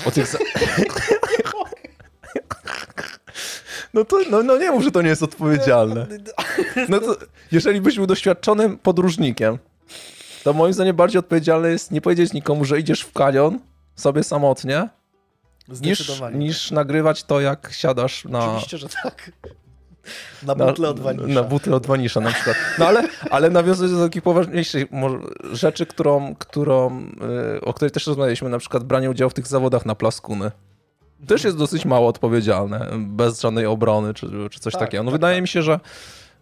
o 0.06 0.10
tych... 0.10 0.26
Za... 0.26 0.38
No 3.94 4.04
to 4.04 4.20
no, 4.30 4.42
no 4.42 4.58
nie 4.58 4.70
mów, 4.70 4.84
że 4.84 4.90
to 4.90 5.02
nie 5.02 5.08
jest 5.08 5.22
odpowiedzialne. 5.22 6.06
No 6.88 7.00
to 7.00 7.16
jeżeli 7.52 7.80
byś 7.80 7.96
był 7.96 8.06
doświadczonym 8.06 8.78
podróżnikiem, 8.78 9.58
to 10.44 10.52
moim 10.52 10.72
zdaniem 10.72 10.96
bardziej 10.96 11.18
odpowiedzialne 11.18 11.68
jest 11.68 11.90
nie 11.90 12.00
powiedzieć 12.00 12.32
nikomu, 12.32 12.64
że 12.64 12.80
idziesz 12.80 13.00
w 13.00 13.12
kanion 13.12 13.58
sobie 13.96 14.22
samotnie, 14.22 14.88
niż, 15.68 16.22
niż 16.34 16.70
nagrywać 16.70 17.24
to, 17.24 17.40
jak 17.40 17.72
siadasz 17.72 18.24
na, 18.24 18.46
Oczywiście, 18.46 18.78
że 18.78 18.88
tak. 19.02 19.32
Na 20.42 20.54
butle 20.54 20.88
od 20.88 21.00
wanisza. 21.00 21.26
na 21.26 21.42
butle 21.42 21.76
od 21.76 21.86
wanisza 21.86 22.20
na 22.20 22.32
przykład. 22.32 22.56
No 22.78 22.86
ale, 22.86 23.08
ale 23.30 23.50
nawiązując 23.50 23.96
do 23.98 24.04
takich 24.04 24.22
poważniejszych 24.22 24.84
rzeczy, 25.52 25.86
którą, 25.86 26.34
którą, 26.34 27.06
y, 27.56 27.60
o 27.60 27.74
której 27.74 27.90
też 27.90 28.06
rozmawialiśmy, 28.06 28.48
na 28.48 28.58
przykład 28.58 28.84
branie 28.84 29.10
udziału 29.10 29.30
w 29.30 29.34
tych 29.34 29.46
zawodach 29.46 29.86
na 29.86 29.94
plaskuny. 29.94 30.50
Też 31.26 31.44
jest 31.44 31.56
dosyć 31.56 31.84
mało 31.84 32.08
odpowiedzialne, 32.08 32.88
bez 32.98 33.40
żadnej 33.40 33.66
obrony 33.66 34.14
czy, 34.14 34.26
czy 34.50 34.60
coś 34.60 34.72
Tak, 34.72 34.80
takiego. 34.82 35.02
No 35.02 35.10
tak, 35.10 35.20
wydaje 35.20 35.36
tak. 35.36 35.42
mi 35.42 35.48
się, 35.48 35.62
że, 35.62 35.80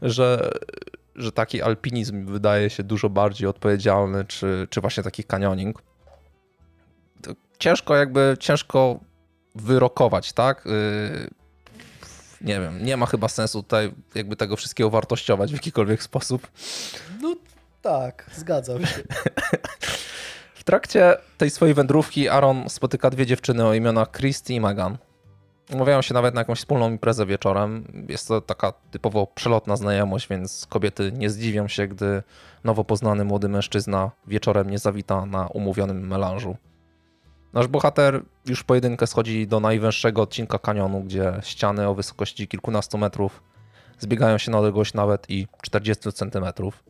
że, 0.03 0.51
że 1.15 1.33
taki 1.33 1.63
alpinizm 1.63 2.27
wydaje 2.27 2.71
się 2.71 2.83
dużo 2.83 3.09
bardziej 3.09 3.49
odpowiedzialny, 3.49 4.25
czy, 4.25 4.67
czy 4.71 4.81
właśnie 4.81 5.03
taki 5.03 5.25
kanioning. 5.25 5.83
Ciężko 7.59 7.97
jakby, 7.97 8.37
ciężko 8.41 9.01
wyrokować, 9.61 10.33
tak? 10.33 10.67
Y, 10.67 11.31
nie 12.41 12.61
wiem, 12.61 12.85
nie 12.85 12.97
ma 12.97 13.07
chyba 13.07 13.29
sensu 13.29 13.63
tutaj 13.63 13.93
jakby 14.15 14.37
tego 14.37 14.57
wszystkiego 14.57 14.91
wartościować 14.91 15.51
w 15.51 15.55
jakikolwiek 15.55 16.03
sposób. 16.03 16.49
No 17.23 17.37
tak, 17.83 18.31
zgadzam 18.35 18.87
się. 18.87 19.03
W 20.55 20.65
trakcie 20.65 21.17
tej 21.39 21.51
swojej 21.51 21.75
wędrówki 21.75 22.29
Aaron 22.29 22.69
spotyka 22.69 23.11
dwie 23.11 23.27
dziewczyny 23.27 23.67
o 23.67 23.75
imionach 23.75 24.11
Christy 24.11 24.55
i 24.55 24.61
Megan. 24.61 24.99
Umawiają 25.73 26.03
się 26.03 26.15
nawet 26.15 26.35
na 26.35 26.41
jakąś 26.41 26.59
wspólną 26.59 26.91
imprezę 26.91 27.27
wieczorem. 27.27 27.85
Jest 28.09 28.29
to 28.29 28.41
taka 28.41 28.73
typowo 28.91 29.27
przelotna 29.27 29.77
znajomość, 29.77 30.29
więc 30.29 30.67
kobiety 30.69 31.13
nie 31.13 31.31
zdziwią 31.31 31.69
się, 31.69 31.87
gdy 31.87 32.23
nowo 32.65 32.85
poznany 32.85 33.25
młody 33.25 33.49
mężczyzna 33.49 34.11
wieczorem 34.27 34.71
nie 34.71 34.79
zawita 34.79 35.27
na 35.27 35.47
umówionym 35.47 36.09
melanżu. 36.09 36.57
Nasz 37.53 37.67
bohater 37.67 38.23
już 38.47 38.65
pojedynkę 38.65 39.07
schodzi 39.07 39.47
do 39.47 39.61
najwęższego 39.61 40.23
odcinka 40.23 40.59
kanionu, 40.59 41.01
gdzie 41.01 41.33
ściany 41.43 41.89
o 41.89 41.95
wysokości 41.95 42.49
kilkunastu 42.49 42.99
metrów 42.99 43.43
zbiegają 43.99 44.39
się 44.39 44.51
na 44.51 44.59
odległość 44.59 44.95
nawet 44.95 45.31
i 45.31 45.47
40 45.63 46.13
centymetrów. 46.13 46.85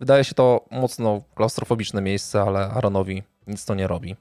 Wydaje 0.00 0.24
się 0.24 0.34
to 0.34 0.64
mocno 0.70 1.22
klaustrofobiczne 1.34 2.02
miejsce, 2.02 2.42
ale 2.42 2.58
Aaronowi 2.58 3.22
nic 3.46 3.64
to 3.64 3.74
nie 3.74 3.86
robi. 3.86 4.16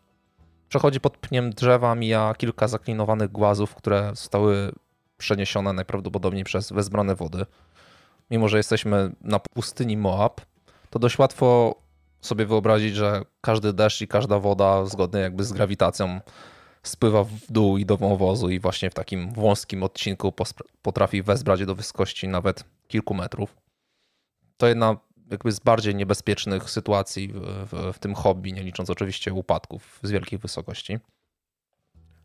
Przechodzi 0.69 0.99
pod 0.99 1.17
pniem 1.17 1.49
drzewa, 1.49 1.95
mija 1.95 2.33
kilka 2.37 2.67
zaklinowanych 2.67 3.31
głazów, 3.31 3.75
które 3.75 4.09
zostały 4.09 4.71
przeniesione 5.17 5.73
najprawdopodobniej 5.73 6.43
przez 6.43 6.71
wezbrane 6.71 7.15
wody. 7.15 7.45
Mimo, 8.31 8.47
że 8.47 8.57
jesteśmy 8.57 9.11
na 9.21 9.39
pustyni 9.39 9.97
Moab, 9.97 10.41
to 10.89 10.99
dość 10.99 11.19
łatwo 11.19 11.75
sobie 12.21 12.45
wyobrazić, 12.45 12.95
że 12.95 13.21
każdy 13.41 13.73
deszcz 13.73 14.01
i 14.01 14.07
każda 14.07 14.39
woda, 14.39 14.85
zgodnie 14.85 15.19
jakby 15.19 15.43
z 15.43 15.53
grawitacją, 15.53 16.19
spływa 16.83 17.23
w 17.23 17.31
dół 17.49 17.77
i 17.77 17.85
do 17.85 17.97
wąwozu 17.97 18.49
i 18.49 18.59
właśnie 18.59 18.89
w 18.89 18.93
takim 18.93 19.31
wąskim 19.33 19.83
odcinku 19.83 20.33
potrafi 20.81 21.23
wezbrać 21.23 21.65
do 21.65 21.75
wysokości 21.75 22.27
nawet 22.27 22.63
kilku 22.87 23.13
metrów. 23.13 23.57
To 24.57 24.67
jedna 24.67 24.97
jakby 25.31 25.51
z 25.51 25.59
bardziej 25.59 25.95
niebezpiecznych 25.95 26.69
sytuacji 26.69 27.27
w, 27.27 27.39
w, 27.71 27.93
w 27.93 27.99
tym 27.99 28.15
hobby, 28.15 28.53
nie 28.53 28.63
licząc 28.63 28.89
oczywiście 28.89 29.33
upadków 29.33 29.99
z 30.03 30.11
wielkich 30.11 30.39
wysokości. 30.39 30.99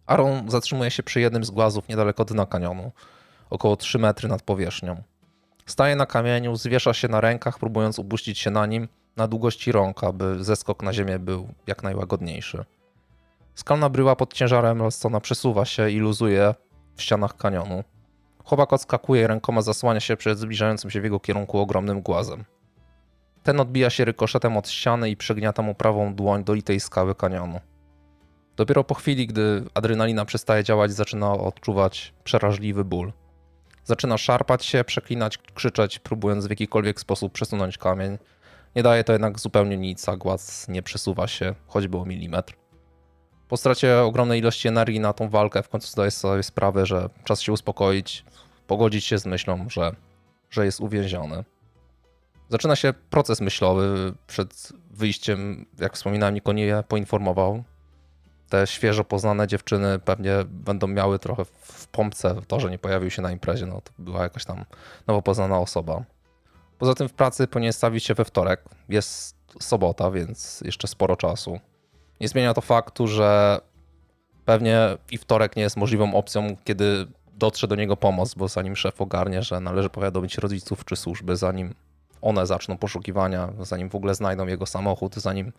Aaron 0.06 0.50
zatrzymuje 0.50 0.90
się 0.90 1.02
przy 1.02 1.20
jednym 1.20 1.44
z 1.44 1.50
głazów 1.50 1.88
niedaleko 1.88 2.24
dna 2.24 2.46
kanionu, 2.46 2.92
około 3.50 3.76
3 3.76 3.98
metry 3.98 4.28
nad 4.28 4.42
powierzchnią. 4.42 5.02
Staje 5.66 5.96
na 5.96 6.06
kamieniu, 6.06 6.56
zwiesza 6.56 6.94
się 6.94 7.08
na 7.08 7.20
rękach, 7.20 7.58
próbując 7.58 7.98
upuścić 7.98 8.38
się 8.38 8.50
na 8.50 8.66
nim 8.66 8.88
na 9.16 9.28
długości 9.28 9.72
rąk, 9.72 10.04
aby 10.04 10.44
zeskok 10.44 10.82
na 10.82 10.92
ziemię 10.92 11.18
był 11.18 11.48
jak 11.66 11.82
najłagodniejszy. 11.82 12.64
Skalna 13.54 13.88
bryła 13.88 14.16
pod 14.16 14.34
ciężarem 14.34 14.80
Ralstona 14.80 15.20
przesuwa 15.20 15.64
się 15.64 15.90
i 15.90 15.98
luzuje 15.98 16.54
w 16.96 17.02
ścianach 17.02 17.36
kanionu. 17.36 17.84
Chłopak 18.44 18.72
odskakuje 18.72 19.22
i 19.22 19.26
rękoma 19.26 19.62
zasłania 19.62 20.00
się 20.00 20.16
przed 20.16 20.38
zbliżającym 20.38 20.90
się 20.90 21.00
w 21.00 21.04
jego 21.04 21.20
kierunku 21.20 21.58
ogromnym 21.58 22.02
głazem. 22.02 22.44
Ten 23.42 23.60
odbija 23.60 23.90
się 23.90 24.04
rykoszetem 24.04 24.56
od 24.56 24.68
ściany 24.68 25.10
i 25.10 25.16
przegniata 25.16 25.62
mu 25.62 25.74
prawą 25.74 26.14
dłoń 26.14 26.44
do 26.44 26.54
litej 26.54 26.80
skały 26.80 27.14
kanionu. 27.14 27.60
Dopiero 28.56 28.84
po 28.84 28.94
chwili, 28.94 29.26
gdy 29.26 29.64
adrenalina 29.74 30.24
przestaje 30.24 30.64
działać, 30.64 30.92
zaczyna 30.92 31.32
odczuwać 31.32 32.14
przerażliwy 32.24 32.84
ból. 32.84 33.12
Zaczyna 33.84 34.18
szarpać 34.18 34.64
się, 34.64 34.84
przeklinać, 34.84 35.38
krzyczeć, 35.38 35.98
próbując 35.98 36.46
w 36.46 36.50
jakikolwiek 36.50 37.00
sposób 37.00 37.32
przesunąć 37.32 37.78
kamień. 37.78 38.18
Nie 38.76 38.82
daje 38.82 39.04
to 39.04 39.12
jednak 39.12 39.40
zupełnie 39.40 39.76
nic, 39.76 40.08
a 40.08 40.16
głaz 40.16 40.68
nie 40.68 40.82
przesuwa 40.82 41.26
się, 41.26 41.54
choćby 41.66 41.98
o 41.98 42.04
milimetr. 42.04 42.54
Po 43.48 43.56
stracie 43.56 44.00
ogromnej 44.00 44.40
ilości 44.40 44.68
energii 44.68 45.00
na 45.00 45.12
tą 45.12 45.28
walkę 45.28 45.62
w 45.62 45.68
końcu 45.68 45.88
zdaje 45.88 46.10
sobie 46.10 46.42
sprawę, 46.42 46.86
że 46.86 47.08
czas 47.24 47.40
się 47.40 47.52
uspokoić, 47.52 48.24
pogodzić 48.66 49.04
się 49.04 49.18
z 49.18 49.26
myślą, 49.26 49.66
że, 49.70 49.92
że 50.50 50.64
jest 50.64 50.80
uwięziony. 50.80 51.44
Zaczyna 52.48 52.76
się 52.76 52.94
proces 53.10 53.40
myślowy. 53.40 54.12
Przed 54.26 54.72
wyjściem, 54.90 55.66
jak 55.78 55.94
wspominałem, 55.94 56.34
nikt 56.34 56.48
o 56.48 56.52
nie 56.52 56.84
poinformował. 56.88 57.64
Te 58.48 58.66
świeżo 58.66 59.04
poznane 59.04 59.46
dziewczyny 59.46 59.98
pewnie 59.98 60.32
będą 60.48 60.86
miały 60.86 61.18
trochę 61.18 61.44
w 61.44 61.86
pompce 61.86 62.34
to, 62.48 62.60
że 62.60 62.70
nie 62.70 62.78
pojawił 62.78 63.10
się 63.10 63.22
na 63.22 63.32
imprezie. 63.32 63.66
No, 63.66 63.80
to 63.80 63.92
była 63.98 64.22
jakaś 64.22 64.44
tam 64.44 64.64
nowo 65.06 65.22
poznana 65.22 65.58
osoba. 65.58 66.04
Poza 66.78 66.94
tym 66.94 67.08
w 67.08 67.12
pracy 67.12 67.46
powinien 67.46 67.72
stawić 67.72 68.04
się 68.04 68.14
we 68.14 68.24
wtorek. 68.24 68.64
Jest 68.88 69.36
sobota, 69.60 70.10
więc 70.10 70.60
jeszcze 70.60 70.88
sporo 70.88 71.16
czasu. 71.16 71.60
Nie 72.20 72.28
zmienia 72.28 72.54
to 72.54 72.60
faktu, 72.60 73.06
że 73.06 73.60
pewnie 74.44 74.78
i 75.10 75.18
wtorek 75.18 75.56
nie 75.56 75.62
jest 75.62 75.76
możliwą 75.76 76.14
opcją, 76.14 76.56
kiedy 76.64 77.06
dotrze 77.32 77.68
do 77.68 77.76
niego 77.76 77.96
pomoc, 77.96 78.34
bo 78.34 78.48
zanim 78.48 78.76
szef 78.76 79.00
ogarnie, 79.00 79.42
że 79.42 79.60
należy 79.60 79.90
powiadomić 79.90 80.38
rodziców 80.38 80.84
czy 80.84 80.96
służby, 80.96 81.36
zanim 81.36 81.74
one 82.22 82.46
zaczną 82.46 82.76
poszukiwania, 82.78 83.52
zanim 83.60 83.90
w 83.90 83.94
ogóle 83.94 84.14
znajdą 84.14 84.46
jego 84.46 84.66
samochód, 84.66 85.14
zanim 85.14 85.52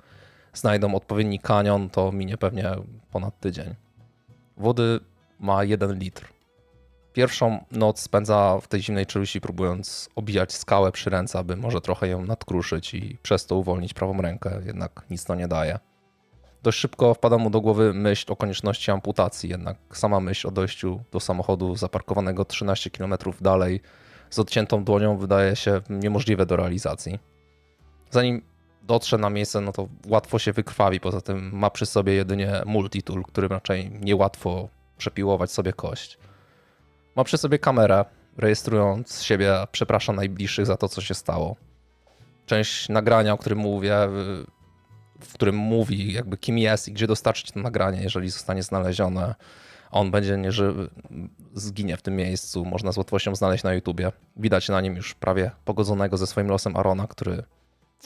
znajdą 0.54 0.96
odpowiedni 0.96 1.40
kanion, 1.40 1.90
to 1.90 2.12
minie 2.12 2.38
pewnie 2.38 2.72
ponad 3.12 3.40
tydzień. 3.40 3.76
Wody 4.58 5.00
ma 5.40 5.64
jeden 5.64 6.00
litr. 6.00 6.37
Pierwszą 7.18 7.66
noc 7.72 8.00
spędza 8.00 8.60
w 8.62 8.68
tej 8.68 8.82
zimnej 8.82 9.06
czeluści, 9.06 9.42
próbując 9.42 10.10
obijać 10.16 10.54
skałę 10.54 10.92
przy 10.92 11.10
ręce, 11.10 11.40
aby 11.40 11.56
może 11.56 11.82
trochę 11.82 12.08
ją 12.08 12.26
nadkruszyć 12.26 12.94
i 12.94 13.18
przez 13.22 13.46
to 13.46 13.56
uwolnić 13.56 13.94
prawą 13.94 14.22
rękę, 14.22 14.62
jednak 14.66 15.06
nic 15.10 15.26
to 15.26 15.36
nie 15.36 15.48
daje. 15.48 15.80
Dość 16.64 16.80
szybko 16.80 17.14
wpada 17.14 17.38
mu 17.38 17.50
do 17.50 17.62
głowy 17.62 17.94
myśl 17.94 18.32
o 18.32 18.36
konieczności 18.36 18.92
amputacji, 18.92 19.50
jednak 19.50 19.78
sama 19.94 20.20
myśl 20.20 20.48
o 20.48 20.52
dojściu 20.52 21.00
do 21.12 21.20
samochodu 21.20 21.76
zaparkowanego 21.76 22.46
13 22.46 22.90
km 22.90 23.14
dalej 23.42 23.82
z 24.30 24.40
odciętą 24.40 24.84
dłonią 24.84 25.18
wydaje 25.18 25.56
się 25.56 25.82
niemożliwe 25.90 26.46
do 26.46 26.56
realizacji. 26.56 27.20
Zanim 28.12 28.42
dotrze 28.84 29.18
na 29.18 29.30
miejsce, 29.30 29.62
no 29.62 29.72
to 29.72 29.88
łatwo 30.08 30.40
się 30.40 30.54
wykrwawi, 30.54 31.00
poza 31.00 31.22
tym 31.22 31.50
ma 31.54 31.70
przy 31.70 31.86
sobie 31.86 32.14
jedynie 32.14 32.62
multitool, 32.66 33.24
którym 33.24 33.52
raczej 33.52 33.92
niełatwo 33.92 34.70
przepiłować 34.98 35.52
sobie 35.52 35.74
kość. 35.74 36.18
Ma 37.18 37.24
przy 37.24 37.38
sobie 37.38 37.60
kamerę, 37.60 38.06
rejestrując 38.38 39.22
siebie, 39.22 39.54
przeprasza 39.72 40.14
najbliższych 40.14 40.66
za 40.66 40.78
to, 40.78 40.90
co 40.90 41.02
się 41.02 41.14
stało. 41.14 41.56
Część 42.46 42.90
nagrania, 42.90 43.34
o 43.34 43.38
którym 43.38 43.60
mówię, 43.60 43.96
w 45.20 45.34
którym 45.34 45.56
mówi 45.56 46.14
jakby 46.14 46.38
kim 46.38 46.58
jest 46.58 46.88
i 46.88 46.94
gdzie 46.94 47.08
dostarczyć 47.08 47.52
to 47.52 47.60
nagranie, 47.60 48.04
jeżeli 48.04 48.30
zostanie 48.30 48.64
znalezione. 48.64 49.36
On 49.92 50.12
będzie 50.12 50.38
nieżywy, 50.38 50.90
zginie 51.54 51.98
w 51.98 52.02
tym 52.02 52.16
miejscu. 52.16 52.66
Można 52.66 52.92
z 52.92 52.98
łatwością 52.98 53.36
znaleźć 53.36 53.64
na 53.64 53.74
YouTubie. 53.74 54.12
Widać 54.36 54.70
na 54.70 54.82
nim 54.82 54.96
już 54.96 55.14
prawie 55.14 55.52
pogodzonego 55.66 56.18
ze 56.18 56.28
swoim 56.28 56.48
losem 56.48 56.78
Arona, 56.78 57.08
który 57.08 57.44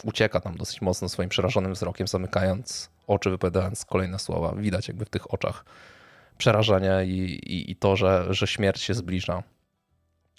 ucieka 0.04 0.40
tam 0.40 0.58
dosyć 0.58 0.82
mocno 0.82 1.10
swoim 1.10 1.30
przerażonym 1.30 1.74
wzrokiem, 1.74 2.08
zamykając 2.08 2.90
oczy, 3.08 3.30
wypowiadając 3.30 3.86
kolejne 3.86 4.20
słowa. 4.20 4.56
Widać 4.56 4.88
jakby 4.88 5.06
w 5.06 5.10
tych 5.10 5.34
oczach 5.34 5.66
przerażenie 6.42 7.06
i, 7.06 7.20
i, 7.54 7.72
i 7.72 7.76
to, 7.76 7.96
że, 7.96 8.26
że 8.30 8.48
śmierć 8.48 8.82
się 8.82 8.94
zbliża. 8.94 9.44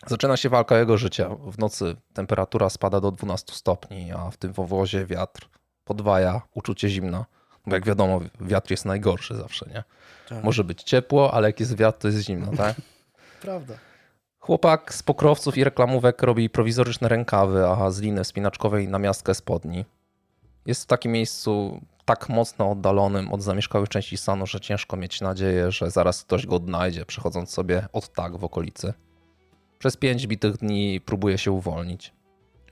Zaczyna 0.06 0.36
się 0.36 0.48
walka 0.48 0.78
jego 0.78 0.98
życia. 0.98 1.28
W 1.28 1.58
nocy 1.58 1.96
temperatura 2.14 2.70
spada 2.70 3.00
do 3.00 3.10
12 3.10 3.52
stopni, 3.54 4.12
a 4.12 4.30
w 4.30 4.36
tym 4.36 4.52
wowozie 4.52 5.06
wiatr 5.06 5.48
podwaja 5.84 6.42
uczucie 6.54 6.88
zimna. 6.88 7.26
Bo 7.66 7.74
jak 7.74 7.86
wiadomo, 7.86 8.20
wiatr 8.40 8.70
jest 8.70 8.84
najgorszy 8.84 9.34
zawsze, 9.34 9.66
nie? 9.66 9.84
Tak. 10.28 10.44
Może 10.44 10.64
być 10.64 10.82
ciepło, 10.82 11.34
ale 11.34 11.48
jak 11.48 11.60
jest 11.60 11.76
wiatr, 11.76 11.98
to 11.98 12.08
jest 12.08 12.20
zimno, 12.20 12.52
tak? 12.56 12.76
Prawda. 13.42 13.74
Chłopak 14.38 14.94
z 14.94 15.02
pokrowców 15.02 15.56
i 15.58 15.64
reklamówek 15.64 16.22
robi 16.22 16.50
prowizoryczne 16.50 17.08
rękawy, 17.08 17.66
a 17.66 17.90
z 17.90 18.00
liny 18.00 18.24
spinaczkowej 18.24 18.88
namiastkę 18.88 19.34
spodni. 19.34 19.84
Jest 20.66 20.82
w 20.82 20.86
takim 20.86 21.12
miejscu 21.12 21.80
tak 22.04 22.28
mocno 22.28 22.70
oddalonym 22.70 23.32
od 23.32 23.42
zamieszkałych 23.42 23.88
części 23.88 24.16
stanu, 24.16 24.46
że 24.46 24.60
ciężko 24.60 24.96
mieć 24.96 25.20
nadzieję, 25.20 25.70
że 25.70 25.90
zaraz 25.90 26.24
ktoś 26.24 26.46
go 26.46 26.56
odnajdzie, 26.56 27.06
przechodząc 27.06 27.50
sobie 27.50 27.86
od 27.92 28.12
tak 28.12 28.36
w 28.36 28.44
okolicy. 28.44 28.94
Przez 29.78 29.96
pięć 29.96 30.26
bitych 30.26 30.56
dni 30.56 31.00
próbuje 31.00 31.38
się 31.38 31.52
uwolnić. 31.52 32.12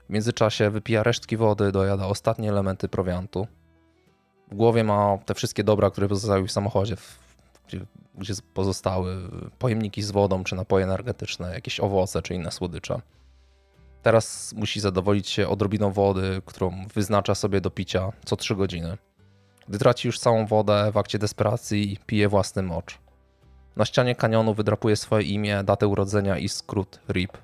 W 0.09 0.13
międzyczasie 0.13 0.69
wypija 0.69 1.03
resztki 1.03 1.37
wody, 1.37 1.71
dojada 1.71 2.05
ostatnie 2.07 2.49
elementy 2.49 2.87
prowiantu. 2.87 3.47
W 4.51 4.55
głowie 4.55 4.83
ma 4.83 5.17
te 5.25 5.33
wszystkie 5.33 5.63
dobra, 5.63 5.89
które 5.89 6.07
pozostały 6.07 6.47
w 6.47 6.51
samochodzie, 6.51 6.95
gdzie, 7.67 7.85
gdzie 8.15 8.33
pozostały 8.53 9.17
pojemniki 9.59 10.01
z 10.01 10.11
wodą, 10.11 10.43
czy 10.43 10.55
napoje 10.55 10.85
energetyczne, 10.85 11.53
jakieś 11.53 11.79
owoce, 11.79 12.21
czy 12.21 12.35
inne 12.35 12.51
słodycze. 12.51 13.01
Teraz 14.01 14.53
musi 14.57 14.79
zadowolić 14.79 15.29
się 15.29 15.47
odrobiną 15.47 15.91
wody, 15.91 16.41
którą 16.45 16.85
wyznacza 16.93 17.35
sobie 17.35 17.61
do 17.61 17.71
picia 17.71 18.11
co 18.25 18.35
3 18.35 18.55
godziny. 18.55 18.97
Gdy 19.69 19.79
traci 19.79 20.07
już 20.07 20.19
całą 20.19 20.45
wodę, 20.45 20.91
w 20.91 20.97
akcie 20.97 21.19
desperacji 21.19 21.97
pije 22.05 22.29
własny 22.29 22.63
mocz. 22.63 22.97
Na 23.75 23.85
ścianie 23.85 24.15
kanionu 24.15 24.53
wydrapuje 24.53 24.95
swoje 24.95 25.23
imię, 25.23 25.63
datę 25.63 25.87
urodzenia 25.87 26.37
i 26.37 26.49
skrót 26.49 26.99
RIP. 27.09 27.37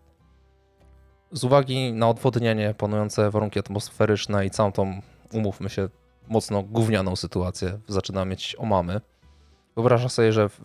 Z 1.31 1.43
uwagi 1.43 1.93
na 1.93 2.09
odwodnienie, 2.09 2.73
panujące 2.77 3.31
warunki 3.31 3.59
atmosferyczne 3.59 4.45
i 4.45 4.49
całą 4.49 4.71
tą, 4.71 5.01
umówmy 5.33 5.69
się, 5.69 5.89
mocno 6.27 6.63
gównianą 6.63 7.15
sytuację, 7.15 7.79
zaczyna 7.87 8.25
mieć 8.25 8.55
omamy. 8.59 9.01
Wyobraża 9.75 10.09
sobie, 10.09 10.33
że 10.33 10.49
w, 10.49 10.61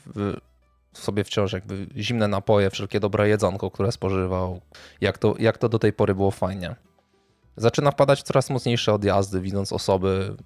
w 0.92 0.98
sobie 0.98 1.24
wciąż 1.24 1.52
jakby 1.52 1.86
zimne 1.96 2.28
napoje, 2.28 2.70
wszelkie 2.70 3.00
dobre 3.00 3.28
jedzonko, 3.28 3.70
które 3.70 3.92
spożywał, 3.92 4.60
jak 5.00 5.18
to, 5.18 5.34
jak 5.38 5.58
to 5.58 5.68
do 5.68 5.78
tej 5.78 5.92
pory 5.92 6.14
było 6.14 6.30
fajnie. 6.30 6.76
Zaczyna 7.56 7.90
wpadać 7.90 8.20
w 8.20 8.22
coraz 8.22 8.50
mocniejsze 8.50 8.92
odjazdy, 8.92 9.40
widząc 9.40 9.72
osoby, 9.72 10.36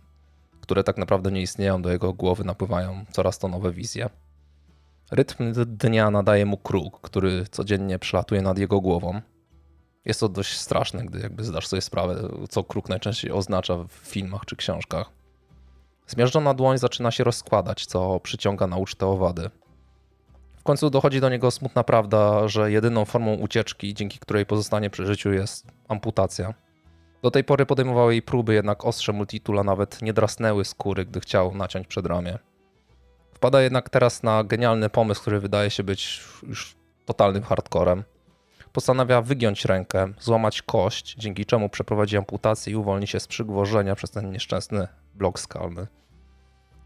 które 0.67 0.85
tak 0.85 0.99
naprawdę 0.99 1.33
nie 1.33 1.43
istnieją, 1.43 1.83
do 1.83 1.91
jego 1.91 2.13
głowy 2.13 2.45
napływają 2.45 3.05
coraz 3.13 3.39
to 3.39 3.49
nowe 3.49 3.73
wizje. 3.73 4.09
Rytm 5.11 5.53
dnia 5.67 6.11
nadaje 6.11 6.47
mu 6.47 6.57
kruk, 6.57 7.01
który 7.01 7.45
codziennie 7.51 7.99
przelatuje 7.99 8.43
nad 8.43 8.59
jego 8.59 8.81
głową. 8.81 9.21
Jest 10.05 10.21
to 10.21 10.29
dość 10.29 10.59
straszne, 10.59 11.05
gdy 11.05 11.21
jakby 11.21 11.45
zdasz 11.45 11.67
sobie 11.67 11.83
sprawę, 11.83 12.29
co 12.49 12.65
kruk 12.65 12.89
najczęściej 12.89 13.33
oznacza 13.33 13.77
w 13.77 13.93
filmach 13.93 14.45
czy 14.45 14.57
książkach. 14.57 15.11
Zmiażdżona 16.07 16.55
dłoń 16.55 16.79
zaczyna 16.79 17.11
się 17.11 17.25
rozkładać, 17.25 17.87
co 17.87 18.21
przyciąga 18.21 18.67
na 18.67 18.77
ucztę 18.77 19.07
owady. 19.07 19.51
W 20.57 20.63
końcu 20.63 20.91
dochodzi 20.91 21.21
do 21.21 21.29
niego 21.29 21.51
smutna 21.51 21.85
prawda, 21.85 22.49
że 22.49 22.71
jedyną 22.71 23.05
formą 23.05 23.35
ucieczki, 23.35 23.95
dzięki 23.95 24.19
której 24.19 24.47
pozostanie 24.47 24.91
przy 24.91 25.07
życiu, 25.07 25.33
jest 25.33 25.67
amputacja. 25.89 26.55
Do 27.23 27.31
tej 27.31 27.45
pory 27.45 27.67
podejmowały 27.67 28.13
jej 28.13 28.23
próby, 28.23 28.55
jednak 28.55 28.85
ostrze 28.85 29.13
multitula 29.13 29.63
nawet 29.63 30.03
nie 30.03 30.13
drasnęły 30.13 30.65
skóry, 30.65 31.05
gdy 31.05 31.21
chciał 31.21 31.55
naciąć 31.55 31.87
przedramię. 31.87 32.39
Wpada 33.35 33.63
jednak 33.63 33.91
teraz 33.91 34.23
na 34.23 34.45
genialny 34.45 34.91
pomysł, 34.91 35.21
który 35.21 35.41
wydaje 35.41 35.71
się 35.71 35.83
być 35.83 36.25
już 36.43 36.77
totalnym 37.05 37.43
hardcorem. 37.43 38.05
Postanawia 38.73 39.23
wygiąć 39.23 39.65
rękę, 39.65 40.13
złamać 40.21 40.63
kość, 40.63 41.15
dzięki 41.19 41.47
czemu 41.47 41.69
przeprowadzi 41.69 42.17
amputację 42.17 42.73
i 42.73 42.77
uwolni 42.77 43.07
się 43.07 43.21
z 43.21 43.27
przygwożenia 43.27 43.95
przez 43.95 44.11
ten 44.11 44.31
nieszczęsny 44.31 44.89
blok 45.15 45.41
skalny. 45.41 45.87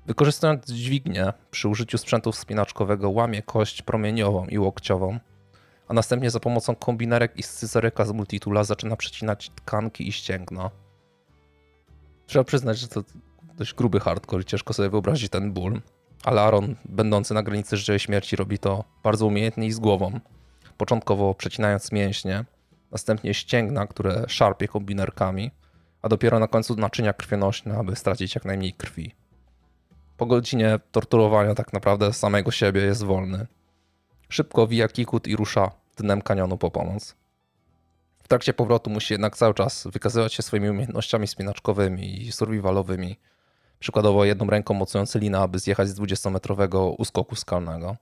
Wykorzystując 0.06 0.66
dźwignię 0.66 1.32
przy 1.50 1.68
użyciu 1.68 1.98
sprzętu 1.98 2.32
wspinaczkowego 2.32 3.10
łamie 3.10 3.42
kość 3.42 3.82
promieniową 3.82 4.46
i 4.46 4.58
łokciową, 4.58 5.18
a 5.90 5.92
następnie 5.92 6.30
za 6.30 6.40
pomocą 6.40 6.76
kombinerek 6.76 7.36
i 7.36 7.42
scyzoryka 7.42 8.04
z 8.04 8.12
multitula 8.12 8.64
zaczyna 8.64 8.96
przecinać 8.96 9.50
tkanki 9.50 10.08
i 10.08 10.12
ścięgna. 10.12 10.70
Trzeba 12.26 12.44
przyznać, 12.44 12.78
że 12.78 12.88
to 12.88 13.02
dość 13.54 13.74
gruby 13.74 14.00
hardcore 14.00 14.42
i 14.42 14.44
ciężko 14.44 14.72
sobie 14.72 14.88
wyobrazić 14.90 15.30
ten 15.30 15.52
ból, 15.52 15.80
ale 16.24 16.42
Aaron, 16.42 16.76
będący 16.84 17.34
na 17.34 17.42
granicy 17.42 17.76
życia 17.76 17.94
i 17.94 17.98
śmierci, 17.98 18.36
robi 18.36 18.58
to 18.58 18.84
bardzo 19.02 19.26
umiejętnie 19.26 19.66
i 19.66 19.72
z 19.72 19.78
głową. 19.78 20.20
Początkowo 20.76 21.34
przecinając 21.34 21.92
mięśnie, 21.92 22.44
następnie 22.90 23.34
ścięgna, 23.34 23.86
które 23.86 24.24
szarpie 24.28 24.68
kombinerkami, 24.68 25.50
a 26.02 26.08
dopiero 26.08 26.38
na 26.38 26.48
końcu 26.48 26.76
naczynia 26.76 27.12
krwionośne, 27.12 27.78
aby 27.78 27.96
stracić 27.96 28.34
jak 28.34 28.44
najmniej 28.44 28.72
krwi. 28.72 29.14
Po 30.16 30.26
godzinie 30.26 30.78
torturowania 30.92 31.54
tak 31.54 31.72
naprawdę 31.72 32.12
samego 32.12 32.50
siebie 32.50 32.80
jest 32.80 33.04
wolny. 33.04 33.46
Szybko 34.30 34.66
wija 34.66 34.88
kikut 34.88 35.28
i 35.28 35.36
rusza 35.36 35.70
dnem 35.96 36.22
kanionu 36.22 36.58
po 36.58 36.70
pomoc. 36.70 37.14
W 38.22 38.28
trakcie 38.28 38.54
powrotu 38.54 38.90
musi 38.90 39.14
jednak 39.14 39.36
cały 39.36 39.54
czas 39.54 39.86
wykazywać 39.92 40.34
się 40.34 40.42
swoimi 40.42 40.70
umiejętnościami 40.70 41.26
spinaczkowymi 41.26 42.22
i 42.22 42.32
survivalowymi. 42.32 43.16
Przykładowo 43.78 44.24
jedną 44.24 44.46
ręką 44.46 44.74
mocując 44.74 45.14
linę, 45.14 45.38
aby 45.38 45.58
zjechać 45.58 45.88
z 45.88 46.00
20-metrowego 46.00 46.94
uskoku 46.98 47.36
skalnego. 47.36 47.96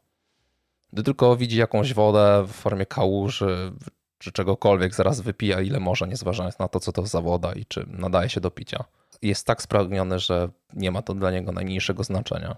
Gdy 0.93 1.03
tylko 1.03 1.37
widzi 1.37 1.57
jakąś 1.57 1.95
wodę 1.95 2.45
w 2.49 2.53
formie 2.53 2.87
kałuży 2.87 3.73
czy 4.19 4.33
czegokolwiek, 4.33 4.95
zaraz 4.95 5.21
wypija 5.21 5.61
ile 5.61 5.81
może, 5.81 6.09
nie 6.09 6.17
zważając 6.17 6.59
na 6.59 6.69
to, 6.69 6.81
co 6.81 6.93
to 6.93 7.07
za 7.07 7.21
woda 7.21 7.53
i 7.53 7.65
czy 7.65 7.87
nadaje 7.89 8.29
się 8.29 8.41
do 8.41 8.51
picia. 8.51 8.85
Jest 9.23 9.47
tak 9.47 9.63
spragniony, 9.63 10.19
że 10.19 10.49
nie 10.75 10.91
ma 10.91 11.03
to 11.03 11.15
dla 11.15 11.31
niego 11.31 11.53
najmniejszego 11.53 12.05
znaczenia. 12.05 12.57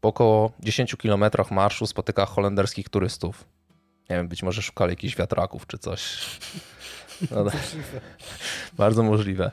Po 0.00 0.08
około 0.08 0.52
10 0.60 0.96
kilometrach 0.96 1.50
marszu 1.50 1.86
spotyka 1.86 2.26
holenderskich 2.26 2.88
turystów. 2.88 3.44
Nie 4.10 4.16
wiem, 4.16 4.28
być 4.28 4.42
może 4.42 4.62
szukali 4.62 4.92
jakichś 4.92 5.16
wiatraków 5.16 5.66
czy 5.66 5.78
coś. 5.78 6.00
No, 7.30 7.44
bardzo 8.78 9.02
możliwe. 9.02 9.50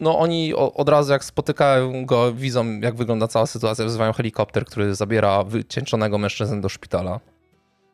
No 0.00 0.18
oni 0.18 0.54
od 0.54 0.88
razu 0.88 1.12
jak 1.12 1.24
spotykają 1.24 2.06
go, 2.06 2.32
widzą 2.32 2.80
jak 2.80 2.94
wygląda 2.94 3.28
cała 3.28 3.46
sytuacja, 3.46 3.84
wzywają 3.84 4.12
helikopter, 4.12 4.64
który 4.64 4.94
zabiera 4.94 5.44
wycieńczonego 5.44 6.18
mężczyznę 6.18 6.60
do 6.60 6.68
szpitala. 6.68 7.20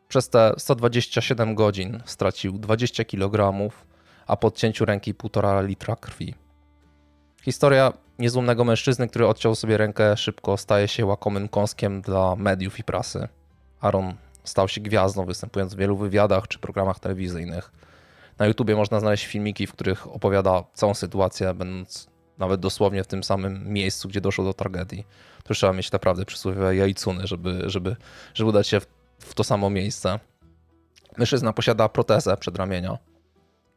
Przez 0.07 0.29
te 0.29 0.53
127 0.57 1.55
godzin 1.55 2.01
stracił 2.05 2.57
20 2.59 3.05
kg, 3.05 3.53
a 4.27 4.37
po 4.37 4.47
odcięciu 4.47 4.85
ręki 4.85 5.13
1,5 5.13 5.65
litra 5.67 5.95
krwi. 5.95 6.35
Historia 7.43 7.93
niezłomnego 8.19 8.63
mężczyzny, 8.63 9.07
który 9.07 9.27
odciął 9.27 9.55
sobie 9.55 9.77
rękę 9.77 10.17
szybko, 10.17 10.57
staje 10.57 10.87
się 10.87 11.05
łakomym 11.05 11.47
kąskiem 11.47 12.01
dla 12.01 12.35
mediów 12.35 12.79
i 12.79 12.83
prasy. 12.83 13.27
Aaron 13.81 14.13
stał 14.43 14.67
się 14.67 14.81
gwiazdą, 14.81 15.25
występując 15.25 15.73
w 15.73 15.77
wielu 15.77 15.97
wywiadach 15.97 16.47
czy 16.47 16.59
programach 16.59 16.99
telewizyjnych. 16.99 17.71
Na 18.39 18.45
YouTubie 18.45 18.75
można 18.75 18.99
znaleźć 18.99 19.25
filmiki, 19.25 19.67
w 19.67 19.73
których 19.73 20.07
opowiada 20.07 20.63
całą 20.73 20.93
sytuację, 20.93 21.53
będąc 21.53 22.07
nawet 22.37 22.59
dosłownie 22.59 23.03
w 23.03 23.07
tym 23.07 23.23
samym 23.23 23.73
miejscu, 23.73 24.09
gdzie 24.09 24.21
doszło 24.21 24.45
do 24.45 24.53
tragedii. 24.53 25.07
To 25.43 25.53
trzeba 25.53 25.73
mieć 25.73 25.91
naprawdę 25.91 26.25
przysłowiowe 26.25 26.75
jajcuny, 26.75 27.27
żeby, 27.27 27.63
żeby, 27.65 27.95
żeby 28.33 28.49
udać 28.49 28.67
się 28.67 28.79
w, 28.79 28.87
w 29.19 29.33
to 29.33 29.43
samo 29.43 29.69
miejsce. 29.69 30.19
Mężczyzna 31.17 31.53
posiada 31.53 31.89
protezę 31.89 32.37
przedramienia. 32.37 32.97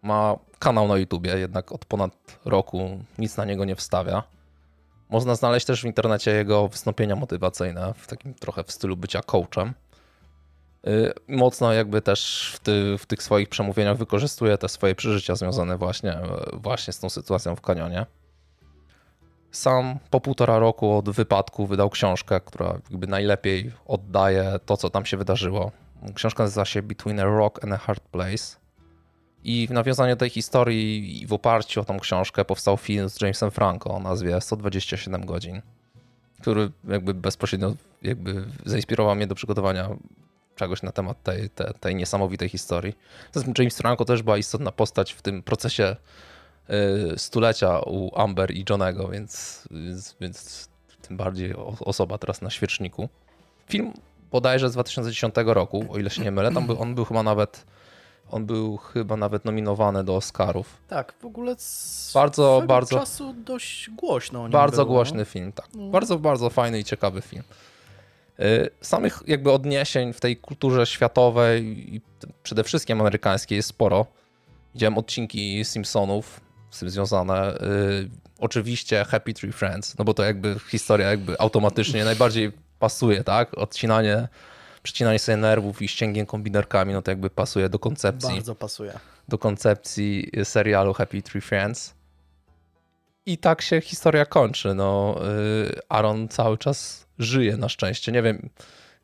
Ma 0.03 0.37
kanał 0.59 0.89
na 0.89 0.97
YouTubie, 0.97 1.39
jednak 1.39 1.73
od 1.73 1.85
ponad 1.85 2.13
roku 2.45 2.99
nic 3.19 3.37
na 3.37 3.45
niego 3.45 3.65
nie 3.65 3.77
wstawia. 3.77 4.23
Można 5.09 5.35
znaleźć 5.35 5.67
też 5.67 5.83
w 5.83 5.85
internecie 5.85 6.31
jego 6.31 6.69
wystąpienia 6.69 7.17
motywacyjne, 7.17 7.95
w 7.97 8.07
takim 8.07 8.35
trochę 8.35 8.65
w 8.65 8.73
stylu 8.73 8.97
bycia 8.97 9.23
coachem. 9.23 9.75
Y, 10.87 11.13
Mocno 11.29 11.73
jakby 11.73 12.03
też 12.03 12.53
w, 12.55 12.59
ty, 12.59 12.99
w 12.99 13.07
tych 13.07 13.23
swoich 13.23 13.49
przemówieniach 13.49 13.97
wykorzystuje 13.97 14.59
te 14.59 14.69
swoje 14.69 14.95
przeżycia 14.95 15.37
związane 15.37 15.79
właśnie, 15.79 16.19
właśnie 16.53 16.93
z 16.93 16.99
tą 16.99 17.11
sytuacją 17.11 17.57
w 17.57 17.61
kanionie. 17.61 18.07
Sam 19.51 19.99
po 20.11 20.21
półtora 20.21 20.59
roku 20.59 20.97
od 20.97 21.11
wypadku 21.11 21.67
wydał 21.67 21.91
książkę, 21.91 22.41
która 22.41 22.79
jakby 22.91 23.07
najlepiej 23.07 23.73
oddaje 23.87 24.61
to, 24.67 24.77
co 24.77 24.91
tam 24.91 25.07
się 25.07 25.17
wydarzyło. 25.17 25.73
Książka 26.15 26.43
nazywa 26.43 26.65
się 26.65 26.83
Between 26.83 27.21
a 27.21 27.25
Rock 27.25 27.65
and 27.65 27.73
a 27.73 27.77
Hard 27.77 28.03
Place. 28.09 28.60
I 29.45 29.67
w 29.67 29.71
nawiązaniu 29.71 30.17
tej 30.17 30.31
historii 30.31 31.23
i 31.23 31.27
w 31.27 31.33
oparciu 31.33 31.81
o 31.81 31.85
tą 31.85 32.01
książkę 32.01 32.45
powstał 32.45 32.77
film 32.77 33.09
z 33.09 33.21
Jamesem 33.21 33.51
Franco 33.51 33.91
o 33.91 34.01
nazwie 34.01 34.41
127 34.41 35.27
godzin, 35.27 35.63
który 36.41 36.71
jakby 36.89 37.15
bezpośrednio 37.15 37.75
jakby 38.03 38.45
zainspirował 38.65 39.17
mnie 39.17 39.27
do 39.27 39.35
przygotowania 39.35 39.89
czegoś 40.57 40.83
na 40.83 40.93
temat 40.93 41.23
tej, 41.23 41.51
tej, 41.51 41.67
tej 41.81 41.95
niesamowitej 41.95 42.49
historii. 42.49 42.95
Zatem 43.33 43.55
James 43.59 43.77
Franco 43.77 44.05
też 44.05 44.23
była 44.23 44.39
istotna 44.39 44.73
postać 44.73 45.13
w 45.13 45.23
tym 45.23 45.43
procesie 45.43 45.97
y, 47.15 47.19
stulecia 47.19 47.81
u 47.81 48.21
Amber 48.21 48.51
i 48.51 48.65
Johnego, 48.71 49.09
więc, 49.09 49.65
więc, 49.71 50.17
więc 50.21 50.69
tym 51.03 51.17
bardziej 51.17 51.55
osoba 51.81 52.19
teraz 52.19 52.43
na 52.43 52.51
świeczniku. 52.51 53.09
Film 53.69 53.93
bodajże 54.31 54.71
z 54.71 54.73
2010 54.73 55.35
roku, 55.45 55.87
o 55.91 55.99
ile 55.99 56.11
się 56.11 56.23
nie 56.23 56.31
mylę, 56.31 56.53
tam 56.53 56.71
on 56.79 56.95
był 56.95 57.05
chyba 57.05 57.23
nawet 57.23 57.67
on 58.31 58.47
był 58.47 58.77
chyba 58.77 59.17
nawet 59.17 59.45
nominowany 59.45 60.05
do 60.05 60.17
Oscarów. 60.17 60.77
Tak, 60.89 61.15
w 61.21 61.25
ogóle 61.25 61.55
z 61.59 62.11
bardzo, 62.15 62.63
bardzo 62.67 62.99
czasu 62.99 63.35
dość 63.45 63.91
głośno. 63.91 64.49
bardzo 64.49 64.85
było, 64.85 64.97
głośny 64.97 65.19
no? 65.19 65.25
film, 65.25 65.53
tak. 65.53 65.69
No. 65.75 65.91
Bardzo, 65.91 66.19
bardzo 66.19 66.51
fajny 66.51 66.79
i 66.79 66.85
ciekawy 66.85 67.23
film. 67.23 67.43
Y, 68.41 68.71
samych 68.81 69.23
jakby 69.27 69.53
odniesień 69.53 70.13
w 70.13 70.21
tej 70.21 70.37
kulturze 70.37 70.87
światowej 70.87 71.65
i 71.95 72.01
przede 72.43 72.65
wszystkim 72.65 73.01
amerykańskiej 73.01 73.57
jest 73.57 73.69
sporo. 73.69 74.07
Widziałem 74.75 74.99
odcinki 74.99 75.65
Simpsonów 75.65 76.41
z 76.71 76.79
tym 76.79 76.91
związane. 76.91 77.55
Y, 77.55 78.11
oczywiście 78.39 79.05
Happy 79.05 79.35
Tree 79.35 79.53
Friends, 79.53 79.99
no 79.99 80.05
bo 80.05 80.15
to 80.15 80.25
jakby 80.25 80.57
historia 80.71 81.11
jakby 81.11 81.41
automatycznie 81.41 82.05
najbardziej 82.05 82.53
pasuje, 82.79 83.25
tak? 83.25 83.59
Odcinanie 83.59 84.29
przecinanie 84.83 85.19
sobie 85.19 85.37
nerwów 85.37 85.83
i 85.83 85.89
ścięgiem 85.89 86.27
kombinerkami, 86.27 86.93
no 86.93 87.03
to 87.03 87.11
jakby 87.11 87.31
pasuje 87.31 87.69
do 87.69 87.79
koncepcji. 87.79 88.35
Bardzo 88.35 88.55
pasuje. 88.55 88.99
Do 89.29 89.39
koncepcji 89.39 90.31
serialu 90.45 90.93
Happy 90.93 91.23
Tree 91.23 91.41
Friends. 91.41 91.95
I 93.27 93.39
tak 93.39 93.63
się 93.63 93.81
historia 93.81 94.27
kończy. 94.27 94.75
No, 94.75 95.21
y, 95.67 95.81
Aaron 95.89 96.29
cały 96.29 96.59
czas 96.59 97.07
żyje 97.19 97.57
na 97.57 97.69
szczęście. 97.69 98.13
Nie 98.13 98.23
wiem, 98.23 98.49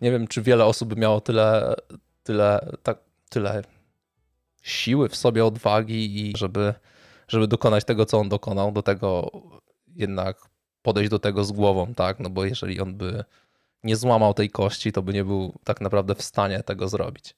nie 0.01 0.11
wiem 0.11 0.29
czy 0.29 0.43
wiele 0.43 0.65
osób 0.65 0.89
by 0.89 1.01
miało 1.01 1.21
tyle, 1.21 1.75
tyle, 2.23 2.69
tak, 2.83 2.99
tyle 3.29 3.63
siły 4.63 5.09
w 5.09 5.17
sobie, 5.17 5.45
odwagi 5.45 6.31
i 6.31 6.37
żeby, 6.37 6.75
żeby 7.29 7.49
dokonać 7.49 7.85
tego, 7.85 8.07
co 8.07 8.19
on 8.19 8.29
dokonał, 8.29 8.73
do 8.73 8.83
tego 8.83 9.31
jednak 9.97 10.37
podejść 10.83 11.11
do 11.11 11.19
tego 11.19 11.45
z 11.45 11.53
głową, 11.53 11.95
tak? 11.95 12.21
No 12.21 12.31
bo 12.31 12.45
jeżeli 12.45 12.81
on 12.81 12.95
by 12.95 13.25
nie 13.87 13.97
złamał 13.97 14.35
tej 14.35 14.51
kości, 14.51 14.93
to 14.93 15.03
by 15.03 15.13
nie 15.13 15.25
był 15.25 15.53
tak 15.65 15.81
naprawdę 15.81 16.15
w 16.15 16.23
stanie 16.23 16.63
tego 16.63 16.89
zrobić. 16.89 17.35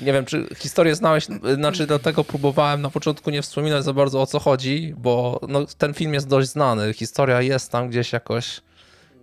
Nie 0.00 0.12
wiem, 0.12 0.24
czy 0.24 0.48
historię 0.56 0.94
znałeś, 0.94 1.26
znaczy 1.54 1.86
do 1.86 1.98
tego 1.98 2.24
próbowałem 2.24 2.82
na 2.82 2.90
początku 2.90 3.30
nie 3.30 3.42
wspominać 3.42 3.84
za 3.84 3.92
bardzo 3.92 4.22
o 4.22 4.26
co 4.26 4.38
chodzi, 4.38 4.94
bo 4.96 5.40
no, 5.48 5.66
ten 5.78 5.94
film 5.94 6.14
jest 6.14 6.28
dość 6.28 6.48
znany, 6.48 6.92
historia 6.92 7.42
jest 7.42 7.72
tam 7.72 7.88
gdzieś 7.88 8.12
jakoś, 8.12 8.60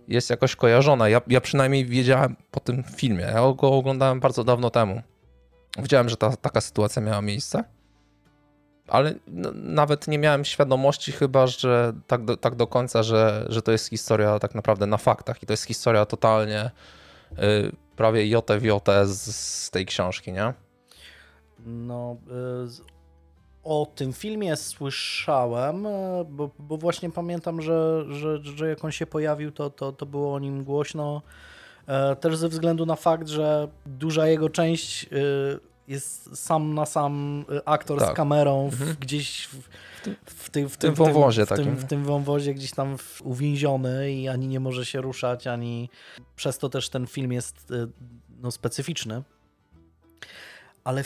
jest 0.08 0.30
jakoś 0.30 0.56
kojarzona. 0.56 1.10
Ja, 1.10 1.22
ja 1.28 1.42
przynajmniej 1.42 1.86
wiedziałem 1.86 2.36
po 2.52 2.60
tym 2.60 2.84
filmie, 2.96 3.24
ja 3.24 3.54
go 3.58 3.72
oglądałem 3.72 4.20
bardzo 4.20 4.44
dawno 4.44 4.70
temu. 4.70 5.02
Wiedziałem, 5.78 6.10
że 6.10 6.18
ta, 6.18 6.36
taka 6.36 6.62
sytuacja 6.62 7.02
miała 7.02 7.22
miejsce 7.22 7.64
ale 8.88 9.16
no, 9.28 9.52
nawet 9.54 10.08
nie 10.08 10.18
miałem 10.18 10.46
świadomości 10.46 11.12
chyba, 11.12 11.48
że 11.48 11.94
tak 12.08 12.26
do, 12.26 12.38
tak 12.38 12.56
do 12.56 12.68
końca, 12.68 13.04
że, 13.04 13.46
że 13.50 13.62
to 13.62 13.72
jest 13.72 13.90
historia 13.90 14.40
tak 14.40 14.56
naprawdę 14.56 14.88
na 14.88 14.98
faktach 14.98 15.44
i 15.44 15.46
to 15.46 15.54
jest 15.54 15.64
historia 15.64 16.06
totalnie 16.06 16.72
y, 17.32 17.36
prawie 17.96 18.28
jotę 18.28 18.60
w 18.60 18.64
jotę 18.64 19.08
z, 19.08 19.36
z, 19.36 19.70
tej 19.70 19.86
książki, 19.86 20.32
nie? 20.32 20.54
No, 21.66 22.18
y, 22.28 22.98
o 23.64 23.88
tym 23.96 24.14
filmie 24.14 24.56
słyszałem, 24.56 25.86
y, 25.86 26.26
bo, 26.30 26.50
bo 26.60 26.78
właśnie 26.78 27.10
pamiętam, 27.10 27.62
że, 27.62 28.06
że, 28.10 28.38
że 28.44 28.70
jak 28.70 28.86
on 28.86 28.92
się 28.92 29.06
pojawił, 29.06 29.52
to, 29.52 29.70
to, 29.70 29.92
to 29.92 30.06
było 30.06 30.34
o 30.34 30.40
nim 30.40 30.64
głośno. 30.64 31.22
Y, 32.14 32.16
też 32.16 32.38
ze 32.38 32.50
względu 32.50 32.86
na 32.86 32.96
fakt, 32.96 33.28
że 33.28 33.68
duża 33.86 34.28
jego 34.28 34.50
część 34.50 35.10
jest 35.88 36.38
sam 36.38 36.74
na 36.74 36.86
sam 36.86 37.46
y, 37.52 37.66
aktor 37.66 38.00
tak. 38.00 38.12
z 38.12 38.14
kamerą 38.14 38.66
mhm. 38.66 38.96
gdzieś 39.00 39.48
w, 39.48 39.56
w, 40.26 40.50
ty, 40.50 40.68
w, 40.70 40.74
w, 40.74 40.78
tym, 40.78 40.94
wąwozie 40.94 41.46
w, 41.46 41.50
tym, 41.50 41.76
w 41.76 41.86
tym 41.86 42.04
wąwozie 42.04 42.54
gdzieś 42.54 42.72
tam 42.72 42.98
uwięziony 43.24 44.12
i 44.12 44.28
ani 44.28 44.48
nie 44.48 44.60
może 44.60 44.86
się 44.86 45.02
ruszać, 45.02 45.48
ani 45.48 45.90
przez 46.36 46.58
to 46.58 46.70
też 46.70 46.90
ten 46.90 47.08
film 47.08 47.32
jest 47.32 47.72
y, 47.72 47.88
no, 48.42 48.52
specyficzny. 48.52 49.24
Ale 50.84 51.04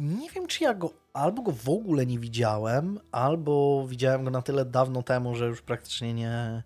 nie 0.00 0.30
wiem, 0.30 0.46
czy 0.46 0.64
ja 0.64 0.74
go 0.74 0.90
albo 1.12 1.42
go 1.42 1.52
w 1.52 1.68
ogóle 1.68 2.06
nie 2.06 2.18
widziałem, 2.18 3.00
albo 3.12 3.86
widziałem 3.88 4.24
go 4.24 4.30
na 4.30 4.42
tyle 4.42 4.64
dawno 4.64 5.02
temu, 5.02 5.34
że 5.34 5.46
już 5.46 5.62
praktycznie 5.62 6.14
nie, 6.14 6.62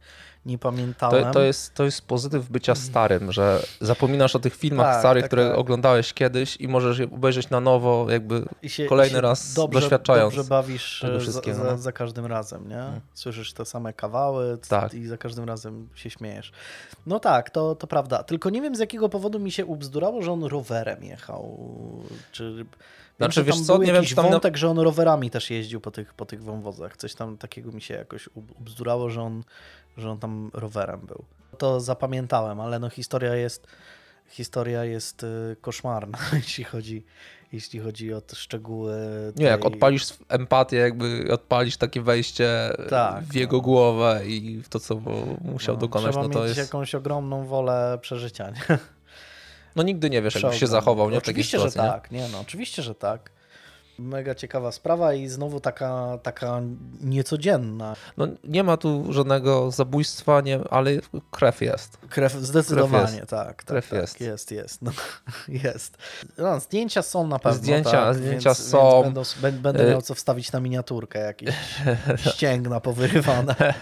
nie 0.47 0.59
pamiętałem. 0.59 1.25
To, 1.25 1.33
to, 1.33 1.43
jest, 1.43 1.75
to 1.75 1.85
jest 1.85 2.07
pozytyw 2.07 2.49
bycia 2.49 2.73
mhm. 2.73 2.89
starym, 2.89 3.33
że 3.33 3.63
zapominasz 3.81 4.37
o 4.37 4.39
tych 4.39 4.57
filmach 4.57 4.87
tak, 4.87 5.01
starych, 5.01 5.23
tak, 5.23 5.29
które 5.29 5.49
tak. 5.49 5.59
oglądałeś 5.59 6.13
kiedyś 6.13 6.57
i 6.57 6.69
możesz 6.69 6.99
je 6.99 7.05
obejrzeć 7.05 7.51
na 7.51 7.61
nowo, 7.61 8.07
jakby 8.11 8.45
się, 8.63 8.87
kolejny 8.87 9.21
raz 9.21 9.55
dobrze, 9.55 9.81
doświadczając. 9.81 10.35
Dobrze 10.35 10.49
bawisz 10.49 11.05
e, 11.05 11.21
za, 11.21 11.41
za, 11.53 11.65
no. 11.65 11.79
za, 11.79 11.93
każdym 11.93 12.27
razem, 12.27 12.69
nie? 12.69 12.75
Hmm. 12.75 13.01
Słyszysz 13.15 13.53
te 13.53 13.65
same 13.65 13.93
kawały 13.93 14.59
tak. 14.69 14.95
i 14.95 15.07
za 15.07 15.19
każdym 15.19 15.45
razem 15.45 15.89
się 15.95 16.11
śmiejesz. 16.11 16.53
No 17.07 17.21
tak, 17.21 17.51
to, 17.51 17.75
to 17.75 17.87
prawda. 17.87 18.23
Tylko 18.23 18.51
nie 18.51 18.63
wiem 18.63 18.77
z 18.77 18.79
jakiego 18.79 19.09
powodu 19.09 19.41
mi 19.41 19.51
się 19.51 19.67
ubzdurało, 19.67 20.23
że 20.23 20.33
on 20.33 20.45
rowerem 20.45 21.05
jechał. 21.05 21.59
Czy... 22.33 22.67
Znaczy, 23.17 23.45
wiesz 23.45 23.61
co, 23.61 23.79
nie 23.79 23.93
wiem, 23.93 24.05
czy 24.05 24.15
tam 24.15 24.31
wątek, 24.31 24.57
że 24.57 24.69
on 24.69 24.79
rowerami 24.79 25.31
też 25.31 25.51
jeździł 25.51 25.81
po 25.81 25.91
tych, 25.91 26.15
po 26.15 26.27
tych 26.27 26.43
wąwozach. 26.43 26.97
Coś 26.97 27.15
tam 27.15 27.39
takiego 27.39 27.73
mi 27.73 27.83
się 27.83 27.95
jakoś 27.95 28.29
ubzdurało, 28.35 29.11
że 29.11 29.23
on, 29.23 29.43
że 29.97 30.11
on 30.11 30.19
tam 30.19 30.51
rowerem 30.55 31.01
był. 31.01 31.25
To 31.59 31.81
zapamiętałem, 31.81 32.61
ale 32.61 32.79
no 32.79 32.91
historia 32.91 33.35
jest 33.35 33.67
historia 34.29 34.85
jest 34.85 35.23
y, 35.23 35.57
koszmarna, 35.61 36.19
jeśli 36.33 36.65
chodzi, 36.65 37.05
jeśli 37.53 37.81
chodzi 37.81 38.15
o 38.15 38.21
te 38.21 38.37
szczegóły. 38.37 38.95
Tej... 39.35 39.45
Nie, 39.45 39.51
jak 39.51 39.65
odpalisz 39.65 40.07
empatię, 40.29 40.77
jakby 40.77 41.29
odpalisz 41.33 41.77
takie 41.77 42.03
wejście 42.03 42.73
tak, 42.91 43.25
w 43.25 43.35
jego 43.35 43.57
no. 43.57 43.63
głowę 43.63 44.21
i 44.27 44.63
w 44.63 44.69
to, 44.69 44.81
co 44.81 45.01
musiał 45.41 45.75
no, 45.75 45.81
dokonać, 45.81 46.11
trzeba 46.11 46.27
no 46.27 46.33
to 46.33 46.39
mieć 46.39 46.57
jest... 46.57 46.69
jakąś 46.69 46.95
ogromną 46.95 47.47
wolę 47.47 47.99
przeżycia, 48.01 48.51
nie? 48.51 48.79
No 49.77 49.83
nigdy 49.83 50.11
nie 50.11 50.23
wiesz, 50.23 50.43
jak 50.43 50.55
się 50.55 50.67
zachował, 50.67 51.11
nie? 51.11 51.19
Oczywiście, 51.19 51.59
że 51.59 51.73
tak, 51.73 52.11
nie? 52.11 52.29
No, 52.29 52.41
oczywiście, 52.41 52.83
że 52.83 52.95
tak. 52.95 53.31
Mega 53.99 54.35
ciekawa 54.35 54.73
sprawa 54.73 55.15
i 55.15 55.29
znowu 55.29 55.61
taka, 55.61 56.19
taka 56.23 56.61
niecodzienna. 57.01 57.97
No, 58.17 58.27
nie 58.45 58.63
ma 58.63 58.77
tu 58.77 59.13
żadnego 59.13 59.71
zabójstwa, 59.71 60.41
nie, 60.41 60.61
ale 60.71 60.91
krew 61.31 61.61
jest. 61.61 61.97
Krew 62.09 62.33
zdecydowanie, 62.33 63.05
krew 63.05 63.17
jest. 63.17 63.31
tak. 63.31 63.47
tak 63.47 63.67
krew 63.67 63.89
tak, 63.89 64.01
jest. 64.01 64.21
Jest, 64.21 64.51
jest. 64.51 64.83
No, 64.83 64.93
jest. 65.65 65.97
No, 66.39 66.61
zdjęcia 66.61 67.03
są 67.03 67.27
na 67.27 67.39
pewno. 67.39 67.59
Zdjęcia, 67.59 67.91
tak, 67.91 68.17
zdjęcia 68.17 68.51
więc, 68.51 68.59
są. 68.59 69.03
Więc 69.15 69.35
będą, 69.41 69.63
będę 69.63 69.91
miał 69.91 70.03
co 70.03 70.15
wstawić 70.15 70.53
na 70.53 70.61
miniaturkę, 70.61 71.19
jakieś 71.19 71.55
ścięgna 72.35 72.81
powyrywane. 72.81 73.55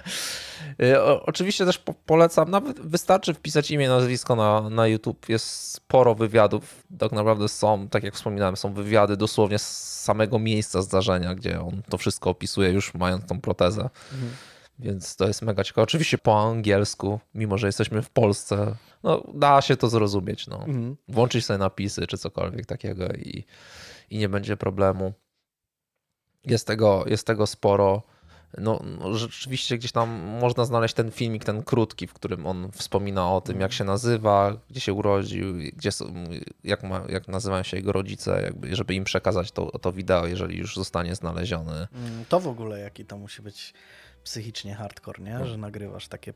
Y, 0.82 1.02
oczywiście 1.02 1.66
też 1.66 1.82
polecam, 2.06 2.50
nawet 2.50 2.80
wystarczy 2.80 3.34
wpisać 3.34 3.70
imię, 3.70 3.88
nazwisko 3.88 4.36
na, 4.36 4.70
na 4.70 4.86
YouTube. 4.86 5.28
Jest 5.28 5.46
sporo 5.46 6.14
wywiadów. 6.14 6.84
Tak 6.98 7.12
naprawdę 7.12 7.48
są, 7.48 7.88
tak 7.88 8.02
jak 8.02 8.14
wspominałem, 8.14 8.56
są 8.56 8.74
wywiady 8.74 9.16
dosłownie 9.16 9.58
z 9.58 10.00
samego 10.02 10.38
miejsca 10.38 10.82
zdarzenia, 10.82 11.34
gdzie 11.34 11.60
on 11.60 11.82
to 11.88 11.98
wszystko 11.98 12.30
opisuje, 12.30 12.70
już 12.70 12.94
mając 12.94 13.26
tą 13.26 13.40
protezę. 13.40 13.90
Mhm. 14.12 14.32
Więc 14.78 15.16
to 15.16 15.26
jest 15.26 15.42
mega 15.42 15.64
ciekawe. 15.64 15.82
Oczywiście 15.82 16.18
po 16.18 16.42
angielsku, 16.50 17.20
mimo 17.34 17.58
że 17.58 17.66
jesteśmy 17.66 18.02
w 18.02 18.10
Polsce, 18.10 18.76
no 19.02 19.22
da 19.34 19.60
się 19.60 19.76
to 19.76 19.88
zrozumieć. 19.88 20.46
No. 20.46 20.56
Mhm. 20.56 20.96
Włączyć 21.08 21.44
sobie 21.44 21.58
napisy 21.58 22.06
czy 22.06 22.18
cokolwiek 22.18 22.66
takiego 22.66 23.06
i, 23.06 23.44
i 24.10 24.18
nie 24.18 24.28
będzie 24.28 24.56
problemu. 24.56 25.12
Jest 26.44 26.66
tego, 26.66 27.04
jest 27.06 27.26
tego 27.26 27.46
sporo 27.46 28.02
no, 28.58 28.80
no, 28.98 29.14
rzeczywiście 29.14 29.78
gdzieś 29.78 29.92
tam 29.92 30.10
można 30.40 30.64
znaleźć 30.64 30.94
ten 30.94 31.10
filmik, 31.10 31.44
ten 31.44 31.62
krótki, 31.62 32.06
w 32.06 32.14
którym 32.14 32.46
on 32.46 32.70
wspomina 32.72 33.32
o 33.32 33.40
tym, 33.40 33.60
jak 33.60 33.72
się 33.72 33.84
nazywa, 33.84 34.56
gdzie 34.70 34.80
się 34.80 34.92
urodził, 34.92 35.54
gdzie 35.76 35.92
są, 35.92 36.14
jak, 36.64 36.82
ma, 36.82 37.02
jak 37.08 37.28
nazywają 37.28 37.62
się 37.62 37.76
jego 37.76 37.92
rodzice, 37.92 38.42
jakby, 38.42 38.76
żeby 38.76 38.94
im 38.94 39.04
przekazać 39.04 39.52
to, 39.52 39.78
to 39.78 39.92
wideo, 39.92 40.26
jeżeli 40.26 40.58
już 40.58 40.76
zostanie 40.76 41.14
znaleziony. 41.14 41.72
Mm, 41.72 42.24
to 42.28 42.40
w 42.40 42.48
ogóle 42.48 42.80
jaki 42.80 43.04
to 43.04 43.18
musi 43.18 43.42
być 43.42 43.74
psychicznie 44.24 44.74
hardcore, 44.74 45.22
nie? 45.22 45.38
No. 45.38 45.46
Że 45.46 45.56
nagrywasz 45.56 46.08
takie 46.08 46.34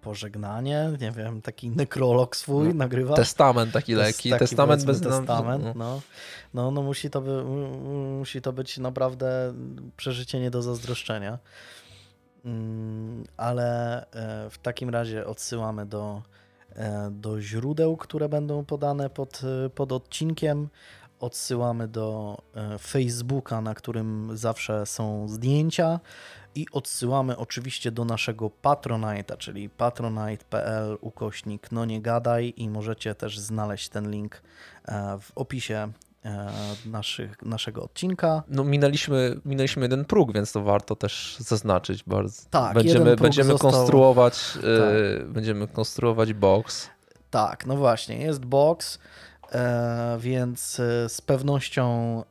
pożegnanie, 0.00 0.90
nie 1.00 1.12
wiem, 1.12 1.42
taki 1.42 1.70
nekrolog 1.70 2.36
swój 2.36 2.68
no, 2.68 2.74
nagrywa. 2.74 3.14
Testament 3.14 3.72
taki 3.72 3.94
lekki, 3.94 4.30
taki 4.30 4.38
testament 4.38 4.84
bez 4.84 5.00
testament, 5.00 5.64
no. 5.64 5.74
no. 5.74 6.00
No, 6.54 6.70
no 6.70 6.82
musi, 6.82 7.10
to 7.10 7.20
by, 7.20 7.44
musi 8.18 8.42
to 8.42 8.52
być 8.52 8.78
naprawdę 8.78 9.54
przeżycie 9.96 10.40
nie 10.40 10.50
do 10.50 10.62
zazdroszczenia. 10.62 11.38
Mm, 12.44 13.24
ale 13.36 14.00
e, 14.10 14.50
w 14.50 14.58
takim 14.58 14.90
razie 14.90 15.26
odsyłamy 15.26 15.86
do 15.86 16.22
e, 16.76 17.10
do 17.10 17.40
źródeł, 17.40 17.96
które 17.96 18.28
będą 18.28 18.64
podane 18.64 19.10
pod, 19.10 19.40
e, 19.66 19.70
pod 19.70 19.92
odcinkiem. 19.92 20.68
Odsyłamy 21.20 21.88
do 21.88 22.38
Facebooka, 22.78 23.60
na 23.60 23.74
którym 23.74 24.30
zawsze 24.34 24.86
są 24.86 25.28
zdjęcia 25.28 26.00
i 26.54 26.66
odsyłamy 26.72 27.36
oczywiście 27.36 27.90
do 27.90 28.04
naszego 28.04 28.50
Patronite'a, 28.62 29.36
czyli 29.36 29.68
patronite.pl 29.68 30.98
ukośnik 31.00 31.72
no 31.72 31.84
nie 31.84 32.02
gadaj 32.02 32.54
i 32.56 32.68
możecie 32.68 33.14
też 33.14 33.38
znaleźć 33.38 33.88
ten 33.88 34.10
link 34.10 34.42
e, 34.88 35.18
w 35.20 35.32
opisie 35.34 35.92
e, 36.24 36.50
naszych, 36.86 37.42
naszego 37.42 37.82
odcinka. 37.82 38.42
No 38.48 38.64
minęliśmy, 38.64 39.40
minęliśmy 39.44 39.82
jeden 39.82 40.04
próg, 40.04 40.32
więc 40.32 40.52
to 40.52 40.62
warto 40.62 40.96
też 40.96 41.36
zaznaczyć 41.38 42.04
bardzo. 42.04 42.42
Tak, 42.50 42.74
będziemy, 42.74 43.16
będziemy 43.16 43.52
został- 43.52 43.70
konstruować 43.70 44.58
e, 45.20 45.24
będziemy 45.24 45.68
konstruować 45.68 46.32
box. 46.32 46.88
Tak, 47.30 47.66
no 47.66 47.76
właśnie, 47.76 48.18
jest 48.18 48.44
box, 48.44 48.98
e, 49.52 50.16
więc 50.20 50.74
z 51.08 51.20
pewnością 51.20 52.22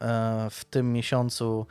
w 0.51 0.65
tym 0.69 0.93
miesiącu 0.93 1.65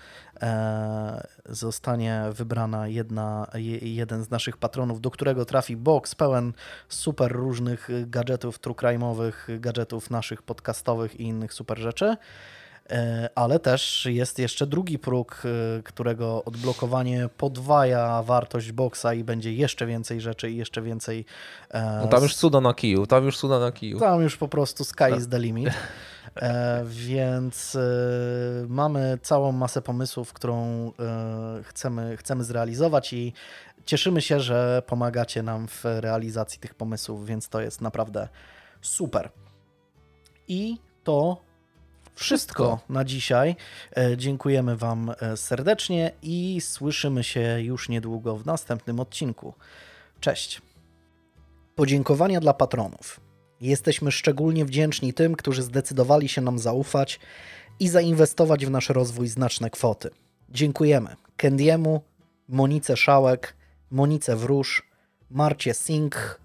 zostanie 1.49 2.23
wybrana 2.33 2.89
jedna, 2.89 3.47
je, 3.55 3.95
jeden 3.95 4.25
z 4.25 4.31
naszych 4.31 4.57
patronów, 4.57 5.01
do 5.01 5.11
którego 5.11 5.45
trafi 5.45 5.77
box 5.77 6.15
pełen 6.15 6.53
super 6.89 7.33
różnych 7.33 7.89
gadżetów 8.07 8.59
true 8.59 8.75
crime'owych, 8.75 9.61
gadżetów 9.61 10.11
naszych 10.11 10.43
podcastowych 10.43 11.21
i 11.21 11.23
innych 11.23 11.53
super 11.55 11.79
rzeczy. 11.79 12.17
E, 12.91 13.29
Ale 13.35 13.59
też 13.59 14.07
jest 14.11 14.39
jeszcze 14.39 14.67
drugi 14.67 14.99
próg, 14.99 15.43
e, 15.79 15.83
którego 15.83 16.45
odblokowanie 16.45 17.29
podwaja 17.37 18.23
wartość 18.23 18.73
boxa 18.73 19.07
i 19.17 19.25
będzie 19.25 19.53
jeszcze 19.53 19.87
więcej 19.87 20.21
rzeczy 20.21 20.51
i 20.51 20.57
jeszcze 20.57 20.83
więcej. 20.83 21.25
e, 21.71 22.01
No 22.03 22.09
tam 22.09 22.23
już 22.23 22.35
cuda 22.35 22.61
na 22.61 22.75
kiju, 22.75 23.07
tam 23.07 23.25
już 23.25 23.39
cuda 23.39 23.59
na 23.59 23.73
kiju. 23.73 23.99
tam 23.99 24.23
już 24.23 24.37
po 24.37 24.49
prostu 24.49 24.85
sky 24.85 25.05
is 25.19 25.29
the 25.29 25.39
limit. 25.39 25.71
E, 26.37 26.85
więc 26.87 27.77
e, 27.77 27.81
mamy 28.69 29.19
całą 29.23 29.53
masę 29.53 29.83
pomysłów, 29.83 30.33
którą 30.33 30.87
e, 30.99 31.63
chcemy, 31.63 32.17
chcemy 32.17 32.45
zrealizować 32.45 33.13
i 33.13 33.33
cieszymy 33.85 34.23
się, 34.23 34.41
że 34.41 34.83
pomagacie 34.87 35.43
nam 35.43 35.69
w 35.69 35.85
realizacji 35.85 36.61
tych 36.61 36.75
pomysłów, 36.75 37.27
więc 37.27 37.49
to 37.49 37.61
jest 37.61 37.81
naprawdę 37.81 38.29
super. 38.83 39.31
I 40.49 40.79
to 41.05 41.37
wszystko 42.15 42.81
na 42.89 43.05
dzisiaj. 43.05 43.57
Dziękujemy 44.17 44.77
Wam 44.77 45.13
serdecznie 45.37 46.11
i 46.23 46.61
słyszymy 46.61 47.25
się 47.25 47.61
już 47.61 47.89
niedługo 47.89 48.37
w 48.37 48.47
następnym 48.47 49.01
odcinku. 49.01 49.55
Cześć. 50.21 50.63
Podziękowania 51.75 52.41
dla 52.41 52.55
patronów. 52.55 53.28
Jesteśmy 53.61 54.13
szczególnie 54.13 54.65
wdzięczni 54.65 55.15
tym, 55.15 55.35
którzy 55.35 55.63
zdecydowali 55.63 56.29
się 56.29 56.41
nam 56.41 56.59
zaufać 56.59 57.21
i 57.81 57.89
zainwestować 57.89 58.67
w 58.67 58.71
nasz 58.71 58.89
rozwój 58.89 59.29
znaczne 59.29 59.71
kwoty. 59.71 60.11
Dziękujemy 60.51 61.17
Kendiemu, 61.37 62.01
Monice 62.49 62.97
Szałek, 62.97 63.57
Monice 63.91 64.37
Wróż, 64.37 64.89
Marcie 65.31 65.75
Singh, 65.75 66.41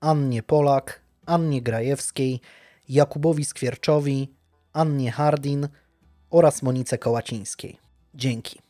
Annie 0.00 0.42
Polak, 0.42 1.02
Annie 1.26 1.62
Grajewskiej, 1.62 2.40
Jakubowi 2.88 3.44
Skwierczowi, 3.44 4.28
Annie 4.72 5.12
Hardin 5.12 5.68
oraz 6.30 6.62
Monice 6.62 6.98
Kołacińskiej. 6.98 7.78
Dzięki. 8.14 8.61